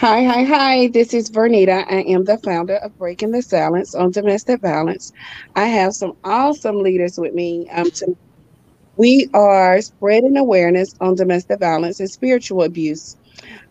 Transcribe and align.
Hi, 0.00 0.24
hi, 0.24 0.44
hi. 0.44 0.88
This 0.88 1.12
is 1.12 1.30
Vernita. 1.30 1.84
I 1.86 2.00
am 2.04 2.24
the 2.24 2.38
founder 2.38 2.76
of 2.76 2.96
Breaking 2.96 3.32
the 3.32 3.42
Silence 3.42 3.94
on 3.94 4.12
Domestic 4.12 4.62
Violence. 4.62 5.12
I 5.56 5.66
have 5.66 5.92
some 5.92 6.14
awesome 6.24 6.78
leaders 6.82 7.18
with 7.18 7.34
me. 7.34 7.68
Um, 7.68 7.90
to, 7.90 8.16
we 8.96 9.28
are 9.34 9.82
spreading 9.82 10.38
awareness 10.38 10.94
on 11.02 11.16
domestic 11.16 11.60
violence 11.60 12.00
and 12.00 12.10
spiritual 12.10 12.62
abuse. 12.62 13.14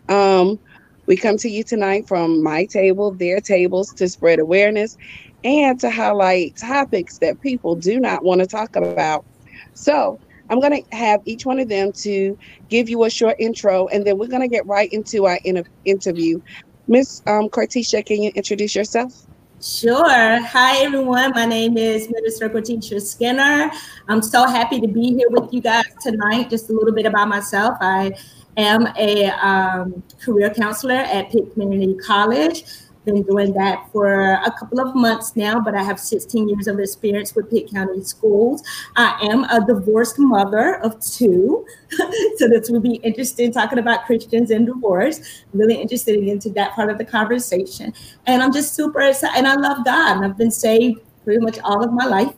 Um, 0.08 0.60
we 1.08 1.16
come 1.16 1.36
to 1.38 1.48
you 1.48 1.64
tonight 1.64 2.06
from 2.06 2.44
my 2.44 2.64
table, 2.66 3.10
their 3.10 3.40
tables, 3.40 3.92
to 3.94 4.08
spread 4.08 4.38
awareness 4.38 4.96
and 5.42 5.80
to 5.80 5.90
highlight 5.90 6.56
topics 6.56 7.18
that 7.18 7.40
people 7.40 7.74
do 7.74 7.98
not 7.98 8.22
want 8.24 8.40
to 8.40 8.46
talk 8.46 8.76
about. 8.76 9.26
So, 9.74 10.20
I'm 10.50 10.60
going 10.60 10.82
to 10.82 10.96
have 10.96 11.20
each 11.24 11.46
one 11.46 11.60
of 11.60 11.68
them 11.68 11.92
to 11.92 12.36
give 12.68 12.88
you 12.88 13.04
a 13.04 13.10
short 13.10 13.36
intro, 13.38 13.86
and 13.88 14.04
then 14.04 14.18
we're 14.18 14.26
going 14.26 14.42
to 14.42 14.48
get 14.48 14.66
right 14.66 14.92
into 14.92 15.26
our 15.26 15.38
in- 15.44 15.64
interview. 15.84 16.40
Miss 16.88 17.22
um, 17.26 17.48
can 17.48 17.68
you 17.70 18.32
introduce 18.34 18.74
yourself? 18.74 19.26
Sure. 19.62 20.42
Hi, 20.42 20.78
everyone. 20.78 21.32
My 21.34 21.44
name 21.44 21.76
is 21.76 22.08
Minister 22.10 22.48
Cortisha 22.48 23.00
Skinner. 23.00 23.70
I'm 24.08 24.22
so 24.22 24.46
happy 24.46 24.80
to 24.80 24.88
be 24.88 25.14
here 25.14 25.28
with 25.28 25.52
you 25.52 25.60
guys 25.60 25.84
tonight. 26.00 26.50
Just 26.50 26.68
a 26.70 26.72
little 26.72 26.94
bit 26.94 27.06
about 27.06 27.28
myself. 27.28 27.76
I 27.80 28.12
am 28.56 28.88
a 28.96 29.26
um, 29.30 30.02
career 30.20 30.50
counselor 30.50 30.94
at 30.94 31.30
Pitt 31.30 31.52
Community 31.52 31.94
College 31.94 32.64
been 33.04 33.22
doing 33.22 33.52
that 33.54 33.90
for 33.92 34.32
a 34.32 34.50
couple 34.58 34.80
of 34.80 34.94
months 34.94 35.34
now, 35.36 35.60
but 35.60 35.74
I 35.74 35.82
have 35.82 35.98
16 35.98 36.48
years 36.48 36.66
of 36.66 36.78
experience 36.78 37.34
with 37.34 37.50
Pitt 37.50 37.70
County 37.72 38.02
Schools. 38.02 38.62
I 38.96 39.18
am 39.22 39.44
a 39.44 39.64
divorced 39.64 40.18
mother 40.18 40.76
of 40.76 41.00
two, 41.00 41.66
so 42.36 42.48
this 42.48 42.70
will 42.70 42.80
be 42.80 42.96
interesting 42.96 43.52
talking 43.52 43.78
about 43.78 44.04
Christians 44.04 44.50
and 44.50 44.66
divorce. 44.66 45.44
Really 45.52 45.80
interested 45.80 46.16
into 46.16 46.50
that 46.50 46.74
part 46.74 46.90
of 46.90 46.98
the 46.98 47.04
conversation, 47.04 47.92
and 48.26 48.42
I'm 48.42 48.52
just 48.52 48.74
super 48.74 49.00
excited. 49.00 49.36
And 49.36 49.46
I 49.46 49.54
love 49.54 49.84
God, 49.84 50.16
and 50.16 50.24
I've 50.24 50.36
been 50.36 50.50
saved 50.50 51.00
pretty 51.24 51.40
much 51.40 51.58
all 51.64 51.84
of 51.84 51.92
my 51.92 52.06
life. 52.06 52.34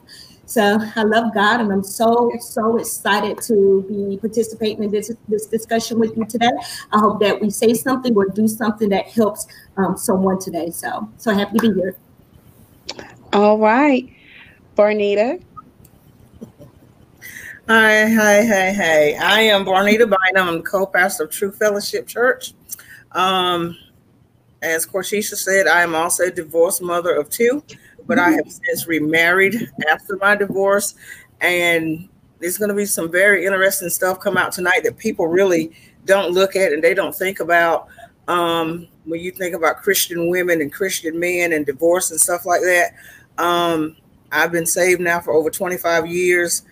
So 0.52 0.78
I 0.96 1.02
love 1.04 1.32
God, 1.32 1.62
and 1.62 1.72
I'm 1.72 1.82
so 1.82 2.30
so 2.38 2.76
excited 2.76 3.40
to 3.44 3.86
be 3.88 4.18
participating 4.18 4.84
in 4.84 4.90
this 4.90 5.10
this 5.26 5.46
discussion 5.46 5.98
with 5.98 6.14
you 6.14 6.26
today. 6.26 6.50
I 6.92 6.98
hope 6.98 7.20
that 7.20 7.40
we 7.40 7.48
say 7.48 7.72
something 7.72 8.14
or 8.14 8.26
do 8.26 8.46
something 8.46 8.90
that 8.90 9.06
helps 9.06 9.46
um, 9.78 9.96
someone 9.96 10.38
today. 10.38 10.68
So 10.68 11.08
so 11.16 11.32
happy 11.32 11.58
to 11.58 11.70
be 11.70 11.80
here. 11.80 11.96
All 13.32 13.58
right, 13.58 14.12
Barnita. 14.76 15.42
Hi, 17.66 18.04
hi, 18.10 18.44
hi, 18.44 18.72
hi. 18.72 19.16
I 19.22 19.40
am 19.40 19.64
Barnita 19.64 20.00
Bynum. 20.00 20.48
I'm 20.48 20.56
the 20.58 20.62
co-pastor 20.64 21.24
of 21.24 21.30
True 21.30 21.52
Fellowship 21.52 22.06
Church. 22.06 22.52
Um, 23.12 23.74
as 24.60 24.84
Cortisha 24.84 25.36
said, 25.36 25.66
I 25.66 25.80
am 25.80 25.94
also 25.94 26.24
a 26.24 26.30
divorced 26.30 26.82
mother 26.82 27.14
of 27.14 27.30
two 27.30 27.64
but 28.12 28.18
I 28.18 28.32
have 28.32 28.50
since 28.50 28.86
remarried 28.86 29.70
after 29.90 30.18
my 30.18 30.36
divorce. 30.36 30.94
And 31.40 32.10
there's 32.40 32.58
going 32.58 32.68
to 32.68 32.74
be 32.74 32.84
some 32.84 33.10
very 33.10 33.46
interesting 33.46 33.88
stuff 33.88 34.20
come 34.20 34.36
out 34.36 34.52
tonight 34.52 34.82
that 34.84 34.98
people 34.98 35.28
really 35.28 35.72
don't 36.04 36.32
look 36.32 36.54
at 36.54 36.74
and 36.74 36.84
they 36.84 36.92
don't 36.92 37.14
think 37.14 37.40
about. 37.40 37.88
Um, 38.28 38.86
when 39.04 39.20
you 39.20 39.30
think 39.30 39.54
about 39.54 39.78
Christian 39.78 40.28
women 40.28 40.60
and 40.60 40.70
Christian 40.70 41.18
men 41.18 41.54
and 41.54 41.64
divorce 41.64 42.10
and 42.10 42.20
stuff 42.20 42.44
like 42.44 42.60
that. 42.60 42.92
Um, 43.38 43.96
I've 44.30 44.52
been 44.52 44.66
saved 44.66 45.00
now 45.00 45.20
for 45.20 45.32
over 45.32 45.50
25 45.50 46.06
years. 46.06 46.62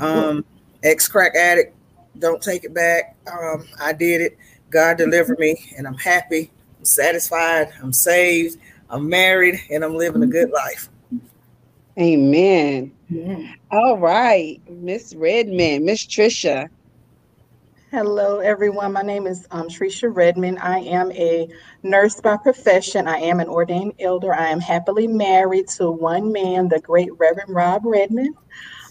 Um, 0.00 0.44
Ex 0.84 1.08
crack 1.08 1.34
addict, 1.34 1.76
don't 2.20 2.40
take 2.40 2.62
it 2.62 2.72
back. 2.72 3.16
Um, 3.30 3.66
I 3.80 3.92
did 3.92 4.20
it. 4.20 4.38
God 4.70 4.96
delivered 4.96 5.38
me, 5.40 5.72
and 5.76 5.86
I'm 5.86 5.98
happy. 5.98 6.52
I'm 6.78 6.84
satisfied. 6.84 7.72
I'm 7.82 7.92
saved. 7.92 8.58
I'm 8.94 9.08
married 9.08 9.60
and 9.72 9.84
I'm 9.84 9.96
living 9.96 10.22
a 10.22 10.26
good 10.26 10.52
life. 10.52 10.88
Amen. 11.98 12.92
Yeah. 13.08 13.52
All 13.72 13.98
right, 13.98 14.60
Miss 14.68 15.16
Redmond, 15.16 15.84
Miss 15.84 16.06
Trechia. 16.06 16.68
Hello, 17.90 18.38
everyone. 18.38 18.92
My 18.92 19.02
name 19.02 19.26
is 19.26 19.48
um, 19.50 19.66
Trechia 19.66 20.14
Redmond. 20.14 20.60
I 20.60 20.78
am 20.78 21.10
a 21.10 21.48
nurse 21.82 22.20
by 22.20 22.36
profession. 22.36 23.08
I 23.08 23.18
am 23.18 23.40
an 23.40 23.48
ordained 23.48 23.94
elder. 23.98 24.32
I 24.32 24.46
am 24.46 24.60
happily 24.60 25.08
married 25.08 25.66
to 25.70 25.90
one 25.90 26.30
man, 26.30 26.68
the 26.68 26.78
great 26.78 27.10
Reverend 27.18 27.52
Rob 27.52 27.82
Redmond. 27.84 28.36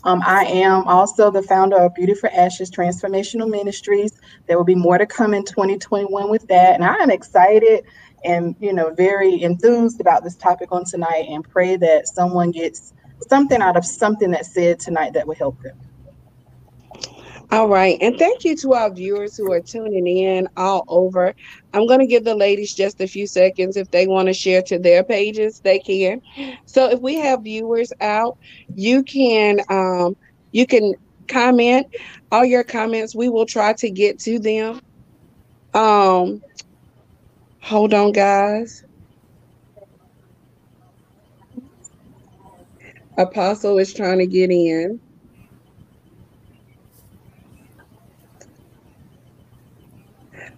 Um, 0.04 0.22
I 0.26 0.44
am 0.44 0.86
also 0.86 1.32
the 1.32 1.42
founder 1.42 1.78
of 1.78 1.96
Beauty 1.96 2.14
for 2.14 2.30
Ashes 2.32 2.70
Transformational 2.70 3.50
Ministries. 3.50 4.20
There 4.48 4.58
will 4.58 4.66
be 4.66 4.76
more 4.76 4.98
to 4.98 5.06
come 5.06 5.34
in 5.34 5.46
2021 5.46 6.30
with 6.30 6.46
that. 6.50 6.76
And 6.76 6.84
I 6.84 6.96
am 6.96 7.10
excited 7.10 7.86
and 8.24 8.56
you 8.60 8.74
know 8.74 8.94
very 8.94 9.42
enthused 9.42 10.00
about 10.02 10.24
this 10.24 10.36
topic 10.36 10.72
on 10.72 10.84
tonight 10.86 11.26
and 11.30 11.48
pray 11.50 11.76
that 11.78 12.08
someone 12.08 12.52
gets 12.52 12.94
something 13.30 13.62
out 13.62 13.78
of 13.78 13.86
something 13.86 14.32
that's 14.32 14.54
said 14.54 14.80
tonight 14.80 15.14
that 15.14 15.28
will 15.28 15.36
help 15.36 15.62
them. 15.62 15.80
All 17.52 17.68
right. 17.68 17.98
And 18.02 18.18
thank 18.18 18.44
you 18.44 18.56
to 18.58 18.74
our 18.74 18.92
viewers 18.92 19.38
who 19.38 19.52
are 19.52 19.62
tuning 19.62 20.08
in 20.08 20.48
all 20.58 20.86
over. 20.88 21.36
I'm 21.74 21.86
going 21.86 22.00
to 22.00 22.08
give 22.08 22.24
the 22.24 22.34
ladies 22.34 22.74
just 22.74 23.00
a 23.00 23.08
few 23.08 23.28
seconds 23.28 23.78
if 23.78 23.92
they 23.92 24.08
want 24.08 24.28
to 24.28 24.34
share 24.34 24.64
to 24.64 24.80
their 24.80 25.04
pages 25.04 25.62
they 25.64 25.78
can. 25.78 26.20
So 26.66 26.90
if 26.90 27.00
we 27.00 27.16
have 27.18 27.44
viewers 27.44 27.92
out 28.02 28.38
you 28.74 29.04
can 29.04 29.60
um 29.70 30.16
you 30.52 30.66
can 30.66 30.94
comment. 31.28 31.88
All 32.32 32.46
your 32.46 32.64
comments 32.64 33.16
we 33.16 33.30
will 33.30 33.46
try 33.46 33.74
to 33.74 33.92
get 33.92 34.20
to 34.22 34.40
them. 34.40 34.80
Um 35.74 36.42
Hold 37.64 37.94
on, 37.94 38.12
guys. 38.12 38.84
Apostle 43.18 43.78
is 43.78 43.94
trying 43.94 44.18
to 44.18 44.28
get 44.28 44.52
in. 44.52 45.00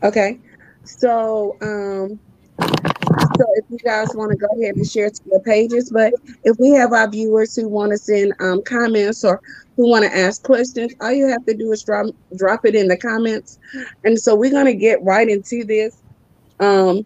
Okay. 0.02 0.40
So, 0.84 1.58
um, 1.62 2.20
so 3.38 3.46
if 3.54 3.66
you 3.70 3.78
guys 3.86 4.08
want 4.16 4.32
to 4.32 4.38
go 4.38 4.48
ahead 4.60 4.76
and 4.76 4.88
share 4.88 5.12
to 5.12 5.22
your 5.30 5.42
pages, 5.42 5.92
but 5.92 6.12
if 6.44 6.58
we 6.60 6.70
have 6.72 6.92
our 6.92 7.08
viewers 7.08 7.56
who 7.56 7.70
want 7.70 7.92
to 7.92 8.00
send 8.00 8.34
um, 8.40 8.64
comments 8.64 9.24
or 9.24 9.40
who 9.78 9.88
want 9.88 10.06
to 10.06 10.18
ask 10.18 10.42
questions, 10.42 10.92
all 11.02 11.12
you 11.12 11.28
have 11.28 11.46
to 11.46 11.54
do 11.54 11.72
is 11.72 11.84
drop 11.84 12.08
drop 12.36 12.66
it 12.66 12.74
in 12.74 12.88
the 12.88 12.98
comments. 12.98 13.60
And 14.04 14.20
so 14.20 14.34
we're 14.34 14.50
going 14.50 14.66
to 14.66 14.74
get 14.76 15.04
right 15.04 15.30
into 15.30 15.64
this. 15.66 16.02
Um, 16.60 17.02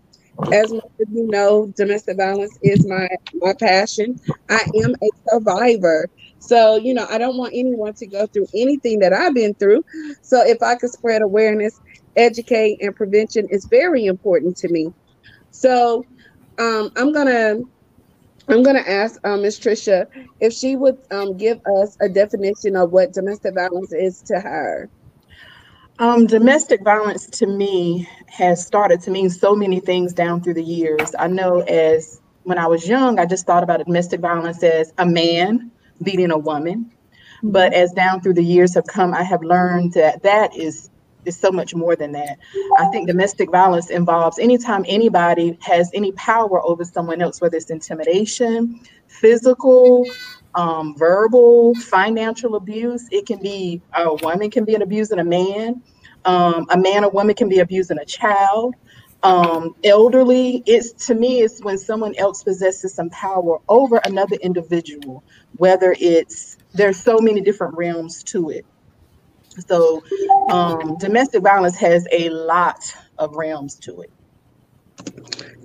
as 0.51 0.71
most 0.71 0.85
of 1.01 1.07
you 1.11 1.27
know, 1.27 1.71
domestic 1.75 2.17
violence 2.17 2.57
is 2.61 2.85
my 2.87 3.07
my 3.35 3.53
passion. 3.59 4.15
I 4.49 4.61
am 4.83 4.95
a 5.01 5.07
survivor. 5.31 6.07
So, 6.39 6.77
you 6.77 6.93
know, 6.93 7.05
I 7.09 7.17
don't 7.17 7.37
want 7.37 7.53
anyone 7.55 7.93
to 7.97 8.07
go 8.07 8.27
through 8.33 8.47
anything 8.55 8.99
that 8.99 9.13
I've 9.13 9.33
been 9.35 9.53
through. 9.55 9.81
So 10.21 10.41
if 10.45 10.61
I 10.61 10.75
could 10.75 10.89
spread 10.91 11.21
awareness, 11.21 11.79
educate, 12.15 12.77
and 12.81 12.95
prevention 12.95 13.45
is 13.49 13.67
very 13.69 14.05
important 14.05 14.57
to 14.57 14.69
me. 14.69 14.89
So 15.51 16.05
um, 16.59 16.89
I'm 16.97 17.11
gonna 17.13 17.55
I'm 18.49 18.63
gonna 18.63 18.83
ask 18.85 19.19
um, 19.25 19.41
Ms. 19.43 19.59
Trechia 19.59 20.05
if 20.39 20.53
she 20.53 20.75
would 20.75 20.95
um, 21.11 21.37
give 21.37 21.59
us 21.81 21.95
a 22.01 22.09
definition 22.09 22.75
of 22.75 22.91
what 22.91 23.13
domestic 23.13 23.53
violence 23.55 23.93
is 23.93 24.21
to 24.27 24.39
her. 24.39 24.89
Um, 25.99 26.27
domestic 26.27 26.81
violence 26.81 27.25
to 27.27 27.45
me 27.45 28.07
has 28.27 28.65
started 28.65 29.01
to 29.01 29.11
mean 29.11 29.29
so 29.29 29.53
many 29.53 29.81
things 29.81 30.13
down 30.13 30.41
through 30.41 30.53
the 30.53 30.63
years. 30.63 31.13
I 31.19 31.27
know 31.27 31.59
as 31.59 32.21
when 32.43 32.57
I 32.57 32.67
was 32.67 32.87
young, 32.87 33.19
I 33.19 33.25
just 33.25 33.45
thought 33.45 33.63
about 33.63 33.85
domestic 33.85 34.21
violence 34.21 34.63
as 34.63 34.93
a 34.97 35.05
man 35.05 35.71
beating 36.01 36.31
a 36.31 36.37
woman. 36.37 36.89
But 37.43 37.73
as 37.73 37.91
down 37.91 38.21
through 38.21 38.35
the 38.35 38.43
years 38.43 38.75
have 38.75 38.87
come, 38.87 39.13
I 39.13 39.23
have 39.23 39.43
learned 39.43 39.91
that 39.93 40.23
that 40.23 40.55
is 40.55 40.89
is 41.25 41.35
so 41.35 41.51
much 41.51 41.75
more 41.75 41.97
than 41.97 42.13
that. 42.13 42.37
I 42.77 42.85
think 42.87 43.07
domestic 43.07 43.51
violence 43.51 43.89
involves 43.89 44.39
anytime 44.39 44.85
anybody 44.87 45.57
has 45.61 45.91
any 45.93 46.13
power 46.13 46.65
over 46.65 46.85
someone 46.85 47.21
else, 47.21 47.41
whether 47.41 47.57
it's 47.57 47.69
intimidation, 47.69 48.79
physical, 49.07 50.05
um, 50.55 50.95
verbal, 50.97 51.75
financial 51.75 52.55
abuse. 52.55 53.07
It 53.11 53.25
can 53.25 53.39
be 53.41 53.81
a 53.95 54.13
woman 54.15 54.49
can 54.49 54.65
be 54.65 54.75
an 54.75 54.81
abusing 54.81 55.19
a 55.19 55.23
man. 55.23 55.81
Um, 56.25 56.65
a 56.69 56.77
man 56.77 57.05
or 57.05 57.11
woman 57.11 57.35
can 57.35 57.49
be 57.49 57.59
abusing 57.59 57.97
a 57.97 58.05
child. 58.05 58.75
Um, 59.21 59.75
elderly, 59.83 60.63
it's 60.65 61.07
to 61.07 61.15
me, 61.15 61.41
it's 61.41 61.63
when 61.63 61.77
someone 61.77 62.15
else 62.17 62.43
possesses 62.43 62.93
some 62.93 63.09
power 63.09 63.59
over 63.67 63.97
another 64.05 64.37
individual, 64.41 65.23
whether 65.57 65.95
it's 65.99 66.57
there's 66.73 67.01
so 67.01 67.19
many 67.19 67.41
different 67.41 67.75
realms 67.75 68.23
to 68.23 68.49
it. 68.49 68.65
So 69.67 70.03
um, 70.49 70.97
domestic 70.97 71.43
violence 71.43 71.75
has 71.77 72.07
a 72.11 72.29
lot 72.29 72.79
of 73.17 73.35
realms 73.35 73.75
to 73.75 74.01
it. 74.01 74.11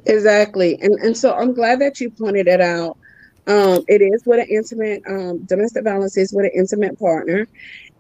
Exactly. 0.07 0.79
And 0.81 0.95
and 1.01 1.17
so 1.17 1.33
I'm 1.35 1.55
glad 1.55 1.81
that 1.81 2.01
you 2.01 2.11
pointed 2.11 2.49
it 2.49 2.61
out 2.61 2.99
um, 3.47 3.85
it 3.89 4.01
is 4.01 4.25
with 4.25 4.41
an 4.41 4.49
intimate 4.49 5.03
um, 5.09 5.45
domestic 5.45 5.85
violence 5.85 6.17
is 6.17 6.33
with 6.33 6.47
an 6.47 6.53
intimate 6.55 6.99
partner, 6.99 7.47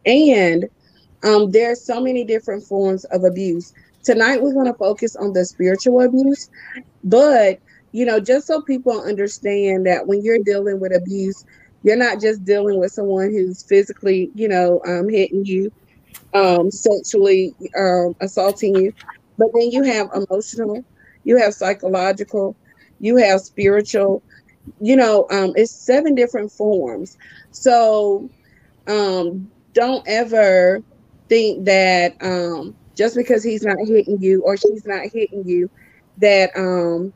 and 0.06 0.68
um, 1.22 1.50
there's 1.50 1.80
so 1.80 2.00
many 2.00 2.24
different 2.24 2.62
forms 2.64 3.04
of 3.06 3.24
abuse. 3.24 3.72
Tonight, 4.02 4.42
we're 4.42 4.52
going 4.52 4.66
to 4.66 4.74
focus 4.74 5.16
on 5.16 5.32
the 5.32 5.44
spiritual 5.44 6.02
abuse, 6.02 6.50
but 7.02 7.58
you 7.92 8.04
know, 8.04 8.18
just 8.18 8.48
so 8.48 8.60
people 8.60 9.02
understand 9.02 9.86
that 9.86 10.06
when 10.06 10.22
you're 10.24 10.40
dealing 10.40 10.80
with 10.80 10.94
abuse, 10.94 11.44
you're 11.84 11.96
not 11.96 12.20
just 12.20 12.44
dealing 12.44 12.80
with 12.80 12.90
someone 12.90 13.30
who's 13.30 13.62
physically, 13.62 14.30
you 14.34 14.48
know, 14.48 14.80
um, 14.86 15.08
hitting 15.08 15.44
you, 15.44 15.70
um, 16.32 16.70
sexually 16.70 17.54
um, 17.78 18.16
assaulting 18.20 18.74
you, 18.74 18.92
but 19.38 19.48
then 19.54 19.70
you 19.70 19.82
have 19.82 20.08
emotional, 20.14 20.84
you 21.22 21.36
have 21.36 21.54
psychological, 21.54 22.56
you 23.00 23.16
have 23.16 23.40
spiritual. 23.40 24.22
You 24.80 24.96
know, 24.96 25.26
um, 25.30 25.52
it's 25.56 25.72
seven 25.72 26.14
different 26.14 26.50
forms. 26.50 27.16
So 27.50 28.28
um, 28.86 29.50
don't 29.72 30.04
ever 30.06 30.82
think 31.28 31.64
that 31.64 32.16
um, 32.20 32.74
just 32.94 33.16
because 33.16 33.42
he's 33.42 33.62
not 33.62 33.76
hitting 33.86 34.20
you 34.20 34.42
or 34.42 34.56
she's 34.56 34.86
not 34.86 35.06
hitting 35.12 35.46
you, 35.46 35.70
that 36.18 36.50
um, 36.56 37.12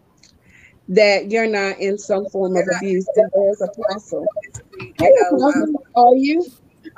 that 0.89 1.31
you're 1.31 1.47
not 1.47 1.79
in 1.79 1.99
some 1.99 2.27
form 2.27 2.57
of 2.57 2.65
abuse. 2.77 3.07
There's 3.15 3.61
a 3.61 3.65
apostle. 3.67 4.27
Hey, 4.99 5.13
apostle, 5.31 5.85
are 5.95 6.17
you 6.17 6.45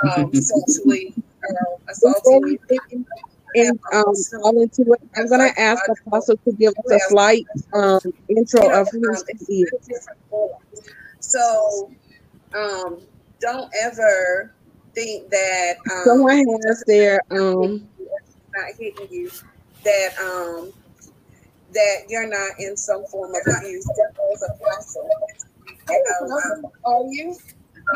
um, 0.05 0.33
sexually 0.35 1.15
uh, 1.49 1.77
assaulting 1.89 2.59
you? 2.91 3.05
And 3.55 3.79
um, 3.93 4.15
all 4.43 4.63
into 4.63 4.83
it, 4.93 5.01
I'm 5.17 5.29
gonna 5.29 5.51
ask 5.57 5.83
Apostle 6.07 6.37
to 6.37 6.53
give 6.53 6.73
us 6.73 6.93
a 6.93 6.99
slight 7.09 7.47
um, 7.75 8.01
intro 8.29 8.71
of 8.71 8.89
who 8.93 9.03
she 9.47 9.65
is. 9.65 10.09
So, 11.21 11.91
um, 12.55 13.01
don't 13.41 13.71
ever 13.83 14.55
think 14.95 15.31
that 15.31 15.75
um, 15.91 16.03
someone 16.05 16.45
has 16.67 16.85
their 16.87 17.21
um 17.31 17.89
not 18.55 18.71
hitting 18.79 19.09
you 19.11 19.31
that 19.85 20.11
um 20.21 20.73
that 21.73 22.05
you're 22.09 22.29
not 22.29 22.51
in 22.59 22.77
some 22.77 23.05
form 23.07 23.33
of 23.35 23.41
abuse. 23.57 23.87
A 23.89 24.53
apostle. 24.53 25.09
You 25.89 26.05
know, 26.21 26.37
um, 26.37 26.73
are 26.85 27.05
you 27.09 27.37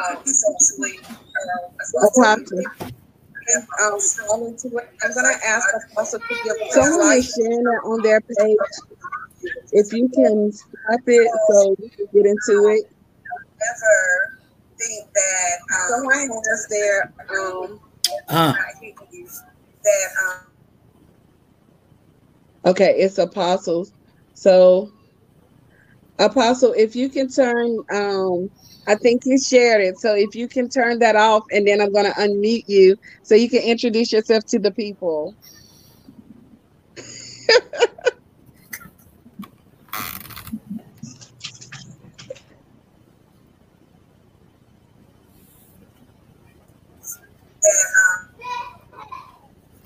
um, 0.08 0.24
sexually 0.24 0.98
uh, 1.00 2.06
apostle? 2.06 2.62
Um, 3.82 3.98
I'm 5.02 5.14
gonna 5.14 5.36
ask 5.44 5.68
Apostle 5.92 6.20
to 6.20 6.34
give 6.44 6.72
someone 6.72 7.18
is 7.18 7.32
sharing 7.32 7.62
that 7.64 7.82
on 7.84 8.02
their 8.02 8.20
page. 8.20 8.58
If 9.72 9.92
you 9.92 10.08
can 10.08 10.50
stop 10.52 11.00
it 11.06 11.30
so 11.50 11.76
we 11.78 11.88
can 11.90 12.06
get 12.12 12.26
into 12.26 12.68
it. 12.68 12.84
Never 13.60 14.38
think 14.78 15.08
that 15.14 15.58
um, 15.74 15.88
someone 15.90 16.28
has 16.30 16.66
their 16.70 17.12
um 17.30 17.80
uh. 18.28 18.54
that 19.84 20.08
um 20.24 20.38
Okay, 22.66 22.94
it's 22.98 23.18
apostles. 23.18 23.92
So 24.34 24.90
apostle, 26.18 26.72
if 26.76 26.96
you 26.96 27.08
can 27.08 27.28
turn 27.28 27.78
um 27.92 28.50
I 28.86 28.94
think 28.96 29.22
you 29.26 29.38
shared 29.40 29.82
it. 29.82 29.98
So 29.98 30.14
if 30.14 30.34
you 30.34 30.48
can 30.48 30.68
turn 30.68 30.98
that 31.00 31.16
off 31.16 31.44
and 31.52 31.66
then 31.66 31.80
I'm 31.80 31.92
gonna 31.92 32.12
unmute 32.12 32.64
you 32.68 32.96
so 33.22 33.34
you 33.34 33.48
can 33.48 33.62
introduce 33.62 34.12
yourself 34.12 34.44
to 34.46 34.58
the 34.58 34.72
people. 34.72 35.34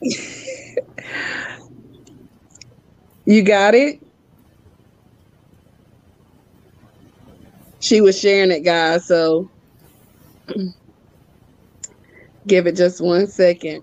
you 3.27 3.43
got 3.43 3.75
it? 3.75 4.01
She 7.89 8.03
was 8.03 8.21
sharing 8.21 8.51
it, 8.51 8.61
guys. 8.61 9.07
So 9.07 9.51
give 12.47 12.67
it 12.67 12.77
just 12.77 13.01
one 13.01 13.27
second. 13.27 13.83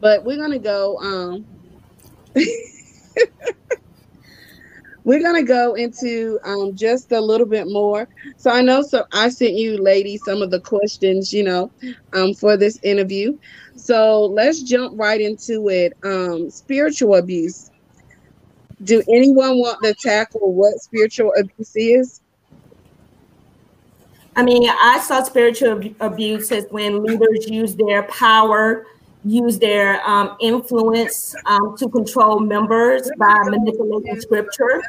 But 0.00 0.24
we're 0.24 0.38
gonna 0.38 0.58
go 0.58 0.98
um 0.98 1.46
we're 5.04 5.22
gonna 5.22 5.44
go 5.44 5.74
into 5.74 6.40
um, 6.44 6.74
just 6.74 7.12
a 7.12 7.20
little 7.20 7.46
bit 7.46 7.68
more. 7.68 8.08
So 8.38 8.50
I 8.50 8.60
know 8.60 8.82
so 8.82 9.04
I 9.12 9.28
sent 9.28 9.54
you 9.54 9.80
ladies 9.80 10.24
some 10.24 10.42
of 10.42 10.50
the 10.50 10.60
questions, 10.60 11.32
you 11.32 11.44
know, 11.44 11.70
um, 12.14 12.34
for 12.34 12.56
this 12.56 12.80
interview. 12.82 13.38
So 13.76 14.24
let's 14.24 14.64
jump 14.64 14.98
right 14.98 15.20
into 15.20 15.68
it. 15.68 15.92
Um, 16.02 16.50
spiritual 16.50 17.14
abuse. 17.14 17.70
Do 18.82 19.00
anyone 19.08 19.58
want 19.58 19.78
to 19.84 19.94
tackle 19.94 20.54
what 20.54 20.80
spiritual 20.80 21.32
abuse 21.38 21.76
is? 21.76 22.21
I 24.34 24.42
mean, 24.42 24.68
I 24.68 24.98
saw 25.00 25.22
spiritual 25.22 25.82
abuse 26.00 26.50
as 26.52 26.66
when 26.70 27.02
leaders 27.02 27.48
use 27.48 27.76
their 27.76 28.04
power 28.04 28.86
use 29.24 29.58
their 29.58 30.04
um, 30.08 30.36
influence 30.40 31.34
um, 31.46 31.76
to 31.76 31.88
control 31.88 32.40
members 32.40 33.10
by 33.18 33.38
manipulating 33.44 34.20
scripture, 34.20 34.82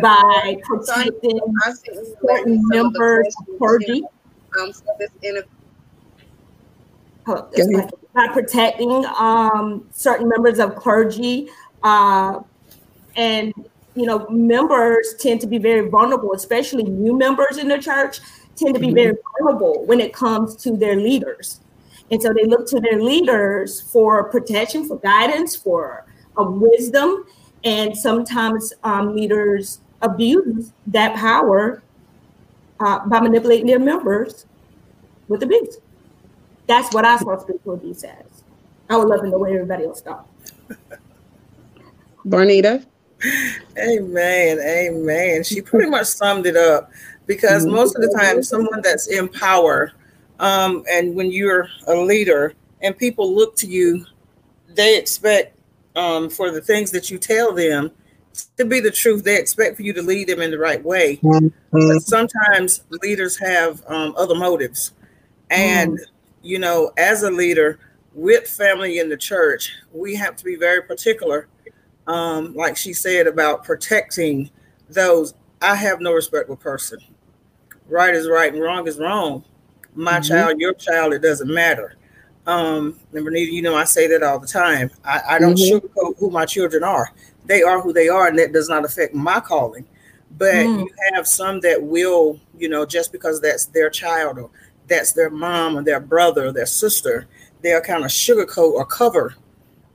by 0.00 0.56
protecting 0.64 1.38
certain 2.26 2.68
members 2.68 3.34
of 3.38 3.58
clergy. 3.58 4.02
by 7.24 8.28
protecting 8.32 9.04
um, 9.18 9.86
certain 9.92 10.28
members 10.28 10.58
of 10.58 10.74
clergy, 10.76 11.48
uh, 11.82 12.40
and 13.16 13.52
you 13.94 14.06
know, 14.06 14.26
members 14.30 15.14
tend 15.20 15.40
to 15.40 15.46
be 15.46 15.58
very 15.58 15.88
vulnerable, 15.88 16.32
especially 16.32 16.82
new 16.82 17.16
members 17.16 17.58
in 17.58 17.68
the 17.68 17.78
church 17.78 18.20
tend 18.56 18.74
to 18.74 18.80
be 18.80 18.92
very 18.92 19.16
vulnerable 19.38 19.84
when 19.86 20.00
it 20.00 20.12
comes 20.12 20.56
to 20.56 20.76
their 20.76 20.96
leaders. 20.96 21.60
And 22.10 22.20
so 22.20 22.32
they 22.34 22.44
look 22.44 22.68
to 22.68 22.80
their 22.80 23.00
leaders 23.00 23.80
for 23.80 24.24
protection, 24.24 24.86
for 24.86 24.98
guidance, 24.98 25.56
for 25.56 26.04
uh, 26.38 26.44
wisdom. 26.44 27.24
And 27.64 27.96
sometimes 27.96 28.72
um, 28.84 29.16
leaders 29.16 29.80
abuse 30.02 30.72
that 30.88 31.16
power 31.16 31.82
uh, 32.80 33.06
by 33.06 33.20
manipulating 33.20 33.66
their 33.66 33.78
members 33.78 34.46
with 35.28 35.42
abuse. 35.42 35.78
That's 36.66 36.92
what 36.94 37.04
I 37.04 37.16
saw 37.18 37.38
spiritual 37.38 37.74
abuse 37.74 38.04
as. 38.04 38.24
I 38.90 38.96
would 38.96 39.08
love 39.08 39.20
to 39.20 39.28
know 39.28 39.38
where 39.38 39.54
everybody 39.54 39.84
else 39.84 40.02
thought. 40.02 40.28
Barnita. 42.26 42.84
Amen. 43.78 44.58
Amen. 44.58 45.44
She 45.44 45.60
pretty 45.60 45.88
much 45.88 46.06
summed 46.06 46.46
it 46.46 46.56
up 46.56 46.90
because 47.26 47.64
mm-hmm. 47.64 47.76
most 47.76 47.96
of 47.96 48.02
the 48.02 48.16
time, 48.18 48.42
someone 48.42 48.80
that's 48.82 49.08
in 49.08 49.28
power 49.28 49.92
um, 50.42 50.84
and 50.90 51.14
when 51.14 51.30
you're 51.30 51.68
a 51.86 51.94
leader 51.94 52.54
and 52.80 52.98
people 52.98 53.34
look 53.34 53.56
to 53.56 53.66
you, 53.66 54.04
they 54.68 54.98
expect 54.98 55.56
um, 55.94 56.28
for 56.28 56.50
the 56.50 56.60
things 56.60 56.90
that 56.90 57.10
you 57.10 57.18
tell 57.18 57.54
them 57.54 57.92
to 58.56 58.64
be 58.64 58.80
the 58.80 58.90
truth. 58.90 59.22
They 59.22 59.38
expect 59.38 59.76
for 59.76 59.82
you 59.82 59.92
to 59.92 60.02
lead 60.02 60.28
them 60.28 60.40
in 60.40 60.50
the 60.50 60.58
right 60.58 60.82
way. 60.82 61.18
Mm-hmm. 61.22 61.48
But 61.70 62.02
sometimes 62.02 62.82
leaders 62.90 63.38
have 63.38 63.82
um, 63.86 64.14
other 64.16 64.34
motives. 64.34 64.92
And, 65.50 65.92
mm-hmm. 65.92 66.04
you 66.42 66.58
know, 66.58 66.92
as 66.96 67.22
a 67.22 67.30
leader 67.30 67.78
with 68.14 68.48
family 68.48 68.98
in 68.98 69.08
the 69.08 69.16
church, 69.16 69.72
we 69.92 70.16
have 70.16 70.34
to 70.36 70.44
be 70.44 70.56
very 70.56 70.82
particular, 70.82 71.46
um, 72.06 72.54
like 72.54 72.76
she 72.76 72.92
said, 72.92 73.26
about 73.26 73.64
protecting 73.64 74.50
those. 74.88 75.34
I 75.60 75.76
have 75.76 76.00
no 76.00 76.12
respect 76.12 76.48
for 76.48 76.56
person. 76.56 76.98
Right 77.92 78.14
is 78.14 78.28
right 78.28 78.52
and 78.52 78.62
wrong 78.62 78.88
is 78.88 78.98
wrong 78.98 79.44
my 79.94 80.12
mm-hmm. 80.12 80.22
child, 80.22 80.60
your 80.60 80.74
child, 80.74 81.12
it 81.12 81.22
doesn't 81.22 81.52
matter. 81.52 81.96
Um, 82.46 82.98
and 83.12 83.26
Renita, 83.26 83.52
you 83.52 83.62
know, 83.62 83.76
I 83.76 83.84
say 83.84 84.06
that 84.08 84.22
all 84.22 84.38
the 84.38 84.46
time. 84.46 84.90
I, 85.04 85.20
I 85.30 85.38
don't 85.38 85.54
mm-hmm. 85.54 85.86
sugarcoat 85.86 86.18
who 86.18 86.30
my 86.30 86.46
children 86.46 86.82
are. 86.82 87.12
They 87.44 87.62
are 87.62 87.80
who 87.80 87.92
they 87.92 88.08
are, 88.08 88.28
and 88.28 88.38
that 88.38 88.52
does 88.52 88.68
not 88.68 88.84
affect 88.84 89.14
my 89.14 89.40
calling. 89.40 89.84
But 90.38 90.54
mm. 90.54 90.80
you 90.80 90.90
have 91.12 91.26
some 91.26 91.60
that 91.60 91.82
will, 91.82 92.40
you 92.56 92.68
know, 92.68 92.86
just 92.86 93.12
because 93.12 93.40
that's 93.40 93.66
their 93.66 93.90
child 93.90 94.38
or 94.38 94.50
that's 94.86 95.12
their 95.12 95.28
mom 95.28 95.76
or 95.76 95.82
their 95.82 96.00
brother 96.00 96.46
or 96.46 96.52
their 96.52 96.66
sister, 96.66 97.26
they'll 97.60 97.80
kind 97.80 98.04
of 98.04 98.10
sugarcoat 98.10 98.72
or 98.72 98.86
cover. 98.86 99.34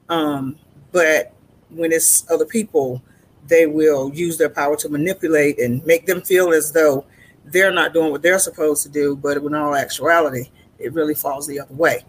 Um, 0.10 0.60
but 0.92 1.34
when 1.70 1.92
it's 1.92 2.30
other 2.30 2.46
people, 2.46 3.02
they 3.48 3.66
will 3.66 4.14
use 4.14 4.38
their 4.38 4.50
power 4.50 4.76
to 4.78 4.90
manipulate 4.90 5.60
and 5.60 5.84
make 5.86 6.06
them 6.06 6.22
feel 6.22 6.54
as 6.54 6.72
though 6.72 7.06
they're 7.52 7.72
not 7.72 7.94
doing 7.94 8.12
what 8.12 8.22
they're 8.22 8.40
supposed 8.40 8.84
to 8.84 8.90
do, 8.90 9.16
but 9.16 9.38
in 9.38 9.54
all 9.54 9.76
actuality, 9.76 10.50
it 10.80 10.94
really 10.94 11.16
falls 11.16 11.48
the 11.48 11.60
other 11.60 11.74
way. 11.74 12.04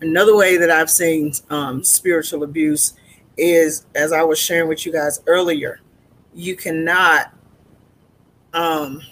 Another 0.00 0.34
way 0.36 0.56
that 0.56 0.70
I've 0.70 0.90
seen 0.90 1.32
um, 1.50 1.84
spiritual 1.84 2.42
abuse 2.42 2.94
is, 3.36 3.86
as 3.94 4.12
I 4.12 4.22
was 4.22 4.38
sharing 4.38 4.68
with 4.68 4.86
you 4.86 4.92
guys 4.92 5.20
earlier, 5.26 5.80
you 6.34 6.56
cannot 6.56 7.34
um, 8.54 9.02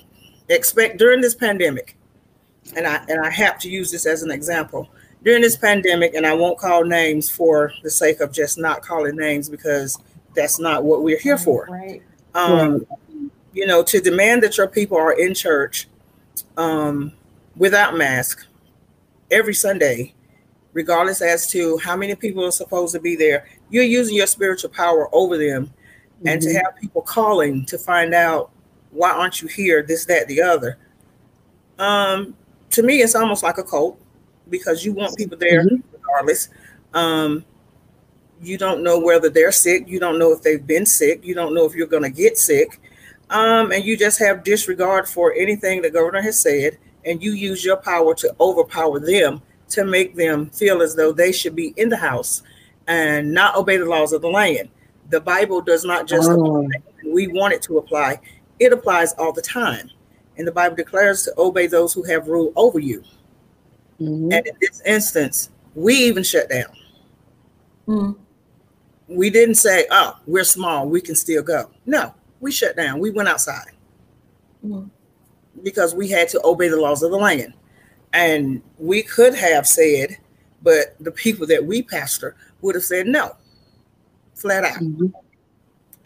expect 0.49 0.99
during 0.99 1.21
this 1.21 1.35
pandemic, 1.35 1.97
and 2.77 2.87
I 2.87 3.05
and 3.09 3.21
I 3.25 3.31
have 3.31 3.59
to 3.61 3.69
use 3.69 3.91
this 3.91 4.07
as 4.07 4.23
an 4.23 4.31
example. 4.31 4.89
during 5.25 5.43
this 5.43 5.57
pandemic, 5.57 6.15
and 6.15 6.27
I 6.27 6.35
won't 6.35 6.59
call 6.59 6.85
names 6.85 7.31
for 7.31 7.73
the 7.83 7.91
sake 7.91 8.21
of 8.21 8.33
just 8.33 8.59
not 8.59 8.83
calling 8.83 9.17
names 9.17 9.49
because 9.49 9.99
that's 10.35 10.59
not 10.59 10.85
what 10.85 11.03
we're 11.03 11.19
here 11.19 11.39
for. 11.39 11.67
Right. 11.71 12.03
Um, 12.35 12.87
you 13.59 13.67
know, 13.67 13.83
to 13.83 14.01
demand 14.01 14.41
that 14.41 14.57
your 14.57 14.69
people 14.69 14.97
are 14.97 15.15
in 15.15 15.35
church 15.35 15.89
um, 16.57 17.11
without 17.57 17.97
mask 17.97 18.47
every 19.33 19.53
Sunday, 19.53 20.15
regardless 20.75 21.21
as 21.21 21.51
to 21.51 21.77
how 21.79 21.97
many 21.97 22.15
people 22.15 22.45
are 22.45 22.53
supposed 22.53 22.95
to 22.95 23.01
be 23.01 23.17
there, 23.17 23.49
you're 23.69 23.83
using 23.83 24.15
your 24.15 24.29
spiritual 24.29 24.71
power 24.71 25.13
over 25.13 25.37
them. 25.37 25.67
Mm-hmm. 25.67 26.29
And 26.29 26.43
to 26.43 26.53
have 26.55 26.77
people 26.81 27.03
calling 27.03 27.67
to 27.67 27.79
find 27.79 28.15
out 28.15 28.53
why 28.93 29.11
aren't 29.11 29.43
you 29.43 29.49
here, 29.49 29.83
this, 29.83 30.05
that, 30.05 30.29
the 30.29 30.41
other. 30.41 30.79
Um, 31.81 32.37
to 32.71 32.85
me, 32.85 33.03
it's 33.03 33.17
almost 33.17 33.43
like 33.43 33.59
a 33.59 33.65
cult 33.65 34.01
because 34.49 34.85
you 34.85 34.93
want 34.93 35.17
people 35.17 35.37
there 35.37 35.65
mm-hmm. 35.65 35.83
regardless. 35.93 36.49
Um, 36.95 37.45
you 38.41 38.57
don't 38.57 38.85
know 38.85 39.01
whether 39.01 39.29
they're 39.29 39.51
sick. 39.51 39.89
You 39.89 39.99
don't 39.99 40.17
know 40.17 40.31
if 40.31 40.43
they've 40.43 40.65
been 40.65 40.87
sick. 40.87 41.25
You 41.25 41.35
don't 41.35 41.55
know 41.55 41.65
if 41.65 41.75
you're 41.75 41.89
going 41.89 42.05
to 42.05 42.11
get 42.11 42.39
sick. 42.39 42.81
Um, 43.31 43.73
and 43.73 43.85
you 43.85 43.97
just 43.97 44.19
have 44.21 44.45
disregard 44.45 45.09
for 45.09 45.35
anything 45.35 45.83
the 45.83 45.91
governor 45.91 46.23
has 46.23 46.41
said. 46.41 46.79
And 47.05 47.23
you 47.23 47.33
use 47.33 47.65
your 47.65 47.77
power 47.77 48.15
to 48.17 48.35
overpower 48.41 49.01
them 49.01 49.43
to 49.71 49.85
make 49.85 50.15
them 50.15 50.51
feel 50.51 50.83
as 50.83 50.95
though 50.95 51.13
they 51.13 51.33
should 51.33 51.55
be 51.55 51.75
in 51.77 51.89
the 51.89 51.97
house 51.97 52.43
and 52.87 53.33
not 53.33 53.57
obey 53.57 53.77
the 53.77 53.85
laws 53.85 54.13
of 54.13 54.23
the 54.23 54.29
land. 54.29 54.69
The 55.11 55.21
Bible 55.21 55.61
does 55.61 55.85
not 55.85 56.07
just 56.07 56.29
oh. 56.31 56.63
apply. 56.63 56.83
We 57.07 57.29
want 57.29 57.55
it 57.55 57.63
to 57.63 57.79
apply. 57.79 58.21
It 58.59 58.73
applies 58.73 59.13
all 59.15 59.33
the 59.33 59.43
time. 59.43 59.91
And 60.37 60.47
the 60.47 60.53
Bible 60.53 60.77
declares 60.77 61.23
to 61.25 61.35
obey 61.39 61.67
those 61.67 61.93
who 61.93 62.03
have 62.05 62.29
rule 62.29 62.53
over 62.57 62.79
you. 62.79 63.03
Mm-hmm. 64.01 64.33
And 64.33 64.47
in 64.47 64.55
this 64.61 64.81
instance, 64.87 65.51
we 65.75 65.95
even 65.95 66.23
shut 66.23 66.49
down. 66.49 66.71
Mm. 67.87 68.17
We 69.09 69.31
didn't 69.31 69.57
say, 69.57 69.87
oh, 69.91 70.19
we're 70.27 70.45
small, 70.45 70.89
we 70.89 71.01
can 71.01 71.15
still 71.15 71.43
go. 71.43 71.71
No, 71.87 72.15
we 72.41 72.53
shut 72.53 72.77
down. 72.77 72.99
We 72.99 73.11
went 73.11 73.29
outside 73.29 73.73
mm. 74.65 74.89
because 75.63 75.95
we 75.95 76.09
had 76.09 76.29
to 76.31 76.41
obey 76.45 76.69
the 76.69 76.81
laws 76.81 77.03
of 77.03 77.11
the 77.11 77.17
land. 77.17 77.55
And 78.13 78.63
we 78.79 79.03
could 79.03 79.35
have 79.35 79.67
said, 79.67 80.17
but 80.63 80.97
the 81.01 81.13
people 81.13 81.47
that 81.47 81.65
we 81.65 81.83
pastor 81.83 82.37
would 82.63 82.75
have 82.75 82.85
said 82.85 83.07
no, 83.07 83.37
flat 84.35 84.65
out. 84.65 84.81
Mm-hmm. 84.81 85.07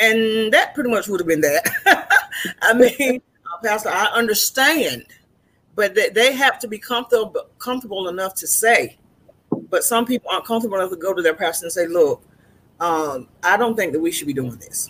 And 0.01 0.53
that 0.53 0.75
pretty 0.75 0.91
much 0.91 1.07
would 1.09 1.21
have 1.21 1.29
been 1.29 1.43
that. 1.43 2.09
I 2.63 2.75
mean, 2.75 3.23
Pastor, 3.63 3.91
I 3.91 4.07
understand 4.07 5.07
but 5.75 5.95
they, 5.95 6.11
they 6.11 6.33
have 6.33 6.59
to 6.61 6.69
be 6.69 6.79
comfortable 6.79 7.49
comfortable 7.59 8.09
enough 8.09 8.35
to 8.37 8.47
say. 8.47 8.99
But 9.71 9.85
some 9.85 10.07
people 10.07 10.31
aren't 10.31 10.47
comfortable 10.47 10.77
enough 10.79 10.91
to 10.91 10.97
go 10.97 11.15
to 11.15 11.23
their 11.23 11.35
pastor 11.35 11.67
and 11.67 11.73
say, 11.73 11.87
"Look, 11.87 12.23
um, 12.81 13.29
I 13.43 13.57
don't 13.57 13.77
think 13.77 13.93
that 13.93 14.01
we 14.01 14.11
should 14.11 14.27
be 14.27 14.33
doing 14.33 14.57
this." 14.57 14.89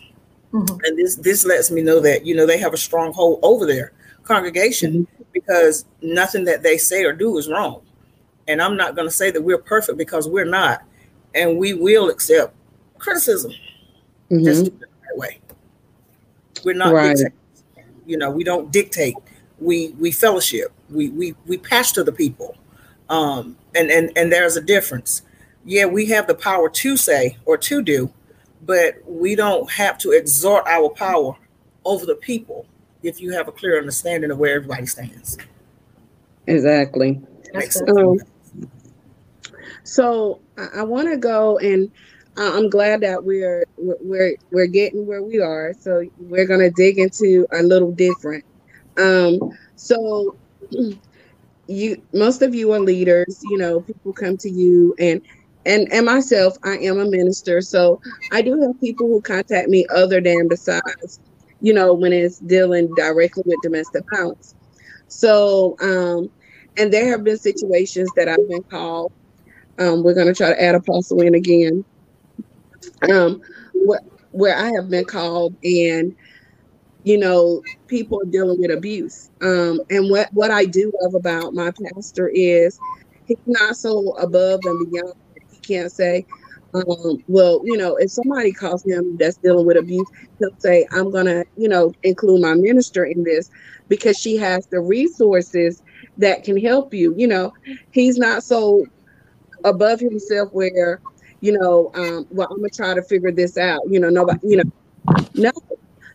Mm-hmm. 0.53 0.85
And 0.85 0.99
this 0.99 1.17
this 1.17 1.45
lets 1.45 1.71
me 1.71 1.83
know 1.83 2.01
that 2.01 2.27
you 2.27 2.35
know 2.35 2.47
they 2.47 2.59
have 2.59 2.75
a 2.75 2.79
strong 2.79 3.13
hold 3.13 3.41
over 3.43 3.67
their 3.67 3.93
congregation 4.25 4.93
mm-hmm. 5.07 5.23
because 5.33 5.85
nothing 6.03 6.45
that 6.45 6.63
they 6.63 6.77
say 6.79 7.05
or 7.05 7.13
do 7.13 7.39
is 7.39 7.49
wrong. 7.49 7.83
And 8.49 8.61
I'm 8.61 8.77
not 8.77 8.97
going 8.97 9.09
to 9.09 9.15
say 9.15 9.31
that 9.31 9.43
we're 9.43 9.59
perfect 9.59 9.97
because 9.99 10.29
we're 10.29 10.45
not, 10.45 10.83
and 11.35 11.59
we 11.59 11.75
will 11.75 12.11
accept 12.11 12.55
criticism. 12.99 13.53
Mm-hmm. 14.31 14.45
Just 14.45 14.65
the 14.65 14.73
right 14.73 15.19
way. 15.19 15.41
We're 16.65 16.75
not 16.75 16.93
right. 16.93 17.17
You 18.05 18.17
know, 18.17 18.31
we 18.31 18.45
don't 18.45 18.73
dictate 18.73 19.15
we 19.63 19.89
we 19.99 20.11
fellowship, 20.11 20.73
we 20.91 21.09
we 21.11 21.35
we 21.47 21.57
pastor 21.57 22.03
the 22.03 22.13
people, 22.13 22.57
um, 23.09 23.57
and 23.75 23.91
and 23.91 24.11
and 24.17 24.33
there's 24.33 24.57
a 24.57 24.61
difference. 24.61 25.23
Yeah, 25.65 25.87
we 25.87 26.07
have 26.07 26.27
the 26.27 26.35
power 26.35 26.69
to 26.69 26.97
say 26.97 27.37
or 27.45 27.57
to 27.57 27.83
do, 27.83 28.13
but 28.63 28.95
we 29.07 29.35
don't 29.35 29.71
have 29.71 29.99
to 29.99 30.13
exert 30.13 30.65
our 30.67 30.89
power 30.91 31.37
over 31.85 32.07
the 32.07 32.15
people 32.15 32.67
if 33.03 33.21
you 33.21 33.33
have 33.33 33.49
a 33.49 33.53
clear 33.53 33.79
understanding 33.79 34.31
of 34.31 34.39
where 34.39 34.55
everybody 34.55 34.87
stands. 34.87 35.37
Exactly. 36.47 37.21
Um, 37.99 38.19
so 39.85 40.41
I, 40.57 40.69
I 40.77 40.83
want 40.83 41.09
to 41.09 41.17
go 41.17 41.59
and 41.59 41.91
uh, 42.37 42.53
I'm 42.55 42.71
glad 42.71 43.03
that 43.03 43.23
we're 43.23 43.65
we're 43.77 44.37
we're 44.51 44.67
getting 44.67 45.07
where 45.07 45.23
we 45.23 45.41
are. 45.41 45.75
So 45.79 46.09
we're 46.19 46.47
gonna 46.47 46.71
dig 46.71 46.99
into 46.99 47.47
a 47.53 47.63
little 47.63 47.93
different. 47.93 48.45
Um, 48.97 49.39
so 49.77 50.37
you 51.67 52.03
most 52.15 52.43
of 52.43 52.55
you 52.55 52.73
are 52.73 52.81
leaders, 52.81 53.43
you 53.51 53.59
know, 53.59 53.81
people 53.81 54.13
come 54.13 54.37
to 54.39 54.51
you 54.51 54.95
and 54.99 55.21
and 55.67 55.93
and 55.93 56.07
myself, 56.07 56.57
I 56.65 56.79
am 56.79 56.99
a 57.01 57.05
minister. 57.05 57.61
So 57.61 58.01
I 58.33 58.43
do 58.43 58.61
have 58.61 58.81
people 58.81 59.09
who 59.09 59.21
contact 59.23 59.69
me 59.69 59.87
other 59.95 60.21
than 60.21 60.49
besides, 60.49 61.21
you 61.61 61.73
know, 61.73 61.95
when 61.95 62.13
it's 62.13 62.39
dealing 62.41 62.93
directly 62.97 63.43
with 63.47 63.61
domestic 63.63 64.05
violence. 64.15 64.55
So 65.09 65.77
um 65.83 66.29
and 66.79 66.93
there 66.93 67.09
have 67.11 67.25
been 67.25 67.39
situations 67.39 68.11
that 68.17 68.29
I've 68.29 68.49
been 68.49 68.65
called. 68.71 69.13
Um, 69.79 70.03
we're 70.03 70.15
gonna 70.15 70.35
try 70.35 70.51
to 70.51 70.63
add 70.63 70.75
apostle 70.75 71.21
in 71.23 71.35
again. 71.35 71.85
Um, 73.11 73.41
what 73.75 74.03
where 74.31 74.57
I 74.57 74.71
have 74.77 74.91
been 74.91 75.05
called 75.05 75.55
and 75.63 76.15
you 77.05 77.19
know, 77.19 77.63
people 77.89 78.21
are 78.23 78.31
dealing 78.31 78.61
with 78.61 78.71
abuse. 78.71 79.31
Um, 79.43 79.81
and 79.91 80.11
what, 80.11 80.29
what 80.33 80.51
I 80.51 80.65
do 80.65 80.93
love 81.03 81.15
about 81.15 81.55
my 81.55 81.73
pastor 81.95 82.31
is 82.35 82.79
he's 83.27 83.39
not 83.47 83.77
so 83.77 84.13
above 84.19 84.61
and 84.65 84.91
beyond. 84.91 85.15
Can't 85.63 85.91
say, 85.91 86.27
um, 86.75 87.23
well, 87.29 87.61
you 87.65 87.77
know, 87.77 87.97
if 87.97 88.11
somebody 88.11 88.53
calls 88.53 88.85
him 88.85 89.17
that's 89.19 89.37
dealing 89.39 89.67
with 89.67 89.77
abuse, 89.77 90.07
he'll 90.39 90.51
say, 90.59 90.87
I'm 90.93 91.11
going 91.11 91.27
to, 91.27 91.45
you 91.57 91.69
know, 91.69 91.93
include 92.03 92.43
my 92.43 92.55
minister 92.55 93.05
in 93.05 93.25
this 93.25 93.51
because 93.89 94.19
she 94.19 94.37
has 94.37 94.67
the 94.69 94.81
resources 94.81 95.83
that 96.17 96.45
can 96.45 96.59
help 96.59 96.95
you. 96.95 97.15
You 97.17 97.29
know, 97.29 97.53
he's 97.91 98.19
not 98.19 98.43
so 98.43 98.87
above 99.65 100.01
himself 100.01 100.49
where, 100.53 101.01
you 101.41 101.53
know, 101.53 101.91
um, 101.95 102.27
well, 102.31 102.49
I'm 102.51 102.59
going 102.59 102.71
to 102.71 102.77
try 102.77 102.95
to 102.95 103.03
figure 103.03 103.33
this 103.33 103.59
out. 103.59 103.81
You 103.89 104.01
know, 104.01 104.09
nobody, 104.09 104.39
you 104.43 104.57
know, 104.57 104.71
no, 105.35 105.53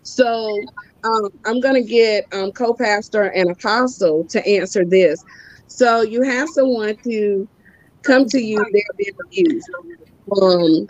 so 0.04 0.58
um, 1.04 1.30
I'm 1.46 1.60
going 1.60 1.75
to 1.75 1.88
get 1.88 2.25
um, 2.34 2.51
co-pastor 2.51 3.24
and 3.24 3.51
apostle 3.51 4.24
to 4.30 4.46
answer 4.48 4.86
this. 4.86 5.24
So 5.68 6.01
you 6.01 6.24
have 6.24 6.48
someone 6.50 6.96
to 7.04 7.48
come 8.08 8.26
to 8.28 8.40
you, 8.42 8.58
they're 8.58 8.84
being 8.98 9.16
abused. 9.26 9.70
Um, 10.42 10.88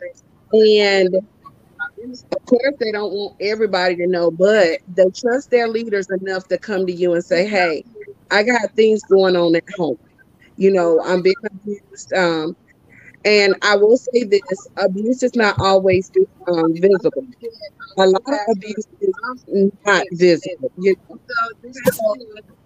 and 0.54 1.16
of 2.06 2.46
course, 2.46 2.76
they 2.80 2.92
don't 2.92 3.14
want 3.14 3.36
everybody 3.42 3.96
to 3.98 4.08
know, 4.08 4.32
but 4.32 4.80
they 4.88 5.06
trust 5.16 5.52
their 5.52 5.68
leaders 5.68 6.08
enough 6.22 6.48
to 6.50 6.58
come 6.60 6.86
to 6.88 6.94
you 6.94 7.14
and 7.14 7.24
say, 7.24 7.48
"Hey, 7.48 7.86
I 8.32 8.44
got 8.44 8.76
things 8.76 9.02
going 9.12 9.36
on 9.36 9.56
at 9.56 9.64
home. 9.78 9.98
You 10.58 10.72
know, 10.72 11.02
I'm 11.04 11.22
being 11.22 11.36
abused. 11.46 12.14
Um, 12.16 12.56
and 13.28 13.56
I 13.62 13.76
will 13.76 13.98
say 13.98 14.24
this 14.24 14.70
abuse 14.78 15.22
is 15.22 15.36
not 15.36 15.60
always 15.60 16.10
um, 16.48 16.74
visible. 16.76 17.28
A 17.98 18.08
lot 18.08 18.22
of 18.26 18.40
abuse 18.52 18.88
is 19.02 19.14
not 19.86 20.06
visible. 20.14 20.72
You 20.78 20.96
know? 21.10 21.20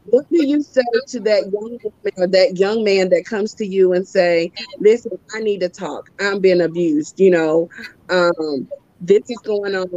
what 0.06 0.30
do 0.30 0.46
you 0.46 0.62
say 0.62 0.84
to 1.08 1.20
that 1.22 1.50
young 1.52 1.80
man, 2.04 2.30
that 2.30 2.58
young 2.58 2.84
man 2.84 3.10
that 3.10 3.26
comes 3.26 3.56
to 3.56 3.66
you 3.66 3.94
and 3.94 4.08
say, 4.08 4.52
"Listen, 4.80 5.18
I 5.34 5.40
need 5.40 5.62
to 5.62 5.70
talk. 5.70 6.12
I'm 6.20 6.40
being 6.40 6.62
abused. 6.62 7.20
You 7.20 7.32
know, 7.32 7.70
um, 8.10 8.68
this 9.00 9.24
is 9.30 9.40
going 9.40 9.74
on. 9.74 9.88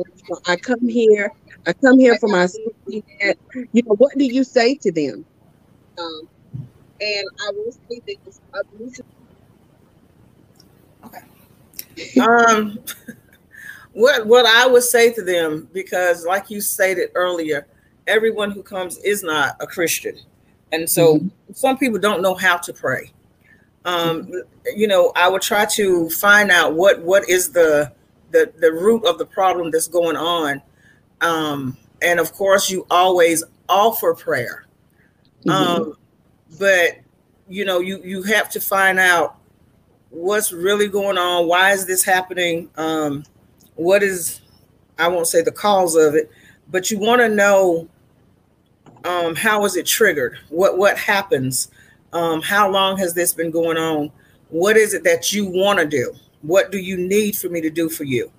I 0.47 0.57
come 0.57 0.89
here. 0.89 1.31
I 1.67 1.75
come 1.85 1.99
here 1.99 2.17
for 2.17 2.31
my 2.31 2.47
safety. 2.47 3.05
You 3.73 3.83
know, 3.85 3.97
what 3.99 4.17
do 4.17 4.25
you 4.25 4.45
say 4.45 4.77
to 4.77 4.91
them?" 4.91 5.27
Um, 5.99 6.21
and 7.03 7.27
I 7.47 7.51
will 7.53 7.73
say 7.73 8.01
this: 8.07 8.41
abuse 8.55 8.99
um, 12.21 12.79
what 13.93 14.27
what 14.27 14.47
I 14.47 14.67
would 14.67 14.83
say 14.83 15.13
to 15.13 15.23
them, 15.23 15.69
because 15.73 16.25
like 16.25 16.51
you 16.51 16.61
stated 16.61 17.11
earlier, 17.15 17.67
everyone 18.07 18.51
who 18.51 18.63
comes 18.63 18.99
is 18.99 19.23
not 19.23 19.57
a 19.61 19.67
Christian, 19.67 20.19
and 20.73 20.89
so 20.89 21.17
mm-hmm. 21.17 21.53
some 21.53 21.79
people 21.79 21.99
don't 21.99 22.23
know 22.23 22.35
how 22.35 22.57
to 22.59 22.73
pray. 22.73 23.13
Um, 23.85 24.33
you 24.75 24.87
know, 24.89 25.13
I 25.15 25.29
would 25.29 25.43
try 25.43 25.67
to 25.77 26.09
find 26.11 26.51
out 26.51 26.75
what 26.75 27.03
what 27.03 27.29
is 27.29 27.53
the 27.53 27.93
the 28.31 28.53
the 28.59 28.73
root 28.73 29.05
of 29.05 29.19
the 29.19 29.27
problem 29.27 29.71
that's 29.71 29.89
going 29.89 30.17
on, 30.17 30.63
um, 31.21 31.77
and 32.03 32.19
of 32.19 32.33
course, 32.33 32.71
you 32.71 32.87
always 32.91 33.45
offer 33.69 34.15
prayer, 34.15 34.67
mm-hmm. 35.45 35.51
um, 35.51 35.97
but 36.59 36.99
you 37.49 37.65
know, 37.65 37.81
you 37.81 38.01
you 38.03 38.23
have 38.23 38.51
to 38.51 38.61
find 38.61 38.99
out 38.99 39.39
what's 40.15 40.53
really 40.53 40.89
going 40.89 41.19
on 41.19 41.49
why 41.49 41.73
is 41.73 41.87
this 41.87 42.05
happening 42.05 42.71
um, 42.77 43.25
what 43.75 44.03
is 44.03 44.41
i 44.99 45.09
won't 45.09 45.27
say 45.27 45.43
the 45.43 45.53
cause 45.53 45.97
of 45.97 46.15
it 46.15 46.31
but 46.71 46.91
you 46.91 46.99
want 46.99 47.21
to 47.21 47.29
know 47.29 47.89
um, 49.05 49.35
how 49.35 49.65
is 49.65 49.77
it 49.77 49.87
triggered 49.87 50.39
what 50.49 50.79
what 50.79 50.97
happens 50.97 51.71
um, 52.13 52.41
how 52.41 52.71
long 52.71 52.97
has 52.99 53.13
this 53.13 53.35
been 53.35 53.51
going 53.51 53.77
on 53.77 54.11
What 54.51 54.77
is 54.77 54.95
it 54.95 55.03
that 55.03 55.33
you 55.33 55.47
want 55.47 55.81
to 55.81 55.87
do? 55.87 56.15
What 56.43 56.71
do 56.71 56.79
you 56.79 56.97
need 56.97 57.37
for 57.37 57.49
me 57.49 57.61
to 57.61 57.71
do 57.71 57.89
for 57.89 58.05
you? 58.05 58.31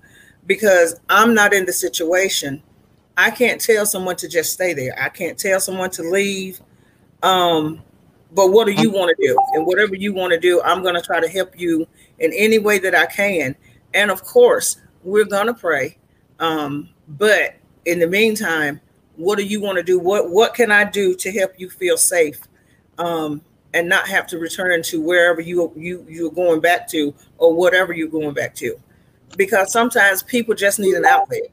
Because 0.46 0.98
I'm 1.10 1.34
not 1.34 1.52
in 1.52 1.66
the 1.66 1.74
situation. 1.74 2.62
I 3.18 3.30
can't 3.30 3.60
tell 3.60 3.84
someone 3.84 4.16
to 4.16 4.28
just 4.28 4.54
stay 4.54 4.72
there. 4.72 4.94
I 4.98 5.10
can't 5.10 5.38
tell 5.38 5.60
someone 5.60 5.90
to 5.90 6.02
leave. 6.02 6.58
Um, 7.22 7.82
but 8.32 8.50
what 8.50 8.66
do 8.66 8.72
you 8.72 8.90
want 8.90 9.16
to 9.16 9.26
do? 9.26 9.38
And 9.54 9.66
whatever 9.66 9.94
you 9.94 10.12
want 10.12 10.32
to 10.32 10.40
do, 10.40 10.60
I'm 10.62 10.82
going 10.82 10.94
to 10.94 11.00
try 11.00 11.20
to 11.20 11.28
help 11.28 11.58
you 11.58 11.86
in 12.18 12.32
any 12.34 12.58
way 12.58 12.78
that 12.78 12.94
I 12.94 13.06
can. 13.06 13.54
And 13.94 14.10
of 14.10 14.22
course, 14.24 14.78
we're 15.02 15.24
going 15.24 15.46
to 15.46 15.54
pray. 15.54 15.98
Um, 16.38 16.90
but 17.08 17.54
in 17.84 17.98
the 17.98 18.06
meantime, 18.06 18.80
what 19.16 19.38
do 19.38 19.44
you 19.44 19.60
want 19.60 19.78
to 19.78 19.82
do? 19.82 19.98
What 19.98 20.30
what 20.30 20.54
can 20.54 20.70
I 20.70 20.84
do 20.84 21.14
to 21.16 21.32
help 21.32 21.52
you 21.58 21.70
feel 21.70 21.96
safe? 21.96 22.40
Um, 22.98 23.42
and 23.76 23.88
not 23.88 24.08
have 24.08 24.26
to 24.28 24.38
return 24.38 24.82
to 24.82 25.00
wherever 25.00 25.40
you 25.40 25.72
you 25.76 26.04
you're 26.08 26.30
going 26.30 26.60
back 26.60 26.88
to 26.88 27.14
or 27.36 27.54
whatever 27.54 27.92
you're 27.92 28.08
going 28.08 28.32
back 28.32 28.54
to 28.54 28.74
because 29.36 29.70
sometimes 29.70 30.22
people 30.22 30.54
just 30.54 30.78
need 30.78 30.94
an 30.94 31.04
outlet 31.04 31.50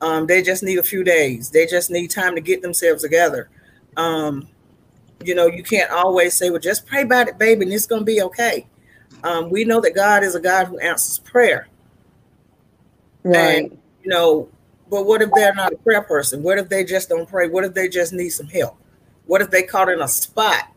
um, 0.00 0.26
they 0.26 0.40
just 0.42 0.62
need 0.62 0.78
a 0.78 0.82
few 0.82 1.04
days 1.04 1.50
they 1.50 1.66
just 1.66 1.90
need 1.90 2.08
time 2.08 2.34
to 2.34 2.40
get 2.40 2.62
themselves 2.62 3.02
together 3.02 3.50
um, 3.98 4.48
you 5.22 5.34
know 5.34 5.46
you 5.46 5.62
can't 5.62 5.90
always 5.90 6.34
say 6.34 6.50
well 6.50 6.60
just 6.60 6.86
pray 6.86 7.02
about 7.02 7.28
it 7.28 7.38
baby 7.38 7.64
and 7.64 7.72
it's 7.72 7.86
going 7.86 8.00
to 8.00 8.06
be 8.06 8.22
okay 8.22 8.66
um, 9.24 9.50
we 9.50 9.64
know 9.64 9.80
that 9.80 9.94
god 9.94 10.22
is 10.22 10.34
a 10.34 10.40
god 10.40 10.66
who 10.66 10.78
answers 10.78 11.18
prayer 11.18 11.68
right 13.24 13.64
and, 13.64 13.78
you 14.02 14.10
know 14.10 14.48
but 14.90 15.04
what 15.04 15.20
if 15.20 15.30
they're 15.34 15.54
not 15.54 15.72
a 15.72 15.76
prayer 15.76 16.02
person 16.02 16.42
what 16.42 16.58
if 16.58 16.68
they 16.68 16.84
just 16.84 17.08
don't 17.08 17.28
pray 17.28 17.48
what 17.48 17.64
if 17.64 17.74
they 17.74 17.88
just 17.88 18.12
need 18.12 18.30
some 18.30 18.46
help 18.46 18.78
what 19.26 19.42
if 19.42 19.50
they 19.50 19.62
caught 19.62 19.88
in 19.88 20.00
a 20.00 20.08
spot 20.08 20.72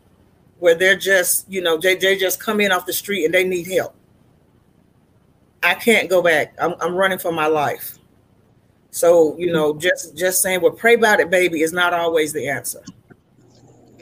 where 0.62 0.76
they're 0.76 0.96
just, 0.96 1.50
you 1.50 1.60
know, 1.60 1.76
they, 1.76 1.96
they 1.96 2.16
just 2.16 2.38
come 2.38 2.60
in 2.60 2.70
off 2.70 2.86
the 2.86 2.92
street 2.92 3.24
and 3.24 3.34
they 3.34 3.42
need 3.42 3.66
help. 3.66 3.96
I 5.60 5.74
can't 5.74 6.08
go 6.08 6.22
back. 6.22 6.54
I'm, 6.56 6.76
I'm 6.80 6.94
running 6.94 7.18
for 7.18 7.32
my 7.32 7.48
life. 7.48 7.98
So, 8.92 9.36
you 9.38 9.52
know, 9.52 9.74
just 9.74 10.16
just 10.16 10.40
saying, 10.40 10.60
well, 10.60 10.70
pray 10.70 10.94
about 10.94 11.18
it, 11.18 11.30
baby, 11.30 11.62
is 11.62 11.72
not 11.72 11.92
always 11.92 12.32
the 12.32 12.48
answer. 12.48 12.80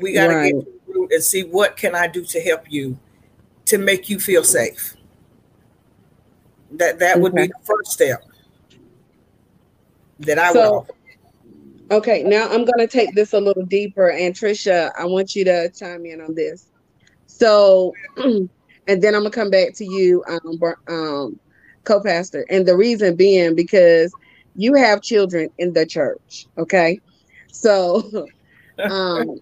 We 0.00 0.14
got 0.14 0.28
to 0.28 0.34
right. 0.34 0.54
get 0.54 0.66
root 0.88 1.12
and 1.12 1.22
see 1.22 1.44
what 1.44 1.76
can 1.76 1.94
I 1.94 2.06
do 2.06 2.24
to 2.24 2.40
help 2.40 2.70
you 2.70 2.98
to 3.66 3.78
make 3.78 4.08
you 4.08 4.18
feel 4.18 4.42
safe. 4.42 4.96
That 6.72 6.98
that 7.00 7.12
okay. 7.12 7.20
would 7.20 7.34
be 7.34 7.46
the 7.46 7.54
first 7.64 7.92
step 7.92 8.24
that 10.20 10.38
I 10.38 10.52
so, 10.52 10.80
would 10.80 10.90
Okay, 11.90 12.22
now 12.22 12.44
I'm 12.44 12.64
going 12.64 12.78
to 12.78 12.86
take 12.86 13.16
this 13.16 13.32
a 13.32 13.40
little 13.40 13.64
deeper. 13.64 14.10
And 14.10 14.32
Trechia, 14.32 14.92
I 14.96 15.04
want 15.06 15.34
you 15.34 15.44
to 15.44 15.70
chime 15.70 16.06
in 16.06 16.20
on 16.20 16.34
this. 16.34 16.66
So, 17.26 17.92
and 18.16 18.48
then 18.86 19.14
I'm 19.14 19.22
going 19.22 19.24
to 19.24 19.30
come 19.30 19.50
back 19.50 19.74
to 19.74 19.84
you, 19.84 20.22
um, 20.28 20.60
um, 20.86 21.40
co 21.82 22.00
pastor. 22.00 22.46
And 22.48 22.64
the 22.64 22.76
reason 22.76 23.16
being 23.16 23.56
because 23.56 24.12
you 24.54 24.74
have 24.74 25.02
children 25.02 25.50
in 25.58 25.72
the 25.72 25.84
church. 25.84 26.46
Okay. 26.58 27.00
So, 27.50 28.28
um, 28.78 29.40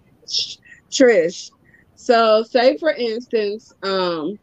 Trish, 0.90 1.50
so 1.94 2.42
say 2.42 2.76
for 2.78 2.92
instance, 2.92 3.72
um, 3.82 4.38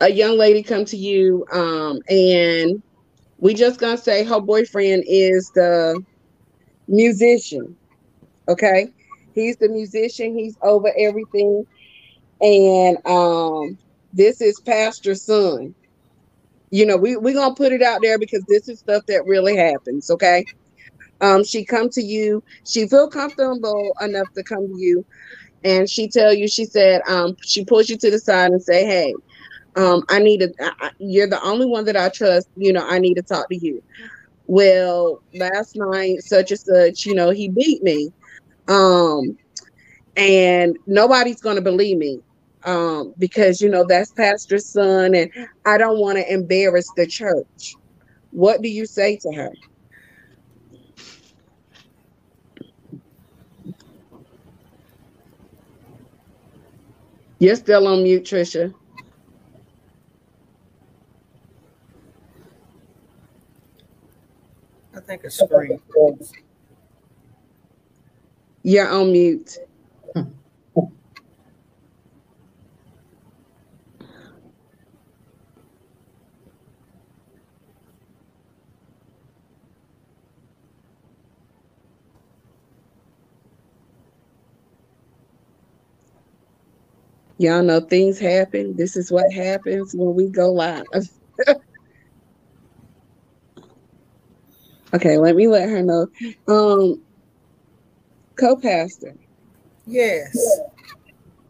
a 0.00 0.10
young 0.10 0.38
lady 0.38 0.62
come 0.62 0.84
to 0.86 0.96
you 0.96 1.44
um, 1.52 1.98
and 2.08 2.82
we 3.38 3.54
just 3.54 3.80
gonna 3.80 3.96
say 3.98 4.24
her 4.24 4.40
boyfriend 4.40 5.04
is 5.06 5.50
the 5.54 6.00
musician. 6.88 7.76
Okay. 8.48 8.88
He's 9.32 9.56
the 9.58 9.68
musician, 9.68 10.36
he's 10.36 10.56
over 10.62 10.92
everything. 10.98 11.64
And 12.40 12.98
um 13.06 13.78
this 14.12 14.40
is 14.40 14.60
pastor's 14.60 15.24
son. 15.24 15.74
You 16.70 16.86
know, 16.86 16.96
we, 16.96 17.16
we're 17.16 17.34
gonna 17.34 17.54
put 17.54 17.72
it 17.72 17.82
out 17.82 18.00
there 18.02 18.18
because 18.18 18.44
this 18.48 18.68
is 18.68 18.80
stuff 18.80 19.02
that 19.08 19.24
really 19.26 19.56
happens, 19.56 20.10
okay? 20.10 20.44
Um, 21.20 21.44
she 21.44 21.64
come 21.64 21.88
to 21.90 22.02
you, 22.02 22.42
she 22.64 22.86
feel 22.86 23.08
comfortable 23.08 23.94
enough 24.00 24.28
to 24.36 24.44
come 24.44 24.66
to 24.68 24.74
you, 24.76 25.04
and 25.64 25.90
she 25.90 26.08
tell 26.08 26.32
you, 26.32 26.48
she 26.48 26.64
said, 26.64 27.02
um, 27.08 27.34
she 27.44 27.64
pulls 27.64 27.88
you 27.88 27.96
to 27.98 28.10
the 28.10 28.18
side 28.18 28.50
and 28.52 28.62
say, 28.62 28.84
Hey, 28.84 29.14
um, 29.76 30.02
I 30.08 30.18
need 30.18 30.40
to, 30.40 30.52
you're 30.98 31.28
the 31.28 31.42
only 31.42 31.66
one 31.66 31.84
that 31.86 31.96
I 31.96 32.08
trust, 32.08 32.48
you 32.56 32.72
know, 32.72 32.86
I 32.86 32.98
need 32.98 33.14
to 33.14 33.22
talk 33.22 33.48
to 33.48 33.56
you. 33.56 33.82
Well, 34.46 35.20
last 35.34 35.76
night, 35.76 36.22
such 36.22 36.50
and 36.50 36.60
such, 36.60 37.06
you 37.06 37.14
know, 37.14 37.30
he 37.30 37.48
beat 37.48 37.82
me. 37.82 38.10
Um, 38.68 39.36
and 40.16 40.76
nobody's 40.86 41.40
to 41.56 41.62
believe 41.62 41.96
me 41.96 42.20
um, 42.64 43.14
because, 43.18 43.60
you 43.60 43.68
know, 43.68 43.84
that's 43.88 44.10
pastor's 44.12 44.66
son, 44.66 45.14
and 45.14 45.30
I 45.64 45.78
don't 45.78 45.98
want 45.98 46.18
to 46.18 46.32
embarrass 46.32 46.90
the 46.96 47.06
church. 47.06 47.76
What 48.30 48.62
do 48.62 48.68
you 48.68 48.86
say 48.86 49.16
to 49.22 49.32
her? 49.32 49.50
You're 57.38 57.56
still 57.56 57.86
on 57.88 58.02
mute, 58.02 58.24
Trechia. 58.24 58.74
I 64.94 65.00
think 65.00 65.24
a 65.24 65.30
screen. 65.30 65.80
You're 68.62 68.88
on 68.88 69.12
mute. 69.12 69.58
Y'all 87.38 87.62
know 87.62 87.80
things 87.80 88.18
happen. 88.18 88.76
This 88.76 88.96
is 88.96 89.10
what 89.10 89.32
happens 89.32 89.94
when 89.94 90.14
we 90.14 90.28
go 90.28 90.52
live. 90.52 90.84
Okay, 94.94 95.18
let 95.18 95.36
me 95.36 95.48
let 95.48 95.68
her 95.68 95.82
know. 95.82 96.06
Um, 96.46 97.02
co-pastor. 98.36 99.14
Yes. 99.86 100.60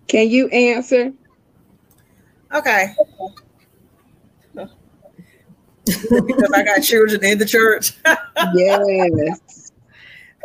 Can 0.08 0.28
you 0.28 0.48
answer? 0.48 1.12
Okay. 2.52 2.94
because 4.54 6.52
I 6.54 6.64
got 6.64 6.82
children 6.82 7.24
in 7.24 7.38
the 7.38 7.44
church. 7.46 7.92
yes. 8.54 9.67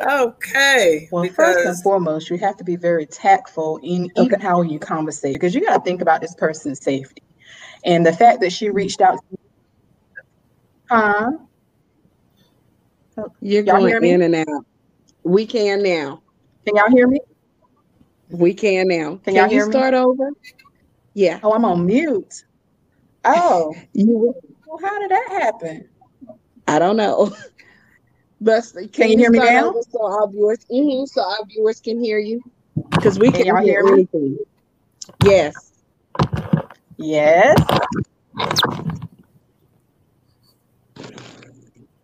Okay. 0.02 1.08
Well, 1.12 1.24
because... 1.24 1.36
first 1.36 1.68
and 1.68 1.84
foremost, 1.84 2.30
you 2.30 2.38
have 2.38 2.58
to 2.58 2.64
be 2.64 2.76
very 2.76 3.06
tactful 3.06 3.80
in 3.84 4.12
okay. 4.18 4.26
even 4.26 4.40
how 4.40 4.62
you 4.62 4.80
conversate 4.80 5.34
because 5.34 5.54
you 5.54 5.62
got 5.62 5.78
to 5.78 5.84
think 5.84 6.02
about 6.02 6.22
this 6.22 6.36
person's 6.36 6.82
safety. 6.82 7.24
And 7.86 8.06
the 8.06 8.14
fact 8.14 8.42
that 8.42 8.52
she 8.52 8.70
reached 8.70 9.02
out 9.02 9.20
to 9.30 9.38
huh? 10.90 11.32
Oh, 13.18 13.32
you're 13.42 13.64
y'all 13.64 13.80
going 13.80 14.04
in 14.04 14.22
and 14.22 14.36
out. 14.36 14.66
We 15.24 15.46
can 15.46 15.84
now. 15.84 16.22
Can 16.66 16.76
y'all 16.76 16.90
hear 16.90 17.08
me? 17.08 17.20
We 18.30 18.54
can 18.54 18.88
now. 18.88 19.16
Can, 19.18 19.20
can 19.20 19.36
y'all 19.36 19.50
hear 19.50 19.70
start 19.70 19.94
me? 19.94 20.00
over? 20.00 20.30
Yeah. 21.14 21.40
Oh, 21.44 21.54
I'm 21.54 21.66
on 21.66 21.86
mute. 21.86 22.46
Oh, 23.26 23.76
you. 23.94 24.34
Well, 24.66 24.80
how 24.82 25.00
did 25.00 25.12
that 25.12 25.28
happen? 25.30 25.88
I 26.68 26.80
don't 26.80 26.98
know. 26.98 27.36
But 28.44 28.66
can, 28.74 28.90
can 28.90 29.12
you, 29.12 29.18
hear 29.20 29.32
me 29.32 29.40
now? 29.40 29.74
So 29.90 30.06
our 30.06 30.28
viewers, 30.28 30.66
mm-hmm, 30.70 31.06
so 31.06 31.24
our 31.24 31.46
viewers 31.48 31.80
can 31.80 32.04
hear 32.04 32.20
you 32.20 32.42
because 32.92 33.18
we 33.18 33.32
can, 33.32 33.46
can 33.46 33.64
hear 33.64 33.88
anything. 33.88 34.38
Yes. 35.24 35.72
Yes. 36.98 37.58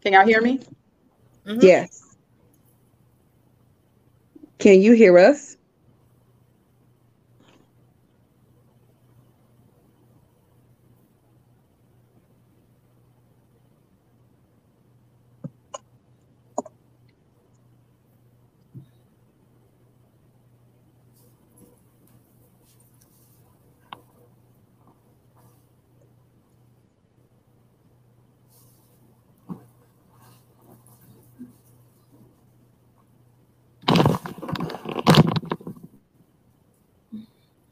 Can 0.01 0.13
y'all 0.13 0.25
hear 0.25 0.41
me? 0.41 0.61
Mm-hmm. 1.45 1.59
Yes. 1.61 2.15
Can 4.59 4.81
you 4.81 4.93
hear 4.93 5.17
us? 5.19 5.57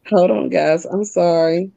Hold 0.09 0.31
on, 0.31 0.49
guys. 0.49 0.85
I'm 0.85 1.05
sorry. 1.05 1.71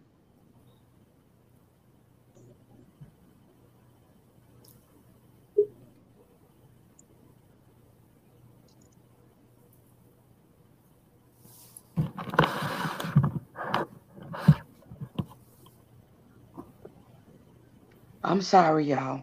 I'm 18.24 18.42
sorry, 18.42 18.86
y'all. 18.86 19.22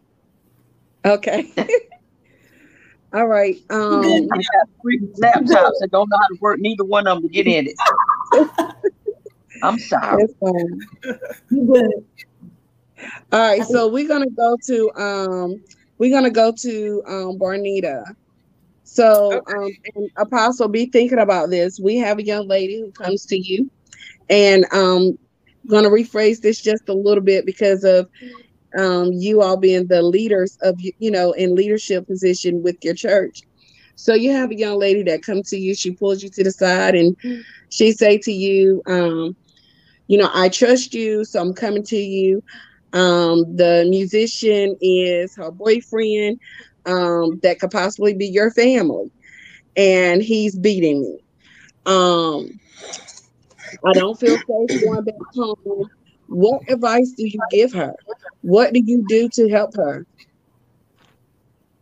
Okay. 1.05 1.53
All 3.13 3.27
right. 3.27 3.57
Um, 3.69 4.27
I 4.31 4.37
got 4.37 4.69
three 4.81 4.99
laptops 5.21 5.81
and 5.81 5.91
don't 5.91 6.09
know 6.09 6.17
how 6.19 6.27
to 6.27 6.37
work 6.41 6.59
neither 6.59 6.85
one 6.85 7.07
of 7.07 7.17
them 7.17 7.23
to 7.23 7.29
get 7.29 7.47
in 7.47 7.67
it. 7.67 7.75
I'm 9.63 9.77
sorry. 9.79 10.23
that's 10.23 10.33
fine. 10.39 10.79
All 13.31 13.39
right, 13.39 13.63
so 13.63 13.87
we're 13.87 14.07
gonna 14.07 14.29
go 14.37 14.57
to 14.67 14.91
um 14.95 15.61
we're 15.97 16.11
gonna 16.11 16.31
go 16.31 16.53
to 16.61 17.03
um 17.07 17.37
Barnita. 17.37 18.03
So 18.83 19.43
um 19.47 19.69
and 19.95 20.09
Apostle, 20.17 20.69
be 20.69 20.85
thinking 20.85 21.19
about 21.19 21.49
this. 21.49 21.79
We 21.81 21.97
have 21.97 22.19
a 22.19 22.25
young 22.25 22.47
lady 22.47 22.79
who 22.79 22.91
comes 22.91 23.25
to 23.27 23.37
you, 23.37 23.69
and 24.29 24.65
um 24.71 25.17
gonna 25.69 25.89
rephrase 25.89 26.39
this 26.39 26.61
just 26.61 26.87
a 26.89 26.93
little 26.93 27.23
bit 27.23 27.45
because 27.45 27.83
of 27.83 28.07
um 28.77 29.11
you 29.13 29.41
all 29.41 29.57
being 29.57 29.87
the 29.87 30.01
leaders 30.01 30.57
of 30.61 30.75
you 30.79 30.91
you 30.99 31.11
know 31.11 31.31
in 31.33 31.55
leadership 31.55 32.07
position 32.07 32.63
with 32.63 32.77
your 32.83 32.93
church. 32.93 33.41
So 33.95 34.13
you 34.13 34.31
have 34.31 34.51
a 34.51 34.57
young 34.57 34.79
lady 34.79 35.03
that 35.03 35.23
comes 35.23 35.49
to 35.49 35.57
you, 35.57 35.73
she 35.75 35.91
pulls 35.91 36.21
you 36.21 36.29
to 36.29 36.43
the 36.43 36.51
side 36.51 36.95
and 36.95 37.15
she 37.69 37.91
say 37.91 38.17
to 38.19 38.31
you, 38.31 38.81
um, 38.87 39.35
you 40.07 40.17
know, 40.17 40.29
I 40.33 40.49
trust 40.49 40.93
you, 40.93 41.23
so 41.25 41.41
I'm 41.41 41.53
coming 41.53 41.83
to 41.85 41.97
you. 41.97 42.41
Um, 42.93 43.55
the 43.55 43.85
musician 43.89 44.75
is 44.81 45.33
her 45.37 45.51
boyfriend 45.51 46.39
um, 46.85 47.39
that 47.43 47.59
could 47.59 47.71
possibly 47.71 48.13
be 48.13 48.27
your 48.27 48.51
family, 48.51 49.11
and 49.75 50.21
he's 50.21 50.57
beating 50.57 51.01
me. 51.01 51.19
Um, 51.85 52.47
I 53.85 53.93
don't 53.93 54.19
feel 54.19 54.37
safe 54.37 54.71
going 54.79 55.03
back 55.05 55.15
home. 55.35 55.89
What 56.27 56.61
advice 56.69 57.13
do 57.17 57.23
you 57.27 57.43
give 57.49 57.73
her? 57.73 57.93
What 58.41 58.73
do 58.73 58.81
you 58.83 59.03
do 59.05 59.29
to 59.33 59.49
help 59.49 59.75
her? 59.75 60.05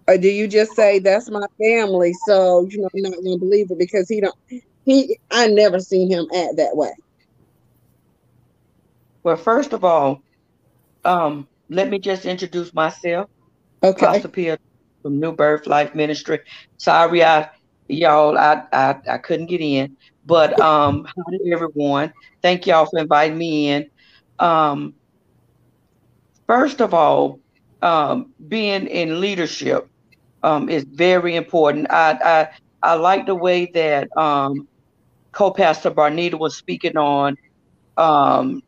Or 0.08 0.18
do 0.18 0.30
you 0.30 0.48
just 0.48 0.76
say 0.76 1.00
that's 1.00 1.30
my 1.30 1.46
family, 1.62 2.14
so 2.14 2.68
you 2.70 2.82
know 2.82 2.90
I'm 2.96 3.02
not 3.04 3.24
gonna 3.24 3.38
believe 3.40 3.68
it 3.72 3.78
because 3.80 4.08
he 4.10 4.22
don't 4.22 4.36
he 4.84 5.18
I 5.32 5.48
never 5.48 5.80
seen 5.80 6.10
him 6.12 6.28
act 6.36 6.58
that 6.58 6.76
way. 6.76 6.92
Well, 9.26 9.38
first 9.38 9.74
of 9.74 9.84
all, 9.84 10.22
um, 11.04 11.48
let 11.68 11.90
me 11.90 11.98
just 11.98 12.26
introduce 12.26 12.72
myself. 12.76 13.28
Okay. 13.82 14.06
Pastor 14.06 14.28
Pia 14.28 14.60
from 15.02 15.20
New 15.20 15.32
Birth 15.32 15.66
Life 15.66 15.96
Ministry. 15.96 16.42
Sorry, 16.78 17.24
I 17.24 17.50
y'all, 17.88 18.38
I 18.38 18.62
I, 18.72 18.96
I 19.10 19.18
couldn't 19.18 19.48
get 19.48 19.62
in, 19.62 19.98
but 20.28 20.60
um, 20.60 21.06
hi 21.18 21.38
to 21.38 21.52
everyone. 21.52 22.14
Thank 22.44 22.68
y'all 22.68 22.86
for 22.86 23.00
inviting 23.00 23.36
me 23.36 23.70
in. 23.70 23.90
Um, 24.38 24.94
first 26.46 26.80
of 26.80 26.94
all, 26.94 27.40
um, 27.82 28.32
being 28.48 28.86
in 28.86 29.22
leadership 29.22 29.88
um, 30.44 30.70
is 30.70 30.86
very 30.88 31.36
important. 31.36 31.88
I 31.90 32.12
I 32.84 32.92
I 32.92 32.94
like 32.94 33.26
the 33.26 33.34
way 33.34 33.72
that 33.74 34.08
um, 34.16 34.68
co-pastor 35.34 35.90
Barnita 35.90 36.38
was 36.38 36.56
speaking 36.56 36.96
on 36.96 37.36
um, 37.98 38.62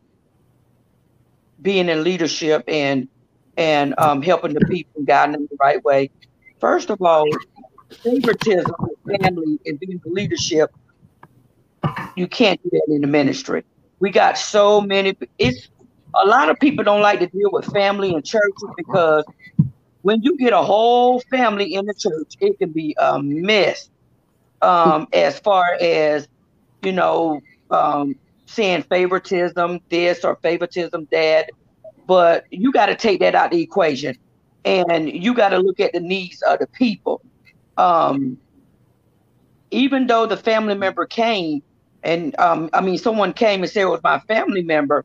being 1.61 1.89
in 1.89 2.03
leadership 2.03 2.63
and 2.67 3.07
and 3.57 3.95
um, 3.97 4.21
helping 4.21 4.53
the 4.53 4.61
people 4.61 5.01
guiding 5.05 5.33
them 5.33 5.47
the 5.49 5.57
right 5.59 5.83
way. 5.83 6.11
First 6.59 6.89
of 6.89 7.01
all, 7.01 7.25
favoritism 8.03 8.75
with 8.79 9.19
family 9.21 9.59
and 9.65 9.79
being 9.79 9.99
the 10.03 10.11
leadership, 10.11 10.69
you 12.15 12.27
can't 12.27 12.61
do 12.63 12.69
that 12.71 12.85
in 12.89 13.01
the 13.01 13.07
ministry. 13.07 13.63
We 13.99 14.11
got 14.11 14.37
so 14.37 14.81
many. 14.81 15.15
It's 15.37 15.69
a 16.23 16.27
lot 16.27 16.49
of 16.49 16.59
people 16.59 16.83
don't 16.83 17.01
like 17.01 17.19
to 17.19 17.27
deal 17.27 17.49
with 17.51 17.65
family 17.65 18.13
and 18.13 18.23
churches 18.25 18.69
because 18.75 19.23
when 20.01 20.21
you 20.21 20.37
get 20.37 20.53
a 20.53 20.61
whole 20.61 21.21
family 21.31 21.73
in 21.73 21.85
the 21.85 21.93
church, 21.97 22.33
it 22.39 22.57
can 22.59 22.71
be 22.71 22.95
a 22.99 23.19
mess. 23.21 23.89
Um, 24.61 25.07
as 25.13 25.39
far 25.39 25.65
as 25.81 26.27
you 26.81 26.91
know, 26.93 27.41
um, 27.69 28.15
saying 28.47 28.83
favoritism, 28.83 29.79
this 29.89 30.23
or 30.23 30.37
favoritism, 30.41 31.07
that. 31.11 31.51
But 32.07 32.45
you 32.49 32.71
got 32.71 32.87
to 32.87 32.95
take 32.95 33.19
that 33.19 33.35
out 33.35 33.45
of 33.45 33.51
the 33.51 33.61
equation, 33.61 34.15
and 34.65 35.11
you 35.11 35.33
got 35.33 35.49
to 35.49 35.59
look 35.59 35.79
at 35.79 35.93
the 35.93 35.99
needs 35.99 36.41
of 36.41 36.59
the 36.59 36.67
people. 36.67 37.21
Um, 37.77 38.37
even 39.69 40.07
though 40.07 40.25
the 40.25 40.37
family 40.37 40.75
member 40.75 41.05
came, 41.05 41.61
and 42.03 42.37
um, 42.39 42.69
I 42.73 42.81
mean, 42.81 42.97
someone 42.97 43.33
came 43.33 43.61
and 43.61 43.71
said 43.71 43.83
it 43.83 43.89
was 43.89 44.01
my 44.03 44.19
family 44.21 44.63
member, 44.63 45.03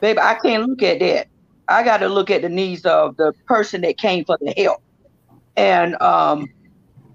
baby, 0.00 0.18
I 0.18 0.34
can't 0.34 0.68
look 0.68 0.82
at 0.82 0.98
that. 1.00 1.28
I 1.68 1.84
got 1.84 1.98
to 1.98 2.08
look 2.08 2.30
at 2.30 2.42
the 2.42 2.48
needs 2.48 2.84
of 2.84 3.16
the 3.16 3.32
person 3.46 3.82
that 3.82 3.96
came 3.96 4.24
for 4.24 4.36
the 4.40 4.52
help, 4.56 4.82
and 5.56 6.00
um, 6.02 6.48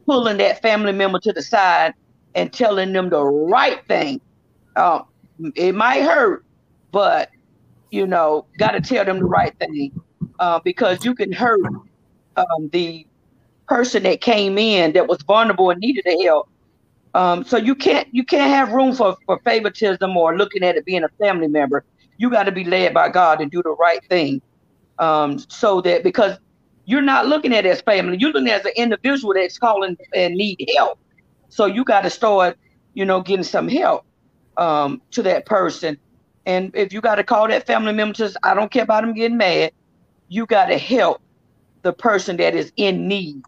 pulling 0.06 0.38
that 0.38 0.62
family 0.62 0.94
member 0.94 1.20
to 1.20 1.34
the 1.34 1.42
side 1.42 1.94
and 2.36 2.54
telling 2.54 2.94
them 2.94 3.10
the 3.10 3.24
right 3.24 3.86
thing. 3.88 4.22
Um, 4.78 5.06
it 5.56 5.76
might 5.76 6.04
hurt, 6.04 6.46
but 6.92 7.30
you 7.92 8.08
know, 8.08 8.48
got 8.58 8.72
to 8.72 8.82
tell 8.82 9.06
them 9.06 9.20
the 9.20 9.26
right 9.26 9.54
thing 9.60 9.92
uh, 10.40 10.60
because 10.64 11.06
you 11.06 11.16
can 11.16 11.32
hurt 11.32 11.62
um, 12.36 12.70
the 12.72 13.08
person 13.68 14.04
that 14.04 14.22
came 14.22 14.58
in 14.58 14.94
that 14.94 15.08
was 15.08 15.20
vulnerable 15.26 15.70
and 15.70 15.80
needed 15.80 16.04
the 16.06 16.22
help. 16.24 16.48
Um, 17.14 17.46
so 17.46 17.58
you 17.58 17.76
can't 17.76 18.08
you 18.12 18.26
can't 18.26 18.50
have 18.52 18.74
room 18.74 18.94
for, 18.94 19.16
for 19.26 19.40
favoritism 19.46 20.16
or 20.18 20.38
looking 20.38 20.64
at 20.64 20.76
it 20.76 20.86
being 20.86 21.04
a 21.04 21.10
family 21.20 21.48
member. 21.48 21.86
You 22.18 22.30
got 22.30 22.44
to 22.44 22.52
be 22.52 22.64
led 22.66 22.94
by 22.94 23.10
God 23.10 23.42
and 23.42 23.52
do 23.52 23.62
the 23.64 23.76
right 23.80 24.02
thing. 24.10 24.42
Um, 25.00 25.40
so 25.50 25.82
that 25.82 26.04
because 26.04 26.38
you're 26.86 27.02
not 27.02 27.28
looking 27.28 27.54
at 27.54 27.66
it 27.66 27.70
as 27.70 27.82
family, 27.82 28.18
you're 28.20 28.32
looking 28.32 28.50
as 28.50 28.66
an 28.66 28.74
individual 28.76 29.34
that's 29.34 29.58
calling 29.58 29.98
and 30.14 30.36
need 30.36 30.70
help. 30.76 31.00
So 31.50 31.66
you 31.66 31.84
got 31.86 32.02
to 32.02 32.10
start, 32.10 32.58
you 32.94 33.06
know, 33.06 33.22
getting 33.22 33.44
some 33.44 33.68
help 33.70 34.06
um, 34.58 35.02
to 35.12 35.24
that 35.24 35.46
person. 35.46 35.98
And 36.46 36.72
if 36.76 36.94
you 36.94 37.02
got 37.02 37.16
to 37.16 37.24
call 37.24 37.48
that 37.48 37.66
family 37.66 37.94
member, 37.94 38.14
just 38.14 38.38
I 38.44 38.54
don't 38.54 38.72
care 38.72 38.84
about 38.84 39.02
them 39.02 39.14
getting 39.14 39.38
mad. 39.38 39.72
You 40.28 40.46
got 40.46 40.66
to 40.68 40.78
help 40.78 41.20
the 41.84 41.94
person 41.94 42.38
that 42.38 42.56
is 42.56 42.72
in 42.78 43.08
need, 43.08 43.44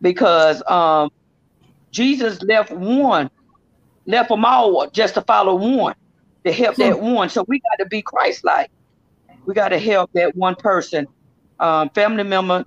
because 0.00 0.62
um, 0.68 1.10
Jesus 1.92 2.42
left 2.42 2.70
one, 2.70 3.30
left 4.06 4.28
them 4.28 4.44
all 4.44 4.88
just 4.90 5.14
to 5.14 5.22
follow 5.22 5.54
one, 5.54 5.94
to 6.44 6.52
help 6.52 6.76
that 6.76 7.00
one. 7.00 7.28
So 7.28 7.44
we 7.46 7.60
got 7.60 7.82
to 7.84 7.88
be 7.88 8.02
Christ-like. 8.02 8.70
We 9.46 9.54
got 9.54 9.68
to 9.68 9.78
help 9.78 10.10
that 10.14 10.34
one 10.34 10.56
person, 10.56 11.06
um, 11.58 11.90
family 11.94 12.24
member. 12.24 12.64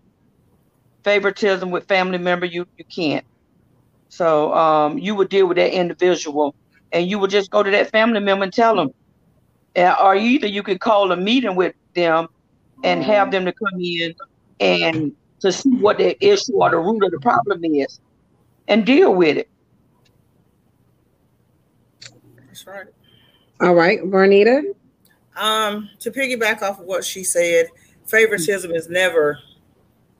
Favoritism 1.03 1.71
with 1.71 1.87
family 1.87 2.19
member, 2.19 2.45
you 2.45 2.67
you 2.77 2.85
can't. 2.85 3.25
So 4.09 4.53
um, 4.53 4.99
you 4.99 5.15
would 5.15 5.29
deal 5.29 5.47
with 5.47 5.57
that 5.57 5.73
individual, 5.73 6.53
and 6.91 7.09
you 7.09 7.19
would 7.19 7.29
just 7.29 7.51
go 7.51 7.63
to 7.63 7.71
that 7.71 7.89
family 7.89 8.19
member 8.19 8.43
and 8.43 8.53
tell 8.53 8.75
them, 8.75 8.93
or 9.75 10.15
either 10.15 10.47
you 10.47 10.63
could 10.63 10.79
call 10.79 11.11
a 11.11 11.17
meeting 11.17 11.55
with 11.55 11.73
them 11.93 12.27
and 12.83 13.03
have 13.03 13.31
them 13.31 13.45
to 13.45 13.53
come 13.53 13.79
in 13.79 14.13
and 14.59 15.13
to 15.39 15.51
see 15.51 15.69
what 15.69 15.97
the 15.97 16.17
issue 16.25 16.53
or 16.53 16.69
the 16.69 16.77
root 16.77 17.03
of 17.03 17.11
the 17.11 17.19
problem 17.19 17.63
is, 17.63 17.99
and 18.67 18.85
deal 18.85 19.13
with 19.13 19.37
it. 19.37 19.49
That's 22.47 22.67
right. 22.67 22.85
All 23.59 23.73
right, 23.73 23.99
Barnita. 24.01 24.63
Um, 25.35 25.89
to 25.99 26.11
piggyback 26.11 26.61
off 26.61 26.79
of 26.79 26.85
what 26.85 27.03
she 27.03 27.23
said, 27.23 27.67
favoritism 28.05 28.71
is 28.71 28.89
never, 28.89 29.39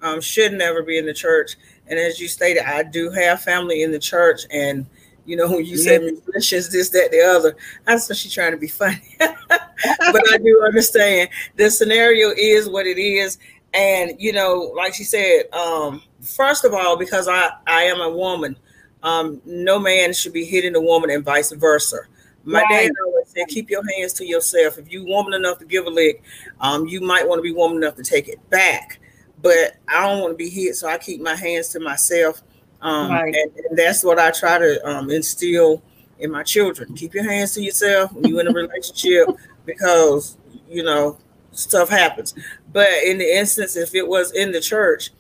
um, 0.01 0.21
should 0.21 0.53
never 0.53 0.81
be 0.81 0.97
in 0.97 1.05
the 1.05 1.13
church. 1.13 1.55
And 1.88 1.99
as 1.99 2.19
you 2.19 2.27
stated, 2.27 2.63
I 2.63 2.84
do 2.84 3.12
have 3.12 3.41
family 3.41 3.84
in 3.84 3.91
the 3.91 3.99
church, 3.99 4.41
and 4.51 4.86
you 5.25 5.36
know, 5.36 5.49
when 5.49 5.65
you 5.65 5.77
say 5.77 5.99
musicians, 5.99 6.69
this, 6.69 6.89
that, 6.89 7.12
the 7.12 7.21
other, 7.21 7.55
I 7.88 7.97
thought 7.97 8.17
she's 8.17 8.34
trying 8.34 8.51
to 8.51 8.57
be 8.57 8.67
funny. 8.67 9.01
but 9.19 10.23
I 10.31 10.38
do 10.38 10.63
understand 10.65 11.29
the 11.55 11.69
scenario 11.69 12.31
is 12.38 12.67
what 12.69 12.88
it 12.88 12.97
is. 12.97 13.38
And 13.73 14.13
you 14.19 14.34
know, 14.34 14.73
like 14.75 14.93
she 14.93 15.03
said, 15.03 15.43
um, 15.53 16.01
first 16.21 16.65
of 16.65 16.73
all, 16.73 16.97
because 16.97 17.27
I, 17.27 17.51
I 17.67 17.84
am 17.84 18.01
a 18.01 18.10
woman, 18.10 18.57
um, 19.03 19.41
no 19.45 19.79
man 19.79 20.13
should 20.13 20.34
be 20.34 20.45
hitting 20.45 20.75
a 20.75 20.81
woman 20.81 21.10
and 21.10 21.23
vice 21.23 21.51
versa. 21.51 21.99
My 22.43 22.62
Right. 22.62 22.88
dad 22.88 22.91
always 23.05 23.27
said, 23.29 23.47
keep 23.47 23.69
your 23.69 23.84
hands 23.95 24.13
to 24.13 24.25
yourself. 24.25 24.77
If 24.77 24.91
you 24.91 25.05
woman 25.05 25.34
enough 25.34 25.60
to 25.60 25.65
give 25.65 25.86
a 25.86 25.89
lick, 25.89 26.23
um, 26.60 26.88
you 26.88 26.99
might 27.01 27.27
want 27.27 27.39
to 27.39 27.43
be 27.43 27.51
woman 27.51 27.77
enough 27.77 27.95
to 27.95 28.03
take 28.03 28.27
it 28.27 28.38
back. 28.49 28.99
But 29.41 29.77
I 29.88 30.07
don't 30.07 30.21
want 30.21 30.34
to 30.34 30.38
be 30.38 30.49
hit, 30.49 30.75
so 30.75 30.88
I 30.88 30.97
keep 30.97 31.21
my 31.21 31.36
hands 31.36 31.69
to 31.69 31.79
myself. 31.79 32.43
Um, 32.82 33.12
Right. 33.12 33.36
and, 33.36 33.52
and 33.70 33.78
that's 33.78 34.04
what 34.04 34.17
I 34.20 34.32
try 34.32 34.58
to 34.58 34.88
um, 34.88 35.12
instill 35.12 35.82
in 36.20 36.32
my 36.32 36.44
children. 36.44 36.94
Keep 36.96 37.13
your 37.13 37.24
hands 37.24 37.54
to 37.54 37.62
yourself 37.62 38.12
when 38.13 38.26
you're 38.26 38.41
in 38.41 38.48
a 38.48 38.52
relationship 38.52 39.28
because 39.65 40.38
you 40.70 40.84
know 40.84 41.17
stuff 41.52 41.89
happens. 41.89 42.34
But 42.72 42.89
in 43.06 43.17
the 43.17 43.38
instance, 43.38 43.76
if 43.76 43.94
it 43.94 44.08
was 44.08 44.32
in 44.34 44.52
the 44.52 44.62
church, 44.62 45.12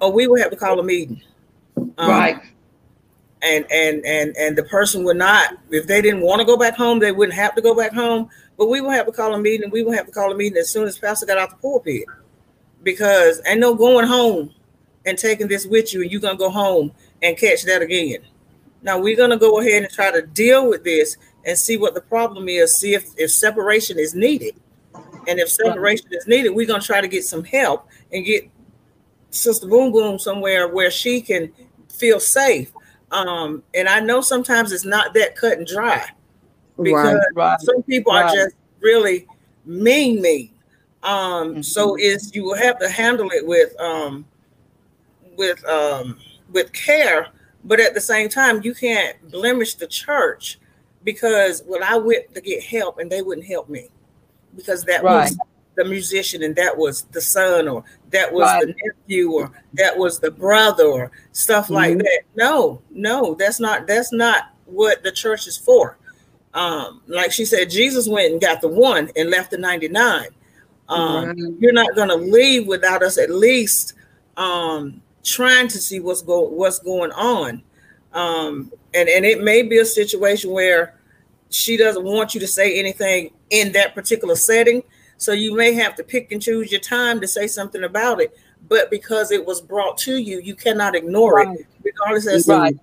oh, 0.00 0.10
we 0.10 0.26
would 0.26 0.40
have 0.40 0.50
to 0.50 0.56
call 0.56 0.78
a 0.78 0.82
meeting. 0.82 1.22
Um, 1.98 2.10
right. 2.10 2.40
And 3.42 3.66
and 3.70 4.04
and 4.04 4.36
and 4.36 4.56
the 4.58 4.64
person 4.64 5.04
would 5.04 5.16
not, 5.18 5.54
if 5.70 5.86
they 5.86 6.00
didn't 6.02 6.22
want 6.22 6.40
to 6.40 6.46
go 6.46 6.56
back 6.56 6.74
home, 6.74 6.98
they 6.98 7.12
wouldn't 7.12 7.36
have 7.36 7.54
to 7.54 7.62
go 7.62 7.74
back 7.74 7.92
home. 7.92 8.28
But 8.58 8.68
we 8.68 8.80
would 8.80 8.94
have 8.94 9.06
to 9.06 9.12
call 9.12 9.34
a 9.34 9.38
meeting. 9.38 9.70
We 9.70 9.84
would 9.84 9.96
have 9.96 10.06
to 10.06 10.12
call 10.12 10.32
a 10.32 10.34
meeting 10.36 10.56
as 10.58 10.70
soon 10.70 10.88
as 10.88 10.98
Pastor 10.98 11.26
got 11.26 11.36
out 11.38 11.50
the 11.50 11.56
pulpit, 11.56 12.04
because 12.82 13.40
ain't 13.46 13.60
no 13.60 13.74
going 13.74 14.06
home 14.06 14.50
and 15.04 15.18
taking 15.18 15.46
this 15.48 15.66
with 15.66 15.92
you, 15.92 16.02
and 16.02 16.10
you're 16.10 16.20
gonna 16.20 16.38
go 16.38 16.50
home 16.50 16.90
and 17.26 17.36
catch 17.36 17.64
that 17.64 17.82
again. 17.82 18.18
Now 18.82 18.98
we're 18.98 19.16
gonna 19.16 19.36
go 19.36 19.60
ahead 19.60 19.82
and 19.82 19.92
try 19.92 20.10
to 20.10 20.22
deal 20.22 20.68
with 20.68 20.84
this 20.84 21.16
and 21.44 21.58
see 21.58 21.76
what 21.76 21.94
the 21.94 22.00
problem 22.00 22.48
is. 22.48 22.78
See 22.78 22.94
if 22.94 23.10
if 23.16 23.30
separation 23.30 23.98
is 23.98 24.14
needed, 24.14 24.54
and 25.26 25.38
if 25.38 25.48
separation 25.48 26.08
is 26.12 26.26
needed, 26.26 26.50
we're 26.50 26.66
gonna 26.66 26.82
try 26.82 27.00
to 27.00 27.08
get 27.08 27.24
some 27.24 27.44
help 27.44 27.88
and 28.12 28.24
get 28.24 28.48
Sister 29.30 29.66
Boom 29.66 29.92
Boom 29.92 30.18
somewhere 30.18 30.68
where 30.68 30.90
she 30.90 31.20
can 31.20 31.52
feel 31.88 32.20
safe. 32.20 32.72
Um, 33.10 33.62
and 33.74 33.88
I 33.88 34.00
know 34.00 34.20
sometimes 34.20 34.72
it's 34.72 34.84
not 34.84 35.14
that 35.14 35.36
cut 35.36 35.58
and 35.58 35.66
dry 35.66 36.08
because 36.80 37.14
right, 37.14 37.34
right, 37.34 37.60
some 37.60 37.82
people 37.84 38.12
right. 38.12 38.24
are 38.24 38.34
just 38.34 38.56
really 38.80 39.26
mean 39.64 40.20
mean. 40.20 40.50
Um, 41.02 41.12
mm-hmm. 41.12 41.62
so 41.62 41.96
is 41.96 42.34
you 42.34 42.44
will 42.44 42.56
have 42.56 42.78
to 42.80 42.88
handle 42.88 43.30
it 43.30 43.46
with 43.46 43.78
um 43.80 44.24
with 45.36 45.64
um 45.66 46.18
with 46.56 46.72
care, 46.72 47.28
but 47.64 47.78
at 47.78 47.92
the 47.92 48.00
same 48.00 48.30
time 48.30 48.62
you 48.64 48.74
can't 48.74 49.16
blemish 49.30 49.74
the 49.74 49.86
church 49.86 50.58
because 51.04 51.62
well 51.66 51.82
I 51.84 51.98
went 51.98 52.34
to 52.34 52.40
get 52.40 52.64
help 52.64 52.98
and 52.98 53.12
they 53.12 53.20
wouldn't 53.20 53.46
help 53.46 53.68
me 53.68 53.90
because 54.56 54.82
that 54.84 55.04
was 55.04 55.36
the 55.76 55.84
musician 55.84 56.42
and 56.42 56.56
that 56.56 56.74
was 56.76 57.02
the 57.12 57.20
son 57.20 57.68
or 57.68 57.84
that 58.10 58.32
was 58.32 58.46
right. 58.46 58.66
the 58.66 58.74
nephew 58.82 59.30
or 59.30 59.52
that 59.74 59.96
was 59.96 60.18
the 60.18 60.30
brother 60.30 60.86
or 60.86 61.10
stuff 61.32 61.66
mm-hmm. 61.66 61.74
like 61.74 61.98
that 61.98 62.22
no 62.34 62.80
no 62.90 63.34
that's 63.34 63.60
not 63.60 63.86
that's 63.86 64.10
not 64.10 64.54
what 64.64 65.02
the 65.02 65.12
church 65.12 65.46
is 65.46 65.58
for 65.58 65.98
um 66.54 67.02
like 67.08 67.30
she 67.30 67.44
said 67.44 67.68
jesus 67.68 68.08
went 68.08 68.32
and 68.32 68.40
got 68.40 68.62
the 68.62 68.68
one 68.68 69.10
and 69.16 69.28
left 69.28 69.50
the 69.50 69.58
99 69.58 70.28
um 70.88 71.26
right. 71.26 71.36
you're 71.58 71.74
not 71.74 71.94
going 71.94 72.08
to 72.08 72.16
leave 72.16 72.66
without 72.66 73.02
us 73.02 73.18
at 73.18 73.28
least 73.28 73.92
um 74.38 75.02
trying 75.26 75.68
to 75.68 75.78
see 75.78 76.00
what's 76.00 76.22
go 76.22 76.40
what's 76.42 76.78
going 76.78 77.10
on 77.12 77.62
um 78.12 78.72
and 78.94 79.08
and 79.08 79.24
it 79.24 79.42
may 79.42 79.62
be 79.62 79.78
a 79.78 79.84
situation 79.84 80.50
where 80.50 80.94
she 81.50 81.76
doesn't 81.76 82.04
want 82.04 82.34
you 82.34 82.40
to 82.40 82.46
say 82.46 82.78
anything 82.78 83.30
in 83.50 83.72
that 83.72 83.94
particular 83.94 84.36
setting 84.36 84.82
so 85.18 85.32
you 85.32 85.56
may 85.56 85.72
have 85.74 85.94
to 85.96 86.04
pick 86.04 86.32
and 86.32 86.42
choose 86.42 86.70
your 86.70 86.80
time 86.80 87.20
to 87.20 87.28
say 87.28 87.46
something 87.46 87.84
about 87.84 88.20
it. 88.20 88.36
But 88.68 88.90
because 88.90 89.30
it 89.30 89.44
was 89.44 89.60
brought 89.60 89.96
to 89.98 90.16
you, 90.16 90.40
you 90.40 90.54
cannot 90.54 90.94
ignore 90.94 91.34
right. 91.34 91.60
it, 91.60 91.66
regardless 91.82 92.48
of 92.48 92.58
right. 92.58 92.76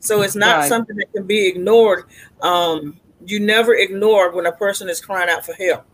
So 0.00 0.22
it's 0.22 0.36
not 0.36 0.58
right. 0.58 0.68
something 0.68 0.96
that 0.96 1.12
can 1.12 1.26
be 1.26 1.46
ignored. 1.46 2.04
Um, 2.42 3.00
you 3.24 3.40
never 3.40 3.74
ignore 3.74 4.34
when 4.34 4.46
a 4.46 4.52
person 4.52 4.88
is 4.88 5.00
crying 5.00 5.30
out 5.30 5.46
for 5.46 5.54
help 5.54 5.84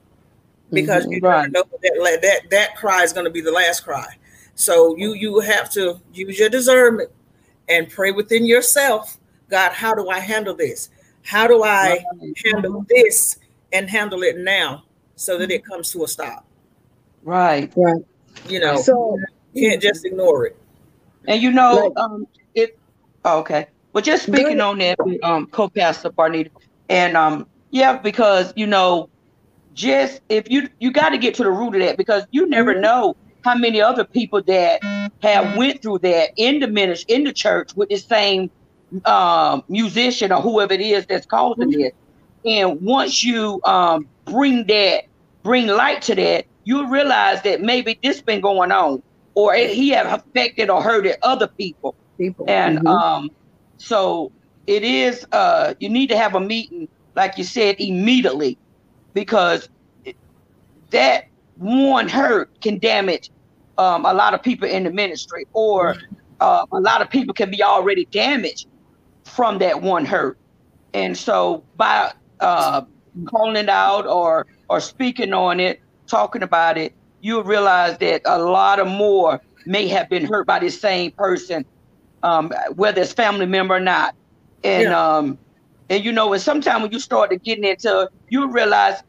because 0.72 1.04
mm-hmm. 1.04 1.12
you 1.12 1.20
right. 1.20 1.50
know 1.50 1.64
that 1.82 2.18
that 2.22 2.50
that 2.50 2.76
cry 2.76 3.02
is 3.02 3.12
going 3.12 3.24
to 3.24 3.30
be 3.30 3.40
the 3.40 3.52
last 3.52 3.84
cry. 3.84 4.06
So 4.54 4.96
you 4.96 5.14
you 5.14 5.40
have 5.40 5.70
to 5.72 6.00
use 6.12 6.38
your 6.38 6.48
discernment 6.48 7.10
and 7.68 7.88
pray 7.88 8.10
within 8.12 8.44
yourself. 8.44 9.18
God, 9.48 9.72
how 9.72 9.94
do 9.94 10.08
I 10.08 10.20
handle 10.20 10.54
this? 10.54 10.90
How 11.22 11.46
do 11.46 11.62
I 11.64 12.04
handle 12.44 12.84
this 12.88 13.38
and 13.72 13.88
handle 13.88 14.22
it 14.22 14.38
now? 14.38 14.84
so 15.20 15.36
that 15.36 15.50
it 15.50 15.64
comes 15.64 15.92
to 15.92 16.02
a 16.02 16.08
stop. 16.08 16.46
Right. 17.22 17.70
Right. 17.76 18.02
You 18.48 18.58
know, 18.58 18.76
so 18.76 19.18
you 19.52 19.68
can't 19.68 19.82
just 19.82 20.06
ignore 20.06 20.46
it. 20.46 20.56
And 21.28 21.42
you 21.42 21.52
know, 21.52 21.92
um, 21.96 22.26
it. 22.54 22.78
Oh, 23.26 23.40
okay. 23.40 23.66
Well, 23.92 24.02
just 24.02 24.22
speaking 24.22 24.60
on 24.60 24.78
that, 24.78 24.98
um, 25.22 25.46
co-pastor 25.48 26.10
Barnita, 26.10 26.50
and 26.88 27.16
um, 27.16 27.46
yeah, 27.70 27.98
because 27.98 28.54
you 28.56 28.66
know, 28.66 29.10
just 29.74 30.22
if 30.30 30.50
you 30.50 30.70
you 30.78 30.90
got 30.90 31.10
to 31.10 31.18
get 31.18 31.34
to 31.34 31.44
the 31.44 31.50
root 31.50 31.74
of 31.74 31.82
that 31.82 31.98
because 31.98 32.24
you 32.30 32.46
never 32.46 32.72
mm-hmm. 32.72 32.82
know 32.82 33.16
how 33.44 33.54
many 33.54 33.80
other 33.80 34.04
people 34.04 34.42
that 34.42 34.82
have 35.22 35.56
went 35.56 35.82
through 35.82 35.98
that 35.98 36.30
in 36.36 36.60
the 36.60 36.66
ministry 36.68 37.14
in 37.14 37.24
the 37.24 37.32
church 37.32 37.74
with 37.76 37.88
the 37.88 37.96
same 37.96 38.50
um, 39.04 39.62
musician 39.68 40.32
or 40.32 40.40
whoever 40.40 40.72
it 40.72 40.80
is 40.80 41.06
that's 41.06 41.26
causing 41.26 41.70
mm-hmm. 41.70 41.80
it. 41.80 41.94
And 42.44 42.80
once 42.80 43.22
you 43.22 43.60
um, 43.64 44.06
bring 44.24 44.66
that 44.66 45.04
bring 45.42 45.66
light 45.66 46.02
to 46.02 46.14
that, 46.14 46.46
you'll 46.64 46.86
realize 46.86 47.42
that 47.42 47.62
maybe 47.62 47.98
this 48.02 48.20
been 48.20 48.40
going 48.40 48.72
on, 48.72 49.02
or 49.34 49.54
he 49.54 49.90
have 49.90 50.06
affected 50.06 50.70
or 50.70 50.82
hurted 50.82 51.16
other 51.22 51.46
people. 51.46 51.94
People. 52.18 52.44
And 52.48 52.78
mm-hmm. 52.78 52.86
um, 52.86 53.30
so 53.78 54.32
it 54.66 54.82
is. 54.82 55.26
Uh, 55.32 55.74
you 55.80 55.88
need 55.88 56.08
to 56.08 56.16
have 56.16 56.34
a 56.34 56.40
meeting, 56.40 56.88
like 57.16 57.38
you 57.38 57.44
said, 57.44 57.76
immediately, 57.78 58.58
because 59.14 59.68
that 60.90 61.26
one 61.60 62.08
hurt 62.08 62.58
can 62.62 62.78
damage 62.78 63.30
um, 63.76 64.06
a 64.06 64.14
lot 64.14 64.32
of 64.32 64.42
people 64.42 64.66
in 64.66 64.84
the 64.84 64.90
ministry, 64.90 65.46
or 65.52 65.96
uh, 66.40 66.64
a 66.72 66.80
lot 66.80 67.02
of 67.02 67.10
people 67.10 67.34
can 67.34 67.50
be 67.50 67.62
already 67.62 68.06
damaged 68.06 68.66
from 69.24 69.58
that 69.58 69.82
one 69.82 70.06
hurt. 70.06 70.38
And 70.94 71.16
so 71.16 71.62
by 71.76 72.12
uh, 72.40 72.82
calling 73.26 73.56
it 73.56 73.68
out 73.68 74.06
or 74.06 74.46
or 74.68 74.80
speaking 74.80 75.34
on 75.34 75.60
it, 75.60 75.80
talking 76.06 76.42
about 76.42 76.78
it, 76.78 76.94
you'll 77.20 77.44
realize 77.44 77.98
that 77.98 78.22
a 78.24 78.38
lot 78.38 78.80
of 78.80 78.88
more 78.88 79.40
may 79.66 79.86
have 79.88 80.08
been 80.08 80.24
hurt 80.24 80.46
by 80.46 80.58
the 80.58 80.70
same 80.70 81.10
person, 81.10 81.66
um, 82.22 82.50
whether 82.74 83.02
it's 83.02 83.12
family 83.12 83.46
member 83.46 83.74
or 83.74 83.80
not. 83.80 84.14
And 84.64 84.84
yeah. 84.84 85.16
um, 85.16 85.38
and 85.90 86.02
you 86.02 86.12
know, 86.12 86.32
and 86.32 86.40
sometimes 86.40 86.82
when 86.82 86.92
you 86.92 87.00
start 87.00 87.30
to 87.30 87.36
getting 87.36 87.64
into, 87.64 88.10
you 88.30 88.50
realize 88.50 89.02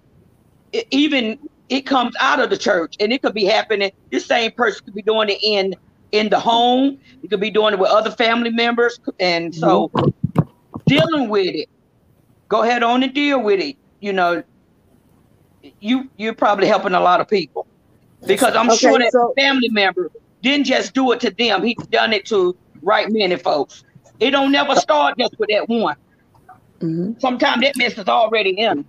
even 0.92 1.40
it 1.72 1.86
comes 1.86 2.14
out 2.20 2.42
of 2.42 2.50
the 2.50 2.58
church, 2.58 2.96
and 3.00 3.14
it 3.14 3.22
could 3.22 3.34
be 3.34 3.46
happening. 3.46 3.92
This 4.12 4.26
same 4.26 4.52
person 4.52 4.84
could 4.84 4.94
be 4.94 5.02
doing 5.02 5.30
it 5.30 5.40
in 5.42 5.74
in 6.12 6.30
the 6.30 6.40
home. 6.40 7.00
You 7.24 7.30
could 7.30 7.40
be 7.40 7.50
doing 7.50 7.74
it 7.74 7.80
with 7.80 7.90
other 7.90 8.12
family 8.12 8.52
members, 8.52 9.00
and 9.22 9.56
so 9.56 9.88
mm-hmm. 9.88 10.44
dealing 10.86 11.30
with 11.30 11.48
it. 11.48 11.70
Go 12.50 12.64
ahead 12.64 12.84
on 12.84 13.02
and 13.02 13.14
deal 13.14 13.42
with 13.42 13.62
it. 13.62 13.78
You 14.02 14.12
know, 14.12 14.44
you 15.80 16.10
you're 16.18 16.36
probably 16.36 16.68
helping 16.68 16.94
a 16.94 17.00
lot 17.00 17.22
of 17.22 17.30
people 17.30 17.66
because 18.28 18.54
I'm 18.54 18.70
okay, 18.70 18.78
sure 18.78 19.00
that 19.00 19.14
so, 19.14 19.34
family 19.38 19.70
member 19.70 20.12
didn't 20.44 20.66
just 20.66 20.94
do 20.94 21.14
it 21.14 21.22
to 21.22 21.32
them; 21.32 21.64
He 21.64 21.76
done 21.90 22.12
it 22.12 22.26
to 22.26 22.54
right 22.82 23.10
many 23.10 23.38
folks. 23.38 23.86
It 24.20 24.32
don't 24.32 24.52
never 24.52 24.76
start 24.76 25.18
just 25.18 25.40
with 25.40 25.48
that 25.50 25.70
one. 25.70 25.96
Mm-hmm. 26.82 27.14
Sometimes 27.20 27.62
that 27.62 27.78
mess 27.78 27.98
is 27.98 28.10
already 28.10 28.50
in 28.50 28.84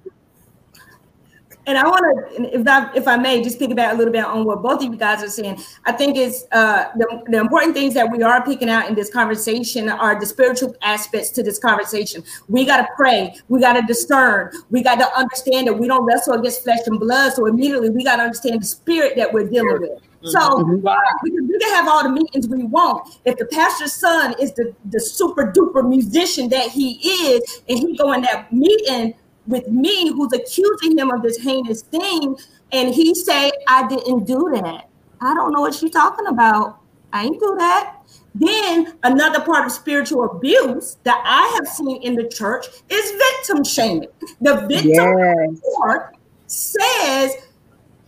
and 1.66 1.78
I 1.78 1.84
want 1.84 2.34
to, 2.36 2.58
if 2.58 2.66
I, 2.66 2.92
if 2.94 3.06
I 3.06 3.16
may, 3.16 3.42
just 3.42 3.60
piggyback 3.60 3.92
a 3.92 3.94
little 3.94 4.12
bit 4.12 4.24
on 4.24 4.44
what 4.44 4.62
both 4.62 4.82
of 4.82 4.92
you 4.92 4.96
guys 4.96 5.22
are 5.22 5.28
saying. 5.28 5.60
I 5.84 5.92
think 5.92 6.16
it's 6.16 6.44
uh, 6.50 6.90
the, 6.96 7.22
the 7.28 7.38
important 7.38 7.74
things 7.74 7.94
that 7.94 8.10
we 8.10 8.22
are 8.22 8.44
picking 8.44 8.68
out 8.68 8.88
in 8.88 8.94
this 8.94 9.10
conversation 9.10 9.88
are 9.88 10.18
the 10.18 10.26
spiritual 10.26 10.74
aspects 10.82 11.30
to 11.30 11.42
this 11.42 11.58
conversation. 11.58 12.24
We 12.48 12.64
got 12.64 12.78
to 12.78 12.88
pray. 12.96 13.36
We 13.48 13.60
got 13.60 13.74
to 13.74 13.82
discern. 13.82 14.52
We 14.70 14.82
got 14.82 14.96
to 14.96 15.16
understand 15.16 15.68
that 15.68 15.74
we 15.74 15.86
don't 15.86 16.04
wrestle 16.04 16.34
against 16.34 16.64
flesh 16.64 16.80
and 16.86 16.98
blood. 16.98 17.32
So 17.34 17.46
immediately 17.46 17.90
we 17.90 18.02
got 18.02 18.16
to 18.16 18.22
understand 18.22 18.60
the 18.60 18.66
spirit 18.66 19.16
that 19.16 19.32
we're 19.32 19.48
dealing 19.48 19.80
with. 19.80 20.02
So 20.24 20.38
mm-hmm. 20.38 20.86
we, 21.22 21.30
can, 21.30 21.48
we 21.48 21.58
can 21.58 21.74
have 21.74 21.88
all 21.88 22.02
the 22.02 22.08
meetings 22.08 22.48
we 22.48 22.64
want. 22.64 23.08
If 23.24 23.38
the 23.38 23.46
pastor's 23.46 23.92
son 23.92 24.34
is 24.40 24.52
the, 24.54 24.74
the 24.86 25.00
super 25.00 25.52
duper 25.52 25.88
musician 25.88 26.48
that 26.50 26.70
he 26.70 26.92
is, 27.02 27.62
and 27.68 27.78
he 27.78 27.96
go 27.96 28.12
in 28.12 28.22
that 28.22 28.52
meeting 28.52 29.14
with 29.46 29.68
me 29.68 30.08
who's 30.12 30.32
accusing 30.32 30.96
him 30.96 31.10
of 31.10 31.22
this 31.22 31.38
heinous 31.38 31.82
thing 31.82 32.36
and 32.72 32.94
he 32.94 33.14
say 33.14 33.50
i 33.68 33.86
didn't 33.88 34.24
do 34.24 34.50
that. 34.54 34.88
I 35.20 35.34
don't 35.34 35.52
know 35.52 35.60
what 35.60 35.74
she's 35.74 35.90
talking 35.90 36.26
about. 36.26 36.80
I 37.12 37.24
ain't 37.24 37.38
do 37.38 37.54
that. 37.58 37.98
Then 38.34 38.94
another 39.02 39.40
part 39.40 39.66
of 39.66 39.72
spiritual 39.72 40.24
abuse 40.24 40.96
that 41.04 41.22
i 41.26 41.54
have 41.56 41.68
seen 41.68 42.02
in 42.02 42.14
the 42.14 42.28
church 42.28 42.66
is 42.88 43.10
victim 43.10 43.64
shaming. 43.64 44.08
The 44.40 44.66
victim 44.66 45.18
yes. 45.66 46.12
says 46.46 47.36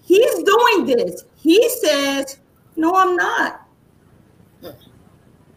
he's 0.03 0.43
doing 0.43 0.87
this. 0.87 1.25
He 1.37 1.69
says 1.81 2.39
no 2.77 2.95
i'm 2.95 3.17
not. 3.17 3.61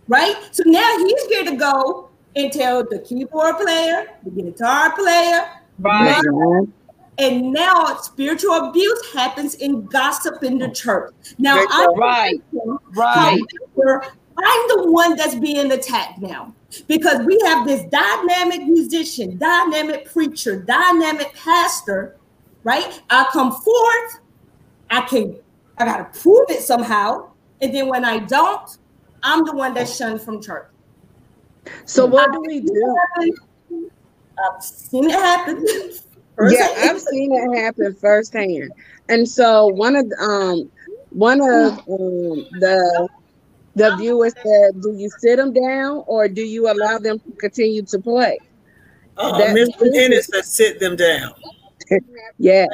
Right? 0.10 0.36
So 0.52 0.64
now 0.66 0.98
he's 1.00 1.26
here 1.26 1.44
to 1.46 1.56
go 1.56 2.10
and 2.36 2.52
tell 2.52 2.84
the 2.84 3.00
keyboard 3.00 3.58
player 3.58 4.08
the 4.24 4.30
guitar 4.32 4.96
player 4.96 5.50
Right. 5.80 6.24
And 7.20 7.52
now 7.52 7.96
spiritual 7.98 8.54
abuse 8.54 9.14
happens 9.14 9.56
in 9.56 9.86
gossip 9.86 10.44
in 10.44 10.60
the 10.60 10.70
church. 10.70 11.14
Now, 11.40 11.58
I 11.58 11.88
right, 11.98 12.42
right. 12.96 13.42
I'm 14.40 14.68
the 14.68 14.92
one 14.92 15.16
that's 15.16 15.34
being 15.34 15.72
attacked 15.72 16.20
now 16.20 16.54
because 16.88 17.26
we 17.26 17.40
have 17.46 17.66
this 17.66 17.84
dynamic 17.90 18.68
musician, 18.68 19.38
dynamic 19.40 20.12
preacher, 20.12 20.62
dynamic 20.62 21.34
pastor, 21.34 22.18
right? 22.64 23.02
I 23.10 23.28
come 23.32 23.52
forth, 23.52 24.20
I 24.92 25.02
can, 25.02 25.38
I 25.80 25.86
gotta 25.86 26.06
prove 26.20 26.50
it 26.50 26.62
somehow, 26.62 27.32
and 27.62 27.74
then 27.74 27.88
when 27.88 28.06
I 28.06 28.20
don't, 28.20 28.78
I'm 29.24 29.44
the 29.44 29.56
one 29.56 29.74
that's 29.74 29.96
shunned 29.96 30.22
from 30.22 30.40
church. 30.40 30.68
So 31.86 32.06
what 32.06 32.32
do 32.32 32.44
we 32.46 32.62
do? 32.62 32.98
I've 34.46 34.64
seen 34.64 35.06
it 35.06 35.12
happen. 35.12 35.66
yeah, 36.50 36.68
I've 36.78 37.02
seen 37.02 37.32
it 37.34 37.58
happen 37.58 37.96
firsthand. 37.96 38.72
And 39.10 39.28
so 39.28 39.68
one 39.68 39.96
of 39.96 40.12
um 40.20 40.70
one 41.10 41.42
of 41.42 41.80
um, 41.80 42.46
the 42.60 43.10
the 43.76 43.96
viewers 43.98 44.34
said, 44.34 44.82
"Do 44.82 44.94
you 44.94 45.10
sit 45.20 45.38
them 45.38 45.54
down 45.54 46.04
or 46.08 46.28
do 46.28 46.42
you 46.42 46.70
allow 46.70 46.98
them 46.98 47.20
to 47.20 47.32
continue 47.34 47.84
to 47.84 48.00
play?" 48.00 48.40
Uh, 49.18 49.34
Mr. 49.34 49.92
Dennis 49.94 50.28
said, 50.28 50.46
"Sit 50.46 50.80
them 50.80 50.96
down." 50.96 51.34
yeah, 52.38 52.66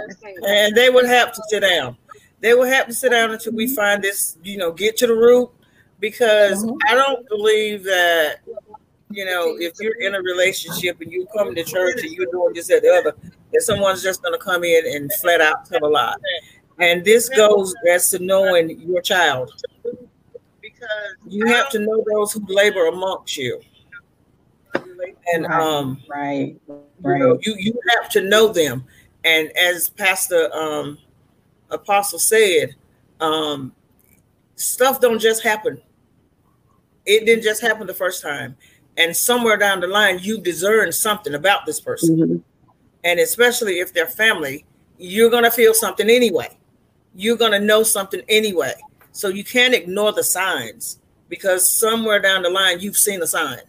and 0.48 0.76
they 0.76 0.90
would 0.90 1.06
have 1.06 1.32
to 1.34 1.42
sit 1.50 1.62
down. 1.62 1.98
They 2.42 2.54
would 2.54 2.68
have 2.68 2.88
to 2.88 2.94
sit 2.94 3.12
down 3.12 3.32
until 3.32 3.54
we 3.54 3.74
find 3.74 4.04
this, 4.04 4.38
you 4.44 4.58
know, 4.58 4.72
get 4.72 4.98
to 4.98 5.08
the 5.08 5.14
root. 5.14 5.50
Because 6.00 6.66
mm-hmm. 6.66 6.76
I 6.90 6.96
don't 6.96 7.26
believe 7.30 7.86
that 7.86 8.40
you 9.14 9.26
know, 9.26 9.56
if 9.60 9.74
you're 9.80 10.00
in 10.02 10.16
a 10.16 10.22
relationship 10.22 11.00
and 11.02 11.12
you 11.12 11.28
come 11.38 11.54
to 11.54 11.64
church 11.64 12.02
and 12.02 12.12
you're 12.12 12.32
doing 12.32 12.54
this, 12.54 12.68
that, 12.68 12.82
the 12.82 12.90
other, 12.90 13.16
that 13.52 13.62
someone's 13.62 14.02
just 14.02 14.24
going 14.24 14.34
to 14.34 14.44
come 14.44 14.64
in 14.64 14.96
and 14.96 15.12
flat 15.14 15.40
out 15.40 15.66
tell 15.66 15.86
a 15.86 15.88
lie. 15.88 16.16
And 16.80 17.06
this 17.06 17.30
goes 17.30 17.76
as 17.90 18.10
to 18.10 18.20
knowing 18.20 18.80
your 18.82 19.02
child. 19.02 19.52
Because 20.62 21.16
you 21.28 21.46
have 21.46 21.70
to 21.70 21.80
know 21.80 22.04
those 22.12 22.34
who 22.34 22.44
labor 22.48 22.88
amongst 22.88 23.38
you. 23.38 23.62
And 25.34 25.46
um 25.46 26.02
right, 26.10 26.60
right. 26.68 27.18
You, 27.18 27.18
know, 27.20 27.40
you, 27.42 27.56
you 27.58 27.80
have 27.96 28.10
to 28.12 28.22
know 28.22 28.52
them. 28.52 28.84
And 29.24 29.56
as 29.56 29.90
Pastor 29.90 30.54
um 30.54 30.98
Apostle 31.70 32.20
said, 32.20 32.76
um 33.20 33.74
stuff 34.56 35.00
don't 35.00 35.20
just 35.20 35.44
happen. 35.44 35.80
It 37.06 37.26
didn't 37.26 37.44
just 37.44 37.62
happen 37.62 37.86
the 37.86 37.94
first 37.94 38.24
time 38.24 38.58
and 38.98 39.16
somewhere 39.16 39.58
down 39.58 39.80
the 39.80 39.88
line 39.88 40.20
you 40.20 40.40
discern 40.40 40.92
something 40.92 41.34
about 41.34 41.66
this 41.66 41.80
person. 41.80 42.18
Mm-hmm. 42.18 42.38
and 43.04 43.20
especially 43.20 43.80
if 43.80 43.94
they're 43.94 44.08
family 44.08 44.66
you're 44.98 45.30
going 45.30 45.44
to 45.44 45.52
feel 45.52 45.74
something 45.74 46.10
anyway. 46.10 46.48
You're 47.16 47.38
going 47.38 47.52
to 47.52 47.60
know 47.60 47.84
something 47.84 48.22
anyway. 48.30 48.74
So 49.12 49.28
you 49.28 49.44
can't 49.44 49.74
ignore 49.74 50.14
the 50.14 50.24
signs 50.24 51.00
because 51.30 51.70
somewhere 51.70 52.22
down 52.22 52.44
the 52.44 52.50
line 52.50 52.80
you've 52.80 52.98
seen 52.98 53.22
a 53.22 53.28
sign. 53.28 53.60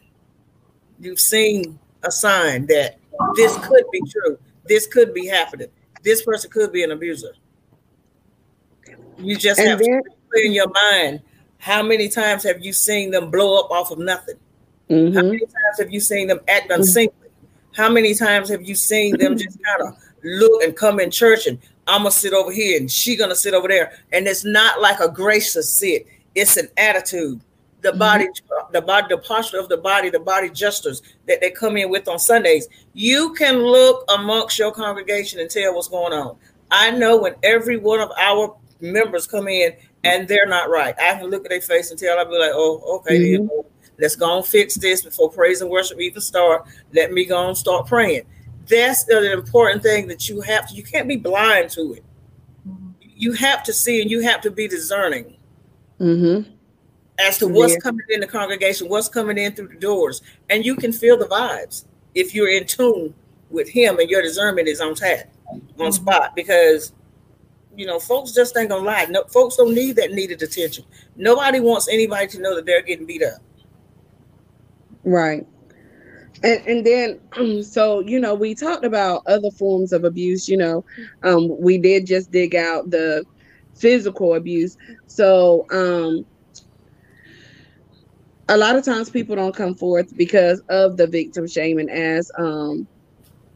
You've 1.01 1.21
seen 1.21 1.79
a 2.03 2.11
sign 2.11 2.67
that 2.67 2.99
this 3.35 3.57
could 3.67 3.85
be 3.91 4.01
true. 4.11 4.39
This 4.67 4.87
could 4.87 5.13
be 5.13 5.27
happening. 5.27 5.69
This 6.03 6.23
person 6.23 6.51
could 6.51 6.73
be 6.73 6.83
an 6.83 6.93
abuser. 6.93 7.33
You 9.19 9.37
just 9.37 9.59
and 9.59 9.69
have 9.71 9.79
to 9.81 10.03
put 10.33 10.45
in 10.45 10.53
your 10.53 10.71
mind 10.71 11.21
how 11.59 11.83
many 11.83 12.09
times 12.09 12.43
have 12.45 12.65
you 12.65 12.73
seen 12.73 13.11
them 13.11 13.31
blow 13.31 13.59
up 13.59 13.71
off 13.71 13.91
of 13.91 13.99
nothing 13.99 14.37
Mm-hmm. 14.91 15.17
How 15.17 15.23
many 15.23 15.39
times 15.39 15.79
have 15.79 15.91
you 15.91 16.01
seen 16.01 16.29
them 16.29 16.41
act 16.49 16.71
mm-hmm. 16.71 17.17
How 17.75 17.89
many 17.89 18.15
times 18.15 18.49
have 18.51 18.63
you 18.63 18.75
seen 18.75 19.17
them 19.19 19.37
just 19.37 19.59
kind 19.65 19.83
of 19.83 19.97
look 20.23 20.63
and 20.63 20.77
come 20.77 21.01
in 21.01 21.11
church 21.11 21.47
and 21.47 21.59
I'm 21.87 22.01
gonna 22.01 22.13
sit 22.13 22.33
over 22.33 22.53
here 22.53 22.79
and 22.79 22.91
she 22.91 23.17
gonna 23.17 23.35
sit 23.35 23.53
over 23.53 23.67
there? 23.67 23.93
And 24.13 24.27
it's 24.27 24.45
not 24.45 24.81
like 24.81 25.01
a 25.01 25.11
gracious 25.11 25.73
sit, 25.73 26.07
it's 26.35 26.57
an 26.57 26.69
attitude. 26.77 27.41
The 27.81 27.91
mm-hmm. 27.91 27.99
body, 27.99 28.29
the 28.73 28.81
body, 28.81 29.07
the 29.11 29.19
posture 29.19 29.59
of 29.59 29.69
the 29.69 29.77
body, 29.77 30.09
the 30.09 30.21
body 30.21 30.51
gestures 30.51 31.03
that 31.27 31.41
they 31.41 31.51
come 31.51 31.77
in 31.77 31.91
with 31.91 32.07
on 32.07 32.19
Sundays. 32.19 32.69
You 32.93 33.35
can 33.35 33.59
look 33.59 34.05
amongst 34.09 34.59
your 34.59 34.73
congregation 34.73 35.41
and 35.41 35.51
tell 35.51 35.75
what's 35.75 35.89
going 35.89 36.13
on. 36.13 36.37
I 36.71 36.93
know 36.93 37.17
when 37.17 37.35
every 37.43 37.77
one 37.77 38.01
of 38.01 38.11
our 38.19 38.57
members 38.81 39.27
come 39.27 39.49
in 39.49 39.73
and 40.05 40.29
they're 40.29 40.47
not 40.47 40.71
right, 40.71 40.95
I 40.99 41.19
can 41.19 41.29
look 41.29 41.45
at 41.45 41.51
their 41.51 41.61
face 41.61 41.91
and 41.91 41.99
tell. 41.99 42.19
I'll 42.19 42.25
be 42.25 42.39
like, 42.39 42.53
"Oh, 42.55 42.99
okay, 42.99 43.19
mm-hmm. 43.19 43.69
Let's 43.99 44.17
go 44.17 44.37
and 44.37 44.47
fix 44.47 44.75
this 44.75 45.03
before 45.03 45.31
praise 45.31 45.61
and 45.61 45.71
worship 45.71 46.01
even 46.01 46.21
start. 46.21 46.67
Let 46.93 47.13
me 47.13 47.25
go 47.25 47.49
and 47.49 47.57
start 47.57 47.87
praying. 47.87 48.23
That's 48.69 49.09
an 49.09 49.25
important 49.25 49.83
thing 49.83 50.09
that 50.09 50.29
you 50.29 50.41
have 50.41 50.69
to, 50.69 50.75
you 50.75 50.83
can't 50.83 51.07
be 51.07 51.17
blind 51.17 51.71
to 51.71 51.95
it. 51.95 52.05
You 53.01 53.33
have 53.33 53.63
to 53.65 53.73
see 53.73 54.03
and 54.03 54.11
you 54.11 54.21
have 54.23 54.41
to 54.41 54.51
be 54.51 54.67
discerning 54.67 55.37
mm-hmm. 56.01 56.51
as 57.19 57.39
to 57.39 57.47
what's 57.47 57.75
yeah. 57.75 57.79
coming 57.81 58.07
in 58.11 58.21
the 58.21 58.27
congregation, 58.27 58.89
what's 58.89 59.09
coming 59.09 59.39
in 59.39 59.53
through 59.53 59.69
the 59.69 59.77
doors. 59.77 60.23
And 60.51 60.65
you 60.65 60.75
can 60.77 60.93
feel 60.93 61.17
the 61.17 61.27
vibes 61.27 61.85
if 62.15 62.35
you're 62.35 62.51
in 62.51 62.67
tune 62.67 63.15
with 63.51 63.69
him 63.69 63.99
and 63.99 64.11
your 64.11 64.23
discernment 64.23 64.67
is 64.67 64.81
on 64.81 64.95
tap, 64.95 65.29
on 65.49 65.61
mm-hmm. 65.61 65.91
spot, 65.91 66.35
because 66.35 66.93
you 67.77 67.87
know, 67.87 67.99
folks 67.99 68.33
just 68.33 68.57
ain't 68.57 68.69
gonna 68.69 68.85
lie. 68.85 69.07
No, 69.07 69.25
folks 69.25 69.57
don't 69.57 69.75
need 69.75 69.97
that 69.97 70.13
needed 70.13 70.43
attention. 70.43 70.85
Nobody 71.17 71.61
wants 71.61 71.89
anybody 71.89 72.27
to 72.29 72.41
know 72.41 72.55
that 72.55 72.67
they're 72.67 72.83
getting 72.83 73.07
beat 73.07 73.23
up. 73.23 73.41
Right. 75.05 75.47
And, 76.43 76.67
and 76.67 76.87
then, 76.87 77.63
so, 77.63 78.01
you 78.01 78.21
know, 78.21 78.35
we 78.35 78.55
talked 78.55 78.85
about 78.85 79.23
other 79.27 79.51
forms 79.51 79.93
of 79.93 80.05
abuse. 80.05 80.49
You 80.49 80.57
know, 80.59 80.85
um, 81.23 81.59
we 81.61 81.79
did 81.79 82.07
just 82.07 82.31
dig 82.31 82.55
out 82.55 82.91
the 82.91 83.25
physical 83.75 84.35
abuse. 84.35 84.77
So, 85.07 85.67
um, 85.71 86.25
a 88.49 88.57
lot 88.59 88.77
of 88.77 88.85
times 88.85 89.09
people 89.09 89.37
don't 89.37 89.55
come 89.55 89.75
forth 89.75 90.15
because 90.17 90.61
of 90.69 90.97
the 90.99 91.07
victim 91.07 91.47
shaming, 91.47 91.89
as 91.89 92.31
um, 92.39 92.87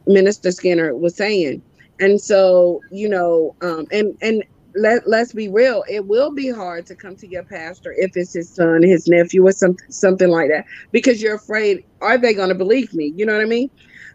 Minister 0.07 0.51
Skinner 0.51 0.95
was 0.97 1.15
saying. 1.15 1.63
And 2.01 2.21
so, 2.21 2.81
you 2.91 3.09
know, 3.09 3.55
um, 3.61 3.87
and 3.93 4.17
and 4.23 4.45
let 4.79 5.03
let's 5.07 5.33
be 5.33 5.49
real 5.49 5.83
it 5.89 6.07
will 6.07 6.33
be 6.35 6.51
hard 6.51 6.87
to 6.87 6.97
come 6.97 7.17
to 7.17 7.29
your 7.29 7.45
pastor 7.45 7.93
if 7.97 8.11
it's 8.15 8.35
his 8.35 8.55
son 8.55 8.83
his 8.83 9.07
nephew 9.09 9.47
or 9.47 9.53
something 9.53 9.87
something 9.91 10.31
like 10.31 10.49
that 10.51 10.65
because 10.93 11.23
you're 11.23 11.37
afraid 11.37 11.79
are 12.01 12.19
they 12.19 12.35
going 12.35 12.49
to 12.49 12.55
believe 12.55 12.93
me? 12.95 13.13
You 13.17 13.27
know 13.27 13.35
what 13.35 13.43
i 13.43 13.47
mean? 13.47 13.69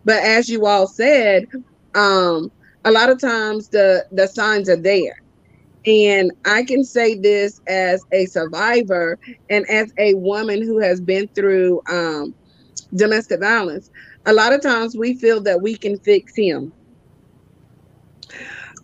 But 0.06 0.24
as 0.24 0.50
you 0.50 0.66
all 0.66 0.88
said 0.88 1.44
um 1.96 2.50
a 2.86 2.92
lot 2.92 3.10
of 3.10 3.20
times 3.20 3.70
the 3.70 4.06
the 4.12 4.28
signs 4.28 4.70
are 4.70 4.82
there. 4.82 5.16
And 5.86 6.32
i 6.46 6.64
can 6.64 6.84
say 6.84 7.16
this 7.20 7.60
as 7.68 8.04
a 8.14 8.26
survivor 8.26 9.18
and 9.50 9.66
as 9.70 9.92
a 10.00 10.14
woman 10.16 10.62
who 10.62 10.80
has 10.80 11.02
been 11.02 11.28
through 11.36 11.82
um 11.90 12.34
domestic 12.96 13.40
violence 13.42 13.90
a 14.26 14.34
lot 14.34 14.54
of 14.54 14.62
times 14.62 14.96
we 14.98 15.18
feel 15.20 15.42
that 15.44 15.62
we 15.62 15.78
can 15.78 15.98
fix 16.00 16.32
him 16.36 16.74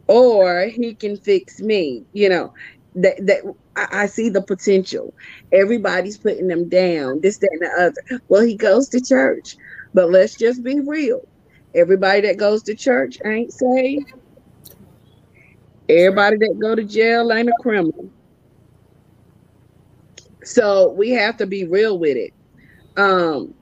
or 0.10 0.64
he 0.64 0.96
can 0.96 1.16
fix 1.16 1.62
me 1.62 2.04
you 2.14 2.28
know 2.28 2.52
that 2.96 3.16
that 3.26 3.42
I, 3.76 4.04
I, 4.04 4.06
see 4.08 4.30
the 4.30 4.42
potential. 4.42 5.14
Everybody's 5.54 6.18
putting 6.18 6.48
them 6.48 6.68
down 6.68 7.22
this 7.22 7.38
that 7.38 7.50
and 7.54 7.62
the 7.62 7.84
other. 7.84 8.22
Well 8.28 8.42
he 8.42 8.56
goes 8.56 8.90
to 8.90 9.00
church 9.00 9.56
but 9.94 10.10
let's 10.10 10.36
just 10.36 10.64
be 10.64 10.80
real. 10.80 11.22
Everybody 11.76 12.22
that 12.22 12.38
goes 12.38 12.64
to 12.64 12.76
church 12.76 13.18
ain't 13.26 13.54
saved. 13.54 14.12
Everybody 15.88 16.38
that 16.38 16.60
go 16.60 16.76
to 16.76 16.84
jail 16.84 17.32
ain't 17.32 17.50
a 17.50 17.54
criminal. 17.62 18.12
So 20.44 20.92
we 20.94 21.12
have 21.12 21.38
to 21.38 21.46
be 21.46 21.66
real 21.66 22.00
with 22.00 22.18
it. 22.18 22.34
Um 22.98 23.54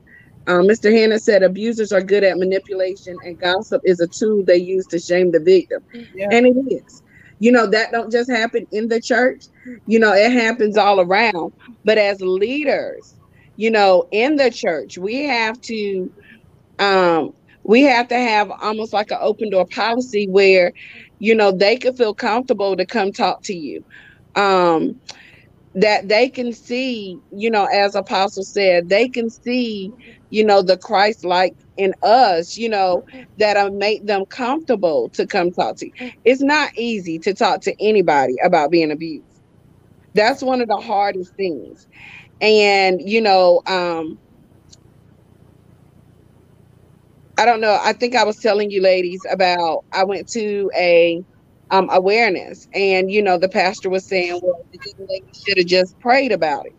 um, 0.48 0.68
Mr. 0.68 0.92
Hanna 0.92 1.20
said 1.20 1.44
abusers 1.44 1.92
are 1.92 2.02
good 2.02 2.24
at 2.24 2.38
manipulation 2.38 3.20
and 3.24 3.38
gossip 3.40 3.82
is 3.86 4.00
a 4.00 4.08
tool 4.08 4.44
they 4.46 4.58
use 4.58 4.88
to 4.88 5.00
shame 5.00 5.32
the 5.32 5.40
victim. 5.40 5.82
Yeah. 6.14 6.28
And 6.32 6.48
it 6.48 6.74
is. 6.74 7.04
You 7.40 7.52
know, 7.52 7.68
that 7.68 7.92
don't 7.92 8.12
just 8.12 8.32
happen 8.32 8.66
in 8.72 8.88
the 8.88 9.02
church. 9.02 9.46
You 9.86 10.00
know, 10.00 10.14
it 10.14 10.32
happens 10.32 10.78
all 10.78 11.00
around. 11.02 11.54
But 11.84 11.98
as 11.98 12.22
leaders, 12.22 13.16
you 13.58 13.70
know, 13.72 14.08
in 14.12 14.38
the 14.38 14.50
church, 14.52 14.98
we 14.98 15.26
have 15.26 15.60
to 15.62 16.12
um 16.80 17.34
we 17.64 17.82
have 17.84 18.08
to 18.10 18.18
have 18.18 18.52
almost 18.62 18.93
like 18.93 19.12
an 19.12 19.18
open 19.22 19.50
door 19.50 19.66
policy 19.74 20.28
where, 20.30 20.72
you 21.20 21.36
know, 21.36 21.52
they 21.52 21.78
could 21.78 21.98
feel 21.98 22.14
comfortable 22.14 22.76
to 22.78 22.86
come 22.86 23.12
talk 23.12 23.41
to 23.43 23.54
you. 23.56 23.84
Um 24.36 25.00
that 25.78 26.09
they 26.09 26.30
can 26.30 26.53
see, 26.53 27.19
you 27.32 27.51
know, 27.51 27.65
as 27.67 27.95
Apostle 27.95 28.43
said, 28.43 28.89
they 28.89 29.09
can 29.09 29.30
see, 29.32 29.93
you 30.32 30.45
know, 30.45 30.63
the 30.63 30.78
Christ 30.80 31.25
like 31.25 31.53
in 31.78 31.93
us, 32.03 32.57
you 32.57 32.69
know, 32.69 33.03
that'll 33.38 33.71
make 33.71 34.05
them 34.07 34.25
comfortable 34.30 35.11
to 35.15 35.28
come 35.28 35.51
talk 35.53 35.78
to 35.80 35.88
you. 35.88 36.11
It's 36.25 36.43
not 36.43 36.71
easy 36.78 37.19
to 37.21 37.36
talk 37.36 37.61
to 37.63 37.75
anybody 37.82 38.36
about 38.45 38.71
being 38.71 38.91
abused. 38.91 39.25
That's 40.15 40.43
one 40.43 40.61
of 40.61 40.69
the 40.69 40.78
hardest 40.78 41.34
things. 41.38 41.88
And, 42.41 43.01
you 43.03 43.21
know, 43.21 43.61
um, 43.67 44.19
I 47.38 47.45
don't 47.45 47.61
know. 47.61 47.80
I 47.84 47.93
think 47.93 48.15
I 48.15 48.25
was 48.25 48.39
telling 48.39 48.71
you 48.71 48.82
ladies 48.82 49.21
about 49.32 49.86
I 49.93 50.05
went 50.05 50.30
to 50.34 50.71
a 50.78 51.23
um, 51.72 51.89
awareness. 51.91 52.68
And, 52.74 53.11
you 53.11 53.24
know, 53.24 53.38
the 53.39 53.49
pastor 53.49 53.89
was 53.89 54.07
saying, 54.07 54.39
well, 54.43 54.55
the 54.74 54.93
lady 55.09 55.26
should 55.34 55.57
have 55.59 55.68
just 55.68 55.99
prayed 55.99 56.32
about 56.34 56.65
it. 56.65 56.72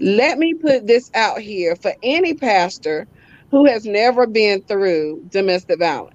let 0.00 0.38
me 0.38 0.54
put 0.54 0.86
this 0.86 1.10
out 1.14 1.40
here 1.40 1.76
for 1.76 1.92
any 2.02 2.34
pastor 2.34 3.08
who 3.50 3.66
has 3.66 3.84
never 3.84 4.26
been 4.26 4.62
through 4.64 5.22
domestic 5.28 5.78
violence. 5.78 6.14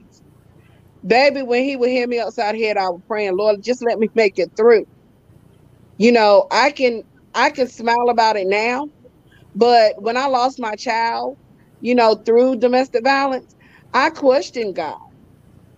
Baby, 1.05 1.43
when 1.43 1.64
he 1.64 1.78
would 1.78 1.89
hear 1.89 2.07
me 2.07 2.20
outside 2.20 2.55
here, 2.55 2.76
I 2.78 2.89
was 2.89 3.01
praying, 3.07 3.38
Lord, 3.38 3.57
just 3.64 3.84
let 3.86 3.99
me 3.99 4.09
make 4.16 4.39
it 4.39 4.51
through. 4.57 4.86
You 5.97 6.11
know, 6.14 6.47
I 6.51 6.72
can 6.72 7.03
I 7.36 7.51
can 7.51 7.68
smile 7.70 8.09
about 8.11 8.38
it 8.38 8.47
now, 8.47 8.88
but 9.55 9.95
when 10.01 10.18
I 10.18 10.28
lost 10.28 10.59
my 10.59 10.76
child, 10.76 11.38
you 11.82 11.95
know, 11.95 12.16
through 12.26 12.57
domestic 12.57 13.03
violence, 13.03 13.55
I 13.93 14.11
questioned 14.11 14.76
God. 14.76 14.97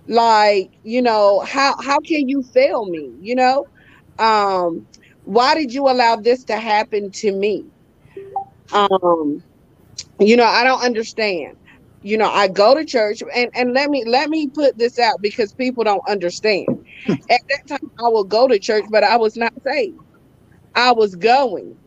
Like, 0.07 0.71
you 0.83 1.01
know, 1.01 1.41
how 1.41 1.75
how 1.83 1.99
can 1.99 2.27
you 2.27 2.43
fail 2.53 2.85
me? 2.85 3.13
You 3.19 3.35
know, 3.35 3.65
um, 4.19 4.87
why 5.23 5.55
did 5.55 5.73
you 5.73 5.87
allow 5.89 6.15
this 6.17 6.43
to 6.45 6.57
happen 6.57 7.11
to 7.21 7.31
me? 7.31 7.71
Um, 8.71 9.43
you 10.19 10.35
know, 10.37 10.45
I 10.45 10.63
don't 10.63 10.83
understand. 10.83 11.57
You 12.01 12.17
know, 12.17 12.29
I 12.29 12.47
go 12.47 12.75
to 12.75 12.85
church 12.85 13.21
and, 13.35 13.49
and 13.55 13.73
let 13.73 13.89
me 13.89 14.03
let 14.05 14.29
me 14.29 14.49
put 14.53 14.77
this 14.77 14.99
out 14.99 15.21
because 15.21 15.53
people 15.53 15.83
don't 15.83 16.01
understand. 16.07 16.67
At 17.29 17.41
that 17.49 17.61
time 17.67 17.91
I 17.99 18.09
will 18.09 18.23
go 18.23 18.47
to 18.47 18.59
church, 18.59 18.85
but 18.89 19.03
I 19.03 19.17
was 19.17 19.35
not 19.35 19.53
saved. 19.67 19.99
I 20.75 20.91
was 20.93 21.15
going. 21.15 21.77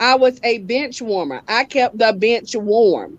I 0.00 0.16
was 0.16 0.38
a 0.42 0.58
bench 0.58 1.00
warmer. 1.00 1.42
I 1.48 1.64
kept 1.64 1.98
the 1.98 2.12
bench 2.18 2.54
warm. 2.54 3.18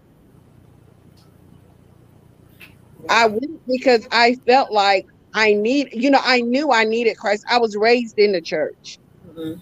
I 3.10 3.28
went 3.28 3.62
because 3.68 4.08
I 4.12 4.36
felt 4.48 4.72
like 4.72 5.06
I 5.34 5.54
need, 5.54 5.90
you 5.92 6.10
know, 6.10 6.22
I 6.24 6.42
knew 6.42 6.72
I 6.72 6.84
needed 6.84 7.18
Christ. 7.18 7.46
I 7.50 7.58
was 7.58 7.76
raised 7.76 8.18
in 8.18 8.32
the 8.32 8.42
church. 8.42 9.00
Mm-hmm. 9.28 9.60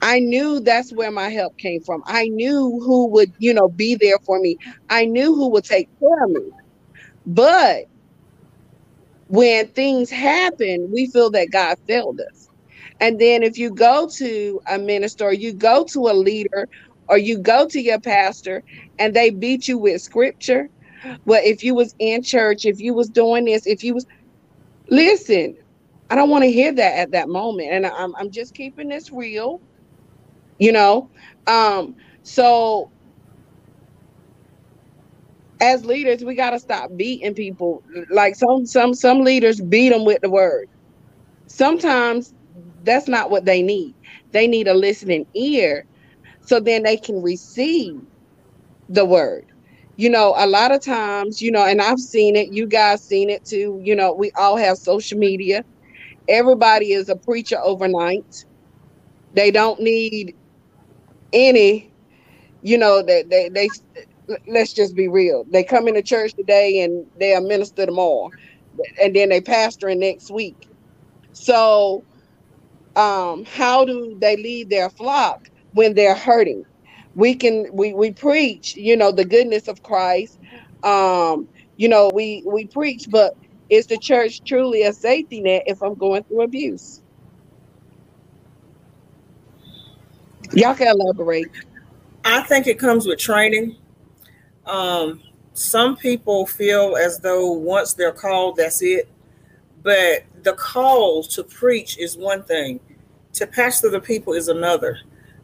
I 0.00 0.20
knew 0.20 0.60
that's 0.60 0.92
where 0.92 1.10
my 1.10 1.28
help 1.28 1.56
came 1.58 1.80
from. 1.82 2.02
I 2.06 2.28
knew 2.28 2.80
who 2.84 3.08
would, 3.08 3.32
you 3.38 3.52
know, 3.52 3.68
be 3.68 3.96
there 3.96 4.18
for 4.24 4.38
me. 4.38 4.56
I 4.90 5.04
knew 5.06 5.34
who 5.34 5.48
would 5.50 5.64
take 5.64 5.88
care 5.98 6.24
of 6.24 6.30
me. 6.30 6.50
But 7.26 7.84
when 9.26 9.66
things 9.68 10.10
happen, 10.10 10.88
we 10.92 11.08
feel 11.08 11.30
that 11.30 11.50
God 11.50 11.78
failed 11.86 12.20
us. 12.20 12.48
And 13.00 13.18
then 13.18 13.42
if 13.42 13.58
you 13.58 13.70
go 13.70 14.08
to 14.16 14.60
a 14.68 14.78
minister, 14.78 15.32
you 15.32 15.52
go 15.52 15.84
to 15.84 16.08
a 16.08 16.14
leader, 16.14 16.68
or 17.08 17.18
you 17.18 17.38
go 17.38 17.66
to 17.68 17.80
your 17.80 18.00
pastor 18.00 18.62
and 18.98 19.14
they 19.14 19.30
beat 19.30 19.66
you 19.66 19.78
with 19.78 20.02
scripture, 20.02 20.68
well, 21.24 21.42
if 21.44 21.62
you 21.62 21.74
was 21.74 21.94
in 21.98 22.22
church, 22.22 22.64
if 22.64 22.80
you 22.80 22.94
was 22.94 23.08
doing 23.10 23.44
this, 23.46 23.66
if 23.66 23.82
you 23.84 23.94
was 23.94 24.06
listen, 24.90 25.56
I 26.10 26.16
don't 26.16 26.30
want 26.30 26.44
to 26.44 26.52
hear 26.52 26.72
that 26.74 26.98
at 26.98 27.12
that 27.12 27.28
moment. 27.28 27.70
And 27.72 27.86
I'm 27.86 28.14
I'm 28.16 28.30
just 28.30 28.54
keeping 28.54 28.88
this 28.88 29.10
real 29.12 29.62
you 30.58 30.72
know? 30.72 31.10
Um 31.46 31.94
so 32.22 32.90
as 35.60 35.84
leaders 35.84 36.24
we 36.24 36.34
got 36.36 36.50
to 36.50 36.60
stop 36.60 36.90
beating 36.96 37.34
people 37.34 37.82
like 38.10 38.36
some 38.36 38.66
some 38.66 38.94
some 38.94 39.20
leaders 39.22 39.60
beat 39.60 39.90
them 39.90 40.04
with 40.04 40.20
the 40.22 40.30
word. 40.30 40.66
Sometimes 41.48 42.32
that's 42.84 43.08
not 43.08 43.30
what 43.30 43.44
they 43.44 43.62
need. 43.62 43.94
They 44.32 44.46
need 44.46 44.68
a 44.68 44.74
listening 44.74 45.26
ear 45.34 45.86
so 46.42 46.60
then 46.60 46.82
they 46.84 46.96
can 46.96 47.22
receive 47.22 48.00
the 48.88 49.04
word 49.04 49.44
you 49.98 50.10
know 50.10 50.34
a 50.38 50.48
lot 50.48 50.72
of 50.72 50.82
times 50.84 51.42
you 51.42 51.52
know 51.52 51.66
and 51.66 51.82
i've 51.82 52.00
seen 52.00 52.36
it 52.36 52.50
you 52.52 52.66
guys 52.68 53.04
seen 53.04 53.30
it 53.30 53.44
too 53.44 53.80
you 53.84 53.96
know 53.96 54.14
we 54.14 54.32
all 54.38 54.56
have 54.56 54.78
social 54.78 55.18
media 55.18 55.64
everybody 56.28 56.92
is 56.92 57.08
a 57.10 57.16
preacher 57.16 57.58
overnight 57.62 58.46
they 59.34 59.50
don't 59.52 59.80
need 59.80 60.34
any, 61.32 61.94
you 62.62 62.78
know, 62.78 63.02
that 63.02 63.30
they, 63.30 63.50
they, 63.50 63.70
let's 64.48 64.74
just 64.74 64.96
be 64.96 65.08
real. 65.08 65.44
They 65.50 65.64
come 65.64 65.88
into 65.88 66.02
church 66.02 66.34
today 66.34 66.82
and 66.82 67.06
they 67.20 67.34
are 67.34 67.42
minister 67.42 67.86
tomorrow, 67.86 68.32
and 69.02 69.14
then 69.16 69.30
they 69.30 69.40
pastoring 69.40 69.98
next 69.98 70.30
week. 70.30 70.68
So, 71.32 72.04
um, 72.96 73.44
how 73.46 73.84
do 73.84 74.16
they 74.20 74.36
lead 74.36 74.70
their 74.70 74.90
flock 74.90 75.48
when 75.72 75.94
they're 75.94 76.16
hurting? 76.16 76.64
We 77.18 77.34
can 77.34 77.66
we 77.72 77.94
we 77.94 78.12
preach, 78.12 78.76
you 78.76 78.96
know, 78.96 79.10
the 79.10 79.24
goodness 79.24 79.66
of 79.66 79.82
Christ. 79.82 80.38
Um, 80.84 81.48
you 81.76 81.88
know, 81.88 82.12
we 82.14 82.44
we 82.46 82.68
preach, 82.68 83.08
but 83.10 83.36
is 83.68 83.88
the 83.88 83.98
church 83.98 84.44
truly 84.44 84.84
a 84.84 84.92
safety 84.92 85.40
net 85.40 85.64
if 85.66 85.82
I'm 85.82 85.96
going 85.96 86.22
through 86.22 86.42
abuse? 86.42 87.02
Y'all 90.52 90.76
can 90.76 90.86
elaborate. 90.86 91.50
I 92.24 92.42
think 92.42 92.68
it 92.68 92.78
comes 92.78 93.04
with 93.04 93.18
training. 93.18 93.74
Um, 94.64 95.20
some 95.54 95.96
people 95.96 96.46
feel 96.46 96.96
as 96.96 97.18
though 97.18 97.50
once 97.50 97.94
they're 97.94 98.12
called, 98.12 98.58
that's 98.58 98.80
it. 98.80 99.08
But 99.82 100.22
the 100.44 100.52
call 100.52 101.24
to 101.24 101.42
preach 101.42 101.98
is 101.98 102.16
one 102.16 102.44
thing, 102.44 102.78
to 103.32 103.46
pastor 103.48 103.90
the 103.90 104.00
people 104.00 104.34
is 104.34 104.46
another. 104.46 105.00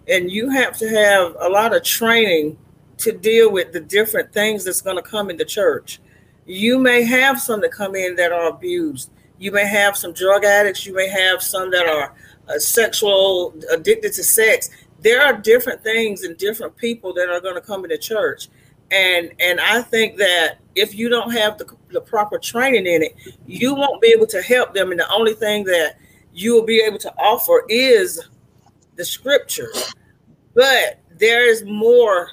And 0.09 0.31
you 0.31 0.51
have 0.51 0.77
to 0.79 0.89
have 0.89 1.37
a 1.41 1.49
lot 1.49 1.75
of 1.75 1.83
training 1.83 2.59
to 2.99 3.13
deal 3.13 3.51
with 3.51 3.73
the 3.73 3.81
different 3.81 4.33
things 4.33 4.65
that's 4.65 4.83
going 4.83 4.97
to 4.97 5.03
come 5.03 5.31
in 5.31 5.37
the 5.37 5.45
church. 5.45 6.01
You 6.47 6.79
may 6.79 7.03
have 7.03 7.41
some 7.41 7.61
that 7.63 7.73
come 7.73 7.95
in 7.95 8.17
that 8.17 8.33
are 8.33 8.49
abused. 8.49 9.11
You 9.39 9.51
may 9.51 9.67
have 9.67 9.97
some 9.97 10.13
drug 10.13 10.45
addicts. 10.45 10.87
You 10.87 10.95
may 10.95 11.09
have 11.09 11.43
some 11.43 11.71
that 11.71 11.87
are 11.87 12.15
uh, 12.49 12.59
sexual 12.59 13.55
addicted 13.71 14.13
to 14.13 14.23
sex 14.23 14.69
there 15.05 15.23
are 15.23 15.35
different 15.35 15.85
things 15.85 16.25
and 16.25 16.37
different 16.39 16.75
people 16.77 17.13
that 17.13 17.29
are 17.29 17.41
going 17.41 17.55
to 17.55 17.61
come 17.61 17.85
into 17.85 17.97
church 17.99 18.49
and 18.91 19.33
and 19.39 19.61
i 19.61 19.81
think 19.81 20.17
that 20.17 20.59
if 20.75 20.95
you 20.95 21.09
don't 21.09 21.31
have 21.31 21.57
the, 21.59 21.67
the 21.91 22.01
proper 22.01 22.39
training 22.39 22.87
in 22.87 23.03
it 23.03 23.15
you 23.47 23.75
won't 23.75 24.01
be 24.01 24.09
able 24.09 24.27
to 24.27 24.43
help 24.43 24.75
them 24.75 24.91
and 24.91 24.99
the 24.99 25.13
only 25.13 25.35
thing 25.35 25.63
that 25.63 25.97
you 26.33 26.55
will 26.55 26.65
be 26.65 26.81
able 26.81 26.99
to 26.99 27.13
offer 27.17 27.65
is 27.69 28.29
the 28.97 29.05
scriptures 29.05 29.92
but 30.55 31.01
there 31.18 31.49
is 31.49 31.64
more 31.64 32.30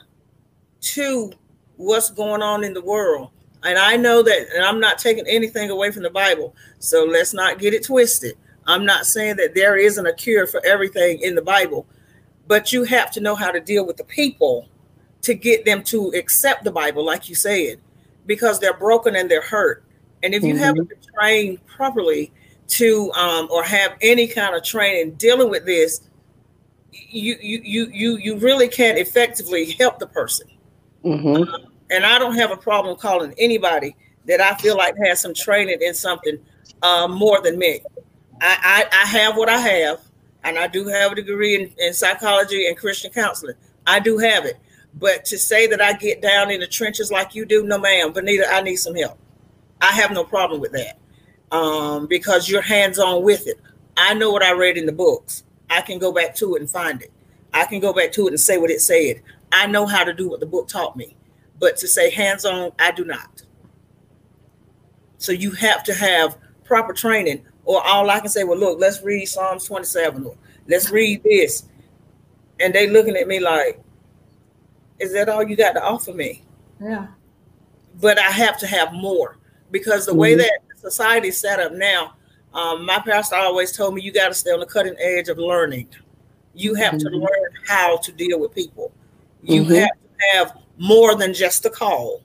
to 0.79 1.31
what's 1.77 2.09
going 2.09 2.41
on 2.41 2.63
in 2.63 2.73
the 2.73 2.81
world 2.81 3.29
and 3.63 3.77
i 3.77 3.95
know 3.95 4.21
that 4.21 4.47
and 4.55 4.63
i'm 4.63 4.79
not 4.79 4.97
taking 4.97 5.25
anything 5.27 5.69
away 5.69 5.91
from 5.91 6.03
the 6.03 6.09
bible 6.09 6.55
so 6.79 7.03
let's 7.03 7.33
not 7.33 7.59
get 7.59 7.73
it 7.73 7.83
twisted 7.85 8.35
i'm 8.67 8.85
not 8.85 9.05
saying 9.05 9.35
that 9.35 9.55
there 9.55 9.77
isn't 9.77 10.05
a 10.05 10.13
cure 10.13 10.45
for 10.45 10.63
everything 10.65 11.19
in 11.21 11.35
the 11.35 11.41
bible 11.41 11.85
but 12.47 12.73
you 12.73 12.83
have 12.83 13.11
to 13.11 13.21
know 13.21 13.35
how 13.35 13.51
to 13.51 13.59
deal 13.59 13.85
with 13.85 13.97
the 13.97 14.03
people 14.03 14.67
to 15.21 15.33
get 15.33 15.65
them 15.65 15.83
to 15.83 16.09
accept 16.09 16.63
the 16.63 16.71
Bible, 16.71 17.05
like 17.05 17.29
you 17.29 17.35
said, 17.35 17.79
because 18.25 18.59
they're 18.59 18.77
broken 18.77 19.15
and 19.15 19.29
they're 19.29 19.41
hurt. 19.41 19.83
And 20.23 20.33
if 20.33 20.43
you 20.43 20.53
mm-hmm. 20.53 20.63
haven't 20.63 20.89
been 20.89 20.99
trained 21.17 21.65
properly 21.65 22.31
to 22.67 23.11
um, 23.13 23.47
or 23.51 23.63
have 23.63 23.93
any 24.01 24.27
kind 24.27 24.55
of 24.55 24.63
training 24.63 25.13
dealing 25.13 25.49
with 25.49 25.65
this, 25.65 26.01
you 26.91 27.37
you 27.41 27.61
you 27.63 27.87
you 27.91 28.17
you 28.17 28.37
really 28.37 28.67
can't 28.67 28.97
effectively 28.97 29.71
help 29.71 29.99
the 29.99 30.07
person. 30.07 30.47
Mm-hmm. 31.03 31.43
Uh, 31.43 31.57
and 31.89 32.05
I 32.05 32.19
don't 32.19 32.35
have 32.35 32.51
a 32.51 32.57
problem 32.57 32.95
calling 32.97 33.33
anybody 33.37 33.95
that 34.25 34.39
I 34.39 34.55
feel 34.55 34.77
like 34.77 34.95
has 35.05 35.21
some 35.21 35.33
training 35.33 35.79
in 35.81 35.93
something 35.93 36.37
uh, 36.81 37.07
more 37.07 37.41
than 37.41 37.57
me. 37.57 37.81
I, 38.39 38.87
I, 38.91 39.03
I 39.03 39.05
have 39.07 39.35
what 39.35 39.49
I 39.49 39.57
have 39.57 39.99
and 40.43 40.57
I 40.57 40.67
do 40.67 40.87
have 40.87 41.11
a 41.11 41.15
degree 41.15 41.55
in, 41.55 41.73
in 41.77 41.93
psychology 41.93 42.67
and 42.67 42.77
Christian 42.77 43.11
counseling. 43.11 43.55
I 43.85 43.99
do 43.99 44.17
have 44.17 44.45
it. 44.45 44.57
But 44.93 45.25
to 45.25 45.37
say 45.37 45.67
that 45.67 45.81
I 45.81 45.93
get 45.93 46.21
down 46.21 46.51
in 46.51 46.59
the 46.59 46.67
trenches 46.67 47.11
like 47.11 47.33
you 47.35 47.45
do, 47.45 47.63
no, 47.63 47.77
ma'am. 47.77 48.11
Benita, 48.13 48.47
I 48.49 48.61
need 48.61 48.75
some 48.75 48.95
help. 48.95 49.17
I 49.79 49.91
have 49.91 50.11
no 50.11 50.23
problem 50.23 50.61
with 50.61 50.73
that 50.73 50.99
um, 51.55 52.07
because 52.07 52.49
you're 52.49 52.61
hands 52.61 52.99
on 52.99 53.23
with 53.23 53.47
it. 53.47 53.59
I 53.97 54.13
know 54.13 54.31
what 54.31 54.43
I 54.43 54.51
read 54.51 54.77
in 54.77 54.85
the 54.85 54.91
books. 54.91 55.43
I 55.71 55.81
can 55.81 55.97
go 55.97 56.11
back 56.11 56.35
to 56.35 56.55
it 56.55 56.61
and 56.61 56.69
find 56.69 57.01
it. 57.01 57.11
I 57.53 57.65
can 57.65 57.79
go 57.79 57.93
back 57.93 58.11
to 58.13 58.27
it 58.27 58.31
and 58.31 58.39
say 58.39 58.57
what 58.57 58.69
it 58.69 58.81
said. 58.81 59.21
I 59.51 59.67
know 59.67 59.85
how 59.85 60.03
to 60.03 60.13
do 60.13 60.29
what 60.29 60.39
the 60.39 60.45
book 60.45 60.67
taught 60.67 60.95
me. 60.95 61.15
But 61.59 61.77
to 61.77 61.87
say 61.87 62.09
hands 62.09 62.45
on, 62.45 62.71
I 62.77 62.91
do 62.91 63.05
not. 63.05 63.43
So 65.17 65.31
you 65.31 65.51
have 65.51 65.83
to 65.85 65.93
have 65.93 66.37
proper 66.63 66.93
training 66.93 67.45
or 67.65 67.85
all 67.85 68.09
I 68.09 68.19
can 68.19 68.29
say, 68.29 68.43
well, 68.43 68.57
look, 68.57 68.79
let's 68.79 69.01
read 69.01 69.25
Psalms 69.25 69.65
27 69.65 70.25
or 70.25 70.35
let's 70.67 70.89
read 70.89 71.23
this. 71.23 71.63
And 72.59 72.73
they 72.73 72.89
looking 72.89 73.15
at 73.15 73.27
me 73.27 73.39
like, 73.39 73.81
is 74.99 75.13
that 75.13 75.29
all 75.29 75.43
you 75.43 75.55
got 75.55 75.73
to 75.73 75.83
offer 75.83 76.13
me? 76.13 76.43
Yeah. 76.81 77.07
But 77.99 78.17
I 78.19 78.31
have 78.31 78.57
to 78.59 78.67
have 78.67 78.93
more 78.93 79.37
because 79.69 80.05
the 80.05 80.11
mm-hmm. 80.11 80.21
way 80.21 80.35
that 80.35 80.59
society 80.77 81.29
is 81.29 81.37
set 81.37 81.59
up 81.59 81.73
now, 81.73 82.15
um, 82.53 82.85
my 82.85 82.99
pastor 82.99 83.35
always 83.35 83.71
told 83.71 83.95
me 83.95 84.01
you 84.01 84.11
got 84.11 84.27
to 84.27 84.33
stay 84.33 84.51
on 84.51 84.59
the 84.59 84.65
cutting 84.65 84.95
edge 84.99 85.29
of 85.29 85.37
learning. 85.37 85.87
You 86.53 86.75
have 86.75 86.95
mm-hmm. 86.95 87.07
to 87.07 87.17
learn 87.17 87.51
how 87.67 87.97
to 87.97 88.11
deal 88.11 88.39
with 88.39 88.53
people. 88.53 88.91
You 89.43 89.63
mm-hmm. 89.63 89.73
have 89.73 89.89
to 89.89 90.37
have 90.37 90.57
more 90.77 91.15
than 91.15 91.33
just 91.33 91.65
a 91.65 91.69
call 91.69 92.23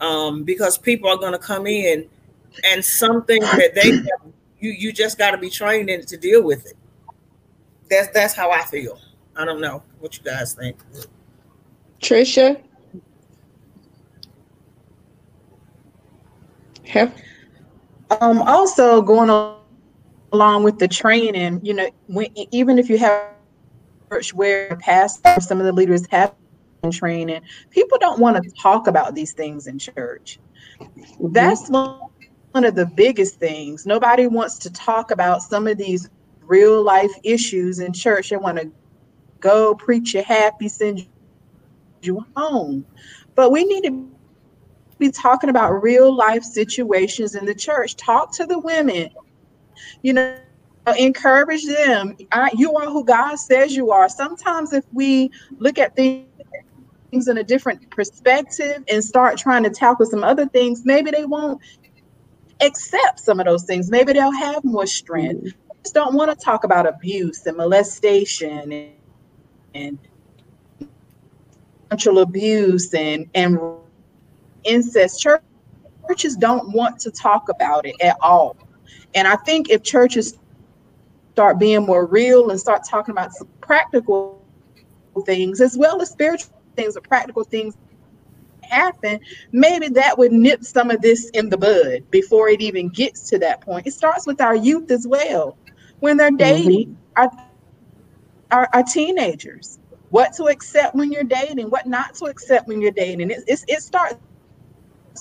um, 0.00 0.42
because 0.42 0.76
people 0.76 1.08
are 1.08 1.16
going 1.16 1.32
to 1.32 1.38
come 1.38 1.66
in 1.66 2.08
and 2.64 2.84
something 2.84 3.40
that 3.40 3.74
they 3.74 3.90
have 3.96 4.32
you 4.58 4.70
you 4.70 4.92
just 4.92 5.18
got 5.18 5.32
to 5.32 5.38
be 5.38 5.50
trained 5.50 5.90
in 5.90 6.04
to 6.06 6.16
deal 6.16 6.42
with 6.42 6.66
it. 6.66 6.76
That's 7.90 8.08
that's 8.12 8.34
how 8.34 8.50
I 8.50 8.62
feel. 8.62 8.98
I 9.36 9.44
don't 9.44 9.60
know 9.60 9.82
what 10.00 10.16
you 10.16 10.24
guys 10.24 10.54
think. 10.54 10.76
Trechia? 12.00 12.60
Have 16.86 17.14
Um, 18.20 18.42
also 18.42 19.00
going 19.02 19.30
along 20.32 20.64
with 20.64 20.78
the 20.78 20.88
training, 20.88 21.60
you 21.62 21.74
know, 21.74 21.88
when, 22.06 22.28
even 22.50 22.78
if 22.78 22.90
you 22.90 22.98
have 22.98 23.30
church 24.10 24.34
where 24.34 24.76
past 24.76 25.22
some 25.40 25.58
of 25.58 25.64
the 25.64 25.72
leaders 25.72 26.06
have 26.10 26.34
been 26.82 26.90
training, 26.90 27.42
people 27.70 27.98
don't 27.98 28.20
want 28.20 28.42
to 28.42 28.50
talk 28.60 28.86
about 28.86 29.14
these 29.14 29.32
things 29.32 29.66
in 29.66 29.78
church. 29.78 30.38
Mm-hmm. 30.80 31.32
That's 31.32 31.68
one, 31.70 32.00
one 32.50 32.64
of 32.64 32.74
the 32.74 32.86
biggest 32.86 33.36
things. 33.36 33.86
Nobody 33.86 34.26
wants 34.26 34.58
to 34.60 34.72
talk 34.72 35.10
about 35.10 35.42
some 35.42 35.66
of 35.66 35.78
these 35.78 36.10
real 36.42 36.82
life 36.82 37.12
issues 37.22 37.78
in 37.78 37.92
church. 37.92 38.30
They 38.30 38.36
want 38.36 38.58
to 38.58 38.70
go 39.40 39.74
preach 39.74 40.14
you 40.14 40.22
happy, 40.22 40.68
send 40.68 41.06
you 42.02 42.26
home. 42.36 42.84
But 43.34 43.52
we 43.52 43.64
need 43.64 43.84
to 43.84 44.10
be 45.02 45.10
talking 45.10 45.50
about 45.50 45.82
real 45.82 46.14
life 46.14 46.44
situations 46.44 47.34
in 47.34 47.44
the 47.44 47.54
church. 47.54 47.96
Talk 47.96 48.32
to 48.36 48.46
the 48.46 48.58
women. 48.58 49.10
You 50.02 50.12
know, 50.12 50.36
encourage 50.98 51.66
them. 51.66 52.16
I, 52.30 52.50
you 52.56 52.74
are 52.76 52.86
who 52.86 53.04
God 53.04 53.36
says 53.36 53.74
you 53.74 53.90
are. 53.90 54.08
Sometimes, 54.08 54.72
if 54.72 54.84
we 54.92 55.30
look 55.58 55.78
at 55.78 55.96
things 55.96 56.26
in 57.12 57.36
a 57.36 57.44
different 57.44 57.90
perspective 57.90 58.84
and 58.88 59.04
start 59.04 59.38
trying 59.38 59.64
to 59.64 59.70
tackle 59.70 60.06
some 60.06 60.22
other 60.22 60.46
things, 60.46 60.82
maybe 60.84 61.10
they 61.10 61.24
won't 61.24 61.60
accept 62.60 63.20
some 63.20 63.40
of 63.40 63.46
those 63.46 63.64
things. 63.64 63.90
Maybe 63.90 64.12
they'll 64.12 64.32
have 64.32 64.62
more 64.64 64.86
strength. 64.86 65.44
Mm-hmm. 65.44 65.78
Just 65.82 65.94
don't 65.94 66.14
want 66.14 66.30
to 66.30 66.44
talk 66.44 66.62
about 66.62 66.86
abuse 66.86 67.44
and 67.46 67.56
molestation 67.56 68.72
and, 68.72 68.92
and 69.74 69.98
sexual 71.90 72.20
abuse 72.20 72.94
and 72.94 73.28
and 73.34 73.58
incest. 74.64 75.20
Church, 75.20 75.42
churches 76.08 76.36
don't 76.36 76.72
want 76.72 76.98
to 77.00 77.10
talk 77.10 77.48
about 77.48 77.86
it 77.86 77.94
at 78.00 78.16
all. 78.20 78.56
And 79.14 79.28
I 79.28 79.36
think 79.36 79.70
if 79.70 79.82
churches 79.82 80.38
start 81.32 81.58
being 81.58 81.84
more 81.84 82.06
real 82.06 82.50
and 82.50 82.60
start 82.60 82.82
talking 82.84 83.12
about 83.12 83.32
some 83.32 83.48
practical 83.60 84.42
things 85.24 85.60
as 85.60 85.76
well 85.76 86.00
as 86.00 86.10
spiritual 86.10 86.52
things 86.76 86.96
or 86.96 87.00
practical 87.00 87.44
things 87.44 87.76
happen, 88.62 89.20
maybe 89.52 89.88
that 89.88 90.16
would 90.16 90.32
nip 90.32 90.64
some 90.64 90.90
of 90.90 91.00
this 91.00 91.28
in 91.30 91.48
the 91.48 91.56
bud 91.56 92.10
before 92.10 92.48
it 92.48 92.60
even 92.60 92.88
gets 92.88 93.28
to 93.30 93.38
that 93.38 93.60
point. 93.60 93.86
It 93.86 93.92
starts 93.92 94.26
with 94.26 94.40
our 94.40 94.56
youth 94.56 94.90
as 94.90 95.06
well. 95.06 95.56
When 96.00 96.16
they're 96.16 96.30
mm-hmm. 96.30 96.36
dating, 96.36 96.98
our, 97.16 97.30
our, 98.50 98.68
our 98.72 98.82
teenagers, 98.82 99.78
what 100.10 100.32
to 100.34 100.44
accept 100.44 100.94
when 100.94 101.12
you're 101.12 101.24
dating, 101.24 101.70
what 101.70 101.86
not 101.86 102.14
to 102.16 102.26
accept 102.26 102.68
when 102.68 102.80
you're 102.80 102.90
dating. 102.90 103.30
It, 103.30 103.44
it, 103.46 103.64
it 103.68 103.82
starts 103.82 104.16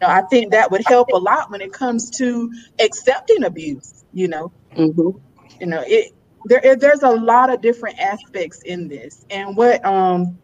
know, 0.00 0.08
I 0.08 0.22
think 0.30 0.52
that 0.52 0.70
would 0.70 0.82
help 0.86 1.10
a 1.12 1.18
lot 1.18 1.50
when 1.50 1.60
it 1.60 1.72
comes 1.72 2.10
to 2.18 2.50
accepting 2.80 3.44
abuse. 3.44 4.04
You 4.12 4.28
know, 4.28 4.52
Mhm. 4.76 5.20
you 5.60 5.66
know 5.66 5.82
it. 5.86 6.12
There, 6.44 6.76
there's 6.76 7.02
a 7.02 7.10
lot 7.10 7.50
of 7.52 7.60
different 7.60 7.98
aspects 8.00 8.60
in 8.64 8.88
this, 8.88 9.24
and 9.30 9.56
what 9.56 9.84
um, 9.84 10.38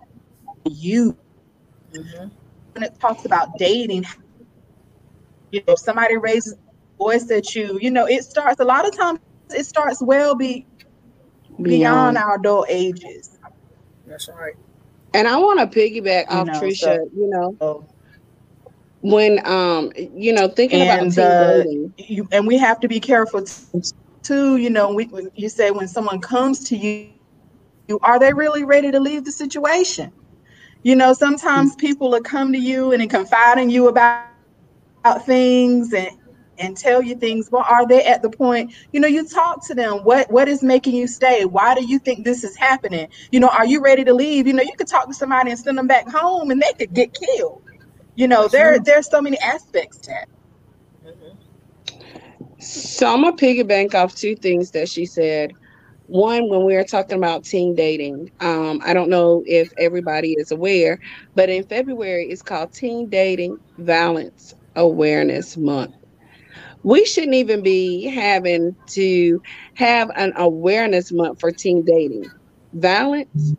youth 0.68 1.16
Mhm. 1.92 2.30
When 2.74 2.84
it 2.84 2.98
talks 3.00 3.24
about 3.24 3.58
dating, 3.58 4.04
you 5.52 5.62
know, 5.66 5.74
if 5.74 5.78
somebody 5.80 6.16
raises 6.16 6.56
voice 6.98 7.30
at 7.30 7.54
you, 7.54 7.78
you 7.80 7.90
know, 7.90 8.06
it 8.06 8.24
starts 8.24 8.60
a 8.60 8.64
lot 8.64 8.86
of 8.86 8.96
times 8.96 9.20
it 9.50 9.66
starts 9.66 10.02
well 10.02 10.34
be 10.34 10.66
beyond 11.62 12.16
our 12.18 12.36
adult 12.36 12.66
ages. 12.68 13.38
That's 14.06 14.28
right. 14.28 14.54
And 15.14 15.28
I 15.28 15.36
want 15.36 15.60
to 15.60 15.66
piggyback 15.78 16.28
You 16.30 16.36
off 16.36 16.46
know, 16.46 16.52
Trechia, 16.60 16.74
so- 16.74 17.08
you 17.14 17.28
know, 17.30 17.56
So, 17.60 17.86
when 19.00 19.46
um, 19.46 19.92
you 19.96 20.32
know, 20.32 20.48
thinking 20.48 20.80
about 20.82 21.00
And, 21.00 21.12
teen 21.12 21.36
uh, 21.36 21.38
dating. 21.38 21.94
you, 21.98 22.28
and 22.32 22.46
we 22.46 22.58
have 22.58 22.80
to 22.80 22.88
be 22.88 23.00
careful 23.00 23.42
t- 23.42 23.80
too. 24.22 24.56
You 24.56 24.70
know, 24.70 24.92
we 24.92 25.08
you 25.36 25.48
say 25.48 25.70
when 25.70 25.88
someone 25.88 26.20
comes 26.20 26.64
to 26.70 26.76
you, 26.76 27.06
you 27.88 27.98
are 28.02 28.18
they 28.18 28.32
really 28.32 28.64
ready 28.64 28.90
to 28.90 29.00
leave 29.00 29.24
the 29.24 29.32
situation? 29.32 30.12
You 30.85 30.97
know, 30.97 31.14
sometimes 31.14 31.76
people 31.76 32.11
will 32.11 32.22
come 32.22 32.53
to 32.53 32.59
you 32.59 32.93
and 32.93 33.11
confide 33.11 33.59
in 33.59 33.70
you 33.70 33.89
about, 33.89 34.20
about 34.24 34.47
things 34.47 35.93
and 35.93 36.11
and 36.59 36.76
tell 36.76 37.03
you 37.03 37.16
things. 37.16 37.49
Well, 37.51 37.64
are 37.68 37.87
they 37.87 38.05
at 38.05 38.22
the 38.22 38.30
point? 38.30 38.72
You 38.93 39.01
know, 39.01 39.09
you 39.09 39.26
talk 39.28 39.66
to 39.66 39.74
them. 39.74 39.99
What 40.05 40.30
what 40.30 40.49
is 40.49 40.62
making 40.62 40.95
you 40.95 41.07
stay? 41.07 41.45
Why 41.45 41.74
do 41.74 41.85
you 41.85 41.99
think 41.99 42.24
this 42.24 42.45
is 42.45 42.57
happening? 42.57 43.09
You 43.32 43.41
know, 43.41 43.49
are 43.49 43.66
you 43.66 43.82
ready 43.82 44.05
to 44.05 44.14
leave? 44.14 44.47
You 44.47 44.53
know, 44.55 44.62
you 44.62 44.72
could 44.78 44.89
talk 44.89 45.09
to 45.09 45.14
somebody 45.14 45.51
and 45.51 45.59
send 45.59 45.78
them 45.78 45.87
back 45.89 46.09
home, 46.09 46.51
and 46.51 46.61
they 46.62 46.72
could 46.78 46.95
get 46.95 47.14
killed. 47.14 47.62
You 48.14 48.28
know, 48.28 48.49
there 48.49 48.78
there's 48.85 49.09
so 49.11 49.20
many 49.20 49.39
aspects 49.41 49.99
to 50.01 50.11
that. 50.12 50.28
Mhm. 51.05 51.39
So 52.59 53.07
I'm 53.07 53.22
gonna 53.22 53.37
piggyback 53.37 53.95
off 53.95 54.14
two 54.14 54.35
things 54.37 54.70
that 54.72 54.89
she 54.89 55.07
said. 55.07 55.53
One, 56.07 56.48
when 56.50 56.64
we 56.64 56.74
are 56.76 56.84
talking 56.84 57.16
about 57.16 57.44
teen 57.44 57.74
dating, 57.74 58.30
um, 58.40 58.80
I 58.84 58.92
don't 58.92 59.09
know 59.11 59.42
if 59.46 59.70
everybody 59.78 60.34
is 60.34 60.50
aware, 60.50 60.98
but 61.34 61.48
in 61.48 61.64
February 61.64 62.26
it's 62.28 62.42
called 62.42 62.72
Teen 62.72 63.09
Dating 63.09 63.57
Violence 63.78 64.55
Awareness 64.76 65.57
Month. 65.57 65.94
We 66.82 67.07
shouldn't 67.07 67.34
even 67.34 67.62
be 67.62 68.05
having 68.07 68.76
to 68.90 69.40
have 69.76 70.11
an 70.16 70.34
awareness 70.36 71.11
month 71.12 71.40
for 71.40 71.50
teen 71.50 71.84
dating. 71.86 72.26
Violence, 72.74 73.55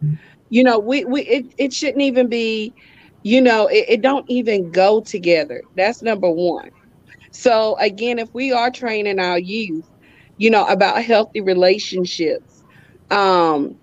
you 0.50 0.64
know, 0.64 0.78
we, 0.80 1.04
we 1.06 1.22
it, 1.24 1.46
it 1.58 1.74
shouldn't 1.74 2.04
even 2.04 2.30
be, 2.30 2.74
you 3.24 3.41
know, 3.41 3.68
it, 3.68 3.86
it 3.89 4.02
don't 4.02 4.26
even 4.30 4.70
go 4.72 5.02
together. 5.02 5.64
That's 5.76 6.04
number 6.04 6.30
one. 6.30 6.70
So 7.32 7.76
again, 7.80 8.20
if 8.20 8.30
we 8.34 8.52
are 8.52 8.70
training 8.72 9.20
our 9.20 9.39
youth, 9.39 9.89
you 10.38 10.50
know, 10.50 10.66
about 10.66 11.04
healthy 11.04 11.42
relationships, 11.42 12.64
um, 13.12 13.76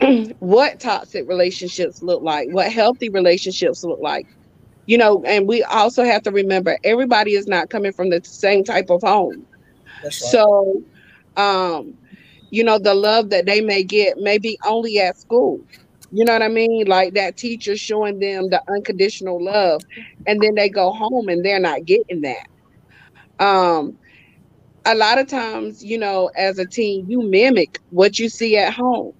what 0.38 0.80
toxic 0.80 1.26
relationships 1.28 2.02
look 2.02 2.22
like, 2.22 2.48
what 2.50 2.70
healthy 2.72 3.08
relationships 3.08 3.84
look 3.84 4.00
like, 4.00 4.26
you 4.86 4.98
know, 4.98 5.22
and 5.24 5.48
we 5.48 5.62
also 5.64 6.04
have 6.04 6.22
to 6.22 6.30
remember 6.30 6.78
everybody 6.84 7.32
is 7.34 7.46
not 7.46 7.70
coming 7.70 7.92
from 7.92 8.10
the 8.10 8.20
same 8.24 8.64
type 8.64 8.90
of 8.90 9.00
home. 9.02 9.46
Right. 10.02 10.12
So, 10.12 10.82
um, 11.36 11.94
you 12.50 12.64
know, 12.64 12.78
the 12.78 12.94
love 12.94 13.30
that 13.30 13.46
they 13.46 13.60
may 13.60 13.82
get 13.82 14.18
may 14.18 14.38
be 14.38 14.58
only 14.64 14.98
at 15.00 15.16
school. 15.16 15.60
You 16.10 16.24
know 16.24 16.32
what 16.32 16.42
I 16.42 16.48
mean? 16.48 16.86
Like 16.86 17.14
that 17.14 17.36
teacher 17.36 17.76
showing 17.76 18.20
them 18.20 18.50
the 18.50 18.62
unconditional 18.68 19.42
love, 19.42 19.82
and 20.26 20.40
then 20.40 20.54
they 20.54 20.68
go 20.68 20.92
home 20.92 21.28
and 21.28 21.44
they're 21.44 21.58
not 21.58 21.84
getting 21.84 22.20
that. 22.22 22.46
Um, 23.44 23.98
a 24.86 24.94
lot 24.94 25.18
of 25.18 25.28
times, 25.28 25.82
you 25.82 25.98
know, 25.98 26.30
as 26.36 26.58
a 26.58 26.66
teen, 26.66 27.06
you 27.08 27.22
mimic 27.28 27.78
what 27.90 28.18
you 28.18 28.28
see 28.28 28.56
at 28.56 28.72
home. 28.74 29.12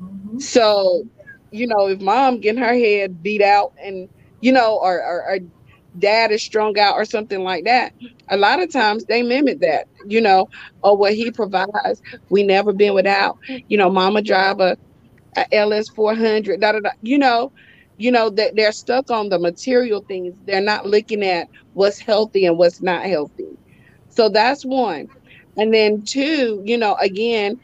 Mhm. 0.00 0.40
So, 0.40 1.04
you 1.50 1.66
know, 1.66 1.88
if 1.88 2.00
mom 2.00 2.40
getting 2.40 2.60
her 2.62 2.74
head 2.74 3.22
beat 3.22 3.42
out 3.42 3.72
and, 3.84 4.08
you 4.40 4.52
know, 4.52 4.78
or, 4.80 5.02
or, 5.02 5.22
or 5.28 5.38
dad 5.98 6.30
is 6.32 6.42
strung 6.42 6.78
out 6.78 6.94
or 6.94 7.04
something 7.04 7.42
like 7.42 7.64
that, 7.64 7.92
a 8.30 8.36
lot 8.36 8.60
of 8.62 8.72
times 8.72 9.04
they 9.04 9.22
mimic 9.22 9.60
that, 9.60 9.86
you 10.04 10.20
know, 10.20 10.46
or 10.82 10.96
what 10.96 11.14
he 11.14 11.30
provides. 11.30 12.00
We 12.28 12.42
never 12.44 12.72
been 12.72 12.94
without, 12.94 13.36
you 13.68 13.76
know, 13.76 13.90
mama 13.90 14.22
drive 14.22 14.60
a, 14.60 14.76
a 15.36 15.44
LS 15.54 15.88
400, 15.90 16.60
da, 16.60 16.72
da, 16.72 16.80
da, 16.80 16.90
you 17.02 17.18
know, 17.18 17.52
you 17.96 18.10
know, 18.10 18.30
that 18.30 18.52
they're 18.56 18.72
stuck 18.72 19.10
on 19.10 19.28
the 19.28 19.38
material 19.38 20.04
things. 20.08 20.34
They're 20.46 20.60
not 20.62 20.86
looking 20.86 21.22
at 21.24 21.48
what's 21.72 22.00
healthy 22.00 22.46
and 22.46 22.58
what's 22.58 22.82
not 22.82 23.04
healthy. 23.06 23.58
So 24.10 24.30
that's 24.30 24.64
one. 24.64 25.08
And 25.56 25.74
then 25.74 26.04
two, 26.06 26.62
you 26.64 26.78
know, 26.78 26.96
again, 27.00 27.56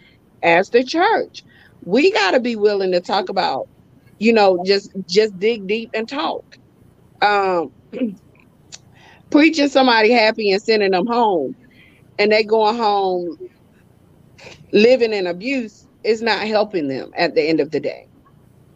as 0.42 0.70
the 0.70 0.84
church, 0.84 1.44
we 1.84 2.12
got 2.12 2.32
to 2.32 2.40
be 2.40 2.56
willing 2.56 2.92
to 2.92 3.00
talk 3.00 3.30
about, 3.30 3.68
you 4.18 4.32
know, 4.32 4.58
just 4.64 4.90
just 5.08 5.38
dig 5.38 5.66
deep 5.68 5.90
and 5.94 6.08
talk. 6.08 6.44
Um 7.22 7.70
preaching 9.30 9.68
somebody 9.68 10.10
happy 10.12 10.52
and 10.52 10.62
sending 10.62 10.92
them 10.92 11.06
home 11.06 11.56
and 12.18 12.32
they 12.32 12.44
going 12.44 12.76
home 12.76 13.36
living 14.72 15.12
in 15.12 15.26
abuse 15.26 15.88
is 16.04 16.22
not 16.22 16.46
helping 16.46 16.88
them 16.88 17.10
at 17.16 17.34
the 17.34 17.42
end 17.42 17.60
of 17.60 17.70
the 17.70 17.80
day. 17.80 18.08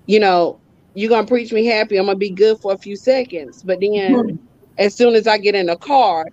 You 0.06 0.20
know, 0.20 0.60
you're 0.94 1.10
gonna 1.10 1.26
preach 1.26 1.52
me 1.52 1.66
happy, 1.66 1.96
I'm 1.96 2.06
gonna 2.06 2.16
be 2.18 2.32
good 2.32 2.58
for 2.60 2.72
a 2.72 2.78
few 2.78 2.96
seconds, 2.96 3.62
but 3.64 3.78
then 3.80 4.22
as 4.78 4.96
soon 4.96 5.14
as 5.14 5.26
I 5.26 5.38
get 5.38 5.54
in 5.54 5.66
the 5.66 5.76
car, 5.76 6.26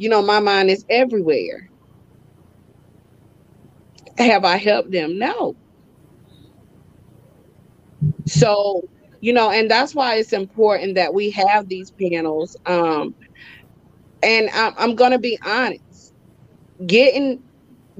you 0.00 0.08
know, 0.08 0.22
my 0.22 0.40
mind 0.40 0.70
is 0.70 0.86
everywhere. 0.88 1.68
have 4.16 4.46
I 4.46 4.56
helped 4.56 4.90
them? 4.90 5.18
No. 5.18 5.54
So, 8.24 8.88
you 9.20 9.34
know, 9.34 9.50
and 9.50 9.70
that's 9.70 9.94
why 9.94 10.14
it's 10.14 10.32
important 10.32 10.94
that 10.94 11.12
we 11.12 11.28
have 11.32 11.68
these 11.68 11.90
panels. 11.90 12.56
Um, 12.64 13.14
and 14.22 14.48
I'm, 14.54 14.72
I'm 14.78 14.94
going 14.94 15.10
to 15.10 15.18
be 15.18 15.38
honest, 15.44 16.14
getting 16.86 17.42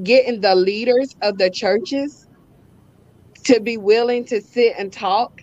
getting 0.03 0.40
the 0.40 0.55
leaders 0.55 1.14
of 1.20 1.36
the 1.36 1.51
churches 1.51 2.26
to 3.44 3.61
be 3.61 3.76
willing 3.76 4.24
to 4.24 4.40
sit 4.40 4.74
and 4.78 4.90
talk 4.90 5.42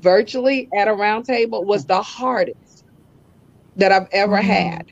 virtually 0.00 0.68
at 0.76 0.88
a 0.88 0.92
round 0.92 1.26
table 1.26 1.64
was 1.64 1.86
the 1.86 2.02
hardest 2.02 2.84
that 3.76 3.92
I've 3.92 4.08
ever 4.10 4.38
mm-hmm. 4.38 4.48
had. 4.48 4.91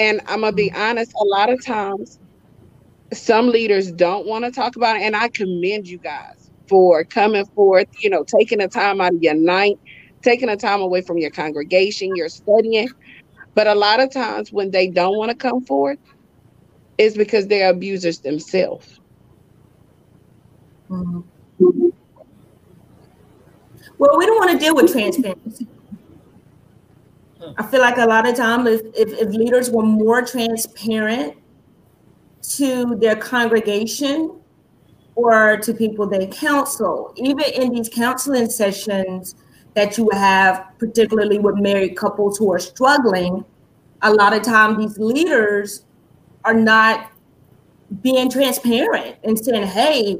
And 0.00 0.22
I'm 0.26 0.40
gonna 0.40 0.52
be 0.52 0.72
honest, 0.72 1.12
a 1.20 1.24
lot 1.24 1.50
of 1.50 1.62
times 1.62 2.18
some 3.12 3.48
leaders 3.48 3.92
don't 3.92 4.26
want 4.26 4.46
to 4.46 4.50
talk 4.50 4.74
about 4.76 4.96
it. 4.96 5.02
And 5.02 5.14
I 5.14 5.28
commend 5.28 5.86
you 5.86 5.98
guys 5.98 6.50
for 6.68 7.04
coming 7.04 7.44
forth, 7.54 7.86
you 7.98 8.08
know, 8.08 8.24
taking 8.24 8.60
the 8.60 8.68
time 8.68 9.02
out 9.02 9.12
of 9.12 9.22
your 9.22 9.34
night, 9.34 9.78
taking 10.22 10.48
the 10.48 10.56
time 10.56 10.80
away 10.80 11.02
from 11.02 11.18
your 11.18 11.30
congregation, 11.30 12.16
you're 12.16 12.30
studying. 12.30 12.88
But 13.54 13.66
a 13.66 13.74
lot 13.74 14.00
of 14.00 14.10
times 14.10 14.50
when 14.50 14.70
they 14.70 14.86
don't 14.88 15.18
want 15.18 15.32
to 15.32 15.36
come 15.36 15.66
forward, 15.66 15.98
it's 16.96 17.14
because 17.14 17.48
they're 17.48 17.68
abusers 17.68 18.20
themselves. 18.20 19.00
Mm-hmm. 20.88 21.88
Well, 23.98 24.16
we 24.16 24.24
don't 24.24 24.38
want 24.38 24.52
to 24.52 24.58
deal 24.58 24.74
with 24.74 24.90
transparency. 24.90 25.66
I 27.56 27.66
feel 27.66 27.80
like 27.80 27.98
a 27.98 28.06
lot 28.06 28.28
of 28.28 28.36
times, 28.36 28.68
if, 28.68 28.82
if, 28.94 29.18
if 29.18 29.28
leaders 29.30 29.70
were 29.70 29.82
more 29.82 30.22
transparent 30.22 31.34
to 32.56 32.96
their 32.96 33.16
congregation 33.16 34.40
or 35.14 35.56
to 35.58 35.74
people 35.74 36.06
they 36.06 36.26
counsel, 36.26 37.12
even 37.16 37.44
in 37.54 37.72
these 37.72 37.88
counseling 37.88 38.48
sessions 38.48 39.34
that 39.74 39.96
you 39.96 40.08
have, 40.12 40.66
particularly 40.78 41.38
with 41.38 41.56
married 41.56 41.96
couples 41.96 42.36
who 42.38 42.52
are 42.52 42.58
struggling, 42.58 43.44
a 44.02 44.12
lot 44.12 44.32
of 44.32 44.42
times 44.42 44.78
these 44.78 44.98
leaders 44.98 45.84
are 46.44 46.54
not 46.54 47.10
being 48.02 48.30
transparent 48.30 49.16
and 49.24 49.38
saying, 49.38 49.66
hey, 49.66 50.18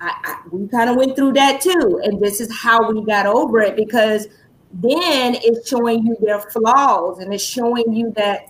I, 0.00 0.12
I, 0.24 0.48
we 0.50 0.68
kind 0.68 0.90
of 0.90 0.96
went 0.96 1.16
through 1.16 1.32
that 1.34 1.60
too. 1.60 2.00
And 2.02 2.20
this 2.20 2.40
is 2.40 2.54
how 2.54 2.90
we 2.90 3.04
got 3.04 3.26
over 3.26 3.60
it 3.60 3.76
because 3.76 4.26
then 4.82 5.36
it's 5.42 5.68
showing 5.68 6.06
you 6.06 6.16
their 6.20 6.40
flaws 6.40 7.18
and 7.18 7.32
it's 7.32 7.44
showing 7.44 7.92
you 7.92 8.12
that, 8.16 8.48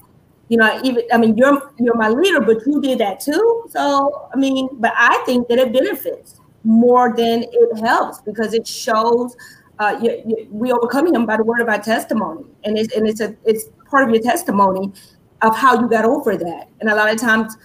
you 0.49 0.57
know, 0.57 0.81
even 0.83 1.03
I 1.13 1.19
mean, 1.19 1.37
you're 1.37 1.73
you're 1.79 1.97
my 1.97 2.09
leader, 2.09 2.41
but 2.41 2.67
you 2.67 2.81
did 2.81 2.99
that 2.99 3.21
too. 3.21 3.67
So 3.71 4.29
I 4.33 4.37
mean, 4.37 4.69
but 4.75 4.93
I 4.97 5.23
think 5.27 5.49
that 5.49 5.59
it 5.59 5.73
benefits 5.73 6.41
more 6.65 7.15
than 7.17 7.45
it 7.45 7.79
helps 7.79 8.21
because 8.23 8.55
it 8.55 8.67
shows 8.67 9.37
uh, 9.79 9.99
you, 10.03 10.23
you, 10.27 10.49
we 10.51 10.73
overcome 10.73 11.15
him 11.15 11.27
by 11.27 11.37
the 11.37 11.45
word 11.45 11.61
of 11.61 11.69
our 11.69 11.81
testimony, 11.81 12.45
and 12.65 12.79
it's 12.79 12.95
and 12.95 13.07
it's 13.07 13.21
a 13.21 13.37
it's 13.45 13.67
part 13.91 14.09
of 14.09 14.15
your 14.15 14.23
testimony 14.23 14.93
of 15.43 15.57
how 15.57 15.81
you 15.81 15.89
got 15.89 16.05
over 16.05 16.37
that. 16.37 16.69
And 16.81 16.89
a 16.91 16.95
lot 16.95 17.13
of 17.13 17.21
times 17.21 17.57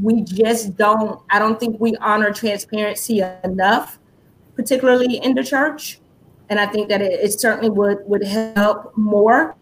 we 0.00 0.22
just 0.22 0.76
don't, 0.76 1.20
I 1.30 1.38
don't 1.38 1.58
think 1.58 1.80
we 1.80 1.96
honor 1.96 2.32
transparency 2.32 3.22
enough, 3.44 3.98
particularly 4.54 5.16
in 5.16 5.34
the 5.34 5.44
church. 5.44 6.00
And 6.50 6.58
I 6.58 6.66
think 6.66 6.88
that 6.88 7.02
it, 7.02 7.20
it 7.20 7.38
certainly 7.38 7.70
would, 7.70 7.98
would 8.06 8.24
help 8.24 8.96
more. 8.96 9.56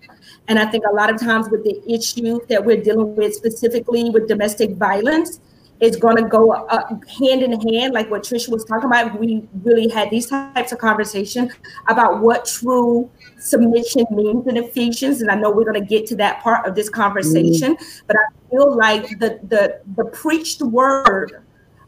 And 0.49 0.59
I 0.59 0.67
think 0.67 0.85
a 0.91 0.95
lot 0.95 1.13
of 1.13 1.21
times 1.21 1.49
with 1.51 1.65
the 1.65 1.83
issue 1.93 2.41
that 2.49 2.65
we're 2.65 2.83
dealing 2.83 3.17
with 3.17 3.35
specifically 3.35 4.11
with 4.11 4.29
domestic 4.29 4.77
violence, 4.77 5.41
it's 5.81 5.97
going 5.97 6.17
to 6.17 6.23
go 6.23 6.53
uh, 6.53 6.89
hand 7.19 7.43
in 7.43 7.53
hand, 7.69 7.93
like 7.93 8.11
what 8.11 8.23
Trechia 8.23 8.49
was 8.49 8.65
talking 8.65 8.87
about. 8.87 9.19
We 9.19 9.47
really 9.63 9.89
had 9.89 10.11
these 10.11 10.27
types 10.27 10.73
of 10.73 10.79
conversation 10.79 11.51
about 11.89 12.21
what 12.21 12.47
true 12.47 13.11
submission 13.39 14.07
means 14.11 14.47
in 14.47 14.57
Ephesians, 14.57 15.21
and 15.21 15.31
I 15.31 15.35
know 15.35 15.51
we're 15.51 15.71
going 15.71 15.81
to 15.81 15.87
get 15.87 16.07
to 16.07 16.17
that 16.17 16.43
part 16.43 16.67
of 16.67 16.75
this 16.75 16.89
conversation. 16.89 17.77
Mm-hmm. 17.77 18.07
But 18.07 18.17
I 18.17 18.51
feel 18.51 18.75
like 18.75 19.19
the 19.19 19.39
the 19.49 19.81
the 19.97 20.07
preached 20.07 20.63
word 20.63 21.43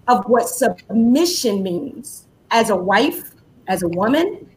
of 0.06 0.24
what 0.26 0.48
submission 0.48 1.62
means 1.62 2.26
as 2.50 2.68
a 2.70 2.76
wife, 2.76 3.34
as 3.68 3.82
a 3.82 3.88
woman, 3.88 4.50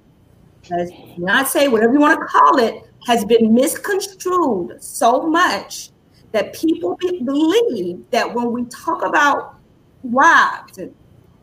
not 1.18 1.48
say 1.48 1.68
whatever 1.68 1.94
you 1.94 2.00
want 2.00 2.20
to 2.20 2.26
call 2.26 2.60
it, 2.60 2.84
has 3.08 3.26
been 3.26 3.54
misconstrued 3.54 4.82
so 4.82 5.24
much 5.24 5.90
that 6.32 6.54
people 6.54 6.98
believe 6.98 8.04
that 8.12 8.34
when 8.34 8.52
we 8.52 8.64
talk 8.66 9.04
about 9.04 9.56
wives 10.04 10.78
and, 10.78 10.94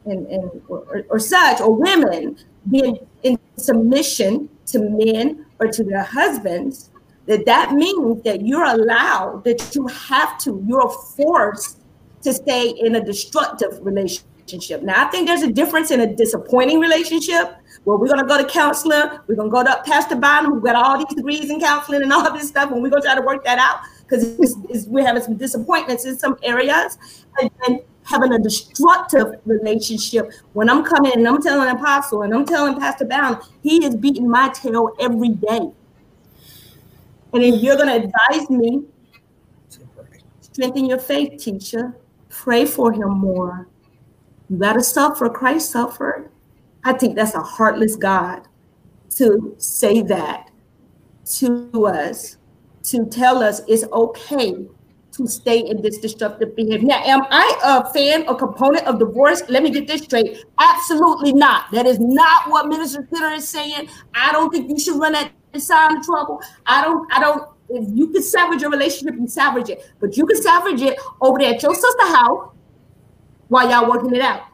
and, 0.06 0.26
and 0.26 0.62
or, 0.68 1.04
or 1.10 1.18
such 1.18 1.60
or 1.60 1.74
women 1.74 2.36
being 2.70 2.98
in 3.22 3.38
submission 3.56 4.48
to 4.66 4.78
men 4.80 5.44
or 5.58 5.66
to 5.66 5.84
their 5.84 6.02
husbands, 6.02 6.90
that 7.26 7.44
that 7.44 7.72
means 7.72 8.22
that 8.22 8.46
you're 8.46 8.64
allowed, 8.64 9.44
that 9.44 9.74
you 9.74 9.86
have 9.88 10.38
to, 10.38 10.64
you're 10.66 10.88
forced 10.88 11.80
to 12.22 12.32
stay 12.32 12.70
in 12.70 12.96
a 12.96 13.04
destructive 13.04 13.78
relationship. 13.82 14.82
Now, 14.82 15.06
I 15.06 15.10
think 15.10 15.26
there's 15.26 15.42
a 15.42 15.52
difference 15.52 15.90
in 15.90 16.00
a 16.00 16.06
disappointing 16.06 16.80
relationship 16.80 17.57
where 17.88 17.96
we're 17.96 18.14
to 18.14 18.22
go 18.24 18.36
to 18.36 18.44
counselor, 18.44 19.22
we're 19.26 19.34
to 19.34 19.48
go 19.48 19.64
to 19.64 19.82
Pastor 19.86 20.14
Bynum, 20.14 20.52
who 20.52 20.60
got 20.60 20.74
all 20.74 20.98
these 20.98 21.16
degrees 21.16 21.48
in 21.48 21.58
counseling 21.58 22.02
and 22.02 22.12
all 22.12 22.30
this 22.34 22.46
stuff, 22.46 22.70
and 22.70 22.82
we're 22.82 22.90
to 22.90 23.00
try 23.00 23.14
to 23.14 23.22
work 23.22 23.42
that 23.44 23.58
out 23.58 23.80
because 24.06 24.86
we're 24.86 25.06
having 25.06 25.22
some 25.22 25.38
disappointments 25.38 26.04
in 26.04 26.18
some 26.18 26.36
areas. 26.42 26.98
And 27.40 27.80
having 28.02 28.34
a 28.34 28.38
destructive 28.38 29.40
relationship 29.46 30.30
when 30.52 30.68
I'm 30.68 30.84
coming 30.84 31.12
and 31.14 31.26
I'm 31.26 31.40
telling 31.40 31.66
an 31.66 31.76
Apostle 31.76 32.22
and 32.22 32.34
I'm 32.34 32.44
telling 32.44 32.78
Pastor 32.78 33.06
Bynum, 33.06 33.40
he 33.62 33.82
is 33.82 33.96
beating 33.96 34.28
my 34.28 34.50
tail 34.50 34.94
every 35.00 35.30
day. 35.30 35.72
And 37.32 37.42
if 37.42 37.62
you're 37.62 37.76
going 37.76 37.88
to 37.88 38.06
advise 38.06 38.50
me, 38.50 38.82
strengthen 40.42 40.84
your 40.84 40.98
faith, 40.98 41.42
teacher. 41.42 41.96
Pray 42.28 42.66
for 42.66 42.92
him 42.92 43.08
more. 43.08 43.66
You 44.50 44.58
got 44.58 44.74
to 44.74 44.82
suffer. 44.82 45.30
Christ 45.30 45.70
suffered. 45.70 46.30
I 46.88 46.94
think 46.94 47.16
that's 47.16 47.34
a 47.34 47.42
heartless 47.42 47.96
God 47.96 48.48
to 49.16 49.54
say 49.58 50.00
that 50.00 50.50
to 51.36 51.86
us, 51.86 52.38
to 52.84 53.04
tell 53.04 53.42
us 53.42 53.60
it's 53.68 53.84
okay 53.92 54.66
to 55.12 55.26
stay 55.26 55.58
in 55.58 55.82
this 55.82 55.98
destructive 55.98 56.56
behavior. 56.56 56.86
Now, 56.86 57.02
am 57.04 57.26
I 57.30 57.60
a 57.62 57.92
fan 57.92 58.26
or 58.26 58.36
component 58.36 58.86
of 58.86 58.98
divorce? 58.98 59.42
Let 59.50 59.64
me 59.64 59.70
get 59.70 59.86
this 59.86 60.04
straight. 60.04 60.46
Absolutely 60.58 61.34
not. 61.34 61.70
That 61.72 61.84
is 61.84 62.00
not 62.00 62.48
what 62.48 62.68
Minister 62.68 63.06
Skinner 63.12 63.32
is 63.32 63.46
saying. 63.46 63.90
I 64.14 64.32
don't 64.32 64.48
think 64.50 64.70
you 64.70 64.78
should 64.78 64.98
run 64.98 65.12
that 65.12 65.30
sign 65.58 65.98
of 65.98 66.02
trouble. 66.02 66.40
I 66.64 66.82
don't, 66.82 67.12
I 67.12 67.20
don't, 67.20 67.50
if 67.68 67.86
you 67.94 68.08
can 68.08 68.22
salvage 68.22 68.62
your 68.62 68.70
relationship, 68.70 69.20
you 69.20 69.28
salvage 69.28 69.68
it. 69.68 69.92
But 70.00 70.16
you 70.16 70.24
can 70.24 70.40
salvage 70.40 70.80
it 70.80 70.98
over 71.20 71.38
there 71.38 71.52
at 71.52 71.62
your 71.62 71.74
sister 71.74 72.06
house 72.06 72.50
while 73.48 73.68
y'all 73.68 73.90
working 73.90 74.14
it 74.14 74.22
out. 74.22 74.44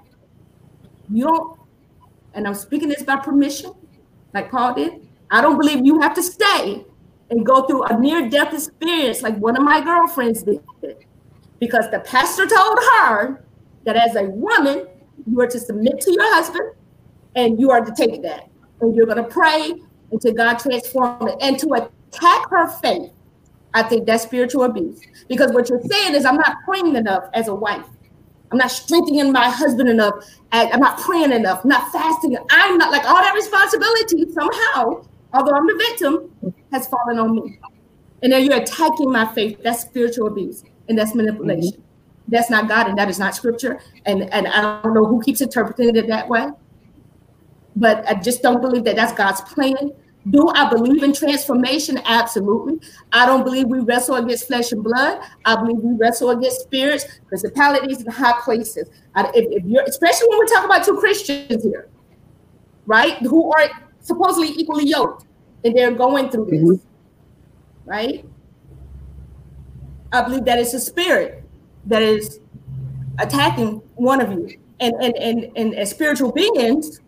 You 1.08 1.26
don't, 1.26 1.53
and 2.34 2.46
I'm 2.46 2.54
speaking 2.54 2.88
this 2.88 3.02
by 3.02 3.16
permission, 3.16 3.72
like 4.32 4.50
Paul 4.50 4.74
did. 4.74 5.08
I 5.30 5.40
don't 5.40 5.58
believe 5.58 5.84
you 5.84 6.00
have 6.00 6.14
to 6.14 6.22
stay 6.22 6.84
and 7.30 7.46
go 7.46 7.66
through 7.66 7.84
a 7.84 7.98
near 7.98 8.28
death 8.28 8.52
experience 8.52 9.22
like 9.22 9.36
one 9.38 9.56
of 9.56 9.62
my 9.62 9.82
girlfriends 9.82 10.42
did. 10.42 10.62
Because 11.60 11.90
the 11.90 12.00
pastor 12.00 12.46
told 12.46 12.78
her 12.78 13.44
that 13.84 13.96
as 13.96 14.16
a 14.16 14.24
woman, 14.24 14.86
you 15.26 15.40
are 15.40 15.46
to 15.46 15.58
submit 15.58 16.00
to 16.00 16.12
your 16.12 16.34
husband 16.34 16.72
and 17.36 17.58
you 17.58 17.70
are 17.70 17.84
to 17.84 17.92
take 17.94 18.22
that. 18.22 18.48
And 18.80 18.94
you're 18.94 19.06
going 19.06 19.18
to 19.18 19.24
pray 19.24 19.74
until 20.12 20.34
God 20.34 20.58
transform 20.58 21.28
it. 21.28 21.36
And 21.40 21.58
to 21.60 21.72
attack 21.74 22.50
her 22.50 22.68
faith, 22.68 23.10
I 23.72 23.82
think 23.82 24.06
that's 24.06 24.24
spiritual 24.24 24.64
abuse. 24.64 25.00
Because 25.28 25.52
what 25.52 25.68
you're 25.68 25.82
saying 25.82 26.14
is, 26.14 26.24
I'm 26.24 26.36
not 26.36 26.56
praying 26.64 26.94
enough 26.96 27.24
as 27.34 27.48
a 27.48 27.54
wife. 27.54 27.86
I'm 28.54 28.58
not 28.58 28.70
strengthening 28.70 29.32
my 29.32 29.48
husband 29.50 29.88
enough. 29.88 30.14
I'm 30.52 30.80
not 30.80 30.98
praying 30.98 31.32
enough. 31.32 31.64
I'm 31.64 31.70
not 31.70 31.90
fasting. 31.92 32.36
I'm 32.50 32.78
not 32.78 32.90
like 32.90 33.04
all 33.04 33.16
that 33.16 33.34
responsibility 33.34 34.24
somehow 34.32 35.04
although 35.34 35.52
I'm 35.52 35.66
the 35.66 35.74
victim, 35.74 36.54
has 36.72 36.86
fallen 36.86 37.18
on 37.18 37.34
me. 37.34 37.58
And 38.22 38.32
then 38.32 38.44
you're 38.44 38.56
attacking 38.56 39.10
my 39.10 39.26
faith. 39.34 39.60
That's 39.62 39.80
spiritual 39.82 40.28
abuse 40.28 40.62
and 40.88 40.96
that's 40.96 41.14
manipulation. 41.14 41.72
Mm-hmm. 41.72 41.80
That's 42.28 42.48
not 42.48 42.68
God 42.68 42.88
and 42.88 42.96
that 42.96 43.10
is 43.10 43.18
not 43.18 43.34
scripture. 43.34 43.80
And, 44.06 44.22
and 44.32 44.46
I 44.46 44.80
don't 44.80 44.94
know 44.94 45.04
who 45.04 45.20
keeps 45.22 45.42
interpreting 45.42 45.96
it 45.96 46.06
that 46.06 46.28
way. 46.28 46.48
But 47.76 48.08
I 48.08 48.14
just 48.14 48.40
don't 48.40 48.62
believe 48.62 48.84
that 48.84 48.96
that's 48.96 49.12
God's 49.12 49.40
plan. 49.42 49.92
Do 50.30 50.48
I 50.48 50.70
believe 50.70 51.02
in 51.02 51.12
transformation? 51.12 52.00
Absolutely. 52.04 52.80
I 53.12 53.26
don't 53.26 53.44
believe 53.44 53.66
we 53.66 53.80
wrestle 53.80 54.16
against 54.16 54.46
flesh 54.46 54.72
and 54.72 54.82
blood. 54.82 55.20
I 55.44 55.56
believe 55.56 55.76
we 55.78 55.94
wrestle 55.96 56.30
against 56.30 56.62
spirits, 56.62 57.04
principalities, 57.26 57.98
and 57.98 58.12
high 58.12 58.40
places. 58.42 58.88
I, 59.14 59.30
if, 59.34 59.46
if 59.50 59.64
you're, 59.66 59.82
especially 59.82 60.28
when 60.28 60.38
we're 60.38 60.46
talking 60.46 60.70
about 60.70 60.84
two 60.84 60.96
Christians 60.96 61.62
here, 61.62 61.88
right, 62.86 63.18
who 63.18 63.52
are 63.52 63.68
supposedly 64.00 64.48
equally 64.48 64.86
yoked, 64.86 65.26
and 65.62 65.76
they're 65.76 65.92
going 65.92 66.30
through 66.30 66.46
this, 66.46 66.60
mm-hmm. 66.60 67.90
right? 67.90 68.24
I 70.12 70.22
believe 70.22 70.44
that 70.46 70.58
it's 70.58 70.72
a 70.74 70.80
spirit 70.80 71.42
that 71.86 72.00
is 72.00 72.40
attacking 73.18 73.82
one 73.96 74.20
of 74.20 74.32
you. 74.32 74.58
And 74.80 74.94
and 75.02 75.14
and, 75.16 75.52
and 75.56 75.74
as 75.74 75.90
spiritual 75.90 76.32
beings, 76.32 77.00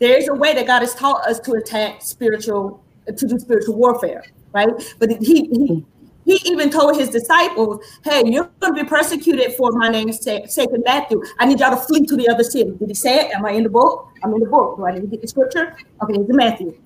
there's 0.00 0.28
a 0.28 0.34
way 0.34 0.54
that 0.54 0.66
God 0.66 0.80
has 0.80 0.94
taught 0.94 1.26
us 1.26 1.40
to 1.40 1.52
attack 1.52 2.02
spiritual, 2.02 2.82
to 3.06 3.26
do 3.26 3.38
spiritual 3.38 3.76
warfare, 3.76 4.24
right? 4.52 4.68
But 4.98 5.10
he 5.22 5.46
he 5.46 5.84
he 6.24 6.40
even 6.50 6.70
told 6.70 6.96
his 6.96 7.10
disciples, 7.10 7.84
"Hey, 8.02 8.22
you're 8.24 8.50
going 8.60 8.74
to 8.74 8.82
be 8.82 8.88
persecuted 8.88 9.54
for 9.54 9.72
my 9.72 9.88
name's 9.88 10.20
sake." 10.20 10.46
In 10.56 10.82
Matthew, 10.84 11.22
I 11.38 11.46
need 11.46 11.60
y'all 11.60 11.70
to 11.70 11.76
flee 11.76 12.06
to 12.06 12.16
the 12.16 12.28
other 12.28 12.44
city. 12.44 12.72
Did 12.72 12.88
he 12.88 12.94
say 12.94 13.26
it? 13.26 13.34
Am 13.34 13.44
I 13.44 13.52
in 13.52 13.62
the 13.62 13.70
book? 13.70 14.08
I'm 14.22 14.32
in 14.34 14.40
the 14.40 14.48
book. 14.48 14.76
Do 14.76 14.86
I 14.86 14.92
need 14.92 15.02
to 15.02 15.06
get 15.06 15.20
the 15.20 15.28
scripture? 15.28 15.76
Okay, 16.02 16.14
it's 16.14 16.32
Matthew. 16.32 16.76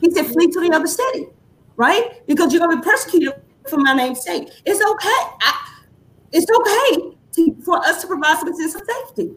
He 0.00 0.10
said, 0.10 0.26
"Flee 0.26 0.48
to 0.48 0.60
the 0.60 0.72
other 0.74 0.86
city," 0.86 1.26
right? 1.76 2.26
Because 2.26 2.52
you're 2.52 2.64
going 2.64 2.76
to 2.76 2.82
be 2.82 2.88
persecuted 2.88 3.34
for 3.68 3.78
my 3.78 3.94
name's 3.94 4.22
sake. 4.22 4.48
It's 4.64 4.80
okay. 4.80 5.20
I, 5.42 5.68
it's 6.32 6.46
okay 6.50 7.16
to, 7.32 7.62
for 7.62 7.78
us 7.78 8.00
to 8.02 8.06
provide 8.06 8.38
some 8.38 8.54
sense 8.54 8.74
of 8.74 8.82
safety. 8.86 9.32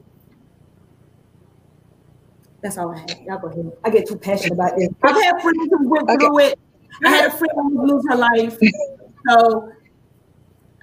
That's 2.63 2.77
all 2.77 2.91
I 2.91 2.99
have. 2.99 3.09
Y'all 3.27 3.39
go 3.39 3.49
ahead. 3.49 3.71
I 3.83 3.89
get 3.89 4.07
too 4.07 4.15
passionate 4.15 4.53
about 4.53 4.77
this. 4.77 4.87
I've 5.03 5.21
had 5.21 5.41
friends 5.41 5.69
who 5.69 5.89
went 5.89 6.09
okay. 6.09 6.17
through 6.17 6.39
it. 6.39 6.59
I 7.03 7.09
had 7.09 7.25
a 7.25 7.37
friend 7.37 7.51
who 7.55 7.85
lose 7.85 8.05
her 8.07 8.15
life. 8.15 8.57
So 9.29 9.71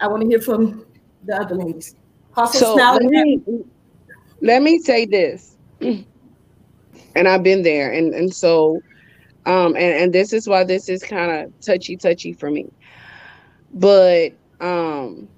I 0.00 0.06
want 0.06 0.22
to 0.22 0.28
hear 0.28 0.40
from 0.40 0.84
the 1.24 1.40
other 1.40 1.54
ladies. 1.54 1.94
so 2.52 2.74
let 2.74 3.02
me, 3.02 3.40
let 4.42 4.62
me 4.62 4.78
say 4.78 5.06
this. 5.06 5.56
And 5.80 7.26
I've 7.26 7.42
been 7.42 7.62
there. 7.62 7.92
And 7.92 8.14
and 8.14 8.32
so 8.32 8.80
um 9.46 9.74
and, 9.74 9.76
and 9.76 10.12
this 10.12 10.32
is 10.32 10.46
why 10.46 10.62
this 10.64 10.88
is 10.88 11.02
kind 11.02 11.32
of 11.32 11.60
touchy 11.60 11.96
touchy 11.96 12.32
for 12.32 12.50
me. 12.50 12.70
But 13.74 14.32
um 14.60 15.28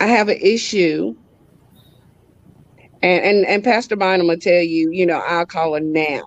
I 0.00 0.06
have 0.06 0.28
an 0.28 0.38
issue 0.40 1.14
and 3.02 3.24
and, 3.24 3.46
and 3.46 3.64
Pastor 3.64 3.96
Bynum 3.96 4.28
will 4.28 4.38
tell 4.38 4.62
you, 4.62 4.90
you 4.92 5.06
know, 5.06 5.22
I'll 5.26 5.46
call 5.46 5.74
her 5.74 5.80
now. 5.80 6.22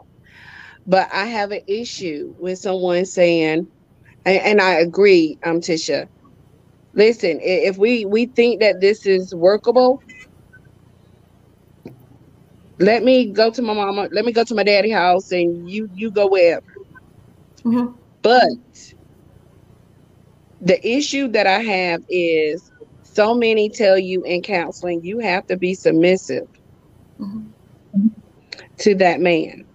But 0.88 1.10
I 1.14 1.26
have 1.26 1.52
an 1.52 1.62
issue 1.68 2.34
with 2.40 2.60
someone 2.60 3.06
saying, 3.06 3.68
and, 4.26 4.42
and 4.42 4.62
I 4.62 4.74
agree, 4.74 5.38
um, 5.46 5.62
Tisha. 5.62 6.08
Listen, 6.94 7.40
if 7.42 7.78
we 7.78 8.06
we 8.06 8.26
think 8.28 8.62
that 8.62 8.82
this 8.82 9.06
is 9.06 9.34
workable, 9.34 10.00
let 12.80 13.04
me 13.04 13.32
go 13.32 13.52
to 13.52 13.62
my 13.62 13.74
mama. 13.74 14.10
Let 14.12 14.26
me 14.26 14.32
go 14.32 14.44
to 14.44 14.56
my 14.56 14.64
daddy 14.64 14.92
house, 14.92 15.32
and 15.32 15.70
you 15.70 15.88
you 15.94 16.12
go 16.12 16.28
wherever. 16.28 16.62
Mm-hmm. 17.66 17.94
But 18.22 18.50
the 20.62 20.88
issue 20.88 21.28
that 21.30 21.48
I 21.48 21.60
have 21.60 22.02
is 22.10 22.72
so 23.04 23.34
many 23.34 23.70
tell 23.70 23.98
you 23.98 24.24
in 24.24 24.42
counseling 24.42 25.02
you 25.04 25.20
have 25.20 25.46
to 25.48 25.58
be 25.58 25.74
submissive 25.74 26.44
mm-hmm. 27.22 28.08
to 28.80 28.96
that 28.96 29.22
man 29.22 29.66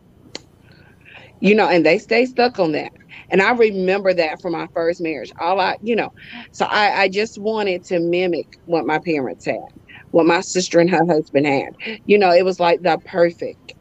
you 1.41 1.55
know, 1.55 1.69
and 1.69 1.85
they 1.85 1.99
stay 1.99 2.27
stuck 2.27 2.59
on 2.59 2.73
that. 2.73 2.93
And 3.31 3.43
I 3.43 3.53
remember 3.53 4.15
that 4.15 4.41
from 4.41 4.53
my 4.53 4.67
first 4.69 5.01
marriage. 5.01 5.33
All 5.41 5.61
I, 5.61 5.77
you 5.83 5.97
know, 5.97 6.13
so 6.53 6.67
I, 6.67 7.03
I 7.03 7.09
just 7.09 7.39
wanted 7.39 7.85
to 7.85 7.99
mimic 7.99 8.59
what 8.67 8.87
my 8.87 8.99
parents 8.99 9.45
had, 9.45 9.69
what 10.13 10.27
my 10.27 10.41
sister 10.41 10.81
and 10.81 10.89
her 10.91 11.05
husband 11.05 11.47
had. 11.47 11.77
You 12.07 12.19
know, 12.19 12.33
it 12.33 12.45
was 12.45 12.61
like 12.61 12.83
the 12.83 12.99
perfect 13.05 13.75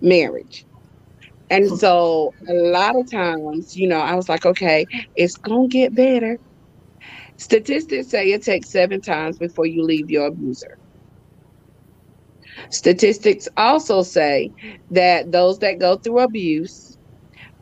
marriage. 0.00 0.64
And 1.50 1.78
so 1.78 2.34
a 2.48 2.54
lot 2.54 2.96
of 2.96 3.08
times, 3.10 3.76
you 3.76 3.86
know, 3.86 4.00
I 4.00 4.14
was 4.14 4.28
like, 4.28 4.44
okay, 4.44 4.86
it's 5.14 5.36
going 5.36 5.70
to 5.70 5.72
get 5.72 5.94
better. 5.94 6.38
Statistics 7.36 8.08
say 8.08 8.32
it 8.32 8.42
takes 8.42 8.70
seven 8.70 9.00
times 9.00 9.38
before 9.38 9.66
you 9.66 9.84
leave 9.84 10.10
your 10.10 10.26
abuser. 10.26 10.78
Statistics 12.70 13.48
also 13.56 14.02
say 14.02 14.52
that 14.90 15.32
those 15.32 15.58
that 15.60 15.78
go 15.80 15.96
through 15.96 16.20
abuse 16.20 16.96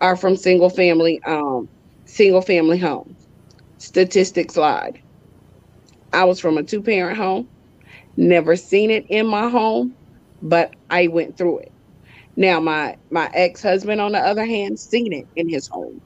are 0.00 0.16
from 0.16 0.36
single 0.36 0.70
family 0.70 1.20
um 1.26 1.68
single 2.06 2.42
family 2.42 2.78
homes. 2.78 3.28
Statistics 3.78 4.56
lied. 4.56 4.98
I 6.12 6.24
was 6.24 6.40
from 6.40 6.56
a 6.58 6.62
two 6.62 6.82
parent 6.82 7.16
home, 7.18 7.48
never 8.16 8.56
seen 8.56 8.90
it 8.90 9.04
in 9.08 9.26
my 9.26 9.48
home, 9.50 9.96
but 10.42 10.72
I 10.90 11.08
went 11.08 11.36
through 11.38 11.60
it. 11.60 11.68
Now 12.36 12.60
my 12.60 12.96
my 13.10 13.30
ex-husband 13.34 14.00
on 14.00 14.12
the 14.12 14.20
other 14.20 14.46
hand 14.46 14.78
seen 14.80 15.12
it 15.12 15.26
in 15.36 15.48
his 15.48 15.68
home. 15.70 16.00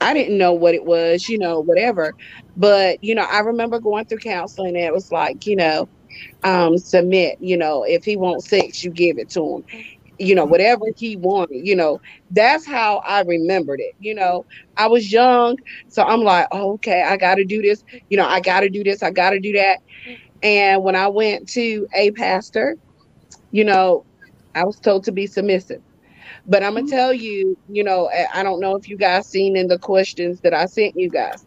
I 0.00 0.14
didn't 0.14 0.38
know 0.38 0.52
what 0.54 0.74
it 0.74 0.84
was, 0.84 1.28
you 1.28 1.38
know, 1.38 1.60
whatever. 1.60 2.14
But, 2.56 2.98
you 3.02 3.14
know, 3.14 3.26
I 3.30 3.40
remember 3.40 3.80
going 3.80 4.04
through 4.06 4.18
counseling 4.18 4.76
and 4.76 4.84
it 4.84 4.92
was 4.92 5.08
like, 5.10 5.44
you 5.46 5.56
know, 5.56 5.88
um, 6.44 6.78
submit, 6.78 7.38
you 7.40 7.56
know, 7.56 7.84
if 7.84 8.04
he 8.04 8.16
wants 8.16 8.48
sex, 8.48 8.84
you 8.84 8.90
give 8.90 9.18
it 9.18 9.30
to 9.30 9.56
him 9.56 9.64
you 10.18 10.34
know, 10.34 10.44
whatever 10.44 10.86
he 10.96 11.16
wanted, 11.16 11.66
you 11.66 11.76
know, 11.76 12.00
that's 12.30 12.66
how 12.66 12.98
I 12.98 13.22
remembered 13.22 13.80
it. 13.80 13.94
You 14.00 14.14
know, 14.14 14.44
I 14.76 14.88
was 14.88 15.12
young, 15.12 15.58
so 15.88 16.02
I'm 16.02 16.22
like, 16.22 16.48
oh, 16.50 16.72
okay, 16.74 17.02
I 17.02 17.16
got 17.16 17.36
to 17.36 17.44
do 17.44 17.62
this. 17.62 17.84
You 18.10 18.16
know, 18.16 18.26
I 18.26 18.40
got 18.40 18.60
to 18.60 18.68
do 18.68 18.82
this, 18.82 19.02
I 19.02 19.10
got 19.10 19.30
to 19.30 19.40
do 19.40 19.52
that. 19.52 19.78
And 20.42 20.82
when 20.82 20.96
I 20.96 21.08
went 21.08 21.48
to 21.50 21.86
a 21.94 22.10
pastor, 22.12 22.76
you 23.50 23.64
know, 23.64 24.04
I 24.54 24.64
was 24.64 24.78
told 24.78 25.04
to 25.04 25.12
be 25.12 25.26
submissive. 25.26 25.82
But 26.46 26.62
I'm 26.62 26.74
gonna 26.74 26.86
mm-hmm. 26.86 26.96
tell 26.96 27.12
you, 27.12 27.56
you 27.68 27.84
know, 27.84 28.10
I 28.32 28.42
don't 28.42 28.60
know 28.60 28.74
if 28.74 28.88
you 28.88 28.96
guys 28.96 29.26
seen 29.26 29.56
in 29.56 29.68
the 29.68 29.78
questions 29.78 30.40
that 30.40 30.54
I 30.54 30.66
sent 30.66 30.96
you 30.96 31.10
guys. 31.10 31.44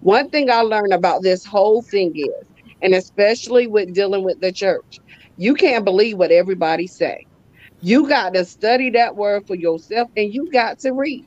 One 0.00 0.28
thing 0.30 0.50
I 0.50 0.62
learned 0.62 0.92
about 0.92 1.22
this 1.22 1.44
whole 1.44 1.82
thing 1.82 2.12
is, 2.16 2.46
and 2.82 2.94
especially 2.94 3.66
with 3.66 3.92
dealing 3.94 4.24
with 4.24 4.40
the 4.40 4.52
church, 4.52 5.00
you 5.36 5.54
can't 5.54 5.84
believe 5.84 6.18
what 6.18 6.30
everybody 6.30 6.86
say 6.86 7.26
you 7.82 8.08
got 8.08 8.34
to 8.34 8.44
study 8.44 8.90
that 8.90 9.16
word 9.16 9.46
for 9.46 9.54
yourself 9.54 10.10
and 10.16 10.32
you 10.32 10.50
got 10.50 10.78
to 10.80 10.92
read. 10.92 11.26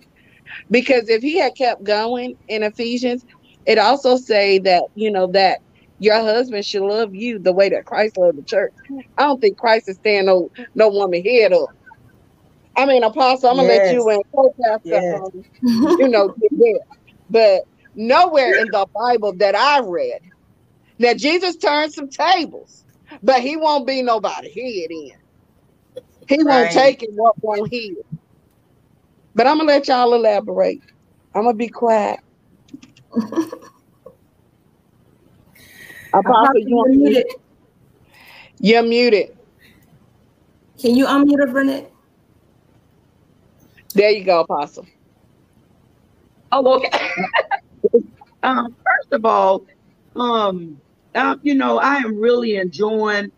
Because 0.69 1.09
if 1.09 1.21
he 1.21 1.37
had 1.37 1.55
kept 1.55 1.83
going 1.83 2.37
in 2.47 2.63
Ephesians, 2.63 3.25
it 3.65 3.77
also 3.77 4.17
say 4.17 4.59
that, 4.59 4.83
you 4.95 5.09
know, 5.09 5.27
that 5.27 5.59
your 5.99 6.15
husband 6.15 6.65
should 6.65 6.83
love 6.83 7.15
you 7.15 7.39
the 7.39 7.53
way 7.53 7.69
that 7.69 7.85
Christ 7.85 8.17
loved 8.17 8.37
the 8.37 8.43
church. 8.43 8.73
I 9.17 9.23
don't 9.23 9.39
think 9.39 9.57
Christ 9.57 9.89
is 9.89 9.95
standing 9.95 10.25
no, 10.25 10.51
no 10.75 10.89
woman 10.89 11.23
head 11.23 11.53
up. 11.53 11.69
I 12.75 12.85
mean, 12.85 13.03
Apostle, 13.03 13.49
I'm 13.49 13.57
gonna 13.57 13.67
yes. 13.67 13.85
let 13.85 13.93
you 13.93 14.09
and 14.09 14.23
co-pastor, 14.35 14.89
yes. 14.89 15.21
um, 15.21 15.45
you 15.99 16.07
know, 16.07 16.29
get 16.29 16.59
there. 16.59 16.97
But 17.29 17.61
nowhere 17.95 18.59
in 18.59 18.67
the 18.71 18.85
Bible 18.93 19.33
that 19.33 19.55
I 19.55 19.79
read, 19.79 20.21
now 20.99 21.13
Jesus 21.13 21.57
turned 21.57 21.93
some 21.93 22.09
tables, 22.09 22.85
but 23.21 23.41
he 23.41 23.57
won't 23.57 23.87
be 23.87 24.01
nobody 24.01 24.49
head 24.49 24.91
in. 24.91 25.11
He 26.27 26.43
right. 26.43 26.45
won't 26.45 26.71
take 26.71 27.03
it 27.03 27.09
what 27.13 27.35
won't 27.41 27.71
heal. 27.71 28.03
But 29.35 29.47
I'm 29.47 29.57
gonna 29.57 29.67
let 29.67 29.87
y'all 29.87 30.13
elaborate. 30.13 30.81
I'm 31.35 31.43
gonna 31.43 31.55
be 31.55 31.69
quiet. 31.69 32.19
Apostle, 36.13 36.59
you 36.59 36.83
muted. 36.87 37.25
You're 38.59 38.83
muted. 38.83 39.29
Can 40.79 40.95
you 40.95 41.05
unmute 41.05 41.39
her, 41.39 41.47
Burnett? 41.53 41.91
There 43.95 44.09
you 44.09 44.23
go, 44.23 44.41
Apostle. 44.41 44.85
Oh, 46.51 46.75
okay. 46.77 46.89
um, 48.43 48.75
first 48.85 49.13
of 49.13 49.25
all, 49.25 49.65
um, 50.15 50.81
uh, 51.15 51.35
you 51.41 51.55
know, 51.55 51.79
I 51.79 51.95
am 51.97 52.19
really 52.19 52.55
enjoying 52.55 53.31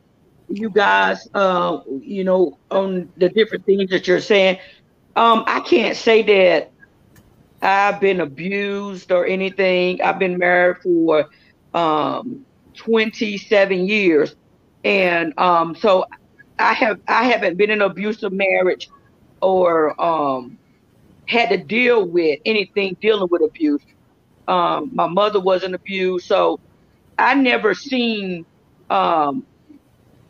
you 0.47 0.69
guys, 0.69 1.27
uh, 1.33 1.79
you 2.01 2.23
know, 2.23 2.59
on 2.71 3.09
the 3.17 3.29
different 3.29 3.65
things 3.65 3.89
that 3.91 4.07
you're 4.07 4.21
saying. 4.21 4.59
Um, 5.15 5.43
I 5.47 5.61
can't 5.61 5.97
say 5.97 6.23
that 6.23 6.71
I've 7.61 7.99
been 7.99 8.21
abused 8.21 9.11
or 9.11 9.25
anything. 9.25 10.01
I've 10.01 10.19
been 10.19 10.37
married 10.37 10.77
for 10.83 11.27
um, 11.73 12.45
27 12.75 13.87
years, 13.87 14.35
and 14.83 15.33
um, 15.39 15.75
so 15.75 16.05
I 16.59 16.73
have 16.73 16.99
I 17.07 17.25
haven't 17.25 17.57
been 17.57 17.71
in 17.71 17.81
an 17.81 17.89
abusive 17.89 18.31
marriage 18.31 18.91
or 19.41 19.99
um, 20.01 20.57
had 21.27 21.49
to 21.49 21.57
deal 21.57 22.07
with 22.07 22.39
anything 22.45 22.97
dealing 23.01 23.27
with 23.31 23.41
abuse. 23.43 23.81
Um, 24.47 24.91
my 24.93 25.07
mother 25.07 25.39
wasn't 25.39 25.75
abused, 25.75 26.27
so 26.27 26.59
I 27.17 27.35
never 27.35 27.73
seen 27.73 28.45
um, 28.89 29.45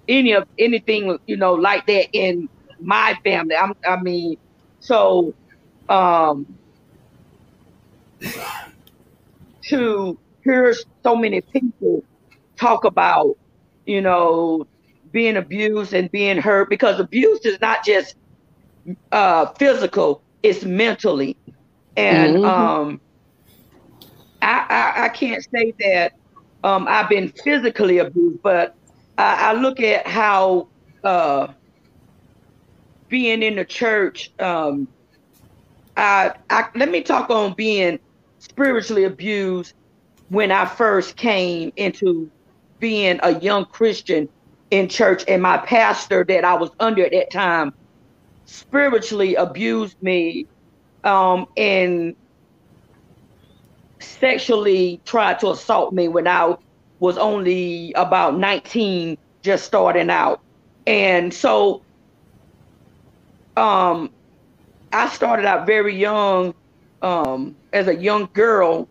any 0.08 0.34
of 0.34 0.48
anything 0.58 1.18
you 1.26 1.38
know 1.38 1.54
like 1.54 1.86
that 1.88 2.10
in 2.14 2.50
my 2.80 3.18
family. 3.24 3.56
I'm, 3.56 3.74
I 3.88 4.02
mean, 4.02 4.38
so 4.80 5.34
um, 5.90 6.46
to 9.64 10.18
hear 10.44 10.74
so 11.04 11.16
many 11.16 11.42
people 11.42 12.04
talk 12.56 12.86
about 12.86 13.38
you 13.86 14.02
know 14.02 14.68
being 15.12 15.38
abused 15.38 15.94
and 15.94 16.12
being 16.12 16.38
hurt 16.38 16.70
because 16.70 17.00
abuse 17.00 17.40
is 17.46 17.60
not 17.62 17.84
just 17.84 18.16
uh, 19.12 19.48
physical; 19.54 20.22
it's 20.44 20.64
mentally, 20.64 21.36
and 21.98 22.38
mm-hmm. 22.38 22.46
um, 22.46 23.02
I, 24.42 24.66
I 24.70 25.06
I 25.06 25.10
can't 25.10 25.44
say 25.52 25.74
that 25.80 26.14
um, 26.66 26.88
I've 26.90 27.08
been 27.08 27.30
physically 27.44 28.00
abused, 28.00 28.42
but 28.42 28.76
I, 29.20 29.52
I 29.52 29.54
look 29.54 29.80
at 29.80 30.08
how 30.08 30.68
uh, 31.04 31.50
being 33.08 33.44
in 33.44 33.56
the 33.56 33.64
church. 33.64 34.32
Um, 34.40 34.88
I, 35.96 36.34
I 36.50 36.66
let 36.74 36.90
me 36.90 37.04
talk 37.04 37.30
on 37.30 37.54
being 37.54 38.00
spiritually 38.40 39.04
abused 39.04 39.76
when 40.30 40.52
I 40.52 40.66
first 40.66 41.18
came 41.18 41.72
into 41.76 42.32
being 42.80 43.20
a 43.22 43.40
young 43.40 43.66
Christian 43.66 44.28
in 44.72 44.90
church, 44.90 45.24
and 45.28 45.44
my 45.44 45.60
pastor 45.60 46.26
that 46.28 46.44
I 46.44 46.56
was 46.56 46.72
under 46.80 47.06
at 47.06 47.12
that 47.12 47.32
time 47.32 47.74
spiritually 48.46 49.36
abused 49.36 50.02
me 50.02 50.48
um, 51.04 51.46
and 51.58 52.16
sexually 54.06 55.02
tried 55.06 55.40
to 55.40 55.52
assault 55.52 55.94
me 55.94 56.08
when 56.08 56.28
I 56.28 56.56
was 57.00 57.18
only 57.18 57.94
about 57.94 58.38
19, 58.38 59.18
just 59.42 59.66
starting 59.66 60.10
out. 60.10 60.42
And 60.88 61.34
so 61.34 61.82
um, 63.58 64.10
I 64.94 65.10
started 65.10 65.46
out 65.46 65.66
very 65.66 65.96
young 65.96 66.54
um, 67.02 67.56
as 67.74 67.88
a 67.88 67.96
young 67.96 68.30
girl 68.34 68.88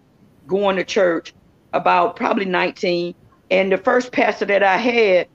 going 0.47 0.77
to 0.77 0.85
church, 0.85 1.35
about 1.73 2.17
probably 2.17 2.45
19. 2.45 3.15
And 3.51 3.73
the 3.73 3.79
first 3.79 4.13
pastor 4.13 4.45
that 4.47 4.63
I 4.63 4.77
had 4.77 5.29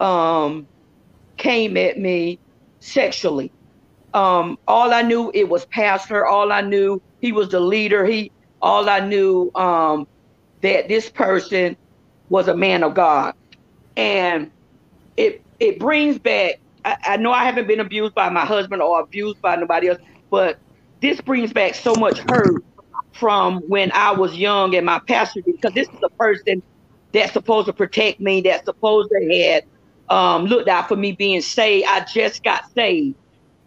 um, 0.00 0.66
came 1.36 1.76
at 1.76 1.98
me 1.98 2.38
sexually. 2.80 3.52
Um, 4.12 4.58
all 4.66 4.92
I 4.92 5.02
knew 5.02 5.30
it 5.32 5.48
was 5.48 5.64
pastor. 5.66 6.26
All 6.26 6.50
I 6.50 6.60
knew 6.60 7.00
he 7.20 7.32
was 7.32 7.50
the 7.50 7.60
leader. 7.60 8.04
He 8.04 8.32
all 8.62 8.88
I 8.90 9.00
knew 9.00 9.50
um, 9.54 10.06
that 10.62 10.88
this 10.88 11.10
person 11.10 11.76
was 12.30 12.48
a 12.48 12.56
man 12.56 12.84
of 12.84 12.94
God, 12.94 13.34
and 13.96 14.52
it 15.16 15.42
it 15.60 15.80
brings 15.80 16.20
back. 16.20 16.56
I, 16.84 16.96
I 17.04 17.18
know 17.18 17.32
I 17.32 17.46
haven't 17.46 17.68
been 17.68 17.80
abused 17.80 18.14
by 18.14 18.30
my 18.30 18.46
husband 18.46 18.82
or 18.82 19.00
abused 19.00 19.38
by 19.42 19.56
nobody 19.56 19.90
else, 19.90 20.00
but 20.30 20.58
this 21.02 21.20
brings 21.22 21.52
back 21.54 21.76
so 21.76 21.96
much 21.96 22.20
hurt 22.20 22.64
from 23.14 23.60
when 23.68 23.92
I 23.94 24.12
was 24.12 24.36
young 24.36 24.76
and 24.76 24.86
my 24.86 25.00
pastor 25.08 25.42
because 25.46 25.72
this 25.74 25.88
is 25.88 26.00
a 26.04 26.10
person 26.22 26.62
that's 27.14 27.32
supposed 27.34 27.68
to 27.68 27.74
protect 27.74 28.20
me, 28.20 28.42
that's 28.42 28.64
supposed 28.66 29.10
to 29.12 29.38
had 29.38 29.64
um, 30.10 30.46
looked 30.46 30.68
out 30.68 30.88
for 30.88 30.96
me 30.96 31.14
being 31.14 31.42
saved. 31.42 31.86
I 31.88 32.06
just 32.12 32.44
got 32.44 32.62
saved, 32.76 33.16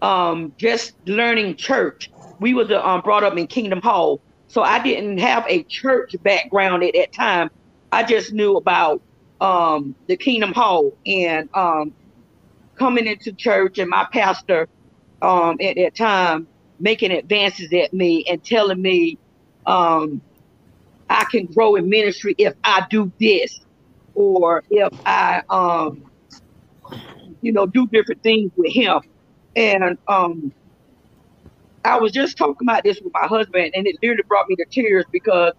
um, 0.01 0.53
just 0.59 0.93
learning 1.07 1.57
church. 1.57 2.11
We 2.39 2.53
was 2.55 2.71
um, 2.71 3.01
brought 3.01 3.25
up 3.25 3.37
in 3.37 3.47
Kingdom 3.47 3.81
Hall, 3.81 4.21
so 4.53 4.61
I 4.61 4.83
didn't 4.83 5.17
have 5.17 5.45
a 5.49 5.63
church 5.63 6.15
background 6.23 6.83
at 6.83 6.93
that 6.93 7.11
time. 7.11 7.49
I 7.91 8.03
just 8.03 8.33
knew 8.33 8.55
about 8.57 9.01
um, 9.41 9.95
the 10.07 10.15
Kingdom 10.15 10.53
Hall 10.53 10.93
and 11.07 11.49
um, 11.55 11.95
coming 12.77 13.07
into 13.07 13.33
church 13.33 13.79
and 13.79 13.89
my 13.89 14.07
pastor 14.13 14.69
um, 15.23 15.57
at 15.61 15.77
that 15.77 15.95
time 15.97 16.47
making 16.79 17.11
advances 17.11 17.73
at 17.73 17.93
me 17.93 18.25
and 18.29 18.43
telling 18.45 18.81
me 18.81 19.19
um, 19.65 20.21
I 21.09 21.25
can 21.31 21.47
grow 21.47 21.75
in 21.75 21.89
ministry 21.89 22.35
if 22.37 22.53
I 22.63 22.85
do 22.91 23.11
this 23.19 23.59
or 24.15 24.63
if 24.69 24.93
I 25.05 25.43
um, 25.49 26.05
you 27.41 27.53
know 27.53 27.65
do 27.67 27.87
different 27.87 28.23
things 28.23 28.51
with 28.57 28.73
him 28.73 29.01
and 29.55 29.97
um 30.07 30.53
I 31.85 31.97
was 31.99 32.11
just 32.11 32.37
talking 32.37 32.67
about 32.67 32.83
this 32.83 32.99
with 33.01 33.13
my 33.13 33.27
husband, 33.27 33.71
and 33.75 33.85
it 33.87 33.97
literally 34.01 34.23
brought 34.23 34.47
me 34.47 34.55
to 34.55 34.65
tears 34.65 35.05
because 35.11 35.53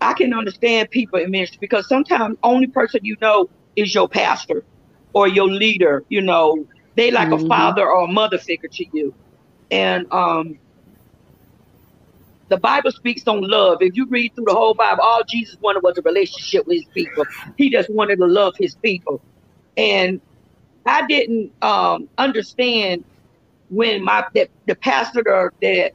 I 0.00 0.12
can 0.12 0.32
understand 0.32 0.90
people 0.90 1.18
in 1.18 1.30
ministry 1.30 1.58
because 1.60 1.88
sometimes 1.88 2.36
only 2.42 2.66
person 2.66 3.00
you 3.02 3.16
know 3.20 3.48
is 3.74 3.94
your 3.94 4.08
pastor 4.08 4.64
or 5.12 5.26
your 5.26 5.48
leader. 5.48 6.04
You 6.08 6.22
know, 6.22 6.66
they 6.94 7.10
like 7.10 7.28
mm-hmm. 7.28 7.44
a 7.44 7.48
father 7.48 7.86
or 7.86 8.04
a 8.04 8.06
mother 8.08 8.38
figure 8.38 8.68
to 8.68 8.84
you, 8.92 9.14
and 9.70 10.10
um, 10.12 10.58
the 12.48 12.56
Bible 12.56 12.92
speaks 12.92 13.26
on 13.26 13.42
love. 13.42 13.78
If 13.80 13.96
you 13.96 14.06
read 14.06 14.34
through 14.34 14.44
the 14.46 14.54
whole 14.54 14.74
Bible, 14.74 15.02
all 15.02 15.22
Jesus 15.28 15.56
wanted 15.60 15.82
was 15.82 15.98
a 15.98 16.02
relationship 16.02 16.66
with 16.66 16.76
his 16.76 16.86
people. 16.94 17.24
He 17.56 17.70
just 17.70 17.90
wanted 17.90 18.16
to 18.16 18.26
love 18.26 18.54
his 18.56 18.76
people, 18.76 19.20
and 19.76 20.20
I 20.84 21.04
didn't 21.06 21.52
um, 21.62 22.08
understand 22.16 23.04
when 23.68 24.02
my 24.04 24.24
the, 24.34 24.48
the 24.66 24.74
pastor 24.74 25.22
that 25.60 25.92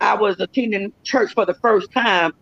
I 0.00 0.14
was 0.14 0.38
attending 0.40 0.92
church 1.04 1.32
for 1.34 1.46
the 1.46 1.54
first 1.54 1.90
time 1.92 2.32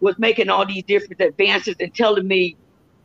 was 0.00 0.18
making 0.18 0.48
all 0.48 0.66
these 0.66 0.84
different 0.84 1.20
advances 1.20 1.76
and 1.80 1.94
telling 1.94 2.26
me 2.26 2.56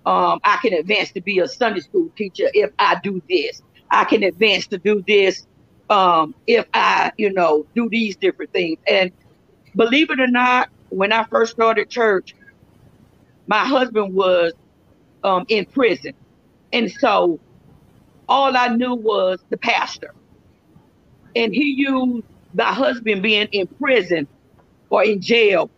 um, 0.06 0.40
I 0.44 0.58
can 0.62 0.74
advance 0.74 1.12
to 1.12 1.22
be 1.22 1.40
a 1.40 1.48
Sunday 1.48 1.82
school 1.82 2.10
teacher 2.16 2.50
if 2.54 2.72
I 2.80 3.00
do 3.04 3.22
this. 3.30 3.62
I 3.92 4.06
can 4.06 4.24
advance 4.24 4.68
to 4.68 4.78
do 4.78 5.04
this 5.06 5.46
um, 5.90 6.36
if 6.48 6.66
I, 6.74 7.12
you 7.18 7.34
know, 7.34 7.66
do 7.76 7.90
these 7.90 8.16
different 8.16 8.52
things. 8.54 8.80
And 8.88 9.12
believe 9.76 10.10
it 10.10 10.20
or 10.20 10.28
not, 10.28 10.70
when 10.90 11.12
I 11.12 11.24
first 11.26 11.54
started 11.54 11.90
church, 11.90 12.36
my 13.48 13.66
husband 13.66 14.14
was 14.14 14.54
um, 15.24 15.46
in 15.50 15.66
prison. 15.66 16.14
And 16.72 16.92
so 16.92 17.40
all 18.28 18.56
I 18.56 18.70
knew 18.70 18.94
was 18.94 19.40
the 19.50 19.58
pastor 19.58 20.14
and 21.36 21.54
he 21.54 21.76
used 21.78 22.26
my 22.54 22.74
husband 22.74 23.24
being 23.24 23.48
in 23.52 23.68
prison 23.82 24.28
or 24.90 25.04
in 25.04 25.22
jail 25.22 25.72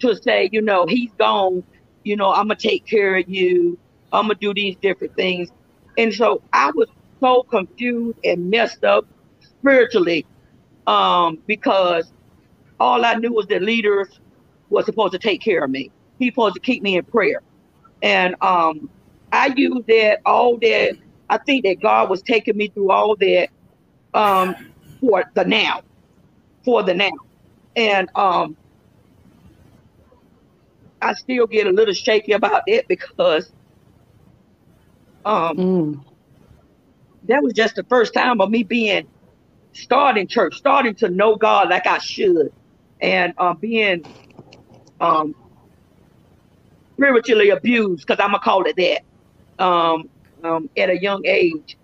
to 0.00 0.16
say, 0.16 0.48
you 0.52 0.62
know, 0.62 0.86
he's 0.86 1.12
gone, 1.18 1.64
you 2.04 2.16
know, 2.16 2.30
I'm 2.32 2.48
gonna 2.48 2.56
take 2.56 2.86
care 2.86 3.18
of 3.18 3.24
you, 3.28 3.78
I'm 4.12 4.24
gonna 4.24 4.36
do 4.40 4.54
these 4.54 4.76
different 4.82 5.14
things. 5.16 5.50
And 5.98 6.14
so 6.14 6.42
I 6.52 6.70
was 6.74 6.88
so 7.22 7.44
confused 7.50 8.18
and 8.24 8.50
messed 8.50 8.84
up 8.84 9.06
spiritually 9.40 10.26
um, 10.86 11.38
because 11.46 12.12
all 12.80 13.04
I 13.04 13.14
knew 13.14 13.32
was 13.32 13.46
that 13.48 13.62
leaders 13.62 14.08
was 14.70 14.86
supposed 14.86 15.12
to 15.14 15.18
take 15.18 15.42
care 15.42 15.64
of 15.64 15.70
me. 15.70 15.92
He's 16.18 16.30
supposed 16.32 16.54
to 16.56 16.60
keep 16.60 16.82
me 16.82 16.96
in 16.96 17.04
prayer. 17.04 17.42
And 18.02 18.36
um, 18.42 18.90
I 19.32 19.52
used 19.56 19.86
that, 19.88 20.20
all 20.26 20.58
that, 20.60 20.96
I 21.30 21.38
think 21.46 21.64
that 21.64 21.80
God 21.82 22.10
was 22.10 22.22
taking 22.22 22.56
me 22.56 22.68
through 22.68 22.90
all 22.90 23.16
that 23.16 23.48
um, 24.14 24.54
for 25.00 25.24
the 25.34 25.44
now, 25.44 25.82
for 26.64 26.82
the 26.82 26.94
now. 26.94 27.10
And 27.76 28.08
um, 28.14 28.56
I 31.00 31.14
still 31.14 31.46
get 31.46 31.66
a 31.66 31.70
little 31.70 31.94
shaky 31.94 32.32
about 32.32 32.62
it 32.66 32.88
because 32.88 33.52
um, 35.24 35.56
mm. 35.56 36.04
that 37.24 37.42
was 37.42 37.52
just 37.52 37.76
the 37.76 37.84
first 37.84 38.14
time 38.14 38.40
of 38.40 38.50
me 38.50 38.62
being 38.62 39.06
starting 39.72 40.26
church, 40.26 40.56
starting 40.56 40.94
to 40.96 41.08
know 41.08 41.36
God 41.36 41.70
like 41.70 41.86
I 41.86 41.98
should, 41.98 42.52
and 43.00 43.32
uh, 43.38 43.54
being 43.54 44.04
um, 45.00 45.34
spiritually 46.94 47.50
abused, 47.50 48.06
because 48.06 48.22
I'm 48.22 48.32
gonna 48.32 48.42
call 48.42 48.64
it 48.64 48.76
that, 48.76 49.64
um, 49.64 50.08
um, 50.42 50.68
at 50.76 50.90
a 50.90 51.00
young 51.00 51.24
age. 51.26 51.77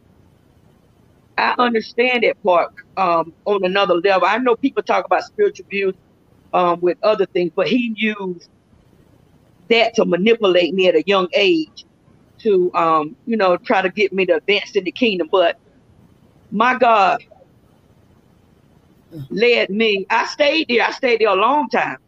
I 1.36 1.54
understand 1.58 2.22
that 2.22 2.42
part 2.42 2.72
um, 2.96 3.32
on 3.44 3.64
another 3.64 3.94
level. 3.94 4.26
I 4.26 4.38
know 4.38 4.56
people 4.56 4.82
talk 4.82 5.04
about 5.04 5.24
spiritual 5.24 5.66
abuse 5.66 5.94
um, 6.52 6.80
with 6.80 6.98
other 7.02 7.26
things, 7.26 7.52
but 7.54 7.68
he 7.68 7.92
used 7.96 8.48
that 9.68 9.94
to 9.94 10.04
manipulate 10.04 10.74
me 10.74 10.88
at 10.88 10.94
a 10.94 11.02
young 11.06 11.28
age 11.32 11.84
to, 12.38 12.72
um, 12.74 13.16
you 13.26 13.36
know, 13.36 13.56
try 13.56 13.82
to 13.82 13.88
get 13.88 14.12
me 14.12 14.26
to 14.26 14.36
advance 14.36 14.76
in 14.76 14.84
the 14.84 14.92
kingdom. 14.92 15.28
But 15.30 15.58
my 16.50 16.78
God 16.78 17.24
led 19.30 19.70
me. 19.70 20.06
I 20.10 20.26
stayed 20.26 20.68
there. 20.68 20.84
I 20.84 20.92
stayed 20.92 21.20
there 21.20 21.28
a 21.28 21.34
long 21.34 21.68
time. 21.68 21.98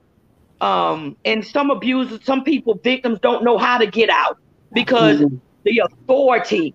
Um, 0.61 1.17
and 1.25 1.45
some 1.45 1.71
abusers, 1.71 2.25
some 2.25 2.45
people, 2.45 2.75
victims 2.83 3.19
don't 3.21 3.45
know 3.45 3.59
how 3.59 3.79
to 3.79 3.87
get 3.87 4.09
out 4.09 4.39
because 4.73 5.21
mm-hmm. 5.21 5.37
the 5.65 5.81
authority 5.81 6.75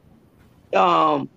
um, 0.76 1.30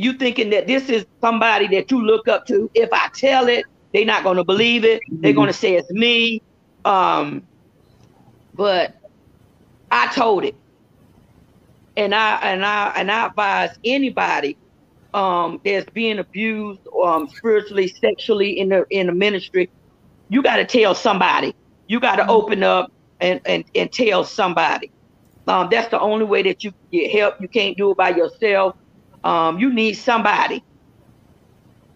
you 0.00 0.14
thinking 0.14 0.48
that 0.50 0.66
this 0.66 0.88
is 0.88 1.04
somebody 1.20 1.68
that 1.68 1.90
you 1.90 2.02
look 2.02 2.26
up 2.26 2.46
to. 2.46 2.70
If 2.74 2.88
I 2.92 3.08
tell 3.14 3.48
it, 3.48 3.66
they're 3.92 4.06
not 4.06 4.22
going 4.22 4.38
to 4.38 4.44
believe 4.44 4.84
it. 4.84 5.00
Mm-hmm. 5.02 5.20
They're 5.20 5.32
going 5.34 5.48
to 5.48 5.52
say 5.52 5.74
it's 5.74 5.90
me. 5.90 6.40
Um, 6.86 7.42
but 8.54 8.96
I 9.90 10.06
told 10.14 10.44
it, 10.44 10.54
and 11.96 12.14
I 12.14 12.36
and 12.36 12.64
I 12.64 12.92
and 12.96 13.10
I 13.10 13.26
advise 13.26 13.70
anybody 13.84 14.56
um, 15.12 15.60
that's 15.64 15.88
being 15.90 16.18
abused 16.18 16.80
um, 17.04 17.28
spiritually, 17.28 17.88
sexually 17.88 18.58
in 18.58 18.70
the 18.70 18.86
in 18.88 19.08
the 19.08 19.12
ministry, 19.12 19.68
you 20.30 20.42
got 20.42 20.56
to 20.56 20.64
tell 20.64 20.94
somebody. 20.94 21.54
You 21.88 22.00
got 22.00 22.16
to 22.16 22.22
mm-hmm. 22.22 22.30
open 22.30 22.62
up 22.62 22.90
and, 23.20 23.40
and 23.44 23.64
and 23.74 23.92
tell 23.92 24.24
somebody. 24.24 24.90
Um, 25.46 25.68
that's 25.70 25.90
the 25.90 26.00
only 26.00 26.24
way 26.24 26.42
that 26.44 26.64
you 26.64 26.72
get 26.90 27.10
help. 27.10 27.40
You 27.40 27.48
can't 27.48 27.76
do 27.76 27.90
it 27.90 27.96
by 27.98 28.10
yourself 28.10 28.76
um, 29.24 29.58
you 29.58 29.72
need 29.72 29.94
somebody 29.94 30.62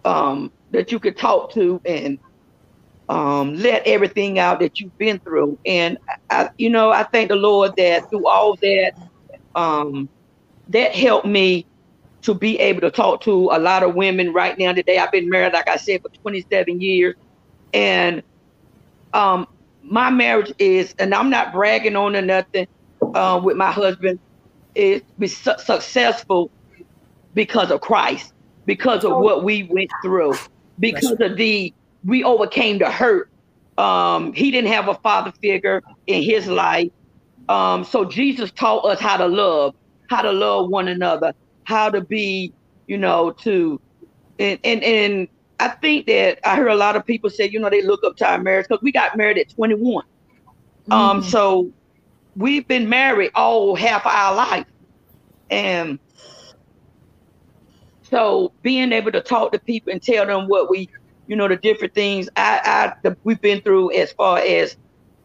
um, 0.05 0.53
that 0.70 0.93
you 0.93 1.01
could 1.01 1.18
talk 1.18 1.53
to 1.55 1.81
and 1.87 2.18
um, 3.09 3.55
let 3.57 3.87
everything 3.87 4.39
out 4.41 4.61
that 4.61 4.81
you've 4.81 4.99
been 4.99 5.20
through. 5.20 5.59
And 5.66 5.99
I, 6.31 6.51
you 6.59 6.70
know, 6.70 6.93
I 6.93 7.05
thank 7.05 7.31
the 7.31 7.37
Lord 7.37 7.72
that 7.79 8.05
through 8.11 8.29
all 8.29 8.57
that, 8.62 8.95
um, 9.55 10.11
that 10.68 10.95
helped 10.95 11.27
me 11.27 11.66
to 12.25 12.35
be 12.35 12.59
able 12.61 12.81
to 12.83 12.91
talk 12.91 13.22
to 13.22 13.51
a 13.53 13.59
lot 13.59 13.83
of 13.83 13.95
women 13.95 14.33
right 14.33 14.59
now 14.59 14.72
today. 14.72 14.99
I've 14.99 15.12
been 15.12 15.31
married, 15.31 15.53
like 15.53 15.68
I 15.68 15.77
said, 15.77 16.01
for 16.03 16.11
27 16.22 16.81
years. 16.81 17.14
And 17.72 18.22
um, 19.14 19.47
my 19.83 20.11
marriage 20.11 20.53
is, 20.59 20.95
and 20.99 21.14
I'm 21.14 21.31
not 21.31 21.53
bragging 21.53 21.97
on 21.97 22.16
or 22.16 22.22
nothing 22.22 22.66
uh, 23.14 23.41
with 23.45 23.57
my 23.57 23.72
husband, 23.72 24.20
is 24.75 25.03
su- 25.27 25.53
successful 25.59 26.51
because 27.35 27.70
of 27.70 27.80
Christ, 27.80 28.32
because 28.66 29.05
of 29.05 29.18
what 29.18 29.45
we 29.45 29.64
went 29.64 29.91
through, 30.03 30.35
because 30.78 31.20
of 31.20 31.37
the 31.37 31.72
we 32.05 32.24
overcame 32.24 32.78
the 32.78 32.91
hurt. 32.91 33.30
Um, 33.76 34.32
he 34.32 34.51
didn't 34.51 34.70
have 34.70 34.89
a 34.89 34.95
father 34.95 35.32
figure 35.43 35.82
in 36.07 36.22
his 36.22 36.47
life. 36.47 36.91
Um, 37.49 37.85
so 37.85 38.05
Jesus 38.05 38.51
taught 38.53 38.85
us 38.85 39.01
how 39.01 39.16
to 39.16 39.26
love, 39.26 39.74
how 40.09 40.22
to 40.22 40.32
love 40.32 40.68
one 40.68 40.89
another, 40.89 41.35
how 41.64 41.91
to 41.91 42.01
be, 42.01 42.53
you 42.87 42.99
know, 42.99 43.32
to 43.32 43.80
and 44.39 44.59
and 44.64 44.82
and 44.82 45.28
I 45.61 45.68
think 45.68 46.07
that 46.07 46.39
I 46.45 46.57
hear 46.57 46.68
a 46.68 46.74
lot 46.74 46.97
of 46.97 47.07
people 47.07 47.30
say, 47.30 47.49
you 47.49 47.59
know, 47.59 47.70
they 47.70 47.82
look 47.82 48.03
up 48.05 48.16
to 48.18 48.28
our 48.28 48.39
marriage 48.39 48.66
because 48.68 48.82
we 48.82 48.93
got 48.93 49.16
married 49.16 49.39
at 49.39 49.51
21. 49.51 50.05
Mm-hmm. 50.05 50.93
Um, 50.93 51.22
so 51.22 51.70
we've 52.37 52.66
been 52.66 52.89
married 52.89 53.30
all 53.35 53.74
half 53.74 54.05
our 54.07 54.35
life. 54.35 54.66
And 55.51 55.99
so 58.11 58.52
being 58.62 58.92
able 58.92 59.12
to 59.12 59.20
talk 59.20 59.52
to 59.52 59.59
people 59.61 59.92
and 59.92 60.02
tell 60.02 60.26
them 60.26 60.46
what 60.46 60.70
we 60.70 60.88
you 61.26 61.36
know, 61.36 61.48
the 61.48 61.57
different 61.57 61.94
things 61.94 62.28
I, 62.36 62.61
I 62.64 62.92
the, 63.02 63.16
we've 63.24 63.40
been 63.40 63.61
through 63.62 63.92
as 63.92 64.12
far 64.12 64.38
as 64.38 64.76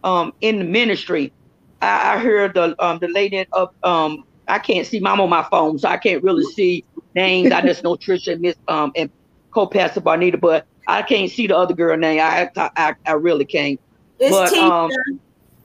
um, 0.04 0.32
in 0.42 0.60
the 0.60 0.66
ministry. 0.66 1.34
I, 1.82 2.16
I 2.16 2.20
heard 2.20 2.54
the 2.54 2.76
um, 2.84 3.00
the 3.00 3.08
lady 3.08 3.46
up 3.54 3.72
um, 3.84 4.24
I 4.48 4.60
can't 4.60 4.88
see. 4.88 4.98
I'm 4.98 5.22
on 5.22 5.30
my 5.30 5.46
phone, 5.50 5.78
so 5.80 5.90
I 5.90 5.98
can't 5.98 6.24
really 6.24 6.44
see 6.44 6.86
names. 7.16 7.52
I 7.52 7.62
just 7.62 7.84
know 7.84 7.96
Trisha 7.96 8.34
and 8.34 8.42
Miss 8.42 8.56
um 8.68 8.92
and 8.96 9.10
co-pastor 9.54 10.02
Barnita, 10.02 10.40
but 10.40 10.66
I 10.88 11.02
can't 11.02 11.32
see 11.32 11.48
the 11.48 11.58
other 11.58 11.74
girl 11.74 11.98
name. 11.98 12.20
I 12.22 12.50
I, 12.56 12.96
I 13.06 13.12
really 13.14 13.46
can't. 13.46 13.80
It's 14.20 14.32
but, 14.32 14.54
Tisha. 14.54 14.70
Um, 14.70 14.92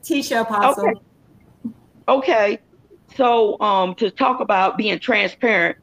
Tisha 0.05 0.41
Apostle. 0.43 0.89
Okay. 0.89 1.01
okay. 2.09 2.59
So 3.17 3.61
um 3.61 3.95
to 3.97 4.11
talk 4.11 4.41
about 4.41 4.77
being 4.77 4.99
transparent, 4.99 5.77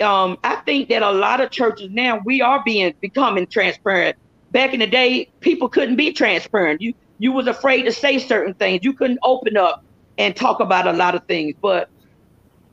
um, 0.00 0.38
I 0.42 0.56
think 0.56 0.88
that 0.88 1.02
a 1.02 1.10
lot 1.10 1.40
of 1.40 1.50
churches 1.50 1.90
now 1.90 2.20
we 2.24 2.40
are 2.40 2.62
being 2.64 2.94
becoming 3.00 3.46
transparent. 3.46 4.16
Back 4.50 4.72
in 4.72 4.80
the 4.80 4.86
day, 4.86 5.28
people 5.40 5.68
couldn't 5.68 5.96
be 5.96 6.12
transparent. 6.12 6.80
You 6.80 6.94
you 7.18 7.32
was 7.32 7.46
afraid 7.46 7.82
to 7.82 7.92
say 7.92 8.18
certain 8.18 8.54
things. 8.54 8.84
You 8.84 8.92
couldn't 8.92 9.18
open 9.22 9.56
up 9.56 9.84
and 10.18 10.34
talk 10.34 10.60
about 10.60 10.86
a 10.86 10.92
lot 10.92 11.14
of 11.14 11.24
things. 11.26 11.54
But 11.60 11.88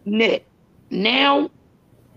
now, 0.05 1.49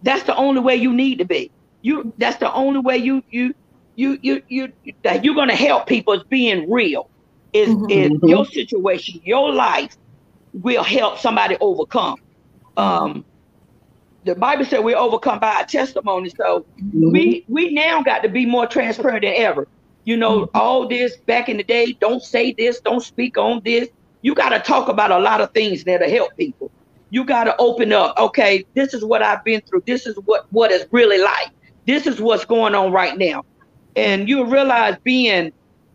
that's 0.02 0.24
the 0.24 0.36
only 0.36 0.60
way 0.60 0.76
you 0.76 0.92
need 0.92 1.18
to 1.18 1.24
be. 1.24 1.50
You 1.82 2.12
that's 2.18 2.38
the 2.38 2.52
only 2.52 2.80
way 2.80 2.96
you 2.96 3.22
you 3.30 3.54
you 3.96 4.18
you 4.22 4.42
you 4.48 4.72
that 5.02 5.24
you're 5.24 5.34
gonna 5.34 5.54
help 5.54 5.86
people 5.86 6.14
is 6.14 6.22
being 6.24 6.70
real. 6.70 7.10
Is 7.52 7.68
mm-hmm. 7.68 7.90
is 7.90 8.10
your 8.22 8.46
situation, 8.46 9.20
your 9.24 9.52
life 9.52 9.96
will 10.54 10.82
help 10.82 11.18
somebody 11.18 11.56
overcome. 11.60 12.16
Um, 12.76 13.24
the 14.24 14.34
Bible 14.34 14.64
said 14.64 14.80
we're 14.80 14.96
overcome 14.96 15.38
by 15.38 15.54
our 15.54 15.66
testimony. 15.66 16.30
So 16.30 16.66
mm-hmm. 16.80 17.10
we 17.10 17.44
we 17.48 17.72
now 17.72 18.02
got 18.02 18.22
to 18.22 18.28
be 18.28 18.46
more 18.46 18.66
transparent 18.66 19.22
than 19.22 19.34
ever. 19.36 19.68
You 20.04 20.16
know, 20.16 20.42
mm-hmm. 20.42 20.56
all 20.56 20.88
this 20.88 21.16
back 21.16 21.48
in 21.48 21.56
the 21.56 21.64
day, 21.64 21.96
don't 22.00 22.22
say 22.22 22.52
this, 22.52 22.80
don't 22.80 23.02
speak 23.02 23.38
on 23.38 23.62
this. 23.64 23.88
You 24.22 24.34
got 24.34 24.50
to 24.50 24.60
talk 24.60 24.88
about 24.88 25.10
a 25.10 25.18
lot 25.18 25.40
of 25.40 25.52
things 25.52 25.84
that'll 25.84 26.08
help 26.08 26.36
people. 26.36 26.70
You 27.10 27.24
got 27.24 27.44
to 27.44 27.56
open 27.58 27.92
up. 27.92 28.18
Okay, 28.18 28.64
this 28.74 28.94
is 28.94 29.04
what 29.04 29.22
I've 29.22 29.44
been 29.44 29.60
through. 29.62 29.84
This 29.86 30.06
is 30.06 30.16
what 30.24 30.46
what 30.50 30.70
it's 30.70 30.86
really 30.92 31.18
like. 31.18 31.50
This 31.86 32.06
is 32.06 32.20
what's 32.20 32.44
going 32.44 32.74
on 32.74 32.92
right 32.92 33.16
now, 33.16 33.44
and 33.94 34.28
you 34.28 34.44
realize 34.44 34.96
being 35.04 35.52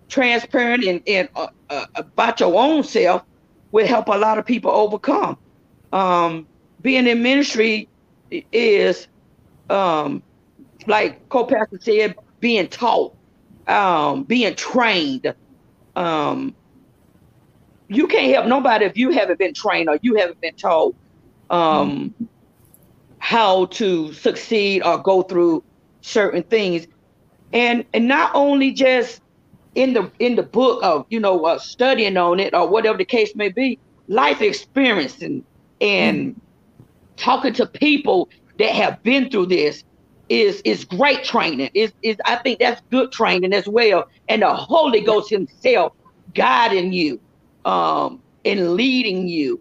transparent 0.10 0.84
and, 0.84 1.02
and 1.08 1.30
uh, 1.36 1.48
uh, 1.70 1.86
about 1.96 2.40
your 2.40 2.60
own 2.60 2.84
self 2.84 3.24
will 3.72 3.86
help 3.88 4.08
a 4.08 4.18
lot 4.18 4.38
of 4.38 4.46
people 4.46 4.72
overcome. 4.72 5.38
Um, 5.94 6.48
being 6.82 7.08
in 7.08 7.22
ministry, 7.22 7.88
is 8.32 9.08
um 9.70 10.24
like 10.88 11.28
co-pastor 11.30 11.80
said, 11.82 12.16
being 12.40 12.68
taught, 12.68 13.16
um, 13.68 14.24
being 14.24 14.56
trained. 14.56 15.34
Um, 15.96 16.56
you 17.90 18.08
can't 18.08 18.34
help 18.34 18.48
nobody 18.48 18.86
if 18.86 18.98
you 18.98 19.12
haven't 19.12 19.40
been 19.40 19.54
trained 19.54 19.90
or 19.90 20.00
you 20.02 20.16
haven't 20.16 20.40
been 20.42 20.54
taught 20.62 20.96
um, 21.50 22.14
how 23.20 23.66
to 23.66 24.14
succeed 24.14 24.82
or 24.84 24.98
go 25.02 25.24
through 25.24 25.64
certain 26.02 26.44
things, 26.44 26.88
and 27.54 27.86
and 27.94 28.08
not 28.08 28.32
only 28.36 28.72
just 28.72 29.22
in 29.76 29.94
the 29.94 30.12
in 30.20 30.36
the 30.36 30.44
book 30.44 30.82
of 30.84 31.06
you 31.10 31.20
know 31.20 31.46
uh, 31.46 31.60
studying 31.60 32.18
on 32.18 32.40
it 32.40 32.54
or 32.54 32.70
whatever 32.70 32.98
the 32.98 33.06
case 33.06 33.32
may 33.36 33.50
be, 33.50 33.80
life 34.08 34.42
experience 34.42 35.22
and 35.22 35.44
and 35.82 36.36
mm 36.36 36.42
talking 37.20 37.54
to 37.54 37.66
people 37.66 38.30
that 38.58 38.72
have 38.72 39.02
been 39.04 39.30
through 39.30 39.48
this 39.48 39.84
is 40.30 40.62
is 40.62 40.86
great 40.86 41.24
training. 41.24 41.70
Is 41.74 41.92
is 42.02 42.18
I 42.26 42.38
think 42.38 42.60
that's 42.60 42.82
good 42.92 43.12
training 43.12 43.54
as 43.54 43.68
well. 43.68 44.08
And 44.28 44.42
the 44.42 44.54
Holy 44.54 45.02
Ghost 45.02 45.30
Himself 45.30 45.94
guiding 46.34 46.94
you, 46.94 47.20
um, 47.66 48.22
and 48.46 48.74
leading 48.74 49.28
you 49.28 49.60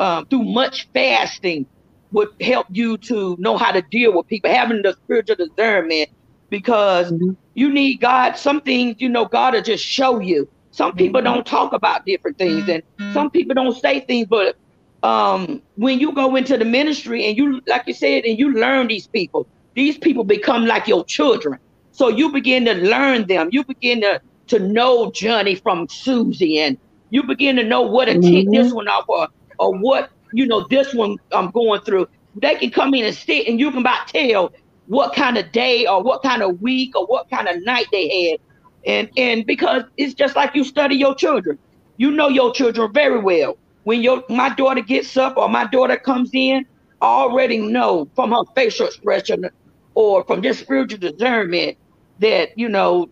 um, 0.00 0.26
through 0.26 0.44
much 0.44 0.88
fasting 0.92 1.66
would 2.12 2.28
help 2.40 2.66
you 2.70 2.96
to 2.96 3.36
know 3.38 3.56
how 3.56 3.70
to 3.70 3.82
deal 3.82 4.16
with 4.16 4.26
people, 4.26 4.50
having 4.50 4.82
the 4.82 4.94
spiritual 5.04 5.36
discernment, 5.36 6.08
because 6.50 7.12
mm-hmm. 7.12 7.32
you 7.54 7.70
need 7.70 8.00
God. 8.00 8.36
Some 8.36 8.60
things, 8.60 8.96
you 8.98 9.08
know, 9.08 9.26
God 9.26 9.54
will 9.54 9.62
just 9.62 9.84
show 9.84 10.20
you. 10.20 10.48
Some 10.70 10.94
people 10.94 11.20
mm-hmm. 11.20 11.34
don't 11.34 11.46
talk 11.46 11.72
about 11.72 12.06
different 12.06 12.38
things, 12.38 12.68
and 12.68 12.82
some 13.12 13.30
people 13.30 13.54
don't 13.54 13.76
say 13.76 14.00
things, 14.00 14.26
but 14.28 14.56
um, 15.02 15.62
when 15.76 16.00
you 16.00 16.12
go 16.12 16.34
into 16.36 16.56
the 16.56 16.64
ministry 16.64 17.26
and 17.26 17.36
you, 17.36 17.60
like 17.66 17.84
you 17.86 17.94
said, 17.94 18.24
and 18.24 18.38
you 18.38 18.52
learn 18.52 18.88
these 18.88 19.06
people, 19.06 19.46
these 19.74 19.96
people 19.96 20.24
become 20.24 20.66
like 20.66 20.88
your 20.88 21.04
children. 21.04 21.58
So 21.92 22.08
you 22.08 22.30
begin 22.30 22.64
to 22.64 22.74
learn 22.74 23.26
them. 23.26 23.48
You 23.52 23.64
begin 23.64 24.00
to 24.02 24.20
to 24.48 24.58
know 24.58 25.10
Johnny 25.10 25.54
from 25.54 25.88
Susie, 25.88 26.58
and 26.58 26.78
you 27.10 27.22
begin 27.22 27.56
to 27.56 27.64
know 27.64 27.82
what 27.82 28.06
to 28.06 28.12
mm-hmm. 28.12 28.22
take 28.22 28.50
this 28.50 28.72
one 28.72 28.88
off, 28.88 29.08
or 29.08 29.28
or 29.58 29.76
what 29.76 30.10
you 30.32 30.46
know 30.46 30.66
this 30.68 30.94
one 30.94 31.16
I'm 31.32 31.50
going 31.50 31.80
through. 31.82 32.08
They 32.36 32.54
can 32.56 32.70
come 32.70 32.94
in 32.94 33.04
and 33.04 33.14
sit, 33.14 33.46
and 33.46 33.58
you 33.58 33.70
can 33.70 33.80
about 33.80 34.08
tell 34.08 34.52
what 34.86 35.14
kind 35.14 35.36
of 35.36 35.50
day 35.52 35.86
or 35.86 36.02
what 36.02 36.22
kind 36.22 36.42
of 36.42 36.62
week 36.62 36.96
or 36.96 37.06
what 37.06 37.28
kind 37.30 37.46
of 37.48 37.62
night 37.64 37.86
they 37.92 38.30
had, 38.30 38.40
and 38.86 39.10
and 39.16 39.46
because 39.46 39.82
it's 39.96 40.14
just 40.14 40.34
like 40.34 40.54
you 40.54 40.64
study 40.64 40.96
your 40.96 41.14
children. 41.14 41.58
You 41.96 42.12
know 42.12 42.28
your 42.28 42.52
children 42.52 42.92
very 42.92 43.18
well 43.18 43.58
when 43.88 44.02
your 44.02 44.22
my 44.28 44.50
daughter 44.50 44.82
gets 44.82 45.16
up 45.16 45.38
or 45.38 45.48
my 45.48 45.64
daughter 45.64 45.96
comes 45.96 46.28
in, 46.34 46.62
I 47.00 47.06
already 47.06 47.56
know 47.56 48.10
from 48.14 48.32
her 48.32 48.42
facial 48.54 48.86
expression 48.86 49.48
or 49.94 50.24
from 50.26 50.42
just 50.42 50.60
spiritual 50.60 50.98
discernment 50.98 51.78
that, 52.18 52.50
you 52.54 52.68
know, 52.68 53.06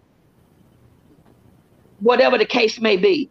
whatever 2.01 2.37
the 2.37 2.45
case 2.45 2.79
may 2.79 2.99
be. 2.99 3.31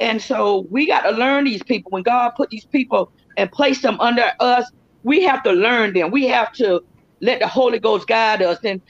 And 0.00 0.22
so 0.22 0.66
we 0.70 0.86
got 0.86 1.02
to 1.02 1.10
learn 1.10 1.44
these 1.44 1.62
people. 1.62 1.90
When 1.90 2.04
God 2.04 2.30
put 2.38 2.48
these 2.48 2.64
people 2.72 3.12
and 3.36 3.52
place 3.52 3.82
them 3.82 4.00
under 4.00 4.32
us, 4.40 4.64
we 5.02 5.22
have 5.24 5.42
to 5.42 5.52
learn 5.52 5.92
them. 5.92 6.10
We 6.10 6.26
have 6.28 6.50
to 6.54 6.80
let 7.20 7.40
the 7.40 7.48
Holy 7.48 7.80
Ghost 7.80 8.06
guide 8.06 8.40
us. 8.40 8.60
And 8.64 8.80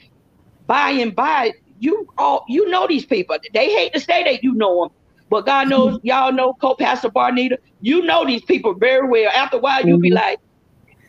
by 0.67 0.91
and 0.91 1.13
by, 1.13 1.51
you 1.77 2.07
all 2.17 2.45
you 2.47 2.69
know 2.69 2.87
these 2.87 3.05
people. 3.05 3.35
They 3.53 3.73
hate 3.73 3.91
to 3.93 3.99
say 3.99 4.23
that 4.23 4.41
you 4.41 4.53
know 4.53 4.83
them, 4.83 4.89
but 5.29 5.45
God 5.45 5.69
knows, 5.69 5.97
mm-hmm. 5.97 6.07
y'all 6.07 6.31
know 6.31 6.53
co-pastor 6.53 7.09
Barnita, 7.09 7.57
you 7.81 8.01
know 8.03 8.25
these 8.25 8.43
people 8.43 8.73
very 8.73 9.07
well. 9.07 9.31
After 9.31 9.57
a 9.57 9.59
while, 9.59 9.85
you'll 9.85 9.99
be 9.99 10.09
mm-hmm. 10.09 10.17
like, 10.17 10.39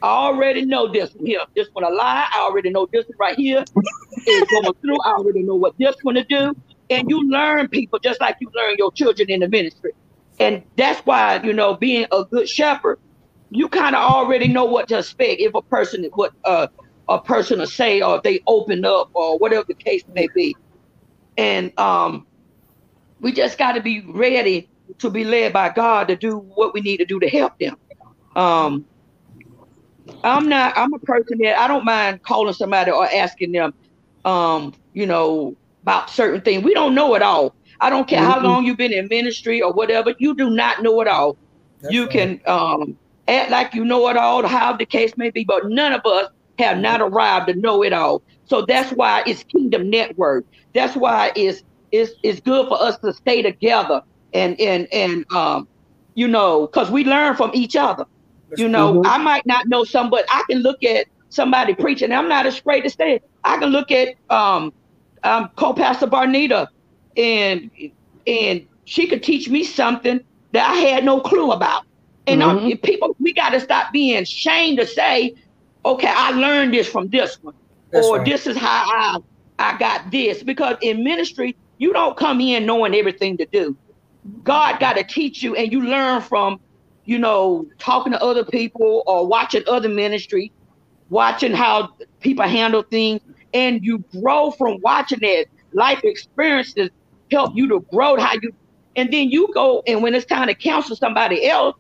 I 0.03 0.07
already 0.07 0.65
know 0.65 0.91
this 0.91 1.15
one 1.15 1.27
here. 1.27 1.41
This 1.55 1.69
one 1.73 1.85
a 1.85 1.91
lie. 1.91 2.27
I 2.33 2.41
already 2.41 2.71
know 2.71 2.89
this 2.93 3.07
one 3.07 3.17
right 3.19 3.37
here 3.37 3.65
is 4.27 4.45
going 4.51 4.75
through. 4.81 5.01
I 5.05 5.13
already 5.13 5.43
know 5.43 5.57
what 5.57 5.75
this 5.79 5.95
one 6.03 6.15
to 6.15 6.25
do. 6.25 6.57
And 6.89 7.09
you 7.09 7.29
learn 7.29 7.69
people 7.69 7.99
just 7.99 8.21
like 8.21 8.37
you 8.41 8.51
learn 8.55 8.77
your 8.79 8.93
children 8.93 9.31
in 9.31 9.41
the 9.41 9.49
ministry. 9.49 9.93
And 10.39 10.63
that's 10.77 11.01
why, 11.01 11.41
you 11.43 11.53
know, 11.53 11.75
being 11.75 12.07
a 12.11 12.25
good 12.25 12.49
shepherd, 12.49 12.99
you 13.51 13.69
kind 13.69 13.95
of 13.95 14.03
already 14.03 14.49
know 14.49 14.65
what 14.65 14.89
to 14.89 14.99
expect 14.99 15.41
if 15.41 15.55
a 15.55 15.63
person 15.63 16.09
what 16.15 16.33
uh, 16.45 16.69
a 17.09 17.21
person 17.21 17.59
will 17.59 17.67
say 17.67 18.01
or 18.01 18.17
if 18.17 18.23
they 18.23 18.41
open 18.47 18.85
up 18.85 19.11
or 19.13 19.39
whatever 19.39 19.65
the 19.69 19.75
case 19.75 20.03
may 20.15 20.29
be. 20.35 20.57
And 21.37 21.79
um 21.79 22.27
we 23.21 23.33
just 23.33 23.59
got 23.59 23.73
to 23.73 23.81
be 23.81 24.01
ready 24.01 24.69
to 24.99 25.11
be 25.11 25.25
led 25.25 25.53
by 25.53 25.69
God 25.69 26.09
to 26.09 26.17
do 26.17 26.39
what 26.39 26.75
we 26.75 26.81
need 26.81 26.99
to 26.99 27.05
do 27.05 27.21
to 27.21 27.29
help 27.29 27.59
them. 27.59 27.77
Um, 28.37 28.85
I'm 30.25 30.49
not. 30.49 30.77
I'm 30.77 30.93
a 30.93 30.99
person 30.99 31.39
that 31.39 31.59
I 31.59 31.69
don't 31.69 31.85
mind 31.85 32.23
calling 32.23 32.55
somebody 32.55 32.91
or 32.91 33.07
asking 33.07 33.53
them, 33.53 33.75
um, 34.25 34.75
you 34.93 35.07
know, 35.07 35.57
about 35.83 36.11
certain 36.11 36.41
things. 36.41 36.65
We 36.65 36.75
don't 36.75 36.95
know 36.95 37.15
it 37.15 37.23
all. 37.23 37.55
I 37.81 37.91
don't 37.91 38.07
care 38.07 38.21
mm-hmm. 38.21 38.31
how 38.31 38.41
long 38.41 38.65
you've 38.65 38.77
been 38.77 38.93
in 38.93 39.09
ministry 39.09 39.63
or 39.63 39.73
whatever. 39.73 40.15
You 40.19 40.35
do 40.35 40.51
not 40.51 40.83
know 40.83 41.01
it 41.01 41.09
all. 41.09 41.37
That's 41.81 41.95
you 41.95 42.03
right. 42.03 42.11
can 42.11 42.41
um, 42.47 42.99
act 43.29 43.51
like 43.51 43.75
you 43.75 43.85
know 43.85 44.09
it 44.09 44.17
all, 44.17 44.47
how 44.47 44.75
the 44.75 44.85
case 44.85 45.17
may 45.17 45.31
be, 45.31 45.45
but 45.45 45.69
none 45.69 45.93
of 45.93 46.05
us 46.05 46.31
have 46.59 46.79
not 46.79 47.01
arrived 47.01 47.47
to 47.49 47.55
know 47.55 47.83
it 47.83 47.93
all. 47.93 48.23
So 48.45 48.63
that's 48.67 48.93
why 48.93 49.23
it's 49.27 49.45
Kingdom 49.45 49.89
Network. 49.89 50.45
That's 50.75 50.95
why 50.95 51.33
it's 51.37 51.63
it's, 51.93 52.13
it's 52.23 52.41
good 52.41 52.69
for 52.69 52.81
us 52.81 52.99
to 52.99 53.13
stay 53.13 53.43
together 53.43 54.03
and 54.33 54.61
and 54.61 54.87
and 54.93 55.31
um, 55.33 55.69
you 56.15 56.29
know, 56.29 56.67
because 56.67 56.91
we 56.91 57.05
learn 57.05 57.37
from 57.37 57.51
each 57.55 57.77
other. 57.77 58.07
You 58.57 58.69
know, 58.69 58.95
mm-hmm. 58.95 59.07
I 59.07 59.19
might 59.19 59.47
not 59.47 59.69
know 59.69 59.85
some, 59.85 60.11
but 60.11 60.25
I 60.29 60.43
can 60.51 60.59
look 60.59 60.83
at 60.83 61.07
somebody 61.29 61.73
preaching. 61.75 62.13
I'm 62.13 62.29
not 62.29 62.47
afraid 62.47 62.81
to 62.83 62.91
say 62.91 63.15
it. 63.15 63.31
I 63.45 63.59
can 63.59 63.71
look 63.71 63.91
at 63.93 64.17
um, 64.29 64.73
um 65.23 65.51
co-pastor 65.57 66.09
Barnita, 66.09 66.67
and 67.17 67.71
and 68.27 68.67
she 68.85 69.07
could 69.07 69.23
teach 69.23 69.49
me 69.49 69.65
something 69.65 70.21
that 70.53 70.69
I 70.69 70.75
had 70.75 71.05
no 71.05 71.21
clue 71.21 71.53
about. 71.53 71.85
And 72.27 72.43
mm-hmm. 72.43 72.77
people, 72.79 73.17
we 73.21 73.33
got 73.33 73.51
to 73.51 73.61
stop 73.61 73.93
being 73.93 74.23
ashamed 74.23 74.79
to 74.79 74.87
say, 74.87 75.35
okay, 75.85 76.13
I 76.13 76.33
learned 76.33 76.75
this 76.75 76.89
from 76.89 77.09
this 77.09 77.43
one, 77.43 77.55
That's 77.91 78.07
or 78.07 78.19
right. 78.19 78.27
this 78.27 78.47
is 78.47 78.57
how 78.57 78.85
I 78.87 79.19
I 79.59 79.79
got 79.79 80.11
this. 80.11 80.43
Because 80.43 80.77
in 80.83 81.05
ministry, 81.05 81.57
you 81.81 81.95
don't 81.95 82.17
come 82.17 82.43
in 82.43 82.67
knowing 82.67 82.95
everything 82.95 83.39
to 83.39 83.47
do. 83.51 83.77
God 84.45 84.79
got 84.81 84.99
to 84.99 85.03
teach 85.03 85.43
you, 85.43 85.57
and 85.57 85.73
you 85.73 85.83
learn 85.83 86.21
from, 86.21 86.59
you 87.05 87.19
know, 87.19 87.67
talking 87.79 88.13
to 88.13 88.23
other 88.23 88.45
people 88.45 89.03
or 89.07 89.27
watching 89.27 89.63
other 89.67 89.89
ministry, 89.89 90.53
watching 91.09 91.55
how 91.55 91.89
people 92.21 92.47
handle 92.47 92.85
things, 92.91 93.23
and 93.55 93.81
you 93.83 94.05
grow 94.23 94.51
from 94.53 94.79
watching 94.83 95.21
that. 95.23 95.47
Life 95.73 96.01
experiences 96.05 96.91
help 97.31 97.53
you 97.55 97.67
to 97.69 97.81
grow 97.91 98.19
how 98.21 98.35
you, 98.35 98.53
and 98.97 99.11
then 99.11 99.31
you 99.31 99.49
go 99.55 99.83
and 99.87 100.03
when 100.03 100.15
it's 100.15 100.27
time 100.27 100.49
to 100.49 100.55
counsel 100.55 100.97
somebody 100.97 101.49
else, 101.49 101.77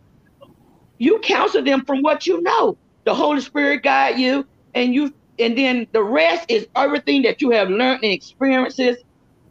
you 0.98 1.18
counsel 1.20 1.62
them 1.62 1.84
from 1.84 2.01
what 2.01 2.26
you 2.26 2.40
know. 2.40 2.78
The 3.05 3.14
Holy 3.14 3.42
Spirit 3.42 3.82
guide 3.82 4.18
you, 4.18 4.46
and 4.74 4.94
you, 4.94 5.12
and 5.38 5.59
then 5.59 5.88
the 5.92 6.03
rest 6.03 6.46
is 6.48 6.66
everything 6.74 7.22
that 7.22 7.42
you 7.42 7.51
have 7.51 7.68
learned 7.68 8.03
and 8.03 8.12
experiences. 8.12 8.96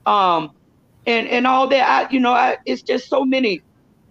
Um, 0.10 0.52
and 1.08 1.28
and 1.28 1.48
all 1.48 1.68
that. 1.70 1.90
I, 1.90 2.12
you 2.12 2.20
know, 2.20 2.34
I, 2.34 2.58
it's 2.66 2.84
just 2.84 3.10
so 3.10 3.26
many 3.26 3.64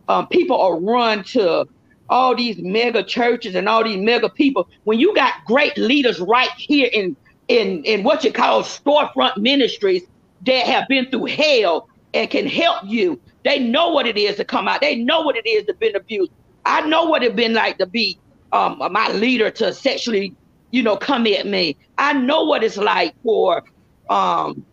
um, 0.09 0.29
people 0.29 0.61
are 0.61 0.81
run 0.81 1.25
to 1.25 1.67
all 2.09 2.37
these 2.37 2.59
mega 2.63 3.05
churches 3.05 3.55
and 3.57 3.69
all 3.69 3.85
these 3.85 3.99
mega 3.99 4.31
people. 4.31 4.69
When 4.85 4.99
you 5.01 5.15
got 5.15 5.35
great 5.47 5.77
leaders 5.79 6.21
right 6.21 6.51
here 6.59 6.91
in 6.93 7.17
in 7.49 7.85
in 7.85 8.05
what 8.05 8.25
you 8.25 8.33
call 8.33 8.63
storefront 8.63 9.37
ministries 9.39 10.05
that 10.47 10.67
have 10.67 10.89
been 10.89 11.11
through 11.11 11.27
hell 11.27 11.89
and 12.15 12.31
can 12.31 12.47
help 12.47 12.79
you. 12.87 13.21
They 13.45 13.61
know 13.61 13.91
what 13.91 14.07
it 14.07 14.17
is 14.19 14.37
to 14.37 14.45
come 14.45 14.69
out. 14.69 14.81
They 14.83 14.97
know 14.97 15.23
what 15.23 15.37
it 15.37 15.47
is 15.49 15.67
to 15.67 15.75
been 15.75 15.97
abused. 15.97 16.33
I 16.65 16.83
know 16.83 17.05
what 17.07 17.25
it 17.25 17.37
been 17.37 17.55
like 17.55 17.79
to 17.79 17.87
be 17.87 18.21
um, 18.53 18.79
my 18.93 19.09
leader 19.13 19.51
to 19.53 19.73
sexually, 19.75 20.37
you 20.71 20.83
know, 20.83 20.97
come 20.97 21.27
at 21.27 21.47
me. 21.47 21.77
I 21.99 22.15
know 22.15 22.45
what 22.45 22.65
it's 22.65 22.77
like 22.79 23.15
for, 23.25 23.63
um, 24.11 24.67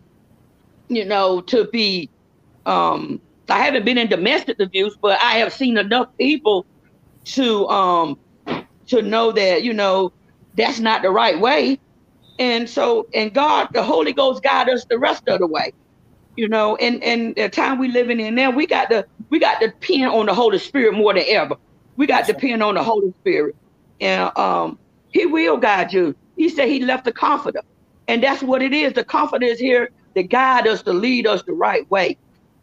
you 0.90 1.06
know, 1.06 1.42
to 1.44 1.68
be 1.74 2.10
um, 2.68 3.22
I 3.50 3.60
haven't 3.66 3.86
been 3.86 4.00
in 4.00 4.10
domestic 4.10 4.58
abuse, 4.62 4.98
but 5.02 5.20
I 5.24 5.36
have 5.40 5.54
seen 5.54 5.78
enough 5.78 6.08
people 6.20 6.68
to 7.26 7.68
um 7.70 8.18
to 8.88 9.02
know 9.02 9.32
that 9.34 9.64
you 9.64 9.74
know 9.74 10.12
that's 10.56 10.80
not 10.80 11.04
the 11.04 11.12
right 11.12 11.40
way. 11.40 11.80
And 12.40 12.70
so, 12.70 13.06
and 13.14 13.34
God, 13.34 13.70
the 13.74 13.84
Holy 13.84 14.14
Ghost, 14.14 14.44
guide 14.44 14.70
us 14.70 14.86
the 14.90 15.00
rest 15.00 15.24
of 15.28 15.40
the 15.40 15.48
way. 15.48 15.72
You 16.36 16.50
know, 16.50 16.78
and 16.78 17.04
and 17.04 17.36
the 17.38 17.50
time 17.50 17.80
we 17.80 17.90
living 17.90 18.20
in 18.20 18.36
now, 18.36 18.52
we 18.52 18.68
got 18.68 18.90
to 18.92 19.06
we 19.32 19.40
got 19.40 19.62
to 19.62 19.68
depend 19.70 20.08
on 20.12 20.28
the 20.28 20.36
Holy 20.36 20.60
Spirit 20.60 20.94
more 20.96 21.14
than 21.14 21.26
ever. 21.28 21.56
We 21.98 22.08
got 22.08 22.26
to 22.28 22.34
depend 22.34 22.64
on 22.64 22.76
the 22.76 22.84
Holy 22.84 23.14
Spirit, 23.22 23.56
and 24.02 24.32
um, 24.38 24.80
He 25.12 25.28
will 25.28 25.58
guide 25.58 25.94
you. 25.94 26.16
He 26.38 26.50
said 26.50 26.70
He 26.70 26.82
left 26.84 27.06
the 27.06 27.14
Comforter, 27.14 27.62
and 28.08 28.24
that's 28.24 28.44
what 28.44 28.64
it 28.64 28.74
is. 28.74 28.94
The 28.94 29.06
Comforter 29.06 29.46
is 29.46 29.60
here 29.60 29.90
to 30.16 30.24
guide 30.24 30.68
us, 30.68 30.82
to 30.84 30.94
lead 30.94 31.28
us 31.28 31.44
the 31.44 31.54
right 31.54 31.90
way. 31.92 32.18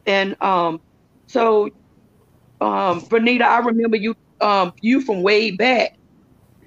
And 0.07 0.41
um, 0.43 0.81
so, 1.27 1.67
um, 2.61 3.01
Barnita, 3.03 3.43
I 3.43 3.59
remember 3.59 3.97
you 3.97 4.17
um, 4.41 4.73
you 4.81 5.01
from 5.01 5.23
way 5.23 5.53
back 5.53 5.97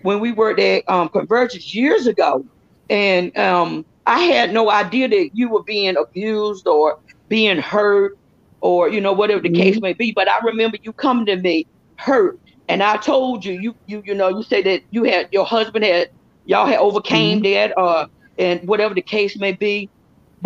when 0.03 0.19
we 0.19 0.31
worked 0.31 0.59
at 0.59 0.87
um, 0.89 1.09
Convergence 1.09 1.73
years 1.75 2.07
ago, 2.07 2.45
and 2.89 3.35
um, 3.37 3.85
I 4.07 4.21
had 4.21 4.53
no 4.53 4.69
idea 4.69 5.07
that 5.09 5.31
you 5.33 5.49
were 5.49 5.63
being 5.63 5.97
abused 5.97 6.67
or 6.67 6.99
being 7.27 7.57
hurt 7.57 8.17
or 8.61 8.89
you 8.89 9.01
know 9.01 9.13
whatever 9.13 9.41
the 9.41 9.49
mm-hmm. 9.49 9.61
case 9.61 9.81
may 9.81 9.93
be. 9.93 10.11
But 10.11 10.29
I 10.29 10.39
remember 10.39 10.77
you 10.81 10.93
coming 10.93 11.25
to 11.25 11.35
me 11.35 11.65
hurt, 11.97 12.39
and 12.69 12.81
I 12.81 12.97
told 12.97 13.43
you 13.43 13.53
you 13.53 13.75
you 13.87 14.03
you 14.05 14.13
know 14.13 14.29
you 14.29 14.43
said 14.43 14.65
that 14.65 14.83
you 14.91 15.03
had 15.03 15.27
your 15.31 15.45
husband 15.45 15.83
had 15.83 16.09
y'all 16.45 16.65
had 16.67 16.79
overcame 16.79 17.41
mm-hmm. 17.41 17.53
that 17.53 17.77
uh 17.77 18.07
and 18.37 18.67
whatever 18.67 18.93
the 18.93 19.01
case 19.01 19.37
may 19.37 19.53
be, 19.53 19.89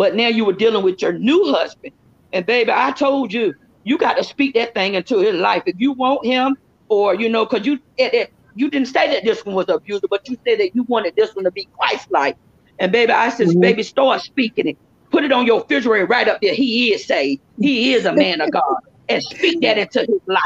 but 0.00 0.14
now 0.14 0.28
you 0.28 0.46
were 0.46 0.54
dealing 0.54 0.82
with 0.82 1.02
your 1.02 1.12
new 1.12 1.52
husband 1.52 1.92
and 2.32 2.46
baby, 2.46 2.70
I 2.74 2.92
told 2.92 3.34
you, 3.34 3.54
you 3.84 3.98
got 3.98 4.16
to 4.16 4.24
speak 4.24 4.54
that 4.54 4.72
thing 4.72 4.94
into 4.94 5.18
his 5.18 5.34
life. 5.34 5.62
If 5.66 5.76
you 5.78 5.92
want 5.92 6.24
him, 6.24 6.56
or 6.88 7.14
you 7.14 7.28
know, 7.28 7.44
because 7.44 7.66
you 7.66 7.78
it, 7.98 8.14
it, 8.14 8.32
you 8.54 8.70
didn't 8.70 8.88
say 8.88 9.10
that 9.10 9.24
this 9.24 9.44
one 9.44 9.54
was 9.54 9.68
abuser, 9.68 10.06
but 10.08 10.26
you 10.26 10.38
said 10.46 10.58
that 10.60 10.74
you 10.74 10.84
wanted 10.84 11.16
this 11.16 11.34
one 11.34 11.44
to 11.44 11.50
be 11.50 11.68
Christ-like. 11.78 12.36
And 12.78 12.90
baby, 12.90 13.12
I 13.12 13.28
said, 13.28 13.48
mm-hmm. 13.48 13.60
baby, 13.60 13.82
start 13.82 14.22
speaking 14.22 14.68
it. 14.68 14.78
Put 15.10 15.24
it 15.24 15.32
on 15.32 15.44
your 15.44 15.60
refrigerator 15.60 16.06
right 16.06 16.28
up 16.28 16.40
there. 16.40 16.54
He 16.54 16.94
is 16.94 17.04
saved. 17.04 17.42
He 17.58 17.92
is 17.92 18.06
a 18.06 18.14
man 18.14 18.40
of 18.40 18.50
God, 18.52 18.80
and 19.10 19.22
speak 19.22 19.60
that 19.60 19.76
into 19.76 20.00
his 20.00 20.20
life. 20.26 20.40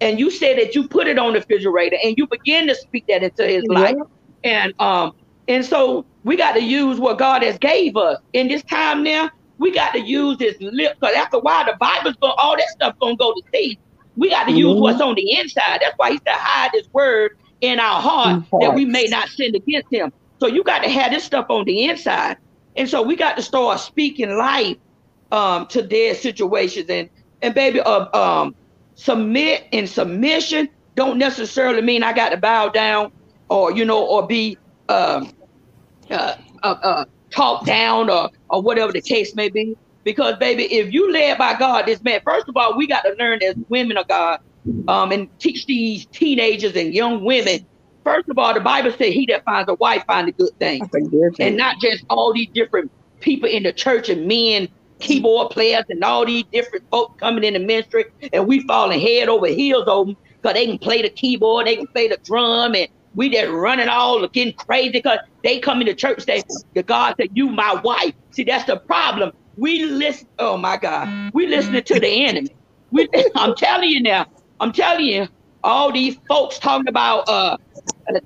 And 0.00 0.18
you 0.18 0.30
said 0.30 0.56
that 0.58 0.74
you 0.74 0.88
put 0.88 1.08
it 1.08 1.18
on 1.18 1.34
the 1.34 1.40
refrigerator, 1.40 1.98
and 2.02 2.16
you 2.16 2.26
begin 2.26 2.66
to 2.68 2.74
speak 2.74 3.06
that 3.08 3.22
into 3.22 3.46
his 3.46 3.64
yeah. 3.68 3.78
life. 3.78 3.96
And 4.44 4.72
um, 4.80 5.12
and 5.46 5.62
so 5.62 6.06
we 6.24 6.36
got 6.36 6.52
to 6.52 6.62
use 6.62 6.98
what 6.98 7.18
God 7.18 7.42
has 7.42 7.58
gave 7.58 7.96
us 7.96 8.18
in 8.32 8.48
this 8.48 8.62
time 8.64 9.02
now. 9.02 9.30
We 9.58 9.70
got 9.70 9.92
to 9.92 10.00
use 10.00 10.38
this 10.38 10.56
lip 10.60 10.96
because 10.98 11.14
after 11.14 11.36
a 11.36 11.40
while 11.40 11.64
the 11.64 11.76
Bible's 11.78 12.16
going 12.16 12.34
all 12.38 12.56
that 12.56 12.68
stuff 12.70 12.98
gonna 13.00 13.16
go 13.16 13.32
to 13.32 13.42
seed. 13.52 13.78
We 14.16 14.30
got 14.30 14.44
to 14.44 14.50
mm-hmm. 14.50 14.58
use 14.58 14.80
what's 14.80 15.00
on 15.00 15.14
the 15.14 15.38
inside. 15.38 15.80
That's 15.80 15.96
why 15.96 16.12
he 16.12 16.18
said 16.18 16.34
hide 16.34 16.70
his 16.72 16.88
word 16.92 17.36
in 17.60 17.78
our 17.78 18.00
heart 18.00 18.42
mm-hmm. 18.42 18.58
that 18.60 18.74
we 18.74 18.84
may 18.84 19.04
not 19.04 19.28
sin 19.28 19.54
against 19.54 19.92
him. 19.92 20.12
So 20.40 20.46
you 20.46 20.64
got 20.64 20.82
to 20.82 20.88
have 20.88 21.12
this 21.12 21.24
stuff 21.24 21.46
on 21.48 21.64
the 21.64 21.84
inside. 21.84 22.36
And 22.76 22.88
so 22.88 23.02
we 23.02 23.16
got 23.16 23.36
to 23.36 23.42
start 23.42 23.80
speaking 23.80 24.36
life 24.36 24.76
um, 25.30 25.66
to 25.68 25.82
their 25.82 26.14
situations 26.14 26.88
and 26.88 27.08
and 27.42 27.54
baby 27.54 27.80
uh, 27.80 28.06
um 28.16 28.54
submit 28.94 29.66
and 29.72 29.88
submission 29.88 30.68
don't 30.94 31.18
necessarily 31.18 31.82
mean 31.82 32.02
I 32.02 32.12
got 32.12 32.30
to 32.30 32.36
bow 32.36 32.68
down 32.68 33.12
or 33.48 33.72
you 33.72 33.84
know 33.84 34.04
or 34.06 34.26
be 34.26 34.56
um 34.88 35.32
uh, 36.10 36.36
uh, 36.62 36.76
uh, 36.82 37.04
talked 37.32 37.66
down 37.66 38.10
or 38.10 38.30
or 38.50 38.62
whatever 38.62 38.92
the 38.92 39.02
case 39.02 39.34
may 39.34 39.48
be. 39.48 39.76
Because 40.04 40.36
baby, 40.36 40.64
if 40.64 40.92
you 40.92 41.10
led 41.12 41.38
by 41.38 41.58
God, 41.58 41.86
this 41.86 42.02
man, 42.02 42.20
first 42.24 42.48
of 42.48 42.56
all, 42.56 42.76
we 42.76 42.86
got 42.86 43.02
to 43.02 43.14
learn 43.18 43.42
as 43.42 43.54
women 43.68 43.96
of 43.96 44.06
God, 44.08 44.38
um, 44.88 45.12
and 45.12 45.28
teach 45.40 45.66
these 45.66 46.06
teenagers 46.06 46.76
and 46.76 46.92
young 46.92 47.24
women. 47.24 47.66
First 48.04 48.28
of 48.28 48.38
all, 48.38 48.52
the 48.52 48.60
Bible 48.60 48.92
said, 48.92 49.12
"He 49.12 49.26
that 49.26 49.44
finds 49.44 49.68
a 49.70 49.74
wife 49.74 50.04
finds 50.06 50.28
a 50.28 50.32
good 50.32 50.52
thing," 50.60 50.90
and 51.38 51.56
not 51.56 51.76
just 51.80 52.04
all 52.10 52.34
these 52.34 52.48
different 52.54 52.90
people 53.20 53.48
in 53.48 53.62
the 53.62 53.72
church 53.72 54.10
and 54.10 54.26
men, 54.26 54.68
keyboard 55.00 55.50
players, 55.50 55.84
and 55.88 56.04
all 56.04 56.26
these 56.26 56.44
different 56.52 56.84
folks 56.90 57.14
coming 57.18 57.44
in 57.44 57.54
the 57.54 57.60
ministry, 57.60 58.04
and 58.32 58.46
we 58.46 58.60
falling 58.66 59.00
head 59.00 59.28
over 59.28 59.46
heels 59.46 59.88
over 59.88 60.12
because 60.42 60.54
they 60.54 60.66
can 60.66 60.78
play 60.78 61.00
the 61.00 61.08
keyboard, 61.10 61.66
they 61.66 61.76
can 61.76 61.86
play 61.94 62.08
the 62.08 62.18
drum, 62.24 62.74
and 62.74 62.88
we 63.14 63.30
just 63.30 63.50
running 63.50 63.88
all 63.88 64.26
getting 64.28 64.54
crazy 64.54 64.90
because 64.90 65.18
they 65.42 65.60
come 65.60 65.80
into 65.80 65.94
church 65.94 66.24
say 66.24 66.42
the 66.74 66.82
God 66.82 67.14
said 67.18 67.28
you 67.32 67.48
my 67.48 67.80
wife. 67.84 68.12
See 68.32 68.44
that's 68.44 68.64
the 68.64 68.78
problem. 68.86 69.32
We 69.56 69.84
listen. 69.84 70.28
Oh 70.38 70.56
my 70.56 70.76
God, 70.76 71.08
we 71.32 71.46
listening 71.46 71.84
to 71.84 72.00
the 72.00 72.26
enemy. 72.26 72.56
We, 72.90 73.08
I'm 73.36 73.54
telling 73.54 73.90
you 73.90 74.02
now. 74.02 74.26
I'm 74.60 74.72
telling 74.72 75.04
you, 75.06 75.28
all 75.62 75.92
these 75.92 76.16
folks 76.28 76.58
talking 76.58 76.88
about 76.88 77.28
uh, 77.28 77.56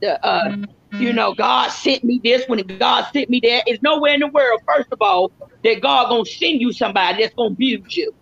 the 0.00 0.24
uh, 0.24 0.52
you 0.98 1.12
know, 1.12 1.34
God 1.34 1.68
sent 1.70 2.04
me 2.04 2.20
this 2.22 2.44
when 2.48 2.66
God 2.78 3.06
sent 3.12 3.30
me 3.30 3.40
that. 3.44 3.64
It's 3.66 3.82
nowhere 3.82 4.14
in 4.14 4.20
the 4.20 4.28
world, 4.28 4.60
first 4.66 4.88
of 4.92 4.98
all, 5.00 5.32
that 5.64 5.80
God 5.80 6.08
gonna 6.08 6.24
send 6.24 6.60
you 6.60 6.72
somebody 6.72 7.22
that's 7.22 7.34
gonna 7.34 7.50
abuse 7.52 7.96
you. 7.96 8.12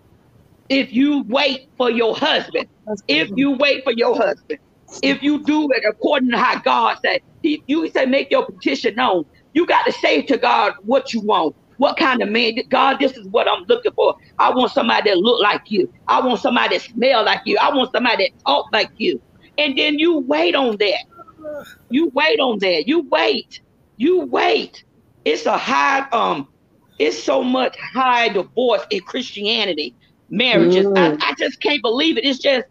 If 0.68 0.92
you 0.92 1.24
wait 1.28 1.68
for 1.76 1.90
your 1.90 2.16
husband, 2.16 2.66
if 3.08 3.30
you 3.36 3.52
wait 3.52 3.84
for 3.84 3.92
your 3.92 4.16
husband, 4.16 4.58
if 5.02 5.22
you 5.22 5.44
do 5.44 5.68
it 5.72 5.84
according 5.88 6.30
to 6.30 6.38
how 6.38 6.60
God 6.60 6.96
said. 7.04 7.20
He, 7.42 7.62
you 7.66 7.88
say 7.90 8.06
make 8.06 8.30
your 8.30 8.44
petition 8.44 8.94
known. 8.96 9.24
You 9.52 9.66
got 9.66 9.84
to 9.84 9.92
say 9.92 10.22
to 10.22 10.36
God 10.36 10.72
what 10.82 11.12
you 11.12 11.20
want. 11.20 11.54
What 11.78 11.96
kind 11.96 12.22
of 12.22 12.30
man? 12.30 12.54
God, 12.70 12.98
this 12.98 13.12
is 13.12 13.26
what 13.28 13.48
I'm 13.48 13.64
looking 13.68 13.92
for. 13.94 14.14
I 14.38 14.50
want 14.50 14.72
somebody 14.72 15.10
that 15.10 15.18
look 15.18 15.40
like 15.42 15.62
you. 15.68 15.88
I 16.08 16.20
want 16.20 16.40
somebody 16.40 16.76
that 16.76 16.84
smell 16.84 17.24
like 17.24 17.40
you. 17.44 17.58
I 17.60 17.74
want 17.74 17.92
somebody 17.92 18.24
that 18.24 18.50
talk 18.50 18.66
like 18.72 18.90
you. 18.96 19.20
And 19.58 19.76
then 19.78 19.98
you 19.98 20.20
wait 20.20 20.54
on 20.54 20.76
that. 20.78 20.98
You 21.90 22.10
wait 22.14 22.40
on 22.40 22.58
that. 22.60 22.84
You 22.86 23.06
wait. 23.10 23.60
You 23.96 24.26
wait. 24.26 24.82
It's 25.24 25.46
a 25.46 25.56
high 25.56 26.06
um. 26.12 26.48
It's 26.98 27.22
so 27.22 27.42
much 27.42 27.76
high 27.92 28.30
divorce 28.30 28.82
in 28.90 29.00
Christianity 29.00 29.94
marriages. 30.30 30.86
Mm. 30.86 30.96
I, 30.96 31.30
I 31.30 31.34
just 31.38 31.60
can't 31.60 31.82
believe 31.82 32.16
it. 32.16 32.24
It's 32.24 32.38
just 32.38 32.64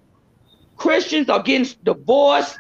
Christians 0.78 1.30
are 1.30 1.42
getting 1.42 1.68
divorced. 1.84 2.58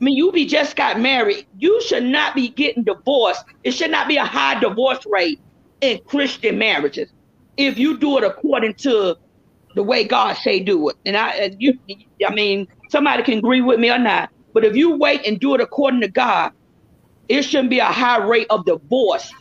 I 0.00 0.04
mean, 0.04 0.16
you 0.16 0.32
be 0.32 0.46
just 0.46 0.76
got 0.76 1.00
married. 1.00 1.46
You 1.58 1.80
should 1.82 2.04
not 2.04 2.34
be 2.34 2.48
getting 2.48 2.84
divorced. 2.84 3.44
It 3.62 3.72
should 3.72 3.90
not 3.90 4.08
be 4.08 4.16
a 4.16 4.24
high 4.24 4.58
divorce 4.58 5.06
rate 5.06 5.40
in 5.80 6.00
Christian 6.06 6.58
marriages 6.58 7.10
if 7.56 7.78
you 7.78 7.98
do 7.98 8.18
it 8.18 8.24
according 8.24 8.74
to 8.74 9.16
the 9.74 9.82
way 9.82 10.04
God 10.04 10.34
say 10.34 10.60
do 10.60 10.88
it. 10.88 10.96
And 11.04 11.16
I, 11.16 11.54
you, 11.58 11.78
I 12.26 12.34
mean, 12.34 12.66
somebody 12.90 13.22
can 13.22 13.38
agree 13.38 13.60
with 13.60 13.80
me 13.80 13.90
or 13.90 13.98
not, 13.98 14.30
but 14.52 14.64
if 14.64 14.76
you 14.76 14.96
wait 14.96 15.26
and 15.26 15.38
do 15.38 15.54
it 15.54 15.60
according 15.60 16.00
to 16.02 16.08
God, 16.08 16.52
it 17.28 17.42
shouldn't 17.42 17.70
be 17.70 17.78
a 17.78 17.86
high 17.86 18.18
rate 18.24 18.46
of 18.50 18.64
divorce 18.64 19.32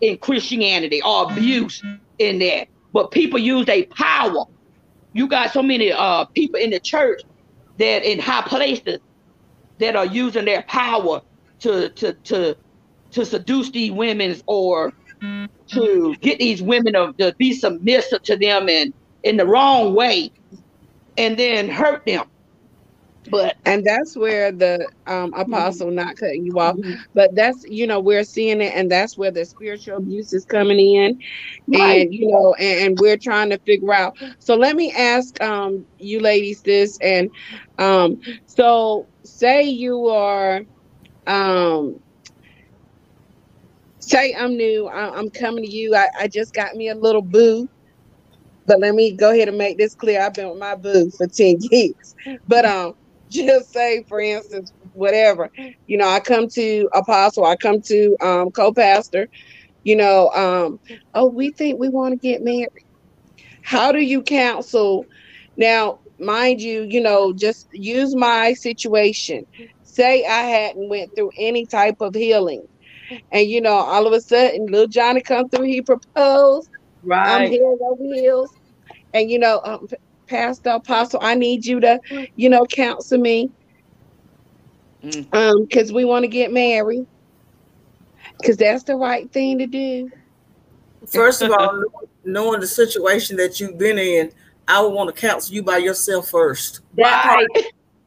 in 0.00 0.16
Christianity 0.18 1.02
or 1.02 1.30
abuse 1.30 1.82
in 2.18 2.38
there. 2.38 2.66
But 2.92 3.10
people 3.10 3.38
use 3.38 3.66
their 3.66 3.84
power. 3.84 4.44
You 5.12 5.28
got 5.28 5.52
so 5.52 5.62
many 5.62 5.92
uh, 5.92 6.24
people 6.26 6.58
in 6.58 6.70
the 6.70 6.80
church 6.80 7.22
that 7.80 8.04
in 8.04 8.18
high 8.18 8.42
places 8.42 8.98
that 9.78 9.96
are 9.96 10.06
using 10.06 10.44
their 10.44 10.62
power 10.62 11.22
to 11.60 11.90
to 11.90 12.12
to 12.14 12.56
to 13.12 13.24
seduce 13.24 13.70
these 13.70 13.92
women 13.92 14.36
or 14.46 14.92
to 15.68 16.16
get 16.20 16.38
these 16.38 16.62
women 16.62 16.94
to, 16.94 17.12
to 17.18 17.34
be 17.38 17.52
submissive 17.52 18.22
to 18.22 18.36
them 18.36 18.68
and 18.68 18.92
in 19.24 19.36
the 19.36 19.46
wrong 19.46 19.94
way 19.94 20.30
and 21.18 21.36
then 21.38 21.68
hurt 21.68 22.04
them 22.06 22.26
but 23.28 23.56
and 23.66 23.84
that's 23.84 24.16
where 24.16 24.50
the 24.50 24.88
um, 25.06 25.34
apostle 25.34 25.88
mm-hmm. 25.88 25.96
not 25.96 26.16
cutting 26.16 26.44
you 26.44 26.58
off 26.58 26.76
mm-hmm. 26.76 26.94
but 27.14 27.34
that's 27.34 27.64
you 27.64 27.86
know 27.86 28.00
we're 28.00 28.24
seeing 28.24 28.60
it 28.60 28.72
and 28.74 28.90
that's 28.90 29.18
where 29.18 29.30
the 29.30 29.44
spiritual 29.44 29.98
abuse 29.98 30.32
is 30.32 30.44
coming 30.44 30.78
in 30.78 31.20
right. 31.68 32.02
and 32.02 32.14
you 32.14 32.28
know 32.28 32.54
and, 32.54 32.86
and, 32.86 33.00
we're 33.00 33.18
trying 33.18 33.50
to 33.50 33.58
figure 33.58 33.92
out 33.92 34.16
so 34.38 34.54
let 34.54 34.74
me 34.76 34.92
ask 34.92 35.40
um, 35.42 35.84
you 35.98 36.20
ladies 36.20 36.62
this 36.62 36.98
and 37.00 37.30
um, 37.78 38.20
so 38.46 39.06
say 39.22 39.62
you 39.62 40.08
are 40.08 40.62
um, 41.26 42.00
say 43.98 44.34
i'm 44.34 44.56
new 44.56 44.86
I, 44.86 45.18
am 45.18 45.28
coming 45.30 45.64
to 45.64 45.70
you 45.70 45.94
I, 45.94 46.08
I 46.20 46.28
just 46.28 46.54
got 46.54 46.74
me 46.74 46.88
a 46.88 46.94
little 46.94 47.22
boo 47.22 47.68
but 48.66 48.78
let 48.78 48.94
me 48.94 49.10
go 49.10 49.32
ahead 49.32 49.48
and 49.48 49.58
make 49.58 49.78
this 49.78 49.96
clear. 49.96 50.22
I've 50.22 50.34
been 50.34 50.48
with 50.48 50.60
my 50.60 50.76
boo 50.76 51.10
for 51.10 51.26
10 51.26 51.56
years. 51.72 52.14
But 52.46 52.64
um, 52.64 52.94
just 53.46 53.72
say, 53.72 54.04
for 54.08 54.20
instance, 54.20 54.72
whatever, 54.92 55.50
you 55.86 55.96
know, 55.98 56.08
I 56.08 56.20
come 56.20 56.48
to 56.54 56.88
apostle, 56.94 57.44
I 57.44 57.56
come 57.56 57.80
to 57.86 58.16
um 58.22 58.50
co-pastor, 58.52 59.28
you 59.84 59.96
know, 59.96 60.30
um, 60.30 60.78
oh, 61.14 61.26
we 61.26 61.52
think 61.52 61.78
we 61.80 61.88
want 61.88 62.12
to 62.12 62.18
get 62.28 62.42
married. 62.42 62.68
How 63.62 63.92
do 63.92 64.00
you 64.00 64.22
counsel? 64.22 65.06
Now, 65.56 65.98
mind 66.18 66.60
you, 66.60 66.86
you 66.88 67.00
know, 67.00 67.32
just 67.34 67.66
use 67.72 68.14
my 68.16 68.54
situation. 68.54 69.44
Say 69.84 70.24
I 70.26 70.42
hadn't 70.42 70.88
went 70.88 71.10
through 71.16 71.30
any 71.38 71.66
type 71.66 71.96
of 72.00 72.14
healing. 72.14 72.64
And 73.32 73.48
you 73.48 73.60
know, 73.60 73.74
all 73.74 74.06
of 74.06 74.12
a 74.12 74.20
sudden, 74.20 74.66
little 74.66 74.86
Johnny 74.88 75.22
come 75.22 75.48
through, 75.48 75.66
he 75.66 75.82
proposed. 75.82 76.68
Right. 77.02 77.44
I'm 77.44 77.50
healed 77.50 77.80
over 77.82 78.02
heels 78.04 78.50
and 79.12 79.30
you 79.30 79.38
know, 79.38 79.60
um, 79.64 79.86
Pastor 80.30 80.70
Apostle, 80.70 81.18
I 81.20 81.34
need 81.34 81.66
you 81.66 81.80
to, 81.80 82.00
you 82.36 82.48
know, 82.48 82.64
counsel 82.64 83.18
me, 83.18 83.50
mm. 85.02 85.34
um, 85.34 85.64
because 85.64 85.92
we 85.92 86.04
want 86.04 86.22
to 86.22 86.28
get 86.28 86.52
married, 86.52 87.04
because 88.38 88.56
that's 88.56 88.84
the 88.84 88.94
right 88.94 89.30
thing 89.32 89.58
to 89.58 89.66
do. 89.66 90.08
First 91.08 91.42
of 91.42 91.50
all, 91.50 91.82
knowing 92.24 92.60
the 92.60 92.68
situation 92.68 93.36
that 93.38 93.58
you've 93.58 93.76
been 93.76 93.98
in, 93.98 94.30
I 94.68 94.80
would 94.80 94.92
want 94.92 95.12
to 95.12 95.20
counsel 95.20 95.52
you 95.52 95.64
by 95.64 95.78
yourself 95.78 96.28
first. 96.28 96.78
Right. 96.96 97.46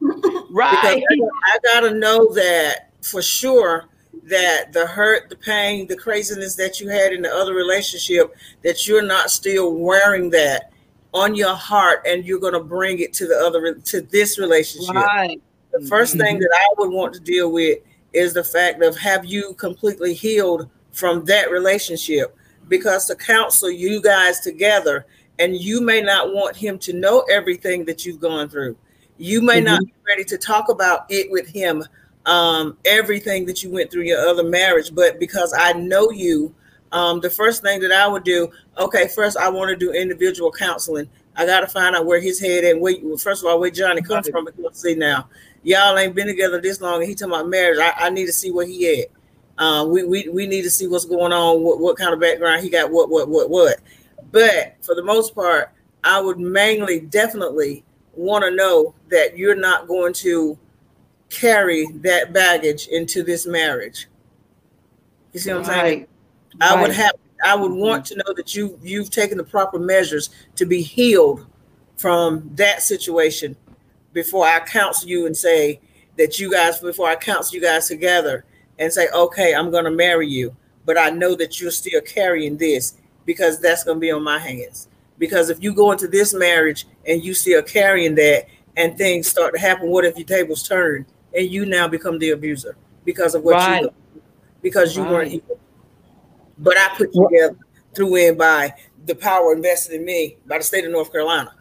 right. 0.00 1.04
Because 1.06 1.28
I, 1.44 1.52
I 1.52 1.58
got 1.74 1.80
to 1.80 1.94
know 1.94 2.32
that 2.32 2.88
for 3.02 3.20
sure 3.20 3.84
that 4.22 4.72
the 4.72 4.86
hurt, 4.86 5.28
the 5.28 5.36
pain, 5.36 5.86
the 5.88 5.96
craziness 5.96 6.54
that 6.56 6.80
you 6.80 6.88
had 6.88 7.12
in 7.12 7.20
the 7.20 7.30
other 7.30 7.52
relationship, 7.52 8.34
that 8.62 8.88
you're 8.88 9.02
not 9.02 9.30
still 9.30 9.74
wearing 9.74 10.30
that 10.30 10.70
on 11.14 11.34
your 11.36 11.54
heart 11.54 12.02
and 12.06 12.26
you're 12.26 12.40
going 12.40 12.52
to 12.52 12.62
bring 12.62 12.98
it 12.98 13.12
to 13.14 13.26
the 13.26 13.36
other 13.36 13.74
to 13.74 14.00
this 14.02 14.38
relationship 14.38 14.94
right. 14.94 15.40
the 15.72 15.78
1st 15.78 15.88
mm-hmm. 15.88 16.20
thing 16.20 16.38
that 16.40 16.50
i 16.52 16.74
would 16.76 16.90
want 16.92 17.14
to 17.14 17.20
deal 17.20 17.50
with 17.52 17.78
is 18.12 18.34
the 18.34 18.44
fact 18.44 18.82
of 18.82 18.96
have 18.96 19.24
you 19.24 19.54
completely 19.54 20.12
healed 20.12 20.68
from 20.92 21.24
that 21.24 21.50
relationship 21.50 22.36
because 22.68 23.06
to 23.06 23.14
counsel 23.14 23.70
you 23.70 24.02
guys 24.02 24.40
together 24.40 25.06
and 25.38 25.56
you 25.56 25.80
may 25.80 26.00
not 26.00 26.34
want 26.34 26.56
him 26.56 26.78
to 26.78 26.92
know 26.92 27.20
everything 27.30 27.84
that 27.84 28.04
you've 28.04 28.20
gone 28.20 28.48
through 28.48 28.76
you 29.16 29.40
may 29.40 29.56
mm-hmm. 29.58 29.66
not 29.66 29.84
be 29.84 29.94
ready 30.06 30.24
to 30.24 30.36
talk 30.36 30.68
about 30.68 31.06
it 31.08 31.30
with 31.30 31.48
him 31.48 31.84
um, 32.26 32.78
everything 32.86 33.44
that 33.44 33.62
you 33.62 33.70
went 33.70 33.90
through 33.90 34.02
your 34.02 34.26
other 34.26 34.42
marriage 34.42 34.92
but 34.92 35.20
because 35.20 35.54
i 35.56 35.72
know 35.74 36.10
you 36.10 36.52
um, 36.94 37.20
the 37.20 37.28
first 37.28 37.60
thing 37.60 37.80
that 37.80 37.90
I 37.90 38.06
would 38.06 38.22
do, 38.22 38.50
okay, 38.78 39.08
first 39.08 39.36
I 39.36 39.48
want 39.48 39.68
to 39.70 39.76
do 39.76 39.92
individual 39.92 40.52
counseling. 40.52 41.08
I 41.36 41.44
got 41.44 41.60
to 41.60 41.66
find 41.66 41.96
out 41.96 42.06
where 42.06 42.20
his 42.20 42.40
head 42.40 42.62
and 42.62 42.80
where, 42.80 42.94
first 43.18 43.42
of 43.42 43.50
all, 43.50 43.58
where 43.58 43.70
Johnny 43.70 44.00
comes 44.00 44.28
from. 44.28 44.44
Because 44.44 44.80
see 44.80 44.94
now, 44.94 45.28
y'all 45.64 45.98
ain't 45.98 46.14
been 46.14 46.28
together 46.28 46.60
this 46.60 46.80
long, 46.80 47.00
and 47.00 47.08
he 47.08 47.16
talking 47.16 47.34
about 47.34 47.48
marriage. 47.48 47.78
I, 47.80 48.06
I 48.06 48.10
need 48.10 48.26
to 48.26 48.32
see 48.32 48.52
where 48.52 48.64
he 48.64 49.02
at. 49.02 49.08
Um, 49.58 49.90
we, 49.90 50.04
we 50.04 50.28
we 50.28 50.46
need 50.46 50.62
to 50.62 50.70
see 50.70 50.86
what's 50.86 51.04
going 51.04 51.32
on, 51.32 51.62
what, 51.62 51.80
what 51.80 51.96
kind 51.96 52.14
of 52.14 52.20
background 52.20 52.62
he 52.62 52.70
got, 52.70 52.92
what 52.92 53.10
what 53.10 53.28
what 53.28 53.50
what. 53.50 53.78
But 54.30 54.76
for 54.80 54.94
the 54.94 55.02
most 55.02 55.34
part, 55.34 55.72
I 56.04 56.20
would 56.20 56.38
mainly 56.38 57.00
definitely 57.00 57.84
want 58.12 58.44
to 58.44 58.52
know 58.52 58.94
that 59.08 59.36
you're 59.36 59.56
not 59.56 59.88
going 59.88 60.12
to 60.12 60.56
carry 61.28 61.86
that 62.02 62.32
baggage 62.32 62.86
into 62.86 63.24
this 63.24 63.46
marriage. 63.46 64.06
You 65.32 65.40
see 65.40 65.52
what 65.52 65.58
I'm 65.60 65.64
saying? 65.64 66.06
I 66.60 66.80
would 66.80 66.92
have 66.92 67.14
I 67.44 67.54
would 67.54 67.72
mm-hmm. 67.72 67.80
want 67.80 68.06
to 68.06 68.16
know 68.16 68.32
that 68.34 68.54
you 68.54 68.78
you've 68.82 69.10
taken 69.10 69.38
the 69.38 69.44
proper 69.44 69.78
measures 69.78 70.30
to 70.56 70.66
be 70.66 70.82
healed 70.82 71.46
from 71.96 72.50
that 72.54 72.82
situation 72.82 73.56
before 74.12 74.46
I 74.46 74.60
counsel 74.60 75.08
you 75.08 75.26
and 75.26 75.36
say 75.36 75.80
that 76.16 76.38
you 76.38 76.50
guys 76.50 76.80
before 76.80 77.08
I 77.08 77.16
counsel 77.16 77.54
you 77.54 77.62
guys 77.62 77.88
together 77.88 78.44
and 78.78 78.92
say, 78.92 79.08
okay, 79.14 79.54
I'm 79.54 79.70
gonna 79.70 79.90
marry 79.90 80.28
you, 80.28 80.56
but 80.84 80.98
I 80.98 81.10
know 81.10 81.34
that 81.36 81.60
you're 81.60 81.70
still 81.70 82.00
carrying 82.00 82.56
this 82.56 82.94
because 83.26 83.60
that's 83.60 83.84
gonna 83.84 84.00
be 84.00 84.10
on 84.10 84.22
my 84.22 84.38
hands. 84.38 84.88
Because 85.18 85.50
if 85.50 85.62
you 85.62 85.72
go 85.74 85.92
into 85.92 86.08
this 86.08 86.34
marriage 86.34 86.86
and 87.06 87.22
you 87.22 87.34
still 87.34 87.62
carrying 87.62 88.14
that 88.16 88.46
and 88.76 88.96
things 88.98 89.28
start 89.28 89.54
to 89.54 89.60
happen, 89.60 89.88
what 89.88 90.04
if 90.04 90.16
your 90.16 90.26
tables 90.26 90.66
turn 90.66 91.06
and 91.36 91.50
you 91.50 91.66
now 91.66 91.86
become 91.86 92.18
the 92.18 92.30
abuser 92.30 92.76
because 93.04 93.34
of 93.34 93.42
what 93.42 93.54
right. 93.54 93.82
you 93.82 94.22
because 94.62 94.96
you 94.96 95.02
right. 95.02 95.12
weren't 95.12 95.44
but 96.58 96.76
I 96.76 96.88
put 96.96 97.12
together 97.12 97.56
through 97.94 98.16
in 98.16 98.36
by 98.36 98.74
the 99.06 99.14
power 99.14 99.52
invested 99.52 99.94
in 99.94 100.04
me 100.04 100.36
by 100.46 100.58
the 100.58 100.64
state 100.64 100.84
of 100.84 100.90
North 100.92 101.12
Carolina. 101.12 101.54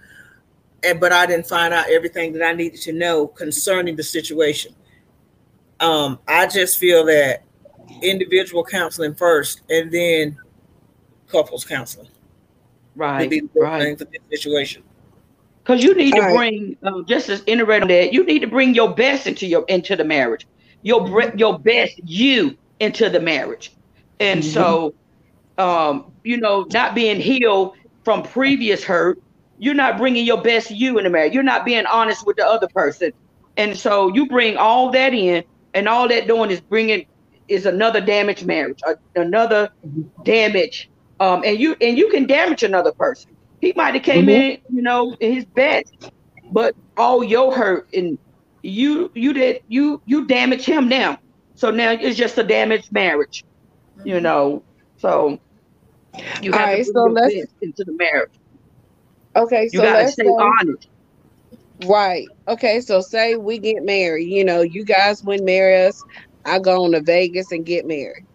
And 0.84 0.99
but 0.99 1.11
I 1.11 1.26
didn't 1.26 1.48
find 1.48 1.74
out 1.74 1.90
everything 1.90 2.34
that 2.34 2.44
I 2.44 2.53
needed 2.53 2.82
to 2.82 2.94
know 2.94 3.28
concerning 3.28 3.95
the 3.95 4.03
situation. 4.03 4.76
Um, 5.80 6.20
I 6.28 6.48
just 6.48 6.78
feel 6.78 7.06
that 7.06 7.44
individual 8.02 8.64
counseling 8.64 9.15
first 9.15 9.61
and 9.70 9.91
then 9.91 10.38
couples 11.28 11.65
counseling. 11.65 12.10
Right. 12.95 13.30
Be 13.30 13.41
the 13.41 13.60
right. 13.60 13.98
For 13.98 14.06
this 14.06 14.22
situation. 14.30 14.84
Because 15.64 15.84
you 15.84 15.95
need 15.95 16.14
All 16.15 16.30
to 16.30 16.36
bring 16.36 16.78
right. 16.82 16.94
um, 16.94 17.06
just 17.06 17.30
as 17.30 17.41
interesting 17.48 17.88
that 17.88 18.14
you 18.14 18.26
need 18.26 18.40
to 18.40 18.48
bring 18.48 18.76
your 18.76 18.94
best 18.94 19.28
into 19.28 19.48
your 19.48 19.64
into 19.70 19.95
the 19.95 20.03
marriage, 20.03 20.45
your 20.82 21.32
your 21.36 21.57
best 21.57 21.99
you 22.03 22.57
into 22.80 23.10
the 23.10 23.20
marriage. 23.20 23.74
And 24.23 24.41
mm-hmm. 24.41 24.51
so, 24.53 24.93
um, 25.57 26.11
you 26.23 26.37
know, 26.37 26.65
not 26.71 26.95
being 26.95 27.19
healed 27.19 27.75
from 28.03 28.23
previous 28.23 28.83
hurt, 28.83 29.21
you're 29.59 29.73
not 29.73 29.97
bringing 29.97 30.25
your 30.25 30.41
best 30.41 30.71
you 30.71 30.97
in 30.97 31.03
the 31.03 31.09
marriage. 31.09 31.33
You're 31.33 31.43
not 31.43 31.65
being 31.65 31.85
honest 31.85 32.25
with 32.25 32.37
the 32.37 32.45
other 32.45 32.67
person. 32.67 33.11
And 33.57 33.77
so 33.77 34.13
you 34.13 34.27
bring 34.27 34.57
all 34.57 34.91
that 34.91 35.13
in, 35.13 35.43
and 35.73 35.87
all 35.87 36.07
that 36.07 36.27
doing 36.27 36.49
is 36.49 36.61
bringing 36.61 37.05
is 37.49 37.65
another 37.65 37.99
damaged 37.99 38.45
marriage, 38.45 38.79
another 39.15 39.69
damage. 40.23 40.89
Um, 41.19 41.43
and 41.45 41.59
you 41.59 41.75
and 41.81 41.97
you 41.97 42.09
can 42.09 42.25
damage 42.25 42.63
another 42.63 42.91
person. 42.93 43.31
He 43.61 43.73
might 43.75 43.93
have 43.93 44.03
came 44.03 44.25
mm-hmm. 44.25 44.65
in, 44.65 44.75
you 44.75 44.81
know, 44.81 45.15
in 45.19 45.33
his 45.33 45.45
best, 45.45 46.11
but 46.51 46.75
all 46.97 47.23
your 47.23 47.55
hurt 47.55 47.87
and 47.93 48.17
you 48.61 49.11
you 49.13 49.33
did 49.33 49.61
you 49.67 50.01
you 50.05 50.25
damage 50.25 50.65
him 50.65 50.87
now. 50.87 51.19
So 51.55 51.69
now 51.69 51.91
it's 51.91 52.17
just 52.17 52.37
a 52.37 52.43
damaged 52.43 52.91
marriage 52.91 53.43
you 54.05 54.19
know. 54.19 54.63
So 54.97 55.39
you 56.41 56.51
have 56.51 56.69
right, 56.69 56.85
to 56.85 56.91
so 56.91 57.03
let's, 57.03 57.34
into 57.61 57.84
the 57.84 57.93
marriage. 57.97 58.31
Okay, 59.35 59.63
you 59.71 59.80
so 59.80 59.84
gotta 59.84 60.07
stay 60.09 60.27
honest. 60.27 60.88
Right. 61.85 62.27
Okay, 62.47 62.81
so 62.81 63.01
say 63.01 63.35
we 63.35 63.57
get 63.57 63.84
married, 63.84 64.30
you 64.30 64.45
know, 64.45 64.61
you 64.61 64.85
guys 64.85 65.23
wouldn't 65.23 65.45
marry 65.45 65.85
us. 65.85 66.01
I 66.45 66.59
go 66.59 66.85
on 66.85 66.91
to 66.91 67.01
Vegas 67.01 67.51
and 67.51 67.65
get 67.65 67.85
married. 67.85 68.25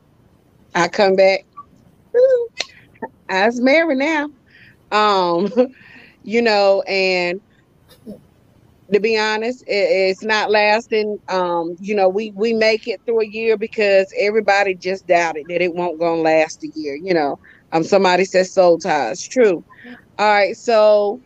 I 0.74 0.89
come 0.89 1.16
back. 1.16 1.45
I 3.28 3.47
was 3.47 3.61
married 3.61 3.99
now. 3.99 4.28
Um, 4.90 5.51
you 6.23 6.43
know, 6.43 6.82
and 6.82 7.40
to 8.93 9.01
be 9.01 9.19
honest, 9.19 9.62
it, 9.66 9.73
it's 10.10 10.24
not 10.24 10.51
lasting. 10.51 11.19
Um, 11.28 11.77
you 11.81 11.94
know, 11.94 12.09
we 12.09 12.32
we 12.36 12.52
make 12.55 12.86
it 12.86 13.01
through 13.05 13.23
a 13.23 13.27
year 13.27 13.56
because 13.56 14.06
everybody 14.19 14.74
just 14.74 15.06
doubted 15.06 15.47
that 15.48 15.62
it 15.62 15.74
won't 15.74 16.01
gonna 16.01 16.20
last 16.23 16.62
a 16.65 16.69
year. 16.74 16.97
You 17.02 17.15
know, 17.15 17.36
um, 17.73 17.85
somebody 17.85 18.24
says 18.24 18.52
soul 18.52 18.78
ties. 18.78 19.23
True. 19.23 19.65
All 20.19 20.31
right, 20.32 20.56
so, 20.56 21.23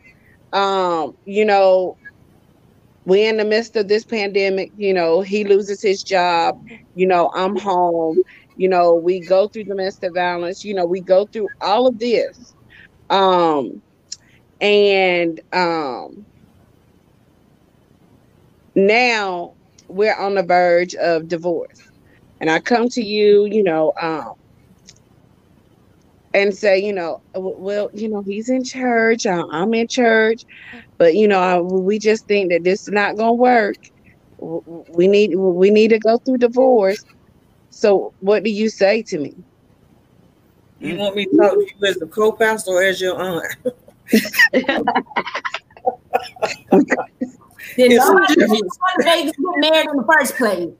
um, 0.52 1.12
you 1.24 1.44
know, 1.44 1.98
we're 3.04 3.28
in 3.28 3.36
the 3.36 3.44
midst 3.44 3.76
of 3.76 3.88
this 3.88 4.04
pandemic. 4.04 4.70
You 4.76 4.94
know, 4.94 5.20
he 5.20 5.44
loses 5.44 5.82
his 5.82 6.02
job. 6.02 6.56
You 6.94 7.06
know, 7.06 7.30
I'm 7.34 7.56
home. 7.56 8.22
You 8.56 8.68
know, 8.68 8.94
we 8.94 9.20
go 9.20 9.48
through 9.48 9.64
domestic 9.64 10.14
violence. 10.14 10.64
You 10.64 10.74
know, 10.74 10.86
we 10.86 11.00
go 11.00 11.26
through 11.26 11.48
all 11.60 11.86
of 11.86 11.98
this. 11.98 12.54
Um, 13.10 13.82
and 14.60 15.40
um 15.52 16.26
now 18.74 19.54
we're 19.88 20.16
on 20.16 20.34
the 20.34 20.42
verge 20.42 20.94
of 20.94 21.28
divorce. 21.28 21.80
And 22.40 22.50
I 22.50 22.58
come 22.58 22.88
to 22.90 23.02
you, 23.02 23.46
you 23.46 23.62
know, 23.62 23.92
um, 24.00 24.32
and 26.34 26.56
say, 26.56 26.78
you 26.78 26.92
know, 26.92 27.20
well, 27.34 27.90
you 27.92 28.08
know, 28.08 28.22
he's 28.22 28.48
in 28.48 28.64
church, 28.64 29.26
I'm 29.26 29.74
in 29.74 29.86
church, 29.86 30.44
but 30.98 31.14
you 31.14 31.28
know, 31.28 31.62
we 31.62 31.98
just 31.98 32.26
think 32.26 32.50
that 32.50 32.64
this 32.64 32.82
is 32.82 32.88
not 32.88 33.16
going 33.16 33.30
to 33.30 33.34
work. 33.34 33.76
We 34.38 35.06
need 35.06 35.36
we 35.36 35.70
need 35.70 35.88
to 35.88 35.98
go 35.98 36.18
through 36.18 36.38
divorce. 36.38 37.04
So, 37.70 38.12
what 38.20 38.42
do 38.42 38.50
you 38.50 38.70
say 38.70 39.02
to 39.02 39.18
me? 39.18 39.34
You 40.80 40.96
want 40.96 41.14
me 41.14 41.26
to 41.26 41.36
talk 41.36 41.52
to 41.52 41.60
you 41.60 41.86
as 41.86 42.02
a 42.02 42.06
co-pastor 42.06 42.72
or 42.72 42.82
as 42.82 43.00
your 43.00 43.20
aunt? 43.20 43.46
Then 47.76 47.96
nobody 47.96 48.46
was 48.46 48.78
Vegas 49.00 49.32
get 49.32 49.58
married 49.58 49.90
in 49.90 49.96
the 49.96 50.04
first 50.10 50.36
place. 50.36 50.70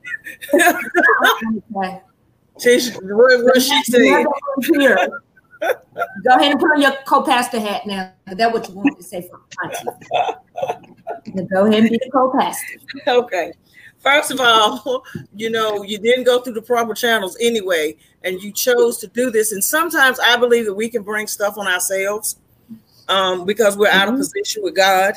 she, 2.59 2.91
what, 3.01 3.43
what 3.43 3.61
she 3.61 3.83
said. 3.83 4.25
Go 6.23 6.35
ahead 6.35 6.51
and 6.51 6.59
put 6.59 6.71
on 6.71 6.81
your 6.81 6.93
co-pastor 7.05 7.59
hat 7.59 7.85
now. 7.85 8.11
That's 8.27 8.53
what 8.53 8.67
you 8.67 8.75
want 8.75 8.97
to 8.97 9.03
say 9.03 9.21
for 9.21 9.39
Go 11.51 11.65
ahead 11.65 11.79
and 11.79 11.89
be 11.89 11.97
the 11.97 12.09
co-pastor. 12.11 12.79
Okay. 13.07 13.53
First 13.99 14.31
of 14.31 14.41
all, 14.41 15.03
you 15.35 15.49
know, 15.49 15.83
you 15.83 15.97
didn't 15.97 16.25
go 16.25 16.41
through 16.41 16.53
the 16.53 16.61
proper 16.61 16.93
channels 16.93 17.37
anyway, 17.39 17.95
and 18.23 18.41
you 18.41 18.51
chose 18.51 18.97
to 18.99 19.07
do 19.07 19.31
this. 19.31 19.53
And 19.53 19.63
sometimes 19.63 20.19
I 20.19 20.35
believe 20.35 20.65
that 20.65 20.73
we 20.73 20.89
can 20.89 21.03
bring 21.03 21.27
stuff 21.27 21.57
on 21.57 21.67
ourselves 21.67 22.35
um, 23.07 23.45
because 23.45 23.77
we're 23.77 23.87
mm-hmm. 23.87 23.97
out 23.97 24.09
of 24.09 24.15
mm-hmm. 24.15 24.21
position 24.21 24.63
with 24.63 24.75
God 24.75 25.13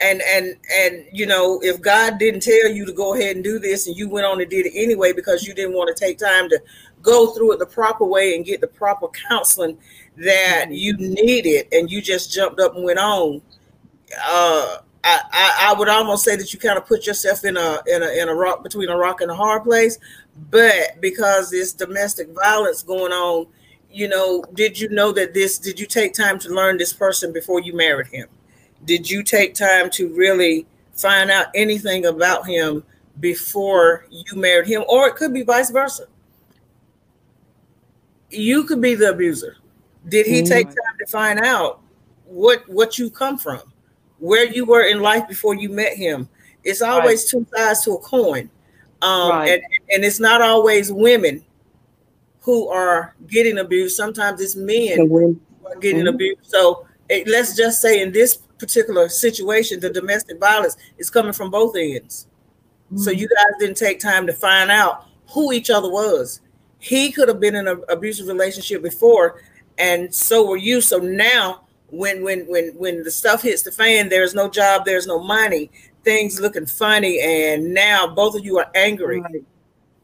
and 0.00 0.22
and 0.22 0.56
and 0.72 1.04
you 1.12 1.26
know 1.26 1.60
if 1.62 1.80
god 1.80 2.18
didn't 2.18 2.42
tell 2.42 2.68
you 2.68 2.84
to 2.86 2.92
go 2.92 3.14
ahead 3.14 3.36
and 3.36 3.44
do 3.44 3.58
this 3.58 3.86
and 3.86 3.96
you 3.96 4.08
went 4.08 4.26
on 4.26 4.40
and 4.40 4.50
did 4.50 4.66
it 4.66 4.72
anyway 4.74 5.12
because 5.12 5.46
you 5.46 5.54
didn't 5.54 5.74
want 5.74 5.94
to 5.94 6.04
take 6.04 6.18
time 6.18 6.48
to 6.48 6.60
go 7.02 7.32
through 7.32 7.52
it 7.52 7.58
the 7.58 7.66
proper 7.66 8.04
way 8.04 8.34
and 8.34 8.44
get 8.44 8.60
the 8.60 8.66
proper 8.66 9.08
counseling 9.28 9.76
that 10.16 10.64
mm-hmm. 10.64 10.72
you 10.72 10.96
needed 10.96 11.66
and 11.72 11.90
you 11.90 12.00
just 12.00 12.32
jumped 12.32 12.60
up 12.60 12.74
and 12.74 12.84
went 12.84 12.98
on 12.98 13.40
uh 14.26 14.76
I, 15.02 15.20
I, 15.32 15.68
I 15.70 15.78
would 15.78 15.88
almost 15.88 16.24
say 16.24 16.36
that 16.36 16.52
you 16.52 16.58
kind 16.58 16.76
of 16.76 16.86
put 16.86 17.06
yourself 17.06 17.44
in 17.44 17.56
a 17.56 17.80
in 17.86 18.02
a 18.02 18.22
in 18.22 18.28
a 18.28 18.34
rock 18.34 18.62
between 18.62 18.90
a 18.90 18.96
rock 18.96 19.22
and 19.22 19.30
a 19.30 19.34
hard 19.34 19.64
place, 19.64 19.98
but 20.50 21.00
because 21.00 21.50
this 21.50 21.72
domestic 21.72 22.28
violence 22.34 22.82
going 22.82 23.10
on, 23.10 23.46
you 23.90 24.08
know, 24.08 24.44
did 24.52 24.78
you 24.78 24.90
know 24.90 25.10
that 25.12 25.32
this? 25.32 25.58
Did 25.58 25.80
you 25.80 25.86
take 25.86 26.12
time 26.12 26.38
to 26.40 26.50
learn 26.50 26.76
this 26.76 26.92
person 26.92 27.32
before 27.32 27.60
you 27.60 27.74
married 27.74 28.08
him? 28.08 28.28
Did 28.84 29.08
you 29.10 29.22
take 29.22 29.54
time 29.54 29.90
to 29.90 30.08
really 30.14 30.66
find 30.94 31.30
out 31.30 31.46
anything 31.54 32.06
about 32.06 32.46
him 32.46 32.84
before 33.18 34.06
you 34.10 34.36
married 34.36 34.66
him 34.66 34.84
or 34.88 35.08
it 35.08 35.16
could 35.16 35.32
be 35.32 35.42
vice 35.42 35.70
versa 35.70 36.04
you 38.30 38.64
could 38.64 38.80
be 38.80 38.94
the 38.94 39.10
abuser 39.10 39.56
did 40.08 40.26
he 40.26 40.40
mm-hmm. 40.40 40.48
take 40.48 40.66
time 40.68 40.96
to 40.98 41.06
find 41.06 41.40
out 41.40 41.80
what 42.24 42.66
what 42.68 42.98
you 42.98 43.10
come 43.10 43.36
from 43.36 43.60
where 44.18 44.44
you 44.44 44.64
were 44.64 44.82
in 44.82 45.00
life 45.00 45.26
before 45.28 45.54
you 45.54 45.68
met 45.68 45.96
him 45.96 46.28
it's 46.64 46.82
always 46.82 47.22
right. 47.22 47.42
two 47.42 47.46
sides 47.56 47.84
to 47.84 47.92
a 47.92 47.98
coin 47.98 48.48
um, 49.02 49.30
right. 49.30 49.50
and, 49.52 49.62
and 49.90 50.04
it's 50.04 50.20
not 50.20 50.42
always 50.42 50.92
women 50.92 51.42
who 52.40 52.68
are 52.68 53.14
getting 53.26 53.58
abused 53.58 53.96
sometimes 53.96 54.40
it's 54.40 54.56
men 54.56 55.08
who 55.08 55.38
are 55.66 55.76
getting 55.76 56.00
mm-hmm. 56.00 56.14
abused 56.14 56.40
so 56.42 56.86
it, 57.08 57.26
let's 57.26 57.56
just 57.56 57.80
say 57.80 58.00
in 58.00 58.12
this 58.12 58.42
particular 58.60 59.08
situation, 59.08 59.80
the 59.80 59.90
domestic 59.90 60.38
violence 60.38 60.76
is 60.98 61.10
coming 61.10 61.32
from 61.32 61.50
both 61.50 61.74
ends. 61.76 62.28
Mm-hmm. 62.86 62.98
So 62.98 63.10
you 63.10 63.28
guys 63.28 63.58
didn't 63.58 63.76
take 63.76 63.98
time 63.98 64.26
to 64.26 64.32
find 64.32 64.70
out 64.70 65.06
who 65.28 65.52
each 65.52 65.70
other 65.70 65.90
was. 65.90 66.40
He 66.78 67.10
could 67.10 67.28
have 67.28 67.40
been 67.40 67.56
in 67.56 67.68
an 67.68 67.82
abusive 67.88 68.26
relationship 68.26 68.82
before, 68.82 69.42
and 69.78 70.14
so 70.14 70.46
were 70.46 70.56
you. 70.56 70.80
So 70.80 70.98
now, 70.98 71.62
when 71.88 72.22
when 72.22 72.46
when 72.46 72.68
when 72.76 73.02
the 73.02 73.10
stuff 73.10 73.42
hits 73.42 73.62
the 73.62 73.72
fan, 73.72 74.08
there's 74.08 74.34
no 74.34 74.48
job, 74.48 74.84
there's 74.84 75.06
no 75.06 75.22
money, 75.22 75.70
things 76.04 76.40
looking 76.40 76.66
funny, 76.66 77.20
and 77.20 77.74
now 77.74 78.06
both 78.14 78.34
of 78.34 78.44
you 78.44 78.58
are 78.58 78.70
angry. 78.74 79.20
Right. 79.20 79.44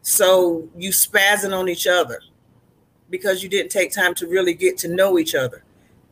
So 0.02 0.68
you 0.76 0.90
spazzing 0.90 1.58
on 1.58 1.68
each 1.68 1.86
other 1.86 2.20
because 3.10 3.42
you 3.42 3.48
didn't 3.48 3.70
take 3.70 3.92
time 3.92 4.14
to 4.16 4.26
really 4.26 4.54
get 4.54 4.76
to 4.78 4.88
know 4.88 5.18
each 5.18 5.34
other. 5.34 5.64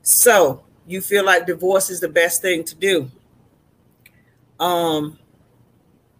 So 0.03 0.64
you 0.87 1.01
feel 1.01 1.25
like 1.25 1.47
divorce 1.47 1.91
is 1.91 2.01
the 2.01 2.09
best 2.09 2.43
thing 2.43 2.65
to 2.65 2.75
do. 2.75 3.11
Um, 4.61 5.19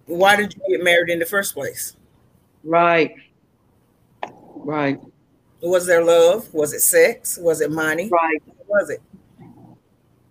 why 0.07 0.37
did 0.37 0.55
you 0.55 0.77
get 0.77 0.85
married 0.85 1.11
in 1.11 1.19
the 1.19 1.27
first 1.27 1.55
place? 1.55 1.97
Right. 2.63 3.15
Right. 4.55 5.01
Was 5.61 5.87
there 5.87 6.05
love? 6.05 6.53
Was 6.53 6.73
it 6.73 6.81
sex? 6.81 7.39
Was 7.39 7.61
it 7.61 7.71
money? 7.71 8.09
Right. 8.09 8.43
What 8.45 8.69
was 8.69 8.91
it? 8.91 9.03